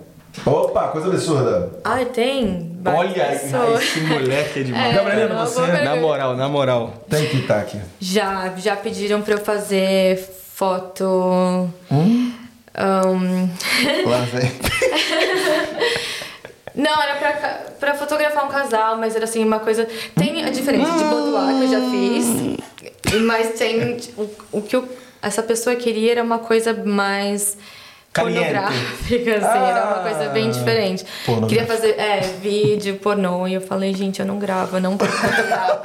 Opa, 0.45 0.89
coisa 0.89 1.07
absurda. 1.07 1.71
Ah, 1.83 2.03
tem 2.03 2.77
Olha, 2.85 3.25
pessoas. 3.25 3.81
esse 3.83 3.99
moleque 4.01 4.59
é 4.59 4.63
demais. 4.63 4.95
Gabrielina, 4.95 5.33
uma 5.33 5.45
você- 5.45 5.61
boa 5.61 5.81
Na 5.81 5.95
moral, 5.95 6.35
na 6.35 6.49
moral. 6.49 6.93
Tem 7.09 7.25
que 7.27 7.37
estar 7.37 7.59
aqui. 7.59 7.79
Já, 8.01 8.53
já 8.57 8.75
pediram 8.75 9.21
pra 9.21 9.35
eu 9.35 9.37
fazer 9.37 10.19
foto. 10.55 11.69
Hum? 11.91 12.31
Um, 12.77 13.49
Lá 14.09 14.19
vem. 14.31 14.51
Não, 16.75 17.01
era 17.01 17.15
pra, 17.15 17.31
pra 17.79 17.93
fotografar 17.95 18.45
um 18.45 18.49
casal, 18.49 18.97
mas 18.97 19.15
era 19.15 19.23
assim, 19.25 19.43
uma 19.43 19.59
coisa. 19.59 19.87
Tem 20.17 20.43
a 20.43 20.49
diferença 20.49 20.91
de 20.97 21.03
boudoir 21.05 21.57
que 21.57 21.63
eu 21.63 21.69
já 21.69 21.79
fiz, 21.89 22.25
mas 23.21 23.57
tem. 23.57 23.97
O, 24.17 24.29
o 24.59 24.61
que 24.61 24.75
eu- 24.75 24.87
essa 25.21 25.41
pessoa 25.41 25.75
queria 25.75 26.11
era 26.13 26.23
uma 26.23 26.39
coisa 26.39 26.73
mais. 26.73 27.57
Caliente. 28.15 28.45
Pornográfica, 28.45 29.35
assim, 29.35 29.69
era 29.69 29.85
uma 29.87 29.99
coisa 30.09 30.29
bem 30.29 30.47
Ah, 30.47 30.51
diferente. 30.51 31.05
Queria 31.49 31.65
fazer, 31.65 31.99
é, 31.99 32.21
vídeo, 32.41 32.95
pornô, 32.95 33.45
e 33.45 33.55
eu 33.55 33.61
falei, 33.61 33.93
gente, 33.93 34.21
eu 34.21 34.25
não 34.25 34.39
gravo, 34.39 34.77
eu 34.77 34.81
não 34.81 34.97
fotografo. 34.97 35.75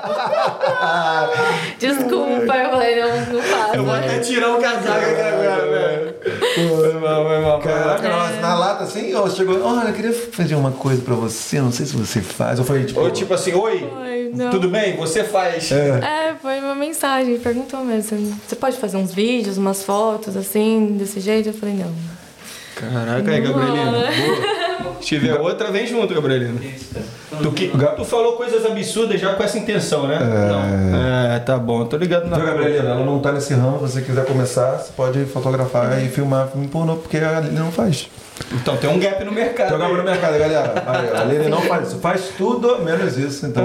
Desculpa, 1.79 2.55
eu 2.57 2.71
falei, 2.71 3.01
não, 3.01 3.17
não 3.33 3.43
faço. 3.43 3.75
Eu 3.75 3.85
vou 3.85 3.95
até 3.95 4.19
tirar 4.21 4.57
o 4.57 4.61
casaco 4.61 4.99
aqui 4.99 5.21
agora, 5.21 5.71
velho. 5.71 6.15
Foi 6.55 6.65
mal, 6.65 6.77
foi 6.77 7.01
mal. 7.01 7.25
foi 7.27 7.41
mal. 7.41 7.59
Caraca, 7.61 8.09
nossa, 8.09 8.41
na 8.41 8.55
lata 8.55 8.85
assim, 8.85 9.15
ó, 9.15 9.29
chegou, 9.29 9.61
olha, 9.65 9.89
eu 9.89 9.95
queria 9.95 10.13
fazer 10.13 10.55
uma 10.55 10.71
coisa 10.71 11.03
pra 11.03 11.15
você, 11.15 11.61
não 11.61 11.73
sei 11.73 11.87
se 11.87 11.97
você 11.97 12.21
faz. 12.21 12.59
Eu 12.59 12.65
falei, 12.65 12.85
tipo, 12.85 13.01
Ou 13.01 13.11
tipo 13.11 13.35
assim, 13.35 13.53
oi, 13.55 14.31
não. 14.35 14.51
tudo 14.51 14.69
bem? 14.69 14.97
Você 14.97 15.25
faz. 15.25 15.73
É, 15.73 16.35
foi 16.41 16.61
uma 16.61 16.75
mensagem, 16.75 17.39
perguntou 17.39 17.81
mesmo. 17.85 18.39
Você 18.47 18.55
pode 18.57 18.77
fazer 18.77 18.97
uns 18.99 19.13
vídeos, 19.13 19.57
umas 19.59 19.83
fotos, 19.83 20.37
assim, 20.37 20.97
desse 20.99 21.19
jeito? 21.21 21.49
Eu 21.49 21.55
falei, 21.55 21.75
não. 21.75 22.20
Caraca, 22.81 23.31
aí, 23.31 23.41
Gabrielina. 23.41 23.91
Boa. 23.91 24.97
Se 25.01 25.07
tiver 25.07 25.35
outra, 25.35 25.71
vem 25.71 25.87
junto, 25.87 26.15
Gabrielina. 26.15 26.61
Tu, 27.43 27.53
que, 27.53 27.69
tu 27.69 28.05
falou 28.05 28.35
coisas 28.35 28.65
absurdas 28.67 29.21
já 29.21 29.35
com 29.35 29.43
essa 29.43 29.59
intenção, 29.59 30.07
né? 30.07 30.19
Não. 30.19 31.35
É, 31.35 31.39
tá 31.39 31.57
bom, 31.59 31.85
tô 31.87 31.97
ligado 31.97 32.29
na. 32.29 32.37
Viu, 32.37 32.47
Gabrielina, 32.47 32.91
ela 32.91 33.05
não 33.05 33.19
tá 33.19 33.33
nesse 33.33 33.55
ramo, 33.55 33.87
se 33.87 33.95
você 33.95 34.03
quiser 34.03 34.27
começar, 34.27 34.79
você 34.79 34.93
pode 34.93 35.25
fotografar 35.27 36.03
e 36.03 36.09
filmar 36.09 36.49
filme 36.49 36.69
pornô, 36.69 36.97
porque 36.97 37.19
a 37.19 37.39
Aline 37.39 37.59
não 37.59 37.73
faz. 37.73 38.09
Então 38.53 38.77
tem 38.77 38.91
um 38.91 38.99
gap 38.99 39.23
no 39.25 39.33
mercado. 39.33 39.71
Jogar 39.71 39.87
aí. 39.87 39.97
no 39.97 40.03
mercado, 40.03 40.39
galera. 40.39 40.85
Aí, 40.87 41.17
A 41.17 41.21
Aline 41.21 41.49
não 41.49 41.63
faz 41.63 41.89
isso, 41.89 41.99
faz 41.99 42.29
tudo 42.37 42.79
menos 42.83 43.17
isso, 43.17 43.47
então. 43.47 43.65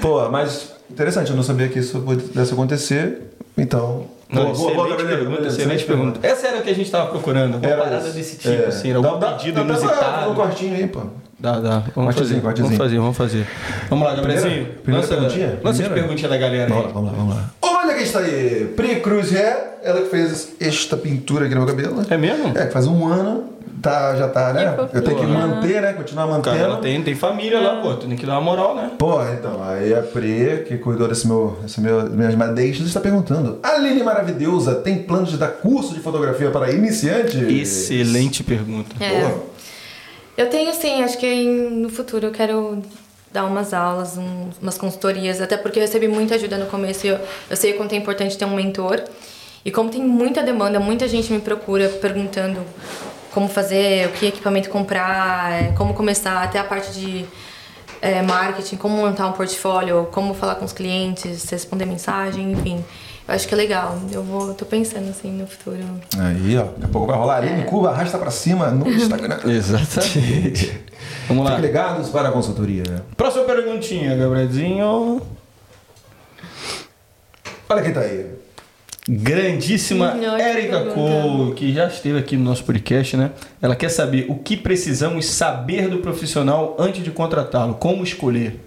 Pô, 0.00 0.28
mas 0.28 0.72
interessante, 0.90 1.30
eu 1.30 1.36
não 1.36 1.42
sabia 1.42 1.68
que 1.68 1.78
isso 1.78 2.00
pudesse 2.00 2.52
acontecer, 2.52 3.22
então. 3.62 4.04
Não, 4.28 4.44
boa, 4.44 4.54
boa, 4.54 4.54
boa, 4.54 4.70
excelente 4.86 4.90
Gabrielina, 5.02 5.28
pergunta, 5.30 5.48
excelente 5.48 5.84
pergunta. 5.84 6.20
Essa 6.26 6.46
era 6.46 6.58
o 6.58 6.62
que 6.62 6.70
a 6.70 6.74
gente 6.74 6.88
tava 6.90 7.10
procurando. 7.10 7.56
Uma 7.56 7.66
Era 7.66 7.82
parada 7.82 8.06
isso. 8.06 8.16
desse 8.16 8.36
tipo, 8.36 8.62
É. 8.62 8.66
assim, 8.66 8.92
algum 8.92 9.18
Dá- 9.18 9.26
dá- 9.30 9.32
pedido 9.32 9.54
dá- 9.56 9.62
dá 9.64 9.68
inusitado. 9.80 10.30
um 10.30 10.34
cortinho 10.34 10.74
aí, 10.76 10.86
pô. 10.86 11.00
Dá, 11.36 11.58
dá. 11.58 11.82
Vamos 11.96 12.14
fazer, 12.14 12.38
vamos 12.40 12.76
fazer, 12.76 12.98
vamos 12.98 13.16
fazer. 13.16 13.46
Vamos 13.88 14.06
lá, 14.06 14.14
Gabrielzinho. 14.14 14.52
Primeira- 14.52 14.72
primeira 14.82 15.00
Lança, 15.06 15.14
perguntinha? 15.16 15.46
lança 15.64 15.78
Primeira? 15.82 15.94
perguntinhas 15.94 16.30
da 16.30 16.36
galera 16.38 16.68
Vamos 16.68 16.82
lá, 16.84 16.88
aí. 16.88 16.94
vamos 16.94 17.10
lá, 17.12 17.16
vamos 17.18 17.34
lá. 17.34 17.50
Olha 17.62 17.94
quem 17.94 18.02
está 18.04 18.18
aí! 18.20 18.72
Pri 18.76 19.00
Cruz 19.00 19.30
Ré, 19.32 19.78
ela 19.82 20.02
que 20.02 20.10
fez 20.10 20.52
esta 20.60 20.96
pintura 20.96 21.46
aqui 21.46 21.54
no 21.54 21.62
meu 21.62 21.68
cabelo. 21.74 22.02
É 22.08 22.16
mesmo? 22.16 22.56
É, 22.56 22.66
que 22.66 22.72
faz 22.72 22.86
um 22.86 23.08
ano, 23.08 23.44
tá, 23.80 24.14
já 24.16 24.28
tá, 24.28 24.52
né? 24.52 24.74
Eu 24.92 25.02
tenho 25.02 25.18
que 25.18 25.26
manter, 25.26 25.80
né? 25.82 25.92
Continuar 25.92 26.26
mantendo. 26.26 26.56
Cara, 26.56 26.58
ela 26.70 26.76
tem, 26.78 27.02
tem 27.02 27.14
família 27.14 27.60
lá, 27.60 27.80
pô. 27.80 27.94
Tu 27.94 28.06
tem 28.06 28.16
que 28.16 28.26
dar 28.26 28.32
uma 28.34 28.40
moral, 28.40 28.74
né? 28.74 28.92
Pô, 28.98 29.22
então, 29.24 29.62
aí 29.62 29.92
a 29.94 30.02
Pri, 30.02 30.64
que 30.66 30.78
cuidou 30.78 31.08
desse 31.08 31.26
meu, 31.26 31.58
desse 31.62 31.80
meu, 31.80 32.08
minhas 32.10 32.34
madeixas, 32.34 32.86
está 32.86 33.00
perguntando: 33.00 33.58
Aline 33.62 34.02
Maravilhosa 34.02 34.76
tem 34.76 35.02
planos 35.02 35.30
de 35.30 35.36
dar 35.36 35.48
curso 35.48 35.94
de 35.94 36.00
fotografia 36.00 36.50
para 36.50 36.70
iniciantes? 36.72 37.34
Excelente 37.34 38.42
pergunta. 38.42 38.94
É. 39.02 39.20
Boa. 39.20 39.42
Eu 40.36 40.48
tenho, 40.48 40.72
sim, 40.74 41.02
acho 41.02 41.18
que 41.18 41.44
no 41.44 41.88
futuro 41.90 42.26
eu 42.28 42.30
quero 42.32 42.82
dar 43.32 43.44
umas 43.44 43.72
aulas, 43.74 44.16
um- 44.16 44.48
umas 44.60 44.78
consultorias, 44.78 45.40
até 45.40 45.56
porque 45.56 45.78
eu 45.78 45.82
recebi 45.82 46.08
muita 46.08 46.34
ajuda 46.34 46.56
no 46.56 46.66
começo 46.66 47.06
e 47.06 47.10
eu, 47.10 47.18
eu 47.50 47.56
sei 47.56 47.72
o 47.74 47.76
quanto 47.76 47.92
é 47.92 47.96
importante 47.96 48.36
ter 48.38 48.44
um 48.44 48.54
mentor. 48.54 49.02
E 49.64 49.70
como 49.70 49.90
tem 49.90 50.02
muita 50.02 50.42
demanda, 50.42 50.80
muita 50.80 51.06
gente 51.06 51.30
me 51.32 51.38
procura 51.38 51.88
perguntando 51.88 52.60
como 53.32 53.48
fazer, 53.48 54.08
o 54.08 54.12
que 54.12 54.26
equipamento 54.26 54.68
comprar, 54.68 55.52
é, 55.52 55.72
como 55.72 55.94
começar, 55.94 56.42
até 56.42 56.58
a 56.58 56.64
parte 56.64 56.92
de 56.92 57.24
é, 58.02 58.22
marketing, 58.22 58.76
como 58.76 58.96
montar 58.96 59.26
um 59.26 59.32
portfólio, 59.32 60.08
como 60.10 60.34
falar 60.34 60.56
com 60.56 60.64
os 60.64 60.72
clientes, 60.72 61.48
responder 61.50 61.86
mensagem, 61.86 62.52
enfim. 62.52 62.84
Eu 63.28 63.34
acho 63.34 63.46
que 63.46 63.54
é 63.54 63.56
legal. 63.56 63.96
Eu 64.10 64.24
vou, 64.24 64.54
tô 64.54 64.64
pensando 64.64 65.08
assim 65.08 65.30
no 65.30 65.46
futuro. 65.46 65.78
Aí, 66.18 66.58
ó, 66.58 66.64
daqui 66.64 66.84
a 66.84 66.88
pouco 66.88 67.06
vai 67.06 67.16
rolar 67.16 67.36
Aline 67.36 67.64
Cuba, 67.64 67.90
arrasta 67.90 68.18
pra 68.18 68.30
cima 68.30 68.68
no 68.68 68.88
Instagram. 68.90 69.38
Exatamente. 69.44 70.80
Vamos 71.28 71.44
lá. 71.44 71.52
Fiquem 71.52 71.66
ligados 71.66 72.08
para 72.08 72.28
a 72.28 72.32
consultoria. 72.32 72.82
Próxima 73.16 73.44
perguntinha, 73.44 74.16
Gabrielzinho. 74.16 75.22
Olha 77.68 77.82
quem 77.82 77.92
tá 77.92 78.00
aí. 78.00 78.34
Grandíssima 79.08 80.14
Hum, 80.14 80.38
Erika. 80.38 80.84
Cole, 80.92 81.54
que 81.54 81.72
já 81.72 81.86
esteve 81.86 82.18
aqui 82.18 82.36
no 82.36 82.44
nosso 82.44 82.64
podcast, 82.64 83.16
né? 83.16 83.30
Ela 83.60 83.74
quer 83.74 83.88
saber 83.88 84.26
o 84.28 84.36
que 84.36 84.56
precisamos 84.56 85.26
saber 85.26 85.88
do 85.88 85.98
profissional 85.98 86.76
antes 86.78 87.02
de 87.02 87.10
contratá-lo, 87.10 87.74
como 87.74 88.04
escolher. 88.04 88.60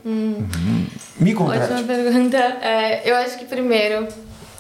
Me 1.20 1.34
contrate. 1.34 1.72
Ótima 1.72 1.84
pergunta. 1.84 2.38
É, 2.38 3.10
eu 3.10 3.16
acho 3.16 3.38
que 3.38 3.46
primeiro, 3.46 4.08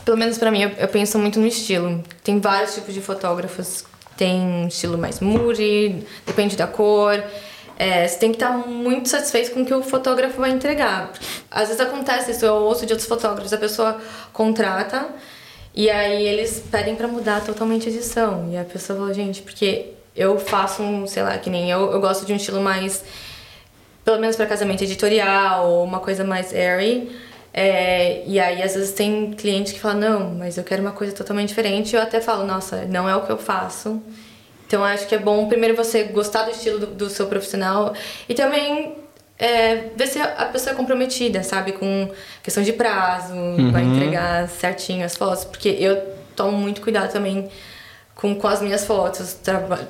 pelo 0.05 0.17
menos 0.17 0.37
pra 0.37 0.51
mim, 0.51 0.61
eu, 0.61 0.69
eu 0.77 0.87
penso 0.87 1.17
muito 1.17 1.39
no 1.39 1.47
estilo. 1.47 2.03
Tem 2.23 2.39
vários 2.39 2.75
tipos 2.75 2.93
de 2.93 3.01
fotógrafos. 3.01 3.83
Tem 4.15 4.39
um 4.39 4.67
estilo 4.67 4.97
mais 4.97 5.19
moody, 5.19 6.03
depende 6.25 6.55
da 6.55 6.67
cor. 6.67 7.21
É, 7.79 8.07
você 8.07 8.19
tem 8.19 8.29
que 8.29 8.35
estar 8.35 8.55
muito 8.55 9.09
satisfeito 9.09 9.51
com 9.51 9.63
o 9.63 9.65
que 9.65 9.73
o 9.73 9.81
fotógrafo 9.81 10.39
vai 10.39 10.51
entregar. 10.51 11.11
Às 11.49 11.69
vezes 11.69 11.81
acontece 11.81 12.29
isso, 12.31 12.45
eu 12.45 12.53
ouço 12.53 12.85
de 12.85 12.93
outros 12.93 13.09
fotógrafos, 13.09 13.51
a 13.51 13.57
pessoa 13.57 13.97
contrata 14.31 15.07
e 15.75 15.89
aí 15.89 16.27
eles 16.27 16.63
pedem 16.71 16.95
pra 16.95 17.07
mudar 17.07 17.43
totalmente 17.43 17.87
a 17.87 17.91
edição. 17.91 18.49
E 18.51 18.57
a 18.57 18.63
pessoa 18.63 18.99
fala, 18.99 19.13
gente, 19.13 19.41
porque 19.41 19.93
eu 20.15 20.37
faço 20.37 20.83
um, 20.83 21.07
sei 21.07 21.23
lá, 21.23 21.37
que 21.37 21.49
nem 21.49 21.69
eu, 21.69 21.91
eu 21.91 21.99
gosto 21.99 22.25
de 22.25 22.33
um 22.33 22.35
estilo 22.35 22.61
mais 22.61 23.03
pelo 24.03 24.19
menos 24.19 24.35
para 24.35 24.45
casamento 24.45 24.83
editorial 24.83 25.67
ou 25.67 25.83
uma 25.83 25.99
coisa 25.99 26.23
mais 26.23 26.53
airy. 26.53 27.09
É, 27.53 28.23
e 28.25 28.39
aí, 28.39 28.61
às 28.61 28.73
vezes, 28.73 28.91
tem 28.91 29.31
cliente 29.31 29.73
que 29.73 29.79
fala: 29.79 29.93
Não, 29.93 30.31
mas 30.31 30.57
eu 30.57 30.63
quero 30.63 30.81
uma 30.81 30.91
coisa 30.91 31.13
totalmente 31.13 31.49
diferente. 31.49 31.95
Eu 31.95 32.01
até 32.01 32.19
falo: 32.19 32.45
Nossa, 32.45 32.85
não 32.85 33.07
é 33.07 33.15
o 33.15 33.21
que 33.21 33.31
eu 33.31 33.37
faço. 33.37 34.01
Então, 34.65 34.83
acho 34.83 35.07
que 35.07 35.13
é 35.13 35.19
bom, 35.19 35.47
primeiro, 35.47 35.75
você 35.75 36.03
gostar 36.03 36.43
do 36.43 36.51
estilo 36.51 36.79
do, 36.79 36.87
do 36.87 37.09
seu 37.09 37.27
profissional 37.27 37.93
e 38.27 38.33
também 38.33 39.02
é, 39.37 39.89
ver 39.95 40.07
se 40.07 40.19
a 40.19 40.45
pessoa 40.45 40.73
é 40.73 40.75
comprometida, 40.75 41.43
sabe? 41.43 41.73
Com 41.73 42.09
questão 42.41 42.63
de 42.63 42.71
prazo, 42.73 43.33
vai 43.71 43.83
entregar 43.83 44.47
certinho 44.47 45.05
as 45.05 45.15
fotos. 45.15 45.43
Porque 45.45 45.69
eu 45.69 45.95
tomo 46.35 46.57
muito 46.57 46.81
cuidado 46.81 47.11
também 47.11 47.49
com, 48.15 48.35
com 48.35 48.47
as 48.47 48.61
minhas 48.61 48.85
fotos. 48.85 49.37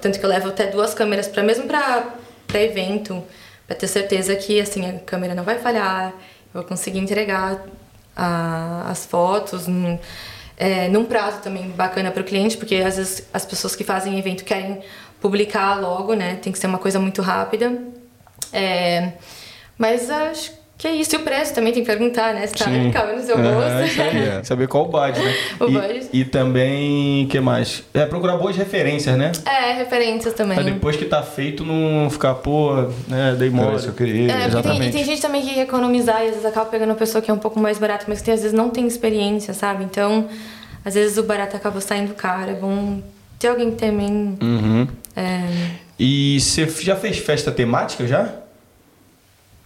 Tanto 0.02 0.20
que 0.20 0.26
eu 0.26 0.30
levo 0.30 0.50
até 0.50 0.68
duas 0.68 0.94
câmeras, 0.94 1.28
pra, 1.28 1.44
mesmo 1.44 1.66
para 1.68 2.62
evento, 2.62 3.24
para 3.68 3.76
ter 3.76 3.88
certeza 3.88 4.36
que 4.36 4.60
assim, 4.62 4.90
a 4.90 5.00
câmera 5.00 5.34
não 5.36 5.44
vai 5.44 5.60
falhar, 5.60 6.08
eu 6.54 6.62
vou 6.62 6.64
conseguir 6.64 7.00
entregar 7.00 7.64
a- 8.16 8.88
as 8.90 9.06
fotos 9.06 9.68
num, 9.68 9.98
é, 10.58 10.88
num 10.88 11.06
prazo 11.06 11.40
também 11.42 11.70
bacana 11.70 12.12
para 12.12 12.22
o 12.22 12.24
cliente, 12.26 12.58
porque 12.58 12.76
às 12.76 12.98
vezes 12.98 13.28
as 13.34 13.46
pessoas 13.46 13.76
que 13.76 13.84
fazem 13.84 14.18
evento 14.20 14.44
querem 14.44 14.82
publicar 15.22 15.80
logo, 15.80 16.14
né? 16.14 16.36
Tem 16.42 16.52
que 16.52 16.60
ser 16.60 16.68
uma 16.68 16.78
coisa 16.78 17.00
muito 17.00 17.22
rápida. 17.22 17.72
É, 18.54 19.14
mas 19.78 20.10
acho 20.10 20.52
que 20.78 20.88
é 20.88 20.96
isso. 20.96 21.16
E 21.16 21.18
o 21.18 21.22
preço 21.22 21.54
também 21.54 21.72
tem 21.74 21.82
que 21.84 21.88
perguntar, 21.90 22.34
né? 22.34 22.46
Se 22.46 22.54
tá 22.56 22.66
Sim. 22.66 22.92
cabe 22.92 23.14
no 23.14 23.24
seu 23.24 23.38
bolso. 23.38 23.84
isso 23.86 24.02
aí. 24.02 24.46
Saber 24.46 24.68
qual 24.68 24.86
o 24.86 24.88
budget, 24.90 25.20
né? 25.24 25.34
O 25.60 25.66
e, 25.70 25.72
budget. 25.72 26.10
e 26.12 26.26
também, 26.26 27.24
o 27.26 27.28
que 27.28 27.40
mais? 27.40 27.84
É, 27.94 28.06
procurar 28.06 28.38
boas 28.38 28.56
referências, 28.58 29.18
né? 29.18 29.32
É, 29.46 29.74
referências 29.74 30.34
também. 30.34 30.56
Pra 30.56 30.64
depois 30.64 30.96
que 30.96 31.06
tá 31.06 31.24
feito 31.24 31.64
não 31.64 32.10
ficar, 32.10 32.36
pô, 32.36 32.74
né, 33.08 33.36
dei 33.38 33.50
mole. 33.50 33.76
Isso 33.78 33.86
que 33.92 34.02
eu 34.04 34.08
queria. 34.08 34.32
É, 34.32 34.34
porque 34.34 34.34
tem, 34.34 34.44
e 34.44 34.48
Exatamente. 34.48 34.92
tem 34.92 35.04
gente 35.06 35.22
também 35.22 35.42
que 35.42 35.54
quer 35.54 35.62
economizar 35.62 36.22
e 36.22 36.26
às 36.26 36.32
vezes 36.32 36.46
acaba 36.46 36.70
pegando 36.70 36.90
uma 36.90 36.96
pessoa 36.96 37.22
que 37.22 37.32
é 37.32 37.34
um 37.34 37.40
pouco 37.40 37.60
mais 37.60 37.78
barata, 37.80 38.06
mas 38.08 38.22
que 38.22 38.30
às 38.30 38.42
vezes 38.42 38.54
não 38.54 38.70
tem 38.70 38.86
experiência, 38.86 39.54
sabe? 39.54 39.84
Então, 39.86 40.28
às 40.84 40.96
vezes 40.96 41.18
o 41.18 41.24
barato 41.24 41.56
acaba 41.56 41.80
saindo 41.80 42.14
caro. 42.14 42.52
É 42.52 42.56
bom 42.56 43.02
ter 43.40 43.48
alguém 43.48 43.72
que 43.72 43.78
também. 43.78 44.38
Uhum. 44.42 44.88
É, 45.16 45.44
E 45.98 46.40
você 46.42 46.68
já 46.82 46.96
fez 46.96 47.18
festa 47.20 47.52
temática 47.52 48.06
já? 48.06 48.43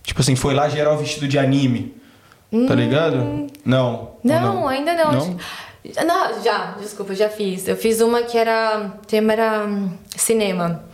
Tipo 0.07 0.21
assim, 0.21 0.37
foi 0.37 0.53
lá 0.53 0.69
geral 0.69 0.97
vestido 0.97 1.27
de 1.27 1.37
anime. 1.37 1.93
Tá 2.65 2.73
ligado? 2.73 3.17
Não. 3.65 4.03
Hum. 4.03 4.07
Não, 4.23 4.67
ainda 4.69 4.93
não. 4.93 5.11
Não? 5.11 5.37
Não, 6.05 6.41
já, 6.41 6.77
desculpa, 6.79 7.13
já 7.13 7.29
fiz. 7.29 7.67
Eu 7.67 7.75
fiz 7.75 7.99
uma 7.99 8.23
que 8.23 8.37
era. 8.37 8.93
O 9.01 9.05
tema 9.05 9.33
era 9.33 9.65
hum, 9.65 9.91
cinema. 10.15 10.85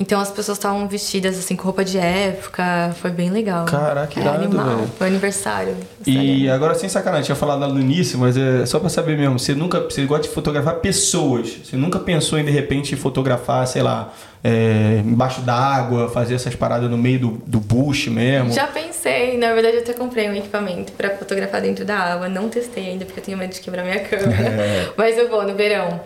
Então 0.00 0.18
as 0.18 0.30
pessoas 0.30 0.56
estavam 0.56 0.88
vestidas 0.88 1.38
assim 1.38 1.54
com 1.54 1.64
roupa 1.64 1.84
de 1.84 1.98
época, 1.98 2.90
foi 3.02 3.10
bem 3.10 3.28
legal. 3.28 3.66
Caraca, 3.66 4.18
é, 4.18 4.22
irado, 4.22 4.44
animal. 4.44 4.66
velho. 4.76 4.90
Foi 4.96 5.06
aniversário. 5.08 5.76
E 6.06 6.48
agora, 6.48 6.74
sem 6.74 6.88
sacanagem, 6.88 7.26
tinha 7.26 7.36
falado 7.36 7.68
no 7.68 7.78
início, 7.78 8.18
mas 8.18 8.34
é 8.34 8.64
só 8.64 8.80
pra 8.80 8.88
saber 8.88 9.18
mesmo, 9.18 9.38
você 9.38 9.54
nunca, 9.54 9.78
você 9.80 10.06
gosta 10.06 10.26
de 10.26 10.34
fotografar 10.34 10.76
pessoas, 10.76 11.54
você 11.62 11.76
nunca 11.76 11.98
pensou 11.98 12.38
em 12.38 12.44
de 12.44 12.50
repente 12.50 12.96
fotografar, 12.96 13.66
sei 13.66 13.82
lá, 13.82 14.10
é, 14.42 15.02
embaixo 15.04 15.42
d'água, 15.42 16.08
fazer 16.08 16.34
essas 16.34 16.54
paradas 16.54 16.90
no 16.90 16.96
meio 16.96 17.20
do, 17.20 17.28
do 17.46 17.60
bush 17.60 18.08
mesmo? 18.08 18.50
Já 18.52 18.68
pensei, 18.68 19.36
na 19.36 19.52
verdade 19.52 19.76
eu 19.76 19.82
até 19.82 19.92
comprei 19.92 20.30
um 20.30 20.34
equipamento 20.34 20.92
pra 20.92 21.10
fotografar 21.10 21.60
dentro 21.60 21.84
da 21.84 21.98
água, 21.98 22.26
não 22.26 22.48
testei 22.48 22.86
ainda 22.86 23.04
porque 23.04 23.20
eu 23.20 23.24
tenho 23.24 23.36
medo 23.36 23.52
de 23.52 23.60
quebrar 23.60 23.84
minha 23.84 24.00
câmera, 24.08 24.94
mas 24.96 25.18
eu 25.18 25.28
vou 25.28 25.42
no 25.46 25.54
verão. 25.54 26.00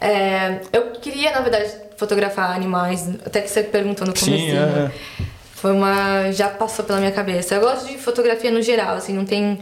É, 0.00 0.60
eu 0.72 0.90
queria, 1.00 1.30
na 1.30 1.40
verdade, 1.40 1.87
fotografar 1.98 2.54
animais, 2.56 3.06
até 3.26 3.42
que 3.42 3.50
você 3.50 3.62
perguntou 3.62 4.06
no 4.06 4.16
Sim, 4.16 4.30
comecinho. 4.30 4.56
é. 4.56 4.90
Foi 5.54 5.72
uma. 5.72 6.30
já 6.32 6.48
passou 6.48 6.84
pela 6.84 6.98
minha 7.00 7.10
cabeça. 7.12 7.56
Eu 7.56 7.60
gosto 7.60 7.86
de 7.88 7.98
fotografia 7.98 8.50
no 8.50 8.62
geral, 8.62 8.94
assim, 8.96 9.12
não 9.12 9.24
tem 9.24 9.58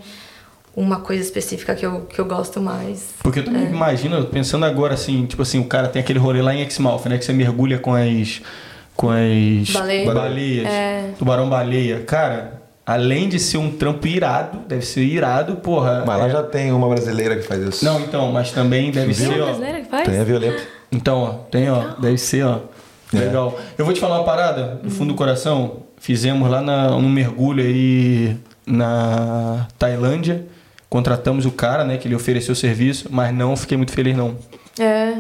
uma 0.76 1.00
coisa 1.00 1.22
específica 1.22 1.74
que 1.74 1.86
eu, 1.86 2.02
que 2.02 2.18
eu 2.20 2.26
gosto 2.26 2.60
mais. 2.60 3.14
Porque 3.22 3.38
eu 3.40 3.44
também 3.46 3.64
imagino, 3.64 4.22
pensando 4.26 4.66
agora 4.66 4.92
assim, 4.92 5.24
tipo 5.24 5.40
assim, 5.40 5.58
o 5.58 5.64
cara 5.64 5.88
tem 5.88 6.00
aquele 6.02 6.18
rolê 6.18 6.42
lá 6.42 6.54
em 6.54 6.60
Exmouth, 6.62 7.06
né? 7.08 7.16
Que 7.16 7.24
você 7.24 7.32
mergulha 7.32 7.78
com 7.78 7.94
as. 7.94 8.42
com 8.94 9.08
as. 9.10 9.70
Baleia. 9.72 10.12
baleias. 10.12 10.66
É. 10.68 11.10
Tubarão-baleia. 11.18 12.00
Cara, 12.00 12.60
além 12.84 13.26
de 13.26 13.38
ser 13.38 13.56
um 13.56 13.70
trampo 13.70 14.06
irado, 14.06 14.58
deve 14.68 14.84
ser 14.84 15.00
irado, 15.02 15.56
porra. 15.56 16.04
Mas 16.06 16.18
lá 16.18 16.26
é- 16.26 16.30
já 16.30 16.42
tem 16.42 16.72
uma 16.72 16.88
brasileira 16.90 17.36
que 17.36 17.42
faz 17.42 17.62
isso. 17.62 17.82
Não, 17.82 17.98
então, 18.00 18.30
mas 18.30 18.52
também 18.52 18.90
deve 18.90 19.06
Tem 19.06 19.14
ser, 19.14 19.28
uma 19.28 19.44
ó. 19.44 19.44
brasileira 19.46 19.80
que 19.80 19.88
faz? 19.88 20.06
Tem 20.06 20.20
a 20.20 20.24
Violeta. 20.24 20.62
Então, 20.96 21.18
ó, 21.18 21.32
tem, 21.50 21.70
ó, 21.70 21.94
deve 22.00 22.16
ser, 22.16 22.44
ó. 22.44 22.60
É. 23.12 23.18
Legal. 23.18 23.58
Eu 23.76 23.84
vou 23.84 23.92
te 23.92 24.00
falar 24.00 24.16
uma 24.16 24.24
parada, 24.24 24.80
do 24.82 24.90
fundo 24.90 25.12
do 25.12 25.16
coração. 25.16 25.82
Fizemos 25.98 26.50
lá 26.50 26.60
na, 26.60 26.96
um 26.96 27.08
mergulho 27.08 27.62
aí 27.62 28.36
na 28.66 29.68
Tailândia. 29.78 30.46
Contratamos 30.88 31.44
o 31.44 31.50
cara, 31.50 31.84
né, 31.84 31.98
que 31.98 32.08
ele 32.08 32.14
ofereceu 32.14 32.52
o 32.52 32.56
serviço, 32.56 33.08
mas 33.10 33.34
não 33.34 33.56
fiquei 33.56 33.76
muito 33.76 33.92
feliz, 33.92 34.16
não. 34.16 34.36
É. 34.78 35.14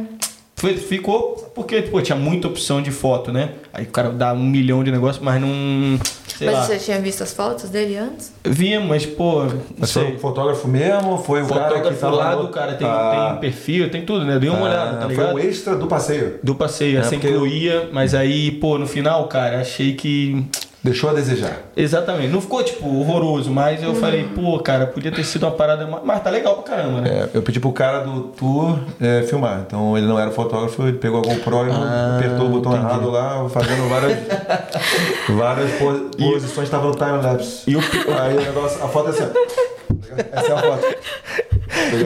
Foi, 0.58 0.74
ficou 0.74 1.50
porque, 1.54 1.82
pô, 1.82 2.00
tinha 2.00 2.16
muita 2.16 2.48
opção 2.48 2.80
de 2.80 2.90
foto, 2.90 3.30
né? 3.30 3.50
Aí 3.74 3.84
o 3.84 3.88
cara 3.88 4.08
dá 4.10 4.32
um 4.32 4.42
milhão 4.42 4.82
de 4.82 4.90
negócios, 4.90 5.22
mas 5.22 5.38
não. 5.38 5.98
Sei 6.28 6.46
Mas 6.46 6.56
lá. 6.56 6.64
você 6.64 6.78
tinha 6.78 6.98
visto 7.00 7.22
as 7.22 7.32
fotos 7.32 7.68
dele 7.70 7.96
antes? 7.96 8.32
Vimos, 8.44 8.88
mas, 8.88 9.06
pô, 9.06 9.44
não 9.44 9.60
Mas 9.78 9.92
foi 9.92 10.04
sei. 10.06 10.14
o 10.14 10.18
fotógrafo 10.18 10.66
mesmo? 10.68 11.18
Foi 11.18 11.42
o 11.42 11.46
cara 11.46 11.80
que 11.80 11.94
Fotógrafo 11.94 12.00
tava 12.00 12.16
lá 12.16 12.34
do 12.34 12.48
cara, 12.48 12.74
tem, 12.74 12.86
Ah, 12.86 13.28
tem 13.32 13.40
perfil, 13.40 13.90
tem 13.90 14.04
tudo, 14.04 14.24
né? 14.24 14.38
Dei 14.38 14.48
uma 14.50 14.58
ah, 14.58 14.62
olhada, 14.62 14.92
tá 14.96 15.00
Foi 15.06 15.08
ligado? 15.14 15.34
o 15.34 15.38
extra 15.38 15.76
do 15.76 15.86
passeio. 15.86 16.38
Do 16.42 16.54
passeio, 16.54 16.98
É, 16.98 17.00
assim 17.00 17.16
porque 17.16 17.28
eu- 17.28 17.36
incluía, 17.46 17.88
mas 17.92 18.14
aí, 18.14 18.50
pô, 18.52 18.76
no 18.78 18.86
final, 18.86 19.26
cara, 19.28 19.60
achei 19.60 19.94
que. 19.94 20.44
Deixou 20.86 21.10
a 21.10 21.12
desejar. 21.12 21.58
Exatamente, 21.76 22.28
não 22.28 22.40
ficou, 22.40 22.62
tipo, 22.62 22.86
horroroso, 22.88 23.50
mas 23.50 23.82
eu 23.82 23.92
falei, 23.96 24.28
pô, 24.34 24.56
cara, 24.60 24.86
podia 24.86 25.10
ter 25.10 25.24
sido 25.24 25.42
uma 25.44 25.50
parada. 25.50 25.84
ma- 25.86 26.00
Mas 26.04 26.22
tá 26.22 26.30
legal 26.30 26.54
pra 26.62 26.76
caramba, 26.76 27.00
né? 27.00 27.10
É, 27.10 27.28
eu 27.36 27.42
pedi 27.42 27.58
pro 27.58 27.72
cara 27.72 28.00
do 28.04 28.20
tour 28.28 28.78
é, 29.00 29.22
filmar. 29.22 29.64
Então 29.66 29.98
ele 29.98 30.06
não 30.06 30.16
era 30.18 30.30
fotógrafo, 30.30 30.80
ele 30.84 30.98
pegou 30.98 31.18
a 31.18 31.22
GoPro 31.24 31.66
e 31.66 31.70
Ah, 31.72 32.16
apertou 32.18 32.46
o 32.46 32.50
botão 32.50 32.72
entendi. 32.72 32.86
errado 32.88 33.10
lá, 33.10 33.48
fazendo 33.48 33.88
várias, 33.88 34.18
várias 35.36 35.72
po- 35.72 36.10
posições, 36.16 36.70
tava 36.70 36.86
no 36.86 36.94
time-lapse. 36.94 37.62
E 37.68 37.76
o 37.76 37.80
Aí 38.20 38.36
o 38.36 38.40
negócio, 38.40 38.82
a 38.84 38.88
foto 38.88 39.08
é 39.08 39.10
assim. 39.10 39.24
ó. 39.24 40.16
Essa 40.32 40.52
é 40.52 40.54
a 40.54 40.58
foto. 40.58 40.86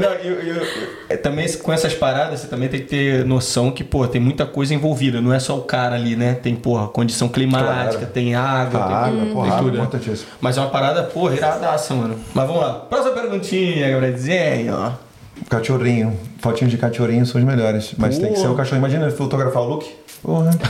Não, 0.01 0.11
eu, 0.15 0.35
eu- 0.41 0.55
eu- 0.57 0.67
é, 1.09 1.17
também 1.17 1.51
com 1.59 1.73
essas 1.73 1.95
paradas, 1.95 2.41
você 2.41 2.47
também 2.47 2.69
tem 2.69 2.81
que 2.81 2.87
ter 2.87 3.25
noção 3.25 3.71
que, 3.71 3.83
pô, 3.85 4.07
tem 4.07 4.21
muita 4.21 4.45
coisa 4.47 4.75
envolvida. 4.75 5.21
Não 5.21 5.33
é 5.33 5.39
só 5.39 5.57
o 5.57 5.63
cara 5.63 5.95
ali, 5.97 6.17
né? 6.17 6.35
Tem, 6.35 6.55
porra, 6.55 6.89
condição 6.89 7.29
climática, 7.29 7.93
Claro. 7.93 8.07
tem 8.13 8.35
água, 8.35 8.81
A 8.81 8.87
tem, 8.87 8.97
água, 8.97 9.21
tem 9.25 9.33
porra, 9.33 9.55
é 9.55 9.59
tudo. 9.59 9.79
né? 9.79 9.89
Mas 10.41 10.57
é 10.57 10.61
uma 10.61 10.71
parada, 10.71 11.03
porra, 11.05 11.35
iradaça, 11.35 11.95
mano. 11.95 12.17
Mas 12.35 12.47
vamos 12.47 12.63
lá. 12.63 12.73
Próxima 12.75 13.15
perguntinha, 13.15 13.91
Gabrielzinho, 13.91 14.75
ó. 14.77 14.93
Cachorrinho. 15.49 16.19
Fotinhos 16.41 16.71
de 16.71 16.77
cachorrinho 16.79 17.25
são 17.25 17.41
os 17.41 17.47
melhores. 17.47 17.93
Mas 17.97 18.19
tem 18.19 18.33
que 18.33 18.39
ser 18.39 18.49
o 18.49 18.55
cachorro. 18.55 18.79
Imagina 18.79 19.07
ele 19.07 19.15
fotografar 19.17 19.63
o 19.63 19.67
look. 19.69 19.87
Porra. 20.23 20.51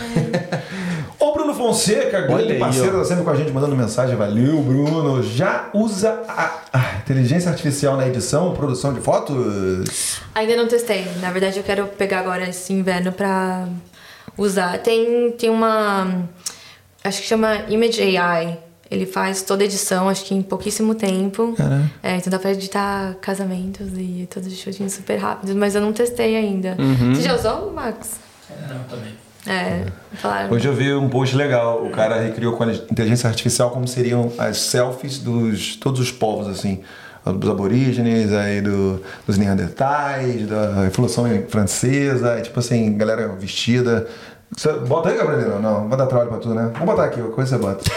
Fonseca, 1.60 2.22
grande 2.22 2.54
parceiro, 2.54 2.98
tá 2.98 3.04
sempre 3.04 3.22
com 3.22 3.30
a 3.30 3.36
gente 3.36 3.52
mandando 3.52 3.76
mensagem. 3.76 4.16
Valeu, 4.16 4.62
Bruno. 4.62 5.22
Já 5.22 5.68
usa 5.74 6.22
a, 6.26 6.50
a 6.72 6.96
inteligência 7.02 7.50
artificial 7.50 7.98
na 7.98 8.08
edição, 8.08 8.54
produção 8.54 8.94
de 8.94 9.00
fotos? 9.00 10.22
Ainda 10.34 10.56
não 10.56 10.66
testei. 10.66 11.06
Na 11.20 11.30
verdade, 11.30 11.58
eu 11.58 11.62
quero 11.62 11.86
pegar 11.86 12.20
agora 12.20 12.48
esse 12.48 12.72
inverno 12.72 13.12
pra 13.12 13.68
usar. 14.38 14.78
Tem, 14.78 15.32
tem 15.32 15.50
uma. 15.50 16.24
Acho 17.04 17.20
que 17.20 17.28
chama 17.28 17.56
Image 17.68 18.16
AI. 18.16 18.58
Ele 18.90 19.04
faz 19.04 19.42
toda 19.42 19.62
a 19.62 19.66
edição, 19.66 20.08
acho 20.08 20.24
que 20.24 20.34
em 20.34 20.42
pouquíssimo 20.42 20.94
tempo. 20.94 21.54
É, 22.02 22.16
então 22.16 22.30
dá 22.30 22.38
pra 22.38 22.52
editar 22.52 23.14
casamentos 23.20 23.88
e 23.96 24.26
todos 24.32 24.48
os 24.50 24.58
shootinhos 24.58 24.94
super 24.94 25.16
rápidos, 25.16 25.54
mas 25.54 25.74
eu 25.74 25.82
não 25.82 25.92
testei 25.92 26.36
ainda. 26.36 26.74
Uhum. 26.78 27.14
Você 27.14 27.22
já 27.22 27.36
usou, 27.36 27.70
Max? 27.70 28.16
Não, 28.66 28.82
também. 28.84 29.29
É, 29.46 29.86
falaram. 30.14 30.50
Hoje 30.50 30.68
eu 30.68 30.74
vi 30.74 30.92
um 30.92 31.08
post 31.08 31.34
legal. 31.34 31.84
O 31.84 31.90
cara 31.90 32.20
recriou 32.20 32.56
com 32.56 32.64
a 32.64 32.72
inteligência 32.72 33.28
artificial 33.28 33.70
como 33.70 33.86
seriam 33.88 34.32
as 34.38 34.58
selfies 34.58 35.18
dos 35.18 35.76
todos 35.76 36.00
os 36.00 36.12
povos, 36.12 36.48
assim. 36.48 36.82
Dos 37.24 37.50
aborígenes, 37.50 38.32
aí 38.32 38.62
do, 38.62 39.02
dos 39.26 39.36
neandertais, 39.36 40.46
da 40.48 40.84
Revolução 40.84 41.26
Francesa, 41.48 42.40
tipo 42.40 42.58
assim, 42.58 42.96
galera 42.96 43.28
vestida. 43.28 44.08
Você- 44.56 44.72
bota 44.72 45.08
aí, 45.10 45.16
Gabriel? 45.16 45.60
Não, 45.60 45.80
não 45.82 45.88
vai 45.88 45.98
dar 45.98 46.06
trabalho 46.06 46.28
pra 46.30 46.38
tu, 46.38 46.48
né? 46.50 46.70
Vamos 46.74 46.86
botar 46.86 47.04
aqui, 47.04 47.20
coisa 47.22 47.56
você 47.56 47.62
bota. 47.62 47.90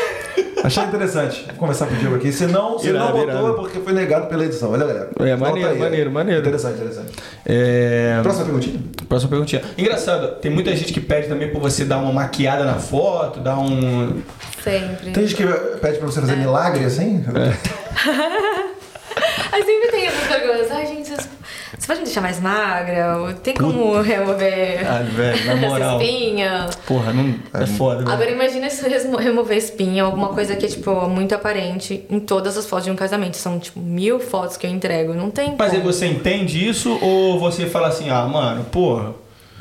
Achei 0.64 0.82
interessante. 0.84 1.43
Vou 1.47 1.56
conversar 1.56 1.88
com 1.88 1.93
o 1.93 1.97
Diego 1.97 2.16
aqui. 2.16 2.32
Se 2.32 2.45
não, 2.47 2.80
se 2.80 2.88
Irado, 2.88 3.06
não 3.06 3.12
botou 3.12 3.30
irado. 3.30 3.47
é 3.49 3.54
porque 3.56 3.80
foi 3.82 3.91
negado 3.91 4.28
pela 4.28 4.45
edição. 4.45 4.72
Olha, 4.72 4.86
galera. 4.86 5.10
É, 5.20 5.36
maneiro, 5.36 5.70
aí, 5.70 5.78
maneiro, 5.78 6.10
ó. 6.10 6.14
maneiro. 6.14 6.39
Interessante, 6.39 6.76
interessante. 6.76 7.12
É... 7.45 8.20
Próxima 8.24 8.45
perguntinha. 8.45 8.80
Próxima 9.10 9.30
perguntinha. 9.30 9.62
Engraçado, 9.78 10.36
tem 10.39 10.49
muita 10.49 10.74
gente 10.74 10.93
que 10.93 11.01
pede 11.01 11.28
também 11.28 11.49
pra 11.51 11.60
você 11.60 11.84
dar 11.84 11.97
uma 11.97 12.14
maquiada 12.14 12.64
na 12.64 12.76
foto, 12.76 13.41
dar 13.41 13.60
um. 13.60 14.22
Sempre. 14.64 15.12
Tem 15.12 15.28
gente 15.28 15.36
que 15.36 15.45
pede 15.82 15.97
pra 15.97 16.06
você 16.08 16.22
fazer 16.22 16.38
milagre 16.38 16.86
assim? 16.86 17.26
Aí 19.52 19.64
sempre 19.64 19.90
tem 19.92 20.06
essas 20.08 20.28
perguntas. 20.28 20.72
Ai, 20.72 20.86
gente, 20.88 21.08
vocês, 21.08 21.20
vocês 21.72 21.86
podem 21.86 22.00
me 22.02 22.06
deixar 22.06 22.22
mais 22.22 22.40
magra? 22.40 23.18
Ou 23.18 23.34
Tem 23.34 23.54
como 23.54 24.02
remover 24.02 24.86
Ah, 24.90 25.04
velho, 25.04 25.46
na 25.46 25.54
essa 25.54 25.68
moral. 25.68 26.02
espinha? 26.02 26.70
Porra, 26.88 27.14
não. 27.14 27.36
É 27.54 27.66
foda, 27.66 28.04
né? 28.04 28.12
Agora 28.14 28.30
imagina 28.32 28.70
se 28.70 28.88
remover 28.88 29.58
espinha, 29.58 30.04
alguma 30.04 30.30
coisa 30.30 30.56
que 30.56 30.66
é, 30.66 30.70
tipo, 30.70 30.92
muito 31.10 31.34
aparente 31.36 32.06
em 32.10 32.20
todas 32.20 32.58
as 32.58 32.66
fotos 32.66 32.86
de 32.86 32.92
um 32.92 32.96
casamento. 32.96 33.38
São, 33.38 33.60
tipo, 33.60 33.80
mil 33.80 34.20
fotos 34.20 34.58
que 34.58 34.66
eu 34.66 34.72
entrego. 34.72 35.14
Não 35.14 35.30
tem 35.30 35.56
Mas 35.58 35.72
aí 35.74 35.80
como. 35.80 35.92
você 35.92 36.06
entende 36.08 36.68
isso 36.68 36.98
ou 37.02 37.40
você 37.40 37.66
fala 37.68 37.88
assim, 37.90 38.10
ah, 38.10 38.26
mano, 38.26 38.64
porra. 38.66 39.14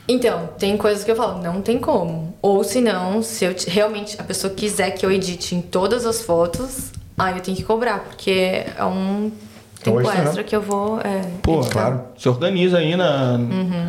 Então, 0.09 0.49
tem 0.59 0.77
coisas 0.77 1.05
que 1.05 1.11
eu 1.11 1.17
falo, 1.17 1.41
não 1.41 1.63
tem 1.63 1.79
como. 1.79 2.37
Ou 2.43 2.65
se 2.65 2.81
não, 2.81 3.23
se 3.23 3.45
eu 3.45 3.55
realmente 3.69 4.17
a 4.21 4.25
pessoa 4.25 4.53
quiser 4.53 4.91
que 4.91 5.07
eu 5.07 5.13
edite 5.13 5.55
em 5.55 5.63
todas 5.63 6.05
as 6.05 6.23
fotos, 6.23 6.91
aí 7.17 7.35
eu 7.37 7.41
tenho 7.41 7.57
que 7.57 7.63
cobrar, 7.63 8.01
porque 8.01 8.65
é 8.77 8.85
um 8.85 9.31
tempo 9.85 10.01
extra, 10.01 10.19
né? 10.19 10.25
extra 10.27 10.45
que 10.45 10.57
eu 10.57 10.61
vou. 10.63 11.01
É, 11.01 11.23
Pô, 11.43 11.61
editar. 11.61 11.73
claro. 11.73 12.01
Se 12.17 12.29
organiza 12.29 12.79
aí 12.79 12.97
na, 12.97 13.39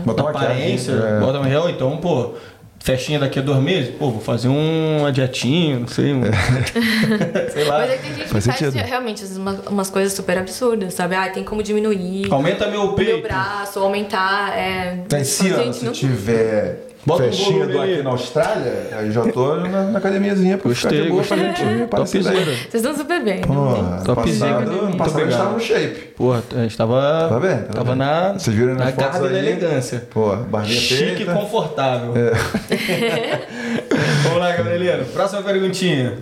Bota 0.06 0.24
na 0.24 0.30
aparência, 0.30 0.92
é. 0.94 1.20
bota 1.20 1.38
uma 1.40 1.48
real, 1.48 1.70
então, 1.70 1.98
pô, 1.98 2.32
festinha 2.80 3.18
daqui 3.20 3.40
a 3.40 3.42
dois 3.42 3.60
meses, 3.60 3.96
pô, 3.96 4.10
vou 4.12 4.20
fazer 4.22 4.50
uma 4.50 5.12
dietinha, 5.12 5.80
não 5.80 5.88
sei, 5.88 6.14
um... 6.14 6.22
sei 7.54 7.64
lá. 7.64 7.80
Mas 7.80 7.92
é 7.92 7.96
que 7.98 8.02
tem 8.04 8.14
gente 8.14 8.24
que 8.24 8.30
Faz 8.30 8.46
faz 8.46 8.58
sentido. 8.58 8.84
realmente 8.86 9.24
umas, 9.38 9.60
umas 9.68 9.90
coisas 9.90 10.14
super 10.14 10.38
absurdas, 10.38 10.94
sabe? 10.94 11.16
Ah, 11.16 11.30
tem 11.30 11.44
como 11.44 11.64
diminuir 11.64 12.28
Aumenta 12.32 12.68
meu 12.68 12.82
o 12.82 12.86
meu 12.88 12.94
peito. 12.96 13.22
braço, 13.24 13.80
aumentar. 13.80 14.58
É... 14.58 14.98
Tá 15.08 15.18
ano, 15.18 15.74
se 15.74 15.86
não- 15.86 15.92
tiver 15.94 16.88
Bota 17.06 17.24
um 17.24 17.26
festinha 17.26 17.66
volume 17.66 17.74
do 17.74 17.82
aqui 17.82 18.02
na 18.02 18.10
Austrália, 18.12 18.88
aí 18.94 19.12
já 19.12 19.24
tô 19.28 19.56
na, 19.56 19.84
na 19.84 19.98
academiazinha 19.98 20.58
pra 20.58 20.74
ficar 20.74 20.90
Gostei, 20.90 21.04
de 21.04 21.10
boa 21.10 21.24
bem. 21.24 21.88
Topzera. 21.88 22.46
Vocês 22.46 22.74
estão 22.76 22.96
super 22.96 23.24
bem. 23.24 23.42
Porra, 23.42 24.02
Topzera. 24.06 24.62
passado, 24.98 25.20
a 25.20 25.26
gente 25.26 25.38
tava 25.38 25.52
no 25.52 25.60
shape. 25.60 26.00
Porra, 26.16 26.44
a 26.56 26.62
gente 26.62 26.78
tava. 26.78 27.28
Tá 27.30 27.40
bem, 27.40 27.58
tá 27.58 27.74
tava 27.74 27.90
bem. 27.90 27.96
na. 27.96 28.34
Vocês 28.34 28.56
viram 28.56 28.76
na 28.76 28.92
garra 28.92 29.20
e 29.20 29.28
aí? 29.28 29.38
elegância. 29.38 30.08
Pô, 30.12 30.34
barrinha 30.36 30.80
Chique 30.80 31.24
e 31.24 31.26
confortável. 31.26 32.14
É. 32.16 32.32
Vamos 34.24 34.40
lá, 34.40 34.56
Gabrielino. 34.56 35.04
Próxima 35.06 35.42
perguntinha. 35.42 36.20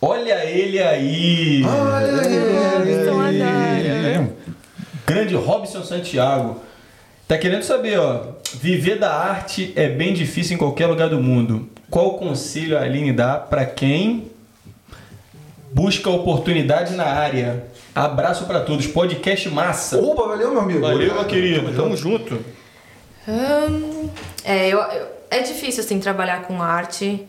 Olha 0.00 0.44
ele 0.44 0.80
aí! 0.80 1.64
Olha 1.64 2.26
ele. 2.26 3.04
Robson 3.04 3.20
Adara. 3.20 3.67
Grande 5.08 5.34
Robson 5.34 5.82
Santiago. 5.82 6.60
Tá 7.26 7.38
querendo 7.38 7.62
saber, 7.62 7.98
ó. 7.98 8.24
Viver 8.60 8.98
da 8.98 9.10
arte 9.10 9.72
é 9.74 9.88
bem 9.88 10.12
difícil 10.12 10.54
em 10.54 10.58
qualquer 10.58 10.86
lugar 10.86 11.08
do 11.08 11.18
mundo. 11.18 11.66
Qual 11.90 12.18
conselho 12.18 12.76
a 12.76 12.82
Aline 12.82 13.10
dá 13.10 13.36
pra 13.38 13.64
quem 13.64 14.30
busca 15.72 16.10
oportunidade 16.10 16.94
na 16.94 17.04
área? 17.06 17.64
Abraço 17.94 18.44
pra 18.44 18.60
todos. 18.60 18.86
Podcast 18.86 19.48
massa. 19.48 19.98
Opa, 19.98 20.28
valeu, 20.28 20.50
meu 20.50 20.60
amigo. 20.60 20.80
Valeu, 20.80 21.14
meu 21.14 21.24
querido. 21.24 21.62
Tamo 21.72 21.76
Tamo 21.76 21.96
junto. 21.96 22.38
Hum, 23.26 24.10
é, 24.44 24.68
eu, 24.68 24.78
eu- 24.78 25.06
é 25.30 25.40
difícil 25.40 25.82
assim 25.82 25.98
trabalhar 26.00 26.42
com 26.42 26.62
arte, 26.62 27.26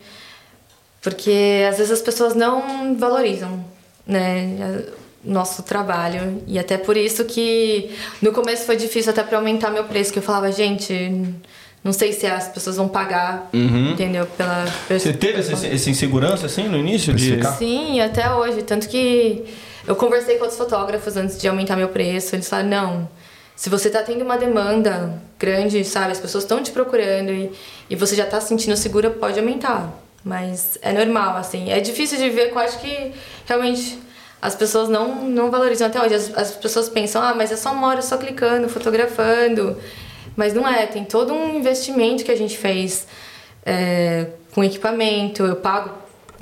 porque 1.00 1.66
às 1.68 1.78
vezes 1.78 1.92
as 1.92 2.02
pessoas 2.02 2.34
não 2.34 2.94
valorizam, 2.96 3.64
né, 4.06 4.84
nosso 5.24 5.62
trabalho 5.62 6.42
e 6.46 6.58
até 6.58 6.78
por 6.78 6.96
isso 6.96 7.24
que 7.24 7.90
no 8.22 8.32
começo 8.32 8.64
foi 8.64 8.76
difícil 8.76 9.10
até 9.10 9.22
para 9.22 9.38
aumentar 9.38 9.70
meu 9.70 9.84
preço, 9.84 10.12
que 10.12 10.18
eu 10.18 10.22
falava, 10.22 10.50
gente, 10.50 10.94
não 11.82 11.92
sei 11.92 12.12
se 12.12 12.26
as 12.26 12.48
pessoas 12.48 12.76
vão 12.76 12.88
pagar, 12.88 13.48
entendeu? 13.52 14.26
Pela 14.26 14.66
Você 14.88 15.12
teve 15.12 15.40
essa, 15.40 15.66
essa 15.66 15.90
insegurança 15.90 16.46
assim 16.46 16.68
no 16.68 16.76
início? 16.76 17.14
De... 17.14 17.40
Sim, 17.56 18.00
até 18.00 18.30
hoje. 18.32 18.62
Tanto 18.62 18.88
que 18.88 19.44
eu 19.86 19.96
conversei 19.96 20.36
com 20.36 20.42
outros 20.42 20.58
fotógrafos 20.58 21.16
antes 21.16 21.40
de 21.40 21.48
aumentar 21.48 21.76
meu 21.76 21.88
preço. 21.88 22.36
Eles 22.36 22.48
falaram, 22.48 22.68
não, 22.68 23.08
se 23.56 23.70
você 23.70 23.88
tá 23.88 24.02
tendo 24.02 24.22
uma 24.24 24.36
demanda 24.36 25.20
grande, 25.38 25.82
sabe? 25.84 26.12
As 26.12 26.20
pessoas 26.20 26.44
estão 26.44 26.62
te 26.62 26.70
procurando 26.70 27.30
e, 27.30 27.50
e 27.88 27.96
você 27.96 28.14
já 28.14 28.26
tá 28.26 28.40
se 28.40 28.48
sentindo 28.48 28.76
segura, 28.76 29.08
pode 29.10 29.38
aumentar. 29.38 29.90
Mas 30.22 30.78
é 30.82 30.92
normal, 30.92 31.38
assim. 31.38 31.70
É 31.70 31.80
difícil 31.80 32.18
de 32.18 32.28
ver, 32.28 32.50
eu 32.50 32.58
acho 32.58 32.78
que 32.78 33.12
realmente 33.46 33.98
as 34.40 34.54
pessoas 34.54 34.88
não, 34.88 35.28
não 35.28 35.50
valorizam 35.50 35.86
até 35.86 36.00
hoje. 36.00 36.14
As, 36.14 36.36
as 36.36 36.52
pessoas 36.52 36.88
pensam, 36.88 37.22
ah, 37.22 37.34
mas 37.34 37.52
é 37.52 37.56
só 37.56 37.72
uma 37.72 37.88
hora 37.88 38.02
só 38.02 38.16
clicando, 38.16 38.68
fotografando. 38.68 39.76
Mas 40.36 40.54
não 40.54 40.66
é, 40.66 40.86
tem 40.86 41.04
todo 41.04 41.32
um 41.32 41.56
investimento 41.56 42.24
que 42.24 42.30
a 42.30 42.36
gente 42.36 42.56
fez 42.56 43.06
é, 43.66 44.28
com 44.54 44.64
equipamento. 44.64 45.42
Eu 45.44 45.56
pago 45.56 45.90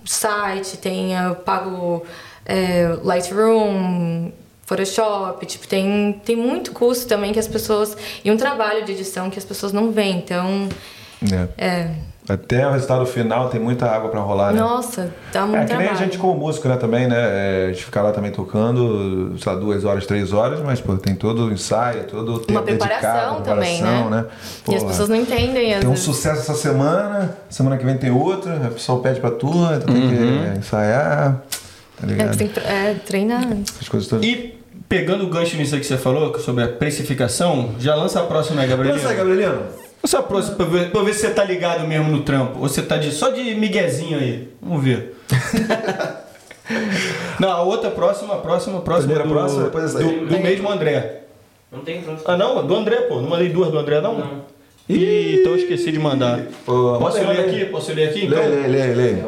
site, 0.04 0.76
tem, 0.76 1.14
eu 1.14 1.34
pago 1.34 2.04
é, 2.46 2.96
Lightroom, 3.02 4.30
Photoshop, 4.64 5.44
tipo, 5.46 5.66
tem, 5.66 6.20
tem 6.24 6.36
muito 6.36 6.72
custo 6.72 7.06
também 7.08 7.32
que 7.32 7.38
as 7.38 7.48
pessoas. 7.48 7.96
E 8.24 8.30
um 8.30 8.36
trabalho 8.36 8.84
de 8.84 8.92
edição 8.92 9.28
que 9.30 9.38
as 9.38 9.44
pessoas 9.44 9.72
não 9.72 9.90
veem. 9.90 10.18
Então, 10.18 10.68
É. 11.58 11.66
é. 11.66 11.90
Até 12.28 12.66
o 12.66 12.72
resultado 12.72 13.06
final 13.06 13.48
tem 13.48 13.58
muita 13.58 13.86
água 13.86 14.10
pra 14.10 14.20
rolar, 14.20 14.52
né? 14.52 14.60
Nossa, 14.60 15.10
dá 15.32 15.46
muito 15.46 15.56
É 15.62 15.64
que 15.64 15.72
nem 15.72 15.78
trabalho. 15.86 15.90
a 15.90 15.94
gente 16.04 16.18
como 16.18 16.38
músico, 16.38 16.68
né, 16.68 16.76
também, 16.76 17.08
né? 17.08 17.16
É, 17.16 17.64
a 17.66 17.72
gente 17.72 17.84
fica 17.86 18.02
lá 18.02 18.12
também 18.12 18.30
tocando, 18.30 19.34
sei 19.38 19.50
lá, 19.52 19.58
duas 19.58 19.84
horas, 19.84 20.04
três 20.04 20.32
horas, 20.32 20.60
mas, 20.60 20.78
pô, 20.80 20.94
tem 20.96 21.14
todo 21.14 21.46
o 21.46 21.52
ensaio, 21.52 22.04
todo 22.04 22.34
o 22.34 22.38
tempo 22.38 22.52
Uma 22.52 22.62
preparação 22.62 23.00
dedicado, 23.00 23.42
também, 23.44 23.76
preparação, 23.78 24.10
né? 24.10 24.24
E 24.68 24.74
as 24.74 24.84
pessoas 24.84 25.08
não 25.08 25.16
entendem, 25.16 25.72
às 25.72 25.80
Tem 25.80 25.88
um 25.88 25.92
vezes. 25.92 26.04
sucesso 26.04 26.40
essa 26.42 26.54
semana, 26.54 27.34
semana 27.48 27.78
que 27.78 27.84
vem 27.86 27.96
tem 27.96 28.10
outro, 28.10 28.50
o 28.54 28.70
pessoal 28.72 28.98
pede 29.00 29.20
pra 29.20 29.30
tu, 29.30 29.48
tu 29.80 29.86
tem 29.86 29.94
Uhum. 29.96 30.52
que 30.52 30.58
ensaiar, 30.58 31.42
tá 31.98 32.02
É, 32.02 32.06
ligado? 32.06 32.32
você 32.32 32.38
tem 32.38 32.48
que 32.48 32.60
é, 32.60 32.94
treinar. 33.06 33.42
Essas 33.74 33.88
coisas 33.88 34.06
todas. 34.08 34.26
E 34.26 34.54
pegando 34.86 35.24
o 35.24 35.28
gancho 35.30 35.56
nisso 35.56 35.74
aí 35.74 35.80
que 35.80 35.86
você 35.86 35.96
falou, 35.96 36.38
sobre 36.38 36.62
a 36.62 36.68
precificação, 36.68 37.70
já 37.78 37.94
lança 37.94 38.20
a 38.20 38.24
próxima 38.24 38.60
aí, 38.60 38.68
Gabriel. 38.68 38.94
Lança 38.96 39.08
aí, 39.08 39.16
Gabrielino. 39.16 39.62
Lança 40.02 40.18
a 40.18 40.22
próxima 40.22 40.56
pra 40.56 40.66
ver, 40.66 40.90
pra 40.90 41.02
ver 41.02 41.14
se 41.14 41.20
você 41.20 41.30
tá 41.30 41.44
ligado 41.44 41.86
mesmo 41.86 42.10
no 42.10 42.22
trampo. 42.22 42.60
Ou 42.60 42.68
você 42.68 42.82
tá 42.82 42.96
de, 42.96 43.10
só 43.12 43.30
de 43.30 43.54
miguezinho 43.54 44.18
aí. 44.18 44.48
Vamos 44.62 44.84
ver. 44.84 45.14
não, 47.40 47.50
a 47.50 47.62
outra 47.62 47.90
próxima, 47.90 48.34
a 48.34 48.38
próxima, 48.38 48.78
a 48.78 48.80
próxima. 48.80 49.14
Primeira 49.14 49.28
do, 49.28 49.34
próxima, 49.34 49.64
depois 49.64 49.84
essa 49.84 49.98
aí. 49.98 50.04
do, 50.04 50.26
do 50.26 50.38
mesmo 50.40 50.70
André. 50.70 51.22
Não 51.70 51.80
tem 51.80 52.00
pronto. 52.00 52.22
Ah, 52.24 52.36
não? 52.36 52.66
Do 52.66 52.74
André, 52.76 52.96
pô. 53.02 53.20
Não 53.20 53.28
mandei 53.28 53.48
duas 53.48 53.70
do 53.70 53.78
André, 53.78 54.00
não? 54.00 54.18
Não. 54.18 54.44
Ih, 54.88 55.36
então 55.40 55.52
eu 55.52 55.58
esqueci 55.58 55.92
de 55.92 55.98
mandar. 55.98 56.40
Pô, 56.64 56.96
Posso 56.98 57.18
ler 57.18 57.40
aqui? 57.40 57.64
Posso 57.66 57.92
ler 57.92 58.08
aqui? 58.08 58.26
Lê, 58.26 58.26
Então? 58.26 58.42
lê, 58.48 58.66
lê, 58.66 58.94
lê. 58.94 59.10
É. 59.10 59.24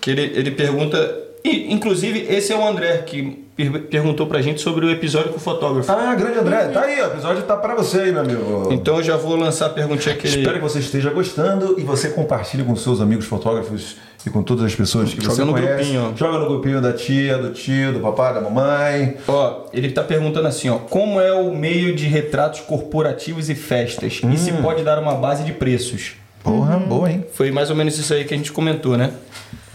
Que 0.00 0.10
ele, 0.10 0.22
ele 0.38 0.50
pergunta. 0.50 1.23
E, 1.44 1.72
inclusive, 1.72 2.26
esse 2.30 2.52
é 2.52 2.56
o 2.56 2.66
André 2.66 2.98
que 3.06 3.44
per- 3.54 3.82
perguntou 3.82 4.26
pra 4.26 4.40
gente 4.40 4.62
sobre 4.62 4.86
o 4.86 4.90
episódio 4.90 5.28
com 5.30 5.36
o 5.36 5.40
fotógrafo. 5.40 5.92
Ah, 5.92 6.14
grande 6.14 6.38
André, 6.38 6.68
tá 6.68 6.80
aí, 6.82 6.98
o 7.02 7.04
episódio 7.04 7.42
tá 7.42 7.54
pra 7.54 7.74
você 7.74 8.00
aí, 8.00 8.12
meu 8.12 8.22
amigo. 8.22 8.68
Então 8.72 8.96
eu 8.96 9.02
já 9.02 9.16
vou 9.18 9.36
lançar 9.36 9.66
a 9.66 9.68
perguntinha 9.68 10.14
que. 10.16 10.26
Espero 10.26 10.54
que 10.54 10.62
você 10.62 10.78
esteja 10.78 11.10
gostando 11.10 11.78
e 11.78 11.82
você 11.82 12.08
compartilhe 12.08 12.64
com 12.64 12.74
seus 12.74 12.98
amigos 12.98 13.26
fotógrafos 13.26 13.96
e 14.26 14.30
com 14.30 14.42
todas 14.42 14.64
as 14.64 14.74
pessoas 14.74 15.12
que 15.12 15.20
Joga 15.20 15.34
você 15.34 15.44
no 15.44 15.52
conhece. 15.52 15.74
grupinho. 15.92 16.12
Joga 16.16 16.38
no 16.38 16.46
grupinho 16.48 16.80
da 16.80 16.94
tia, 16.94 17.36
do 17.36 17.50
tio, 17.50 17.92
do 17.92 18.00
papai, 18.00 18.32
da 18.32 18.40
mamãe. 18.40 19.18
Ó, 19.28 19.64
ele 19.70 19.90
tá 19.90 20.02
perguntando 20.02 20.48
assim, 20.48 20.70
ó, 20.70 20.78
como 20.78 21.20
é 21.20 21.30
o 21.34 21.54
meio 21.54 21.94
de 21.94 22.06
retratos 22.06 22.60
corporativos 22.60 23.50
e 23.50 23.54
festas? 23.54 24.18
E 24.32 24.38
se 24.38 24.50
pode 24.50 24.82
dar 24.82 24.98
uma 24.98 25.14
base 25.14 25.44
de 25.44 25.52
preços? 25.52 26.12
Porra, 26.42 26.78
boa, 26.78 27.10
hein? 27.10 27.22
Foi 27.34 27.50
mais 27.50 27.68
ou 27.68 27.76
menos 27.76 27.98
isso 27.98 28.14
aí 28.14 28.24
que 28.24 28.32
a 28.32 28.36
gente 28.36 28.50
comentou, 28.50 28.96
né? 28.96 29.10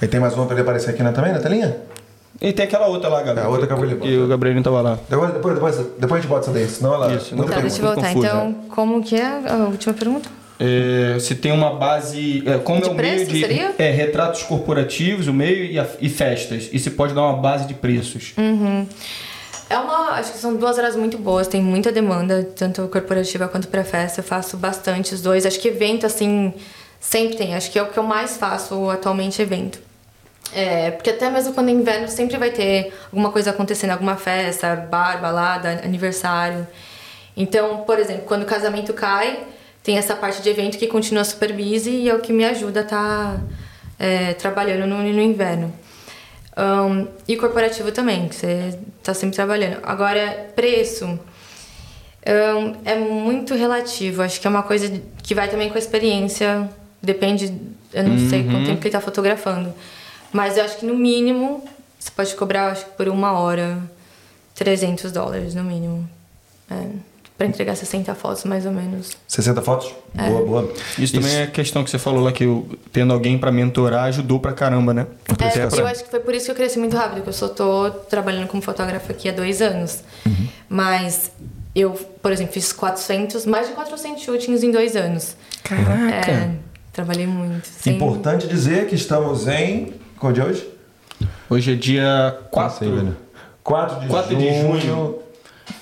Aí 0.01 0.07
tem 0.07 0.19
mais 0.19 0.33
uma 0.33 0.45
pra 0.45 0.53
ele 0.55 0.61
aparecer 0.61 0.91
aqui 0.91 1.03
na, 1.03 1.11
também, 1.11 1.31
na 1.33 1.39
telinha? 1.39 1.77
E 2.41 2.53
tem 2.53 2.65
aquela 2.65 2.87
outra 2.87 3.09
lá, 3.09 3.21
Gabriel. 3.21 3.43
É, 3.43 3.47
a 3.47 3.49
outra 3.49 3.67
que 3.67 3.75
que, 3.87 3.95
que 3.97 4.17
o 4.17 4.27
Gabriel 4.27 4.63
tava 4.63 4.81
lá. 4.81 4.97
Depois, 5.09 5.33
depois, 5.33 5.53
depois, 5.55 5.75
depois 5.99 6.11
a 6.13 6.15
gente 6.21 6.29
bota 6.29 6.41
essa 6.45 6.51
daí, 6.51 6.69
senão 6.69 6.93
ela. 6.93 7.13
Isso, 7.13 7.35
muita 7.35 7.51
Tá, 7.51 7.57
não 7.57 7.67
deixa 7.67 7.81
eu 7.81 7.85
voltar. 7.85 8.01
confuso, 8.13 8.25
então, 8.25 8.55
como 8.69 9.03
que 9.03 9.15
é 9.15 9.25
a 9.25 9.55
última 9.69 9.93
pergunta? 9.93 10.29
É, 10.61 11.17
se 11.19 11.35
tem 11.35 11.51
uma 11.51 11.75
base. 11.75 12.43
é, 12.45 12.57
como 12.59 12.81
De 12.81 12.87
é 12.87 12.91
o 12.91 12.93
meio 12.95 13.15
preço, 13.15 13.31
de. 13.31 13.39
seria? 13.41 13.73
É, 13.77 13.91
retratos 13.91 14.43
corporativos, 14.43 15.27
o 15.27 15.33
meio 15.33 15.65
e, 15.65 15.77
a- 15.79 15.87
e 15.99 16.07
festas. 16.09 16.69
E 16.71 16.79
se 16.79 16.91
pode 16.91 17.13
dar 17.13 17.23
uma 17.23 17.37
base 17.37 17.65
de 17.67 17.73
preços. 17.73 18.33
É 19.69 19.77
uma. 19.77 20.11
Acho 20.11 20.31
que 20.31 20.37
são 20.37 20.55
duas 20.55 20.77
áreas 20.79 20.95
muito 20.95 21.17
boas, 21.17 21.47
tem 21.47 21.61
muita 21.61 21.91
demanda, 21.91 22.43
tanto 22.55 22.87
corporativa 22.87 23.47
quanto 23.47 23.67
para 23.67 23.83
festa. 23.83 24.19
Eu 24.21 24.23
faço 24.23 24.55
bastante 24.57 25.13
os 25.13 25.21
dois. 25.21 25.45
Acho 25.45 25.59
que 25.59 25.67
evento, 25.67 26.05
assim, 26.05 26.53
sempre 26.99 27.35
tem. 27.37 27.53
Acho 27.55 27.69
que 27.71 27.77
é 27.77 27.83
o 27.83 27.87
que 27.87 27.97
eu 27.99 28.03
mais 28.03 28.37
faço 28.37 28.89
atualmente 28.89 29.41
evento. 29.41 29.79
É, 30.53 30.91
porque 30.91 31.11
até 31.11 31.29
mesmo 31.29 31.53
quando 31.53 31.69
é 31.69 31.71
inverno 31.71 32.07
sempre 32.07 32.37
vai 32.37 32.49
ter 32.49 32.93
alguma 33.05 33.31
coisa 33.31 33.51
acontecendo, 33.51 33.91
alguma 33.91 34.15
festa, 34.15 34.75
bar, 34.75 35.21
balada, 35.21 35.81
aniversário. 35.83 36.67
Então, 37.37 37.83
por 37.83 37.99
exemplo, 37.99 38.23
quando 38.25 38.43
o 38.43 38.45
casamento 38.45 38.93
cai, 38.93 39.43
tem 39.83 39.97
essa 39.97 40.15
parte 40.15 40.41
de 40.41 40.49
evento 40.49 40.77
que 40.77 40.87
continua 40.87 41.23
super 41.23 41.53
busy 41.53 41.91
e 41.91 42.09
é 42.09 42.15
o 42.15 42.19
que 42.19 42.33
me 42.33 42.43
ajuda 42.45 42.81
a 42.81 42.83
estar 42.83 43.41
trabalhando 44.37 44.87
no, 44.87 44.97
no 44.97 45.21
inverno. 45.21 45.73
Ahn, 46.55 47.07
e 47.27 47.37
corporativo 47.37 47.91
também, 47.91 48.27
que 48.27 48.35
você 48.35 48.77
está 48.97 49.13
sempre 49.13 49.35
trabalhando. 49.35 49.79
Agora, 49.83 50.51
preço 50.55 51.17
ahn, 52.25 52.73
é 52.83 52.95
muito 52.95 53.55
relativo. 53.55 54.21
Acho 54.21 54.41
que 54.41 54.47
é 54.47 54.49
uma 54.49 54.63
coisa 54.63 55.01
que 55.23 55.33
vai 55.33 55.47
também 55.47 55.69
com 55.69 55.75
a 55.75 55.79
experiência. 55.79 56.69
Depende, 57.01 57.53
eu 57.93 58.03
não 58.03 58.17
sei 58.29 58.43
quanto 58.43 58.65
tempo 58.65 58.81
que 58.81 58.87
ele 58.87 58.89
está 58.89 58.99
fotografando. 58.99 59.73
Mas 60.31 60.57
eu 60.57 60.63
acho 60.65 60.77
que 60.77 60.85
no 60.85 60.95
mínimo, 60.95 61.63
você 61.99 62.11
pode 62.15 62.35
cobrar, 62.35 62.71
acho 62.71 62.85
que 62.85 62.91
por 62.91 63.07
uma 63.07 63.31
hora, 63.33 63.77
300 64.55 65.11
dólares 65.11 65.53
no 65.55 65.63
mínimo. 65.63 66.07
É, 66.69 66.85
para 67.37 67.47
entregar 67.47 67.73
60 67.75 68.13
fotos, 68.15 68.43
mais 68.43 68.65
ou 68.65 68.71
menos. 68.73 69.15
60 69.27 69.61
fotos? 69.61 69.93
É. 70.17 70.29
Boa, 70.29 70.45
boa. 70.45 70.73
Isso, 70.97 71.13
também 71.13 71.37
é 71.37 71.47
questão 71.47 71.83
que 71.85 71.89
você 71.89 71.97
falou 71.97 72.21
lá, 72.21 72.33
que 72.33 72.45
o- 72.45 72.67
tendo 72.91 73.13
alguém 73.13 73.37
pra 73.37 73.49
mentorar 73.49 74.03
ajudou 74.05 74.41
pra 74.41 74.51
caramba, 74.51 74.93
né? 74.93 75.07
É, 75.29 75.33
Precificação. 75.33 75.79
eu 75.79 75.87
acho 75.87 76.03
que 76.03 76.09
foi 76.11 76.19
por 76.19 76.35
isso 76.35 76.45
que 76.45 76.51
eu 76.51 76.55
cresci 76.55 76.77
muito 76.77 76.97
rápido, 76.97 77.23
que 77.23 77.29
eu 77.29 77.33
só 77.33 77.47
tô 77.47 77.89
trabalhando 78.09 78.47
como 78.49 78.61
fotógrafa 78.61 79.13
aqui 79.13 79.29
há 79.29 79.31
dois 79.31 79.61
anos. 79.61 79.99
Mas 80.67 81.31
eu, 81.73 81.91
por 82.21 82.31
exemplo, 82.33 82.51
fiz 82.53 82.73
400, 82.73 83.45
mais 83.45 83.67
de 83.69 83.73
400 83.73 84.21
shootings 84.21 84.61
em 84.61 84.71
dois 84.71 84.95
anos. 84.97 85.35
Caraca! 85.63 86.31
É, 86.31 86.51
trabalhei 86.91 87.25
muito. 87.25 87.65
Sem- 87.67 87.95
Importante 87.95 88.47
dizer 88.47 88.87
que 88.87 88.95
estamos 88.95 89.47
em. 89.47 89.93
Qual 90.19 90.31
dia 90.33 90.43
é 90.43 90.47
hoje? 90.47 90.67
Hoje 91.49 91.71
é 91.73 91.75
dia 91.75 92.37
Passei, 92.51 92.87
4 92.89 92.95
velho. 93.05 93.17
4 93.63 93.99
de 94.01 94.07
4 94.07 94.35
de 94.35 94.47
junho 94.61 94.79
junho 94.81 95.19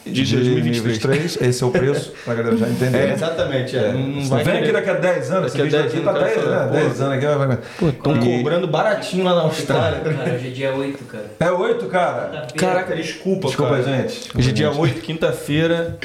de 0.05 0.11
de 0.23 0.35
2023. 0.35 0.83
2023. 0.83 1.41
Esse 1.49 1.63
é 1.63 1.65
o 1.65 1.71
preço, 1.71 2.13
pra 2.23 2.33
galera 2.35 2.57
já 2.57 2.67
entender. 2.69 2.97
É, 3.09 3.13
exatamente. 3.13 3.77
É. 3.77 3.91
Não, 3.91 3.99
não 3.99 4.25
vai 4.27 4.43
Vem 4.43 4.57
aqui 4.59 4.71
daqui 4.71 4.89
a 4.89 4.93
10 4.93 5.31
anos, 5.31 5.51
Daqui 5.53 5.61
a 5.61 5.65
esse 5.65 5.77
vídeo 5.77 5.79
10 5.79 5.93
aqui 5.93 6.03
tá 6.03 6.09
anos, 6.11 6.23
10, 6.23 6.35
cara, 6.35 6.59
né? 6.59 6.67
pô. 6.67 6.73
10 6.73 7.01
anos 7.01 7.13
aqui. 7.17 7.25
vai- 7.25 7.47
vai- 7.47 7.57
Pô, 7.79 7.89
estão 7.89 8.17
E- 8.17 8.37
cobrando 8.37 8.67
baratinho 8.67 9.23
lá 9.25 9.35
na 9.35 9.41
Austrália. 9.41 9.99
Cara, 9.99 10.33
hoje 10.35 10.47
é 10.47 10.51
dia 10.51 10.73
8, 10.73 11.03
cara. 11.05 11.25
É 11.39 11.51
8, 11.51 11.85
cara? 11.87 12.47
Caraca, 12.55 12.95
desculpa, 12.95 13.47
Desculpa, 13.47 13.71
cara. 13.79 13.83
gente. 13.83 14.29
Hoje 14.37 14.49
é 14.49 14.53
dia 14.53 14.67
gente. 14.67 14.79
8, 14.79 15.01
quinta-feira. 15.01 15.97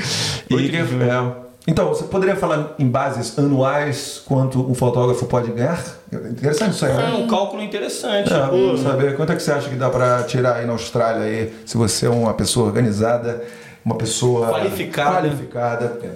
E, 0.51 0.55
8 0.55 0.71
de 0.71 0.79
junho. 0.85 1.03
é, 1.03 1.52
então, 1.67 1.89
você 1.89 2.05
poderia 2.05 2.35
falar 2.35 2.75
em 2.79 2.89
bases 2.89 3.39
anuais 3.39 4.21
quanto 4.27 4.61
um 4.69 4.75
fotógrafo 4.75 5.27
pode 5.27 5.51
ganhar? 5.53 5.81
Interessante 6.13 6.73
isso 6.75 6.85
aí, 6.85 6.93
É 6.93 6.97
né? 6.97 7.13
um 7.15 7.27
cálculo 7.29 7.63
interessante. 7.63 8.33
É, 8.33 8.47
pô. 8.49 8.77
saber 8.77 9.17
quanto 9.17 9.33
é 9.33 9.37
que 9.37 9.43
você 9.43 9.53
acha 9.53 9.69
que 9.69 9.77
dá 9.77 9.89
pra 9.89 10.25
tirar 10.25 10.57
aí 10.57 10.67
na 10.67 10.73
Austrália 10.73 11.23
aí, 11.23 11.55
se 11.65 11.77
você 11.77 12.07
é 12.07 12.11
uma 12.11 12.35
pessoa 12.35 12.67
organizada, 12.67 13.45
uma 13.85 13.95
pessoa 13.95 14.49
Qualificada. 14.49 15.13
qualificada. 15.21 15.99
É. 16.03 16.11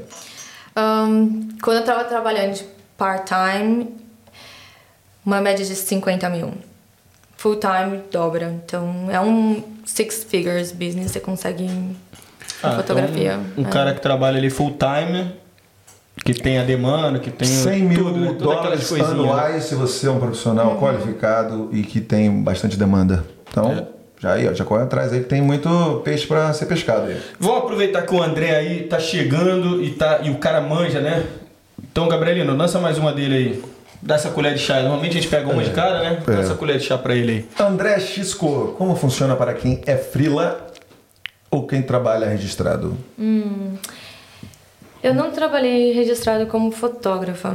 Ahn, 0.74 1.48
quando 1.62 1.78
eu 1.78 1.84
tava 1.84 2.04
trabalhando 2.04 2.54
de 2.54 2.64
part-time, 2.98 3.94
uma 5.24 5.40
média 5.40 5.64
de 5.64 5.74
50 5.74 6.28
mil. 6.28 6.52
Full-time 7.36 8.02
dobra. 8.10 8.50
Então 8.64 9.08
é 9.10 9.20
um 9.20 9.62
six 9.84 10.24
figures 10.24 10.72
business, 10.72 11.12
você 11.12 11.20
consegue 11.20 11.68
Ah, 12.70 12.76
fotografia. 12.76 13.38
então, 13.52 13.64
um 13.64 13.66
é. 13.66 13.70
cara 13.70 13.92
que 13.94 14.00
trabalha 14.00 14.38
ali 14.38 14.50
full 14.50 14.76
time, 14.78 15.32
que 16.24 16.32
tem 16.34 16.58
a 16.58 16.64
demanda, 16.64 17.18
que 17.18 17.30
tem 17.30 17.46
100 17.48 17.82
mil 17.82 17.98
tudo, 18.04 18.18
né? 18.20 18.32
Dólares 18.38 18.88
coisinhas, 18.88 19.12
né? 19.12 19.18
anuais 19.20 19.64
se 19.64 19.74
você 19.74 20.06
é 20.06 20.10
um 20.10 20.18
profissional 20.18 20.76
qualificado 20.78 21.68
e 21.72 21.82
que 21.82 22.00
tem 22.00 22.42
bastante 22.42 22.76
demanda. 22.76 23.24
Então, 23.50 23.70
É. 23.72 23.84
já 24.18 24.32
aí, 24.32 24.48
ó, 24.48 24.54
já 24.54 24.64
corre 24.64 24.82
atrás 24.84 25.12
aí 25.12 25.20
que 25.20 25.26
tem 25.28 25.42
muito 25.42 26.00
peixe 26.04 26.26
pra 26.26 26.52
ser 26.52 26.66
pescado 26.66 27.06
aí. 27.06 27.20
Vamos 27.38 27.58
aproveitar 27.58 28.02
que 28.02 28.14
o 28.14 28.22
André 28.22 28.56
aí 28.56 28.82
tá 28.84 28.98
chegando 28.98 29.82
e, 29.82 29.90
tá, 29.90 30.20
e 30.22 30.30
o 30.30 30.36
cara 30.36 30.60
manja, 30.60 31.00
né? 31.00 31.24
Então, 31.90 32.08
Gabrielino, 32.08 32.56
lança 32.56 32.78
mais 32.78 32.98
uma 32.98 33.12
dele 33.12 33.34
aí. 33.34 33.62
Dá 34.02 34.14
essa 34.14 34.28
colher 34.30 34.54
de 34.54 34.60
chá. 34.60 34.80
Normalmente 34.82 35.12
a 35.18 35.20
gente 35.20 35.28
pega 35.28 35.50
uma 35.50 35.62
de 35.64 35.70
cada, 35.70 35.98
né? 36.00 36.22
Dá 36.26 36.34
É. 36.34 36.40
essa 36.40 36.54
colher 36.54 36.78
de 36.78 36.84
chá 36.84 36.96
pra 36.98 37.14
ele 37.14 37.32
aí. 37.58 37.64
André 37.66 37.98
Xisco, 37.98 38.74
como 38.78 38.94
funciona 38.94 39.34
para 39.36 39.52
quem 39.54 39.80
é 39.86 39.96
frila 39.96 40.66
ou 41.56 41.66
quem 41.66 41.82
trabalha 41.82 42.26
registrado? 42.26 42.96
Eu 45.02 45.14
não 45.14 45.30
trabalhei 45.30 45.92
registrado 45.92 46.46
como 46.46 46.70
fotógrafa, 46.70 47.54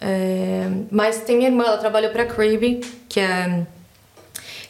é, 0.00 0.68
mas 0.90 1.20
tem 1.20 1.36
minha 1.36 1.48
irmã, 1.48 1.64
ela 1.64 1.78
trabalhou 1.78 2.10
para 2.10 2.26
Cribby, 2.26 2.80
que 3.08 3.20
é 3.20 3.66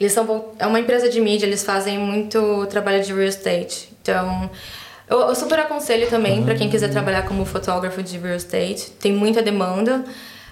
eles 0.00 0.12
são 0.12 0.52
é 0.60 0.66
uma 0.66 0.78
empresa 0.78 1.08
de 1.08 1.20
mídia, 1.20 1.44
eles 1.44 1.64
fazem 1.64 1.98
muito 1.98 2.66
trabalho 2.66 3.02
de 3.02 3.12
real 3.12 3.26
estate. 3.26 3.92
Então, 4.00 4.48
eu, 5.10 5.22
eu 5.22 5.34
super 5.34 5.58
aconselho 5.58 6.08
também 6.08 6.44
para 6.44 6.54
quem 6.54 6.70
quiser 6.70 6.88
trabalhar 6.88 7.22
como 7.22 7.44
fotógrafo 7.44 8.00
de 8.00 8.16
real 8.16 8.36
estate. 8.36 8.92
Tem 8.92 9.12
muita 9.12 9.42
demanda. 9.42 10.04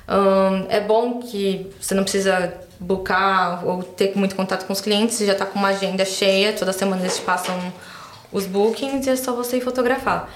Ahn, 0.08 0.66
é 0.68 0.80
bom 0.80 1.20
que 1.20 1.70
você 1.80 1.94
não 1.94 2.02
precisa 2.02 2.54
buscar 2.80 3.64
ou 3.64 3.84
ter 3.84 4.16
muito 4.16 4.34
contato 4.34 4.66
com 4.66 4.72
os 4.72 4.80
clientes, 4.80 5.16
você 5.16 5.26
já 5.26 5.32
está 5.32 5.46
com 5.46 5.58
uma 5.58 5.68
agenda 5.68 6.04
cheia, 6.04 6.52
toda 6.52 6.72
semana 6.72 7.02
eles 7.02 7.16
te 7.16 7.22
passam 7.22 7.54
os 8.36 8.44
bookings 8.44 9.06
e 9.06 9.10
é 9.10 9.16
só 9.16 9.34
você 9.34 9.56
ir 9.56 9.62
fotografar. 9.62 10.28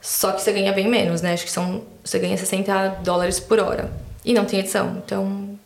Só 0.00 0.32
que 0.32 0.42
você 0.42 0.52
ganha 0.52 0.72
bem 0.72 0.88
menos, 0.88 1.22
né? 1.22 1.32
Acho 1.32 1.44
que 1.44 1.50
são, 1.50 1.82
você 2.02 2.18
ganha 2.18 2.36
60 2.36 2.98
dólares 3.04 3.38
por 3.38 3.60
hora. 3.60 3.90
E 4.24 4.34
não 4.34 4.44
tem 4.44 4.58
edição, 4.58 5.00
então 5.04 5.56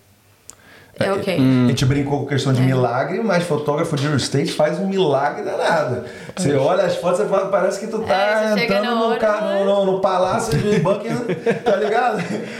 é 1.01 1.11
ok. 1.13 1.35
A 1.37 1.69
gente 1.69 1.85
brincou 1.87 2.21
com 2.21 2.27
questão 2.27 2.53
de 2.53 2.61
milagre, 2.61 3.21
mas 3.21 3.45
fotógrafo 3.45 3.97
de 3.97 4.03
real 4.03 4.17
estate 4.17 4.53
faz 4.53 4.79
um 4.79 4.87
milagre 4.87 5.43
danado. 5.43 6.05
Você 6.39 6.55
olha 6.55 6.85
as 6.85 6.97
fotos 6.97 7.21
e 7.21 7.25
parece 7.51 7.81
que 7.81 7.87
tu 7.89 7.99
tá 8.01 8.15
É, 8.15 8.49
você 8.55 8.61
chega 8.61 8.75
entrando 8.79 8.97
no, 8.97 9.09
né? 9.11 9.65
no, 9.65 9.85
no 9.87 10.01
palácio 10.01 10.57
de 10.59 10.79
Buckingham, 10.81 11.25
tá 11.65 11.77
ligado? 11.77 12.19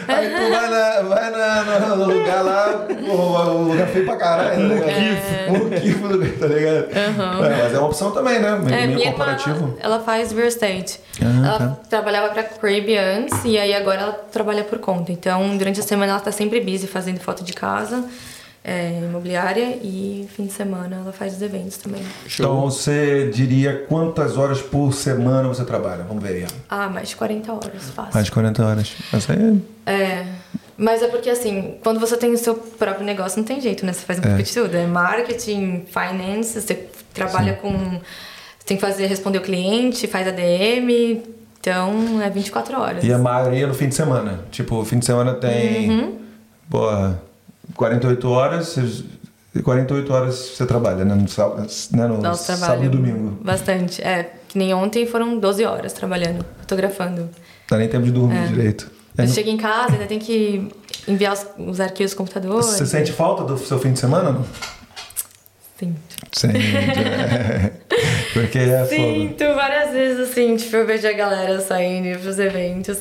Aí 0.09 0.29
tu 0.31 0.51
vai, 0.51 0.69
na, 0.71 1.01
vai 1.03 1.31
na- 1.31 1.65
no, 1.81 1.97
no 1.97 2.05
lugar 2.15 2.43
lá, 2.45 2.87
o, 2.91 3.13
o 3.13 3.63
lugar 3.71 3.87
feio 3.89 4.05
pra 4.05 4.17
caralho. 4.17 4.69
Tá 4.69 4.75
ligado? 4.75 5.49
Um 5.49 5.59
Muquifo, 5.65 6.09
do- 6.09 6.39
tá 6.39 6.47
ligado? 6.47 6.87
É, 6.93 7.09
mas 7.63 7.75
é 7.75 7.79
uma 7.79 7.87
opção 7.87 8.11
também, 8.11 8.39
né? 8.41 8.59
Meio, 8.63 8.75
É, 8.75 8.87
meio 8.87 8.99
minha 8.99 9.13
comparativo. 9.13 9.57
irmã, 9.57 9.75
ela 9.81 10.01
faz 10.01 10.33
real 10.33 10.47
estate. 10.49 11.01
Ah, 11.21 11.47
ela 11.47 11.59
tá. 11.59 11.77
trabalhava 11.89 12.29
pra 12.33 12.43
Cribby 12.43 12.97
antes 12.97 13.45
e 13.45 13.59
aí 13.59 13.75
agora 13.75 14.01
ela 14.03 14.13
trabalha 14.31 14.65
por 14.65 14.79
conta. 14.79 15.11
Então, 15.13 15.57
durante 15.57 15.81
a 15.81 15.83
semana 15.83 16.13
ela 16.13 16.21
tá 16.21 16.31
sempre 16.33 16.61
busy 16.61 16.87
fazendo 16.87 17.19
foto 17.21 17.43
de 17.45 17.53
casa, 17.53 18.05
é, 18.69 19.01
imobiliária 19.03 19.79
e 19.83 20.29
fim 20.37 20.45
de 20.45 20.53
semana 20.53 20.97
ela 20.97 21.11
faz 21.13 21.35
os 21.37 21.41
eventos 21.41 21.79
também. 21.79 22.03
Então 22.27 22.61
você 22.61 23.31
diria 23.33 23.87
quantas 23.89 24.37
horas 24.37 24.61
por 24.61 24.93
semana 24.93 25.49
você 25.49 25.65
trabalha? 25.65 26.05
Vamos 26.05 26.23
ver 26.23 26.45
aí. 26.45 26.47
Ah, 26.69 26.87
mais 26.89 27.09
de 27.09 27.17
40 27.17 27.51
horas, 27.51 27.91
fácil. 27.95 28.13
Mais 28.13 28.27
de 28.27 28.33
40 28.33 28.67
horas. 28.67 28.95
Essa 29.13 29.33
aí 29.33 29.63
É. 29.87 30.27
Mas 30.77 31.03
é 31.03 31.09
porque 31.09 31.31
assim, 31.31 31.77
quando 31.83 31.99
você 31.99 32.17
tem 32.17 32.31
o 32.33 32.39
seu 32.39 32.55
próprio 32.55 33.05
negócio, 33.07 33.39
não 33.39 33.45
tem 33.47 33.59
jeito, 33.61 33.87
né? 33.87 33.93
Você 33.93 34.05
faz 34.05 34.19
um 34.19 34.23
É. 34.23 34.27
pouco 34.29 34.43
de 34.43 34.53
tudo. 34.53 34.77
É 34.77 34.87
marketing, 34.87 35.87
finance, 35.87 36.61
você 36.61 36.89
trabalha 37.15 37.55
com. 37.55 37.73
Você 37.73 38.67
tem 38.67 38.77
que 38.77 38.81
fazer, 38.83 39.07
responder 39.07 39.39
o 39.39 39.43
cliente, 39.43 40.07
faz 40.07 40.29
ADM. 40.29 41.23
Então 41.59 42.21
é 42.23 42.29
24 42.31 42.79
horas. 42.81 43.03
E 43.03 43.13
a 43.13 43.19
maioria 43.19 43.67
no 43.67 43.75
fim 43.75 43.89
de 43.89 43.95
semana. 43.95 44.41
Tipo, 44.53 44.85
fim 44.85 44.99
de 44.99 45.07
semana 45.07 45.35
tem. 45.35 45.91
Uhum. 45.91 46.19
Porra, 46.71 47.21
48 47.75 48.29
horas. 48.31 48.69
você- 48.75 49.05
48 49.63 50.13
horas 50.13 50.35
você 50.35 50.67
trabalha, 50.67 51.05
né? 51.05 51.15
No, 51.15 51.27
sábado, 51.29 51.61
né? 51.93 52.07
no 52.07 52.35
sábado 52.35 52.85
e 52.85 52.89
domingo. 52.89 53.39
Bastante. 53.43 54.01
É, 54.03 54.31
que 54.49 54.57
nem 54.59 54.73
ontem 54.75 55.07
foram 55.07 55.39
12 55.39 55.65
horas 55.65 55.93
trabalhando, 55.93 56.45
fotografando. 56.61 57.23
Não 57.23 57.31
dá 57.71 57.79
nem 57.79 57.89
tempo 57.89 58.05
de 58.05 58.13
dormir 58.13 58.37
É. 58.37 58.47
direito. 58.47 58.91
É, 59.17 59.23
Eu 59.23 59.27
não- 59.27 59.35
chego 59.35 59.49
em 59.51 59.57
casa, 59.57 59.93
ainda 59.95 60.07
tem 60.07 60.19
que 60.19 60.69
enviar 61.09 61.33
os, 61.33 61.47
os 61.59 61.81
arquivos 61.81 62.13
do 62.13 62.17
computador. 62.19 62.63
Você 62.63 62.87
sente 62.87 63.11
falta 63.13 63.43
do 63.43 63.59
seu 63.59 63.79
fim 63.81 63.93
de 63.93 63.99
semana? 63.99 64.31
Não? 64.31 64.45
Sim. 65.79 65.95
Sente. 66.33 66.59
é. 66.59 67.73
Porque 68.35 68.59
é 68.59 68.85
fogo. 68.85 68.89
Sinto 68.97 69.45
várias 69.55 69.91
vezes, 69.93 70.29
assim, 70.31 70.57
tipo, 70.57 70.77
eu 70.77 70.87
vejo 70.87 71.07
a 71.09 71.13
galera 71.13 71.61
saindo 71.61 72.19
pros 72.21 72.39
eventos. 72.39 72.99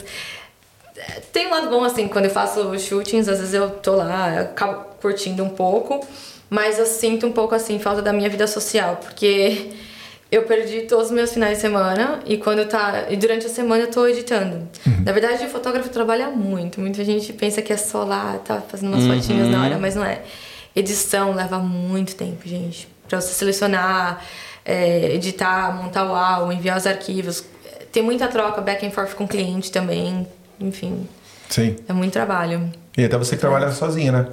Tem 1.31 1.47
um 1.47 1.51
lado 1.51 1.69
bom, 1.69 1.83
assim, 1.83 2.07
quando 2.07 2.25
eu 2.25 2.31
faço 2.31 2.77
shootings, 2.79 3.27
às 3.27 3.39
vezes 3.39 3.53
eu 3.53 3.69
tô 3.69 3.95
lá, 3.95 4.33
eu 4.35 4.41
acabo 4.43 4.85
curtindo 5.01 5.43
um 5.43 5.49
pouco, 5.49 6.05
mas 6.49 6.79
eu 6.79 6.85
sinto 6.85 7.27
um 7.27 7.31
pouco, 7.31 7.53
assim, 7.53 7.77
falta 7.79 8.01
da 8.01 8.11
minha 8.11 8.29
vida 8.29 8.47
social, 8.47 8.97
porque 8.97 9.69
eu 10.31 10.43
perdi 10.43 10.81
todos 10.81 11.07
os 11.07 11.11
meus 11.11 11.31
finais 11.31 11.57
de 11.57 11.61
semana 11.61 12.19
e 12.25 12.37
quando 12.37 12.65
tá. 12.67 13.05
E 13.09 13.15
durante 13.15 13.45
a 13.45 13.49
semana 13.49 13.83
eu 13.83 13.91
tô 13.91 14.07
editando. 14.07 14.67
Na 15.05 15.11
verdade, 15.11 15.45
o 15.45 15.49
fotógrafo 15.49 15.89
trabalha 15.89 16.29
muito. 16.29 16.81
Muita 16.81 17.03
gente 17.03 17.31
pensa 17.33 17.61
que 17.61 17.71
é 17.71 17.77
só 17.77 18.03
lá, 18.03 18.39
tá 18.43 18.61
fazendo 18.61 18.93
umas 18.93 19.05
fotinhas 19.05 19.49
na 19.49 19.63
hora, 19.63 19.77
mas 19.77 19.95
não 19.95 20.03
é. 20.03 20.21
Edição 20.75 21.33
leva 21.33 21.59
muito 21.59 22.15
tempo, 22.15 22.47
gente. 22.47 22.87
Pra 23.07 23.21
você 23.21 23.33
selecionar, 23.33 24.23
é, 24.65 25.13
editar, 25.13 25.73
montar 25.81 26.05
o 26.05 26.13
álbum, 26.13 26.51
enviar 26.51 26.77
os 26.77 26.85
arquivos. 26.85 27.43
Tem 27.91 28.03
muita 28.03 28.27
troca 28.27 28.61
back 28.61 28.85
and 28.85 28.91
forth 28.91 29.15
com 29.15 29.23
o 29.23 29.27
cliente 29.27 29.71
também. 29.71 30.27
Enfim, 30.59 31.07
Sim. 31.49 31.75
é 31.87 31.93
muito 31.93 32.13
trabalho. 32.13 32.69
E 32.97 33.05
até 33.05 33.15
você 33.17 33.35
que 33.35 33.41
trabalha 33.41 33.71
sozinha, 33.71 34.11
né? 34.11 34.27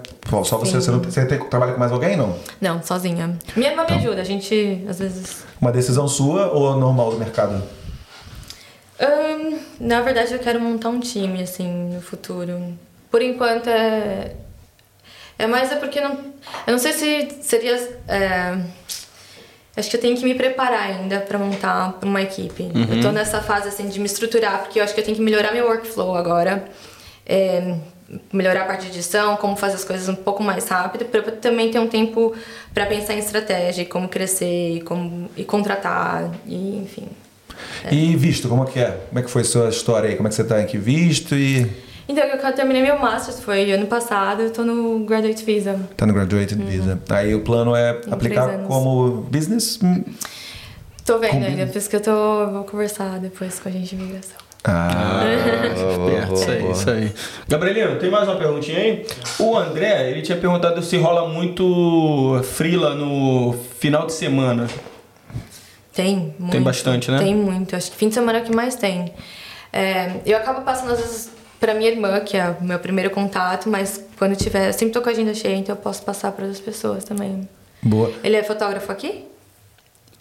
Só 0.45 0.57
você, 0.57 0.73
Sim. 0.73 0.81
você, 0.81 0.91
não, 0.91 0.99
você 1.01 1.27
tem, 1.27 1.39
trabalha 1.39 1.75
com 1.75 1.79
mais 1.81 1.93
alguém, 1.93 2.17
não? 2.17 2.35
Não, 2.61 2.83
sozinha. 2.83 3.39
Minha 3.55 3.71
irmã 3.71 3.85
me 3.89 3.95
ajuda, 3.97 4.23
a 4.23 4.25
gente 4.25 4.85
às 4.89 4.99
vezes. 4.99 5.45
Uma 5.61 5.71
decisão 5.71 6.09
sua 6.09 6.51
ou 6.51 6.77
normal 6.79 7.11
do 7.11 7.19
mercado? 7.19 7.63
Ahn, 8.99 9.59
na 9.79 10.01
verdade, 10.01 10.33
eu 10.33 10.39
quero 10.39 10.61
montar 10.61 10.89
um 10.89 11.01
time, 11.01 11.43
assim, 11.43 11.69
no 11.93 12.01
futuro. 12.01 12.73
Por 13.11 13.21
enquanto 13.21 13.69
é. 13.69 14.35
É 15.39 15.47
mais 15.47 15.71
é 15.73 15.77
porque 15.77 16.01
não. 16.01 16.13
Eu 16.67 16.73
não 16.73 16.79
sei 16.79 16.93
se 16.93 17.43
seria. 17.43 17.77
é, 18.09 18.59
acho 19.77 19.91
que 19.91 19.97
eu 19.97 20.01
tenho 20.01 20.17
que 20.17 20.25
me 20.25 20.35
preparar 20.35 20.83
ainda 20.83 21.21
pra 21.21 21.39
montar 21.39 21.99
uma 22.03 22.23
equipe. 22.23 22.71
Eu 22.91 23.01
tô 23.01 23.11
nessa 23.13 23.41
fase 23.41 23.69
assim 23.69 23.89
de 23.89 23.99
me 23.99 24.07
estruturar, 24.07 24.63
porque 24.63 24.79
eu 24.79 24.85
acho 24.85 24.95
que 24.95 25.01
eu 25.01 25.05
tenho 25.05 25.17
que 25.17 25.23
melhorar 25.23 25.53
meu 25.53 25.67
workflow 25.67 26.17
agora. 26.17 26.65
É, 27.27 27.77
melhorar 28.33 28.63
a 28.63 28.65
parte 28.67 28.83
de 28.87 28.93
edição, 28.93 29.37
como 29.37 29.57
fazer 29.57 29.77
as 29.77 29.85
coisas 29.85 30.09
um 30.09 30.15
pouco 30.15 30.43
mais 30.43 30.69
rápido, 30.69 31.07
para 31.07 31.21
eu 31.21 31.37
também 31.39 31.71
ter 31.71 31.79
um 31.79 31.89
tempo 31.89 32.35
pra 32.73 32.87
pensar 32.87 33.15
em 33.15 33.19
estratégia, 33.19 33.83
e 33.83 33.87
como 33.87 34.09
crescer, 34.09 34.77
e 34.77 34.81
como 34.83 35.31
e 35.37 35.45
contratar, 35.45 36.31
e 36.47 36.77
enfim. 36.77 37.09
E 37.91 38.17
visto, 38.17 38.49
como 38.49 38.65
é 38.65 38.67
que 38.67 38.79
é? 38.79 38.91
Como 39.09 39.19
é 39.19 39.23
que 39.23 39.31
foi 39.31 39.43
a 39.43 39.45
sua 39.45 39.69
história 39.69 40.11
aí? 40.11 40.17
Como 40.17 40.29
é 40.29 40.31
que 40.31 40.35
você 40.35 40.45
tá 40.45 40.61
em 40.61 40.67
que 40.67 40.79
visto 40.79 41.35
e 41.35 41.71
Então, 42.09 42.25
eu 42.25 42.53
terminei 42.55 42.83
meu 42.83 42.99
Master's, 42.99 43.41
foi 43.41 43.73
ano 43.73 43.87
passado, 43.87 44.43
eu 44.43 44.51
tô 44.51 44.63
no 44.63 45.05
Graduate 45.07 45.43
Visa. 45.45 45.81
tá 45.97 46.05
no 46.05 46.13
Graduated 46.13 46.63
Visa? 46.63 47.01
Aí 47.09 47.35
o 47.35 47.41
plano 47.41 47.75
é 47.75 48.01
Em 48.07 48.13
aplicar 48.13 48.59
como 48.67 49.27
business? 49.31 49.81
Tô 51.05 51.19
vendo 51.19 51.45
ainda, 51.45 51.67
por 51.67 51.77
isso 51.77 51.89
que 51.89 51.97
eu 51.97 52.03
tô, 52.03 52.47
vou 52.51 52.65
conversar 52.65 53.19
depois 53.19 53.59
com 53.59 53.69
a 53.69 53.73
gente 53.73 53.95
de 53.95 54.03
imigração. 54.03 54.37
Ah, 54.67 55.23
isso 56.33 56.51
aí, 56.51 56.71
isso 56.71 56.91
aí. 56.91 57.13
Gabrielino, 57.47 57.99
tem 57.99 58.11
mais 58.11 58.27
uma 58.27 58.37
perguntinha 58.37 58.79
aí? 58.79 59.07
O 59.39 59.57
André, 59.57 60.11
ele 60.11 60.23
tinha 60.23 60.39
perguntado 60.39 60.83
se 60.83 60.97
rola 60.97 61.29
muito 61.29 62.41
frila 62.43 62.95
no 62.95 63.55
final 63.79 64.07
de 64.07 64.15
semana. 64.15 64.67
Tem 65.93 66.35
muito. 66.39 66.53
Tem 66.53 66.63
bastante, 66.63 67.11
né? 67.11 67.19
Tem 67.19 67.35
muito. 67.35 67.77
Acho 67.77 67.91
que 67.91 67.97
fim 67.99 68.09
de 68.09 68.15
semana 68.15 68.39
é 68.39 68.43
o 68.43 68.45
que 68.45 68.57
mais 68.57 68.75
tem. 68.75 69.13
É, 69.71 70.13
eu 70.25 70.39
acabo 70.39 70.63
passando 70.63 70.93
às 70.93 71.01
vezes 71.01 71.34
pra 71.65 71.73
minha 71.73 71.91
irmã, 71.91 72.21
que 72.21 72.37
é 72.37 72.55
o 72.61 72.63
meu 72.63 72.79
primeiro 72.79 73.11
contato, 73.11 73.71
mas 73.71 74.05
quando 74.19 74.37
tiver, 74.37 74.69
eu 74.69 74.73
sempre 74.75 74.91
tô 74.91 75.01
com 75.01 75.09
a 75.09 75.13
agenda 75.13 75.33
cheia, 75.33 75.57
então 75.57 75.75
eu 75.75 75.81
posso 75.81 76.03
passar 76.03 76.31
para 76.33 76.45
outras 76.45 76.63
pessoas 76.63 77.05
também. 77.05 77.49
boa. 77.83 78.13
Ele 78.23 78.37
é 78.37 78.43
fotógrafo 78.43 78.93
aqui? 78.93 79.25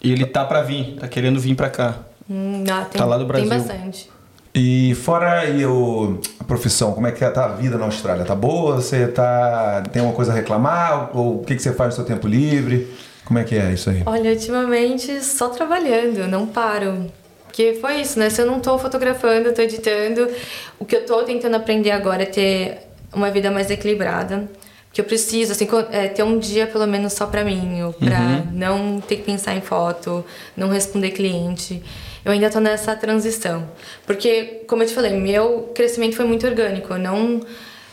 E 0.02 0.10
ele 0.10 0.24
tá 0.24 0.42
pra 0.46 0.62
vir, 0.62 0.96
tá 0.98 1.06
querendo 1.06 1.38
vir 1.38 1.54
pra 1.54 1.68
cá. 1.68 1.98
Hum, 2.30 2.64
ah, 2.70 2.86
tem, 2.90 2.98
Tá 2.98 3.04
lá 3.04 3.18
do 3.18 3.26
Brasil. 3.26 3.46
Tem 3.46 3.58
bastante. 3.58 4.10
E 4.54 4.94
fora 4.94 5.40
aí 5.40 5.66
o, 5.66 6.18
a 6.40 6.44
profissão, 6.44 6.92
como 6.92 7.06
é 7.06 7.12
que 7.12 7.28
tá 7.28 7.44
a 7.44 7.48
vida 7.48 7.76
na 7.76 7.84
Austrália? 7.84 8.24
Tá 8.24 8.34
boa? 8.34 8.76
Você 8.76 9.06
tá, 9.08 9.82
tem 9.92 10.00
alguma 10.00 10.16
coisa 10.16 10.32
a 10.32 10.34
reclamar? 10.34 11.10
Ou 11.14 11.40
o 11.40 11.44
que, 11.44 11.56
que 11.56 11.60
você 11.60 11.74
faz 11.74 11.90
no 11.90 11.96
seu 11.96 12.04
tempo 12.06 12.26
livre? 12.26 12.88
Como 13.26 13.38
é 13.38 13.44
que 13.44 13.54
é 13.54 13.70
isso 13.72 13.90
aí? 13.90 14.02
Olha, 14.06 14.30
ultimamente 14.30 15.22
só 15.22 15.48
trabalhando, 15.50 16.26
não 16.26 16.46
paro. 16.46 17.06
Porque 17.54 17.74
foi 17.80 18.00
isso, 18.00 18.18
né? 18.18 18.28
Se 18.30 18.42
eu 18.42 18.46
não 18.46 18.58
tô 18.58 18.76
fotografando, 18.76 19.52
tô 19.52 19.62
editando. 19.62 20.28
O 20.76 20.84
que 20.84 20.96
eu 20.96 21.06
tô 21.06 21.22
tentando 21.22 21.54
aprender 21.54 21.92
agora 21.92 22.24
é 22.24 22.26
ter 22.26 22.78
uma 23.12 23.30
vida 23.30 23.48
mais 23.48 23.70
equilibrada. 23.70 24.48
Que 24.92 25.00
eu 25.00 25.04
preciso, 25.04 25.52
assim, 25.52 25.68
é, 25.92 26.08
ter 26.08 26.24
um 26.24 26.36
dia 26.36 26.66
pelo 26.66 26.84
menos 26.84 27.12
só 27.12 27.26
pra 27.26 27.44
mim, 27.44 27.80
ou 27.84 27.92
pra 27.92 28.42
não 28.52 29.00
ter 29.00 29.16
que 29.18 29.22
pensar 29.22 29.54
em 29.54 29.60
foto, 29.60 30.24
não 30.56 30.68
responder 30.68 31.12
cliente. 31.12 31.80
Eu 32.24 32.32
ainda 32.32 32.50
tô 32.50 32.58
nessa 32.58 32.96
transição. 32.96 33.68
Porque, 34.04 34.64
como 34.66 34.82
eu 34.82 34.88
te 34.88 34.94
falei, 34.94 35.12
meu 35.12 35.70
crescimento 35.74 36.16
foi 36.16 36.24
muito 36.24 36.44
orgânico. 36.48 36.92
Eu 36.94 36.98
não 36.98 37.40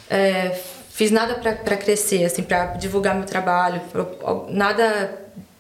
é, 0.10 0.60
fiz 0.90 1.12
nada 1.12 1.36
pra 1.36 1.54
pra 1.54 1.78
crescer, 1.78 2.26
assim, 2.26 2.42
pra 2.42 2.66
divulgar 2.78 3.14
meu 3.14 3.26
trabalho, 3.26 3.80
pro- 3.92 4.48
nada 4.50 5.20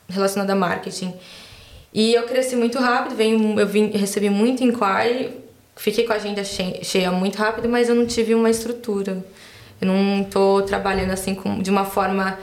relacionado 0.10 0.50
a 0.50 0.56
marketing. 0.56 1.14
E 1.94 2.14
eu 2.14 2.24
cresci 2.24 2.56
muito 2.56 2.80
rápido, 2.80 3.16
venho, 3.16 3.60
eu 3.60 3.68
vim, 3.68 3.90
recebi 3.92 4.30
muito 4.30 4.64
inquiry, 4.64 5.32
fiquei 5.76 6.06
com 6.06 6.14
a 6.14 6.16
agenda 6.16 6.44
cheia 6.44 7.12
muito 7.12 7.38
rápido, 7.38 7.68
mas 7.68 7.90
eu 7.90 7.96
não 7.96 8.06
tive 8.06 8.34
uma 8.34 8.50
estrutura. 8.50 9.24
Eu 9.82 9.88
não 9.88 10.24
tô 10.24 10.62
trabalhando 10.62 11.12
assim 11.12 11.34
com, 11.36 11.60
de 11.60 11.70
uma 11.70 11.84
forma 11.84 12.38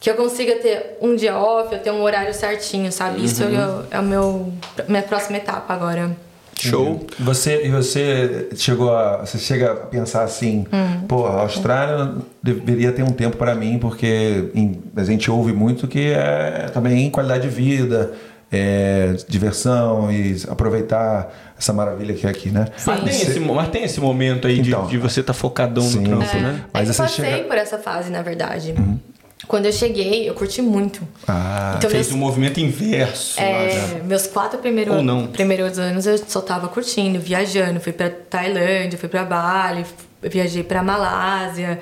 que 0.00 0.08
eu 0.10 0.14
consiga 0.14 0.56
ter 0.56 0.96
um 1.00 1.14
dia 1.14 1.36
off, 1.36 1.72
eu 1.72 1.80
ter 1.80 1.90
um 1.90 2.02
horário 2.02 2.32
certinho, 2.32 2.90
sabe? 2.90 3.18
Uhum. 3.18 3.24
Isso 3.24 3.42
é, 3.42 3.96
é 3.96 4.00
o 4.00 4.02
meu 4.02 4.52
minha 4.88 5.02
próxima 5.02 5.36
etapa 5.36 5.74
agora. 5.74 6.16
Show. 6.60 7.06
Você 7.20 7.66
e 7.66 7.70
você 7.70 8.48
chegou 8.56 8.92
a 8.92 9.18
você 9.18 9.38
chega 9.38 9.72
a 9.72 9.76
pensar 9.76 10.24
assim, 10.24 10.66
hum. 10.72 11.06
pô, 11.06 11.26
a 11.26 11.42
Austrália 11.42 12.14
deveria 12.42 12.90
ter 12.90 13.02
um 13.02 13.12
tempo 13.12 13.36
para 13.36 13.54
mim 13.54 13.78
porque 13.78 14.50
em, 14.54 14.82
a 14.96 15.04
gente 15.04 15.30
ouve 15.30 15.52
muito 15.52 15.86
que 15.86 16.10
é 16.10 16.68
também 16.72 17.08
qualidade 17.10 17.48
de 17.48 17.54
vida, 17.54 18.12
é, 18.50 19.14
diversão 19.28 20.10
e 20.10 20.36
aproveitar 20.48 21.32
essa 21.58 21.72
maravilha 21.72 22.14
que 22.14 22.26
é 22.26 22.30
aqui, 22.30 22.50
né? 22.50 22.66
Mas 22.86 23.00
tem, 23.00 23.08
esse, 23.08 23.40
mas 23.40 23.68
tem 23.68 23.84
esse 23.84 24.00
momento 24.00 24.46
aí 24.46 24.60
então, 24.60 24.84
de, 24.84 24.92
de, 24.92 24.98
você 24.98 25.20
estar 25.20 25.32
tá 25.32 25.38
focadão 25.38 25.82
sim, 25.82 26.00
no 26.00 26.08
trampo, 26.08 26.36
é. 26.36 26.40
né? 26.40 26.64
Mas 26.72 26.88
é 26.88 26.92
eu 26.92 26.96
passei 26.96 27.24
chega... 27.24 27.44
por 27.44 27.56
essa 27.56 27.78
fase, 27.78 28.10
na 28.10 28.22
verdade. 28.22 28.74
Uhum. 28.76 28.98
Quando 29.46 29.66
eu 29.66 29.72
cheguei, 29.72 30.28
eu 30.28 30.34
curti 30.34 30.60
muito. 30.60 31.00
Ah, 31.26 31.74
então, 31.78 31.90
fez 31.90 32.08
meus, 32.08 32.16
um 32.16 32.18
movimento 32.18 32.60
inverso. 32.60 33.40
É, 33.40 34.00
meus 34.04 34.26
quatro 34.26 34.58
primeiros, 34.58 34.94
primeiros 35.32 35.78
anos 35.78 36.06
eu 36.06 36.18
só 36.18 36.40
tava 36.40 36.68
curtindo, 36.68 37.18
viajando. 37.18 37.80
Fui 37.80 37.92
pra 37.92 38.10
Tailândia, 38.10 38.98
fui 38.98 39.08
pra 39.08 39.24
Bali, 39.24 39.86
viajei 40.22 40.62
pra 40.62 40.82
Malásia. 40.82 41.78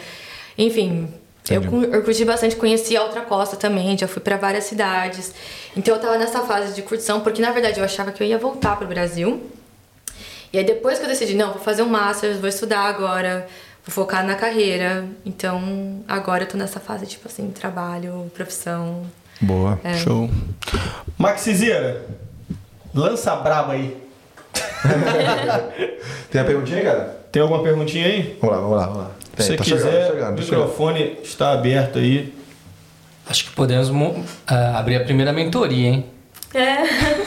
Enfim, 0.57 1.09
eu, 1.49 1.63
eu, 1.93 2.03
curti 2.03 2.25
bastante, 2.25 2.57
conheci 2.57 2.97
a 2.97 3.03
outra 3.03 3.21
costa 3.21 3.57
também, 3.57 3.97
já 3.97 4.09
fui 4.09 4.21
para 4.21 4.37
várias 4.37 4.65
cidades. 4.65 5.33
Então 5.77 5.95
eu 5.95 6.01
tava 6.01 6.19
nessa 6.19 6.41
fase 6.41 6.75
de 6.75 6.83
curtição, 6.83 7.21
porque 7.21 7.41
na 7.41 7.53
verdade 7.53 7.79
eu 7.79 7.85
achava 7.85 8.11
que 8.11 8.23
eu 8.23 8.27
ia 8.27 8.39
voltar 8.39 8.77
pro 8.77 8.87
Brasil. 8.87 9.49
E 10.53 10.59
aí 10.59 10.65
depois 10.65 10.99
que 10.99 11.05
eu 11.05 11.09
decidi, 11.09 11.35
não, 11.35 11.53
vou 11.53 11.63
fazer 11.63 11.83
um 11.83 11.89
master, 11.89 12.37
vou 12.37 12.49
estudar 12.49 12.81
agora, 12.81 13.47
vou 13.85 13.95
focar 13.95 14.27
na 14.27 14.35
carreira. 14.35 15.07
Então, 15.25 16.03
agora 16.09 16.45
eu 16.45 16.49
tô 16.49 16.57
nessa 16.57 16.81
fase, 16.81 17.07
tipo 17.07 17.29
assim, 17.29 17.51
trabalho, 17.51 18.31
profissão. 18.35 19.05
Boa, 19.41 19.79
é. 19.85 19.95
show. 19.95 20.29
Maxizeira, 21.17 22.07
lança 22.93 23.33
a 23.33 23.37
braba 23.37 23.75
aí. 23.75 23.97
Tem 26.31 26.41
a 26.41 26.45
perguntinha 26.45 26.79
aí, 26.79 26.85
cara? 26.85 27.26
Tem 27.37 27.43
alguma 27.43 27.63
perguntinha 27.63 28.07
aí? 28.07 28.35
Vamos 28.41 28.57
lá, 28.57 28.63
vamos 28.63 28.77
lá, 28.79 28.87
vamos 28.87 29.03
lá. 29.03 29.11
Se 29.37 29.43
você 29.43 29.57
tá 29.57 29.65
quiser, 29.65 29.79
chegando, 29.79 30.07
chegando, 30.07 30.39
o 30.39 30.41
microfone 30.41 30.99
chegando. 30.99 31.23
está 31.23 31.53
aberto 31.53 31.99
aí. 31.99 32.33
Acho 33.29 33.45
que 33.45 33.51
podemos 33.51 33.91
uh, 33.91 34.25
abrir 34.75 34.97
a 34.97 35.05
primeira 35.05 35.35
mentoria, 35.35 35.87
hein? 35.87 36.07
É. 36.55 36.77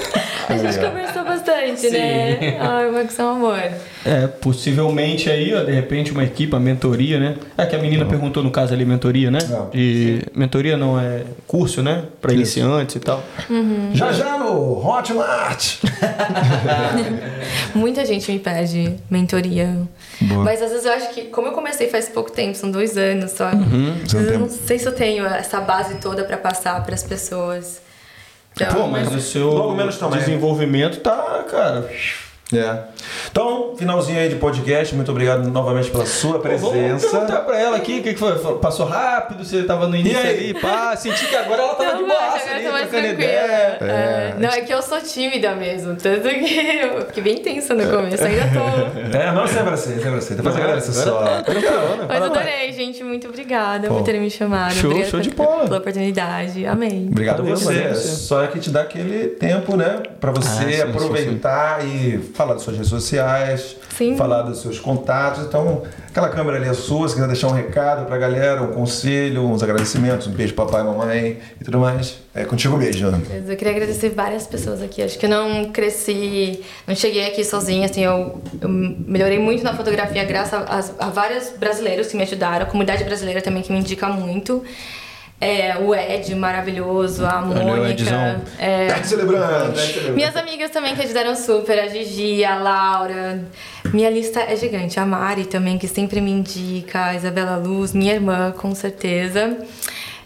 A 0.49 0.57
gente 0.57 0.79
conversou 0.79 1.23
bastante, 1.23 1.79
Sim. 1.81 1.91
né? 1.91 2.57
Ai, 2.59 2.89
Max 2.89 3.19
é 3.19 3.23
um 3.23 3.29
amor. 3.29 3.59
É, 4.03 4.25
possivelmente 4.25 5.29
aí, 5.29 5.53
ó, 5.53 5.61
de 5.61 5.71
repente, 5.71 6.11
uma 6.11 6.23
equipe, 6.23 6.51
uma 6.51 6.59
mentoria, 6.59 7.19
né? 7.19 7.35
É 7.55 7.67
que 7.67 7.75
a 7.75 7.79
menina 7.79 8.03
não. 8.03 8.09
perguntou 8.09 8.41
no 8.41 8.49
caso 8.49 8.73
ali, 8.73 8.83
mentoria, 8.83 9.29
né? 9.29 9.37
Não. 9.47 9.69
De 9.69 10.23
mentoria 10.33 10.75
não 10.75 10.99
é 10.99 11.21
curso, 11.45 11.83
né? 11.83 12.05
Para 12.19 12.33
iniciantes 12.33 12.95
e 12.95 12.99
tal. 12.99 13.23
Uhum. 13.47 13.91
Já 13.93 14.11
já 14.11 14.39
no 14.39 14.83
Hotmart! 14.83 15.75
Muita 17.75 18.03
gente 18.03 18.31
me 18.31 18.39
pede 18.39 18.95
mentoria. 19.07 19.77
Boa. 20.21 20.43
Mas 20.43 20.61
às 20.61 20.71
vezes 20.71 20.85
eu 20.85 20.91
acho 20.91 21.09
que, 21.13 21.23
como 21.25 21.47
eu 21.47 21.51
comecei 21.53 21.87
faz 21.89 22.09
pouco 22.09 22.31
tempo, 22.31 22.55
são 22.55 22.69
dois 22.69 22.97
anos 22.97 23.31
só. 23.31 23.49
Uhum. 23.51 24.03
Eu 24.13 24.39
não 24.39 24.49
sei 24.49 24.77
se 24.77 24.85
eu 24.85 24.93
tenho 24.93 25.25
essa 25.25 25.61
base 25.61 25.95
toda 25.95 26.23
para 26.23 26.37
passar 26.37 26.83
para 26.83 26.93
as 26.93 27.03
pessoas. 27.03 27.81
Então, 28.53 28.73
Pô, 28.73 28.87
mas, 28.87 29.07
mas 29.07 29.15
o 29.15 29.21
seu 29.21 29.49
logo 29.49 29.75
menos 29.75 29.97
desenvolvimento 29.97 30.99
tá, 30.99 31.45
cara. 31.49 31.89
É. 32.51 32.79
Então, 33.31 33.75
finalzinho 33.77 34.19
aí 34.19 34.27
de 34.27 34.35
podcast. 34.35 34.95
Muito 34.95 35.11
obrigado 35.11 35.47
novamente 35.49 35.91
pela 35.91 36.05
sua 36.05 36.39
presença. 36.39 36.69
Vamos 36.71 37.05
perguntar 37.05 37.41
pra 37.41 37.59
ela 37.59 37.77
aqui 37.77 37.99
o 37.99 38.03
que, 38.03 38.13
que 38.13 38.19
foi. 38.19 38.35
Passou 38.57 38.87
rápido, 38.87 39.45
você 39.45 39.63
tava 39.63 39.87
no 39.87 39.95
início 39.95 40.19
ali, 40.19 40.53
pá. 40.55 40.95
Senti 40.95 41.27
que 41.27 41.35
agora 41.35 41.61
ela 41.61 41.75
tava 41.75 41.91
não, 41.93 41.99
de 41.99 42.05
boaça 42.05 42.49
ali, 42.49 42.63
trocando 42.63 43.07
ideia. 43.07 43.27
É. 43.29 43.77
É. 43.81 44.35
Não, 44.39 44.49
é 44.49 44.61
que 44.61 44.73
eu 44.73 44.81
sou 44.81 44.99
tímida 44.99 45.55
mesmo. 45.55 45.95
Tanto 45.95 46.27
que 46.27 46.59
eu 46.81 47.05
fiquei 47.05 47.23
bem 47.23 47.37
tensa 47.37 47.75
no 47.75 47.87
começo, 47.87 48.23
ainda 48.23 48.45
tô. 48.47 49.17
É, 49.17 49.31
não, 49.31 49.47
sempre 49.47 49.73
assim, 49.73 49.95
sempre 49.95 50.15
assim. 50.15 50.35
Depois 50.35 50.55
agradeço 50.55 50.93
só. 50.93 51.23
Tá, 51.23 51.43
Mas 52.07 52.23
adorei, 52.23 52.73
gente. 52.73 53.03
Muito 53.03 53.27
obrigada 53.27 53.87
Pô. 53.87 53.95
por 53.95 54.03
terem 54.03 54.21
me 54.21 54.29
chamado. 54.29 54.73
Show, 54.73 54.89
obrigada 54.89 55.11
show 55.11 55.19
de 55.19 55.29
bola. 55.29 55.65
Pela 55.65 55.77
oportunidade. 55.77 56.65
Amém. 56.65 57.07
Obrigado 57.11 57.41
a 57.41 57.45
você. 57.45 57.93
Só 57.93 58.43
é 58.43 58.47
que 58.47 58.59
te 58.59 58.71
dá 58.71 58.81
aquele 58.81 59.27
tempo, 59.29 59.77
né? 59.77 60.01
Pra 60.19 60.31
você 60.31 60.63
ah, 60.63 60.71
sim, 60.71 60.81
aproveitar 60.81 61.81
sim, 61.81 61.87
sim. 61.87 62.15
e 62.15 62.17
falar 62.39 62.53
das 62.53 62.63
suas 62.63 62.77
redes 62.77 62.89
sociais, 62.89 63.75
Sim. 63.97 64.15
falar 64.15 64.43
dos 64.43 64.61
seus 64.61 64.79
contatos. 64.79 65.43
Então, 65.43 65.83
aquela 66.07 66.29
câmera 66.29 66.55
ali 66.55 66.69
é 66.69 66.73
sua, 66.73 67.09
se 67.09 67.13
quiser 67.13 67.27
deixar 67.27 67.47
um 67.49 67.51
recado 67.51 68.05
pra 68.05 68.17
galera, 68.17 68.63
um 68.63 68.71
conselho, 68.71 69.43
uns 69.43 69.61
agradecimentos, 69.61 70.25
um 70.27 70.31
beijo 70.31 70.53
papai, 70.53 70.81
mamãe 70.81 71.37
e 71.59 71.63
tudo 71.65 71.79
mais. 71.79 72.17
É 72.33 72.45
contigo 72.45 72.77
mesmo, 72.77 73.09
Ana. 73.09 73.21
Eu 73.45 73.57
queria 73.57 73.73
agradecer 73.73 74.11
várias 74.11 74.47
pessoas 74.47 74.81
aqui. 74.81 75.01
Acho 75.01 75.19
que 75.19 75.25
eu 75.25 75.29
não 75.29 75.65
cresci, 75.65 76.61
não 76.87 76.95
cheguei 76.95 77.27
aqui 77.27 77.43
sozinha, 77.43 77.87
assim, 77.87 78.05
eu, 78.05 78.41
eu 78.61 78.69
melhorei 78.69 79.37
muito 79.37 79.61
na 79.61 79.75
fotografia 79.75 80.23
graças 80.23 80.53
a, 80.53 80.59
a, 80.59 81.07
a 81.07 81.09
vários 81.09 81.49
brasileiros 81.59 82.07
que 82.07 82.15
me 82.15 82.23
ajudaram, 82.23 82.65
a 82.65 82.69
comunidade 82.69 83.03
brasileira 83.03 83.41
também 83.41 83.61
que 83.61 83.71
me 83.73 83.79
indica 83.79 84.07
muito. 84.07 84.63
É, 85.41 85.77
o 85.77 85.95
Ed, 85.95 86.35
maravilhoso, 86.35 87.25
a 87.25 87.41
Mônica. 87.41 88.41
É, 88.57 88.87
tá 88.87 89.03
celebrando! 89.03 89.73
Minhas 90.13 90.35
amigas 90.35 90.69
também 90.69 90.93
que 90.93 91.01
ajudaram 91.01 91.33
super, 91.33 91.79
a 91.79 91.87
Gigi, 91.87 92.43
a 92.43 92.55
Laura. 92.57 93.45
Minha 93.93 94.09
lista 94.09 94.41
é 94.41 94.55
gigante. 94.57 94.99
A 94.99 95.05
Mari 95.05 95.45
também, 95.45 95.77
que 95.77 95.87
sempre 95.87 96.19
me 96.19 96.29
indica, 96.29 97.05
a 97.05 97.15
Isabela 97.15 97.55
Luz, 97.55 97.93
minha 97.93 98.13
irmã, 98.13 98.51
com 98.51 98.75
certeza. 98.75 99.57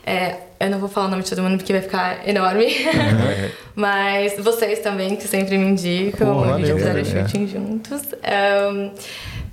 É, 0.03 0.37
eu 0.59 0.71
não 0.71 0.79
vou 0.79 0.89
falar 0.89 1.05
o 1.05 1.09
nome 1.11 1.21
de 1.21 1.29
todo 1.29 1.43
mundo 1.43 1.57
porque 1.57 1.73
vai 1.73 1.81
ficar 1.83 2.27
enorme. 2.27 2.65
Uhum. 2.65 3.49
Mas 3.75 4.33
vocês 4.39 4.79
também, 4.79 5.15
que 5.15 5.27
sempre 5.27 5.59
me 5.59 5.65
indicam. 5.65 6.33
Pô, 6.33 6.43
a 6.43 6.57
gente 6.57 6.73
fizeram 6.73 6.99
é. 6.99 7.03
shooting 7.03 7.47
juntos. 7.47 8.01
Um, 8.73 8.91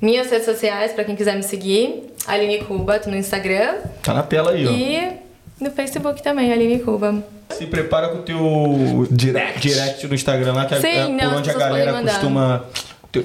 minhas 0.01 0.31
redes 0.31 0.47
sociais, 0.47 0.93
pra 0.93 1.05
quem 1.05 1.15
quiser 1.15 1.37
me 1.37 1.43
seguir, 1.43 2.15
Aline 2.27 2.65
Cuba, 2.65 2.99
no 3.07 3.15
Instagram. 3.15 3.75
Tá 4.03 4.15
na 4.15 4.23
tela 4.23 4.53
aí, 4.53 4.67
ó. 4.67 4.71
E 4.71 5.30
no 5.61 5.71
Facebook 5.71 6.23
também, 6.23 6.53
Aline 6.53 6.79
Cuba. 6.81 7.23
Se 7.51 7.67
prepara 7.67 8.09
com 8.09 8.19
o 8.19 8.23
teu 8.23 9.07
direct, 9.11 9.61
direct 9.61 10.07
no 10.07 10.15
Instagram 10.15 10.53
lá, 10.53 10.65
que 10.67 10.75
é 10.75 10.81
Sim, 10.81 10.89
é, 10.89 11.05
por 11.05 11.13
não, 11.13 11.37
onde 11.39 11.51
a 11.51 11.55
galera 11.55 12.03
costuma 12.03 12.65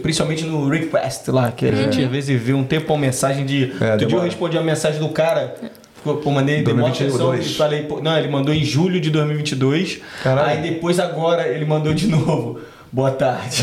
principalmente 0.01 0.43
no 0.45 0.67
request 0.67 1.29
lá, 1.29 1.51
que 1.51 1.67
a 1.67 1.69
uhum. 1.69 1.75
gente 1.75 2.03
às 2.03 2.09
vezes 2.09 2.41
vê 2.41 2.53
um 2.53 2.63
tempo 2.63 2.91
uma 2.91 2.99
mensagem 2.99 3.45
de. 3.45 3.71
É, 3.79 3.91
outro 3.91 4.07
dia 4.07 4.17
eu 4.17 4.23
respondi 4.23 4.57
a 4.57 4.61
mensagem 4.61 4.99
do 4.99 5.09
cara. 5.09 5.55
Pô, 6.03 6.29
mandei 6.29 6.63
demora 6.63 6.93
atenção 6.93 7.33
e 7.33 7.43
falei, 7.43 7.83
pô, 7.83 7.99
não, 7.99 8.15
ele 8.15 8.27
mandou 8.27 8.53
em 8.53 8.63
julho 8.63 9.01
de 9.01 9.09
2022. 9.09 10.01
Caralho. 10.21 10.49
Aí 10.49 10.61
depois 10.61 10.99
agora 10.99 11.47
ele 11.47 11.65
mandou 11.65 11.93
de 11.93 12.05
novo. 12.07 12.59
Boa 12.95 13.11
tarde. 13.11 13.61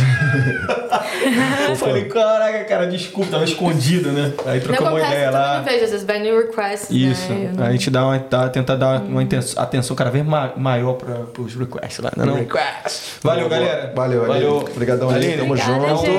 eu 1.66 1.74
falei, 1.76 2.04
caraca, 2.04 2.64
cara, 2.64 2.86
desculpa, 2.86 3.30
tava 3.30 3.44
escondido, 3.44 4.12
né? 4.12 4.30
Aí 4.44 4.60
trocou 4.60 4.88
uma 4.88 5.00
ideia 5.00 5.30
lá. 5.30 5.54
Eu 5.54 5.58
não 5.60 5.64
vejo, 5.64 5.84
às 5.84 5.90
vezes 5.90 6.06
vai 6.06 6.18
no 6.18 6.36
request. 6.36 6.90
Isso. 6.90 7.32
Né? 7.32 7.50
Não... 7.56 7.64
Aí 7.64 7.70
a 7.70 7.72
gente 7.72 7.88
dá 7.88 8.04
uma, 8.04 8.18
tá, 8.18 8.50
tenta 8.50 8.76
dar 8.76 9.00
hum. 9.00 9.06
uma 9.06 9.22
atenção 9.56 9.96
cada 9.96 10.10
vez 10.10 10.22
maior 10.22 10.92
para 10.96 11.40
os 11.42 11.54
requests 11.54 12.00
lá, 12.00 12.12
né? 12.14 12.26
Não? 12.26 12.34
Request. 12.34 13.20
Valeu, 13.22 13.48
galera. 13.48 13.90
Valeu, 13.96 14.26
valeu. 14.26 14.56
Obrigadão, 14.58 15.08
Aline. 15.08 15.38
Tamo 15.38 15.56
junto. 15.56 16.10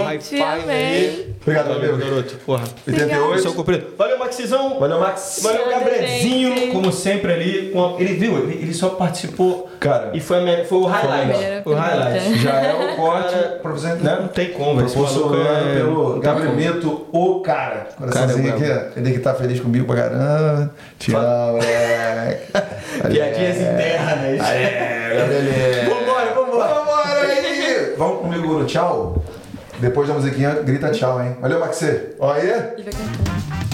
Aí. 0.67 1.35
Obrigado, 1.39 1.67
valeu, 1.67 1.97
garoto. 1.97 2.35
Porra. 2.43 2.63
88. 2.87 3.43
São 3.43 3.53
cumprido. 3.53 3.93
Valeu, 3.95 4.17
Maxizão. 4.17 4.79
Valeu, 4.79 4.99
Max. 4.99 5.39
Valeu, 5.43 5.69
Gabrielzinho. 5.69 6.71
Como 6.71 6.91
sempre 6.91 7.31
ali. 7.31 7.73
Ele 7.99 8.13
viu, 8.15 8.49
ele 8.49 8.73
só 8.73 8.89
participou. 8.89 9.69
Cara. 9.83 10.11
E 10.13 10.19
foi, 10.21 10.63
foi 10.63 10.77
o 10.77 10.85
highlight. 10.85 11.63
Foi 11.63 11.73
o 11.73 11.77
highlight. 11.77 12.39
Já 12.39 12.61
é 12.61 12.73
o 12.73 12.95
corte 12.95 13.35
você 13.73 13.87
né? 13.95 14.17
Não 14.21 14.27
tem 14.29 14.51
como, 14.53 14.81
Proporcionado 14.81 15.41
é... 15.41 15.75
pelo 15.75 16.19
Gabriel 16.21 16.53
Meto, 16.53 17.07
o 17.11 17.41
cara. 17.41 17.89
Coraçãozinho 17.97 18.53
aqui, 18.53 18.99
ele 18.99 19.11
que 19.11 19.19
tá 19.19 19.33
feliz 19.33 19.59
comigo 19.59 19.85
pra 19.85 19.95
caramba. 19.95 20.73
Tchau, 20.99 21.21
moleque. 21.53 22.51
Piadinhas 23.11 23.57
internas. 23.57 24.49
É, 24.49 25.15
Gabriel. 25.17 25.89
Vambora, 25.89 26.33
vambora. 26.33 26.73
Vambora 26.73 27.21
aí. 27.21 27.95
Vamos 27.97 28.21
comigo 28.21 28.59
no 28.59 28.65
tchau? 28.65 29.21
Depois 29.79 30.07
da 30.07 30.13
musiquinha, 30.13 30.51
grita 30.63 30.91
tchau, 30.91 31.21
hein? 31.21 31.35
Valeu, 31.41 31.59
Maxê. 31.59 32.13
Olha 32.19 32.73
aí. 32.77 33.72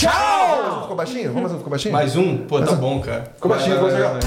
Tchau! 0.00 0.80
Ficou 0.80 0.96
baixinho? 0.96 1.30
Vamos 1.34 1.42
mais 1.42 1.52
um, 1.52 1.56
ficou 1.58 1.70
baixinho? 1.70 1.92
Mais 1.92 2.16
um? 2.16 2.36
Pô, 2.46 2.58
Mais 2.58 2.70
tá 2.70 2.74
um. 2.74 2.78
bom, 2.78 3.00
cara. 3.00 3.24
Ficou 3.34 3.50
baixinho, 3.50 3.80
vou 3.80 3.90
chegar. 3.90 4.18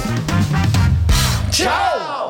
Tchau! 1.49 2.22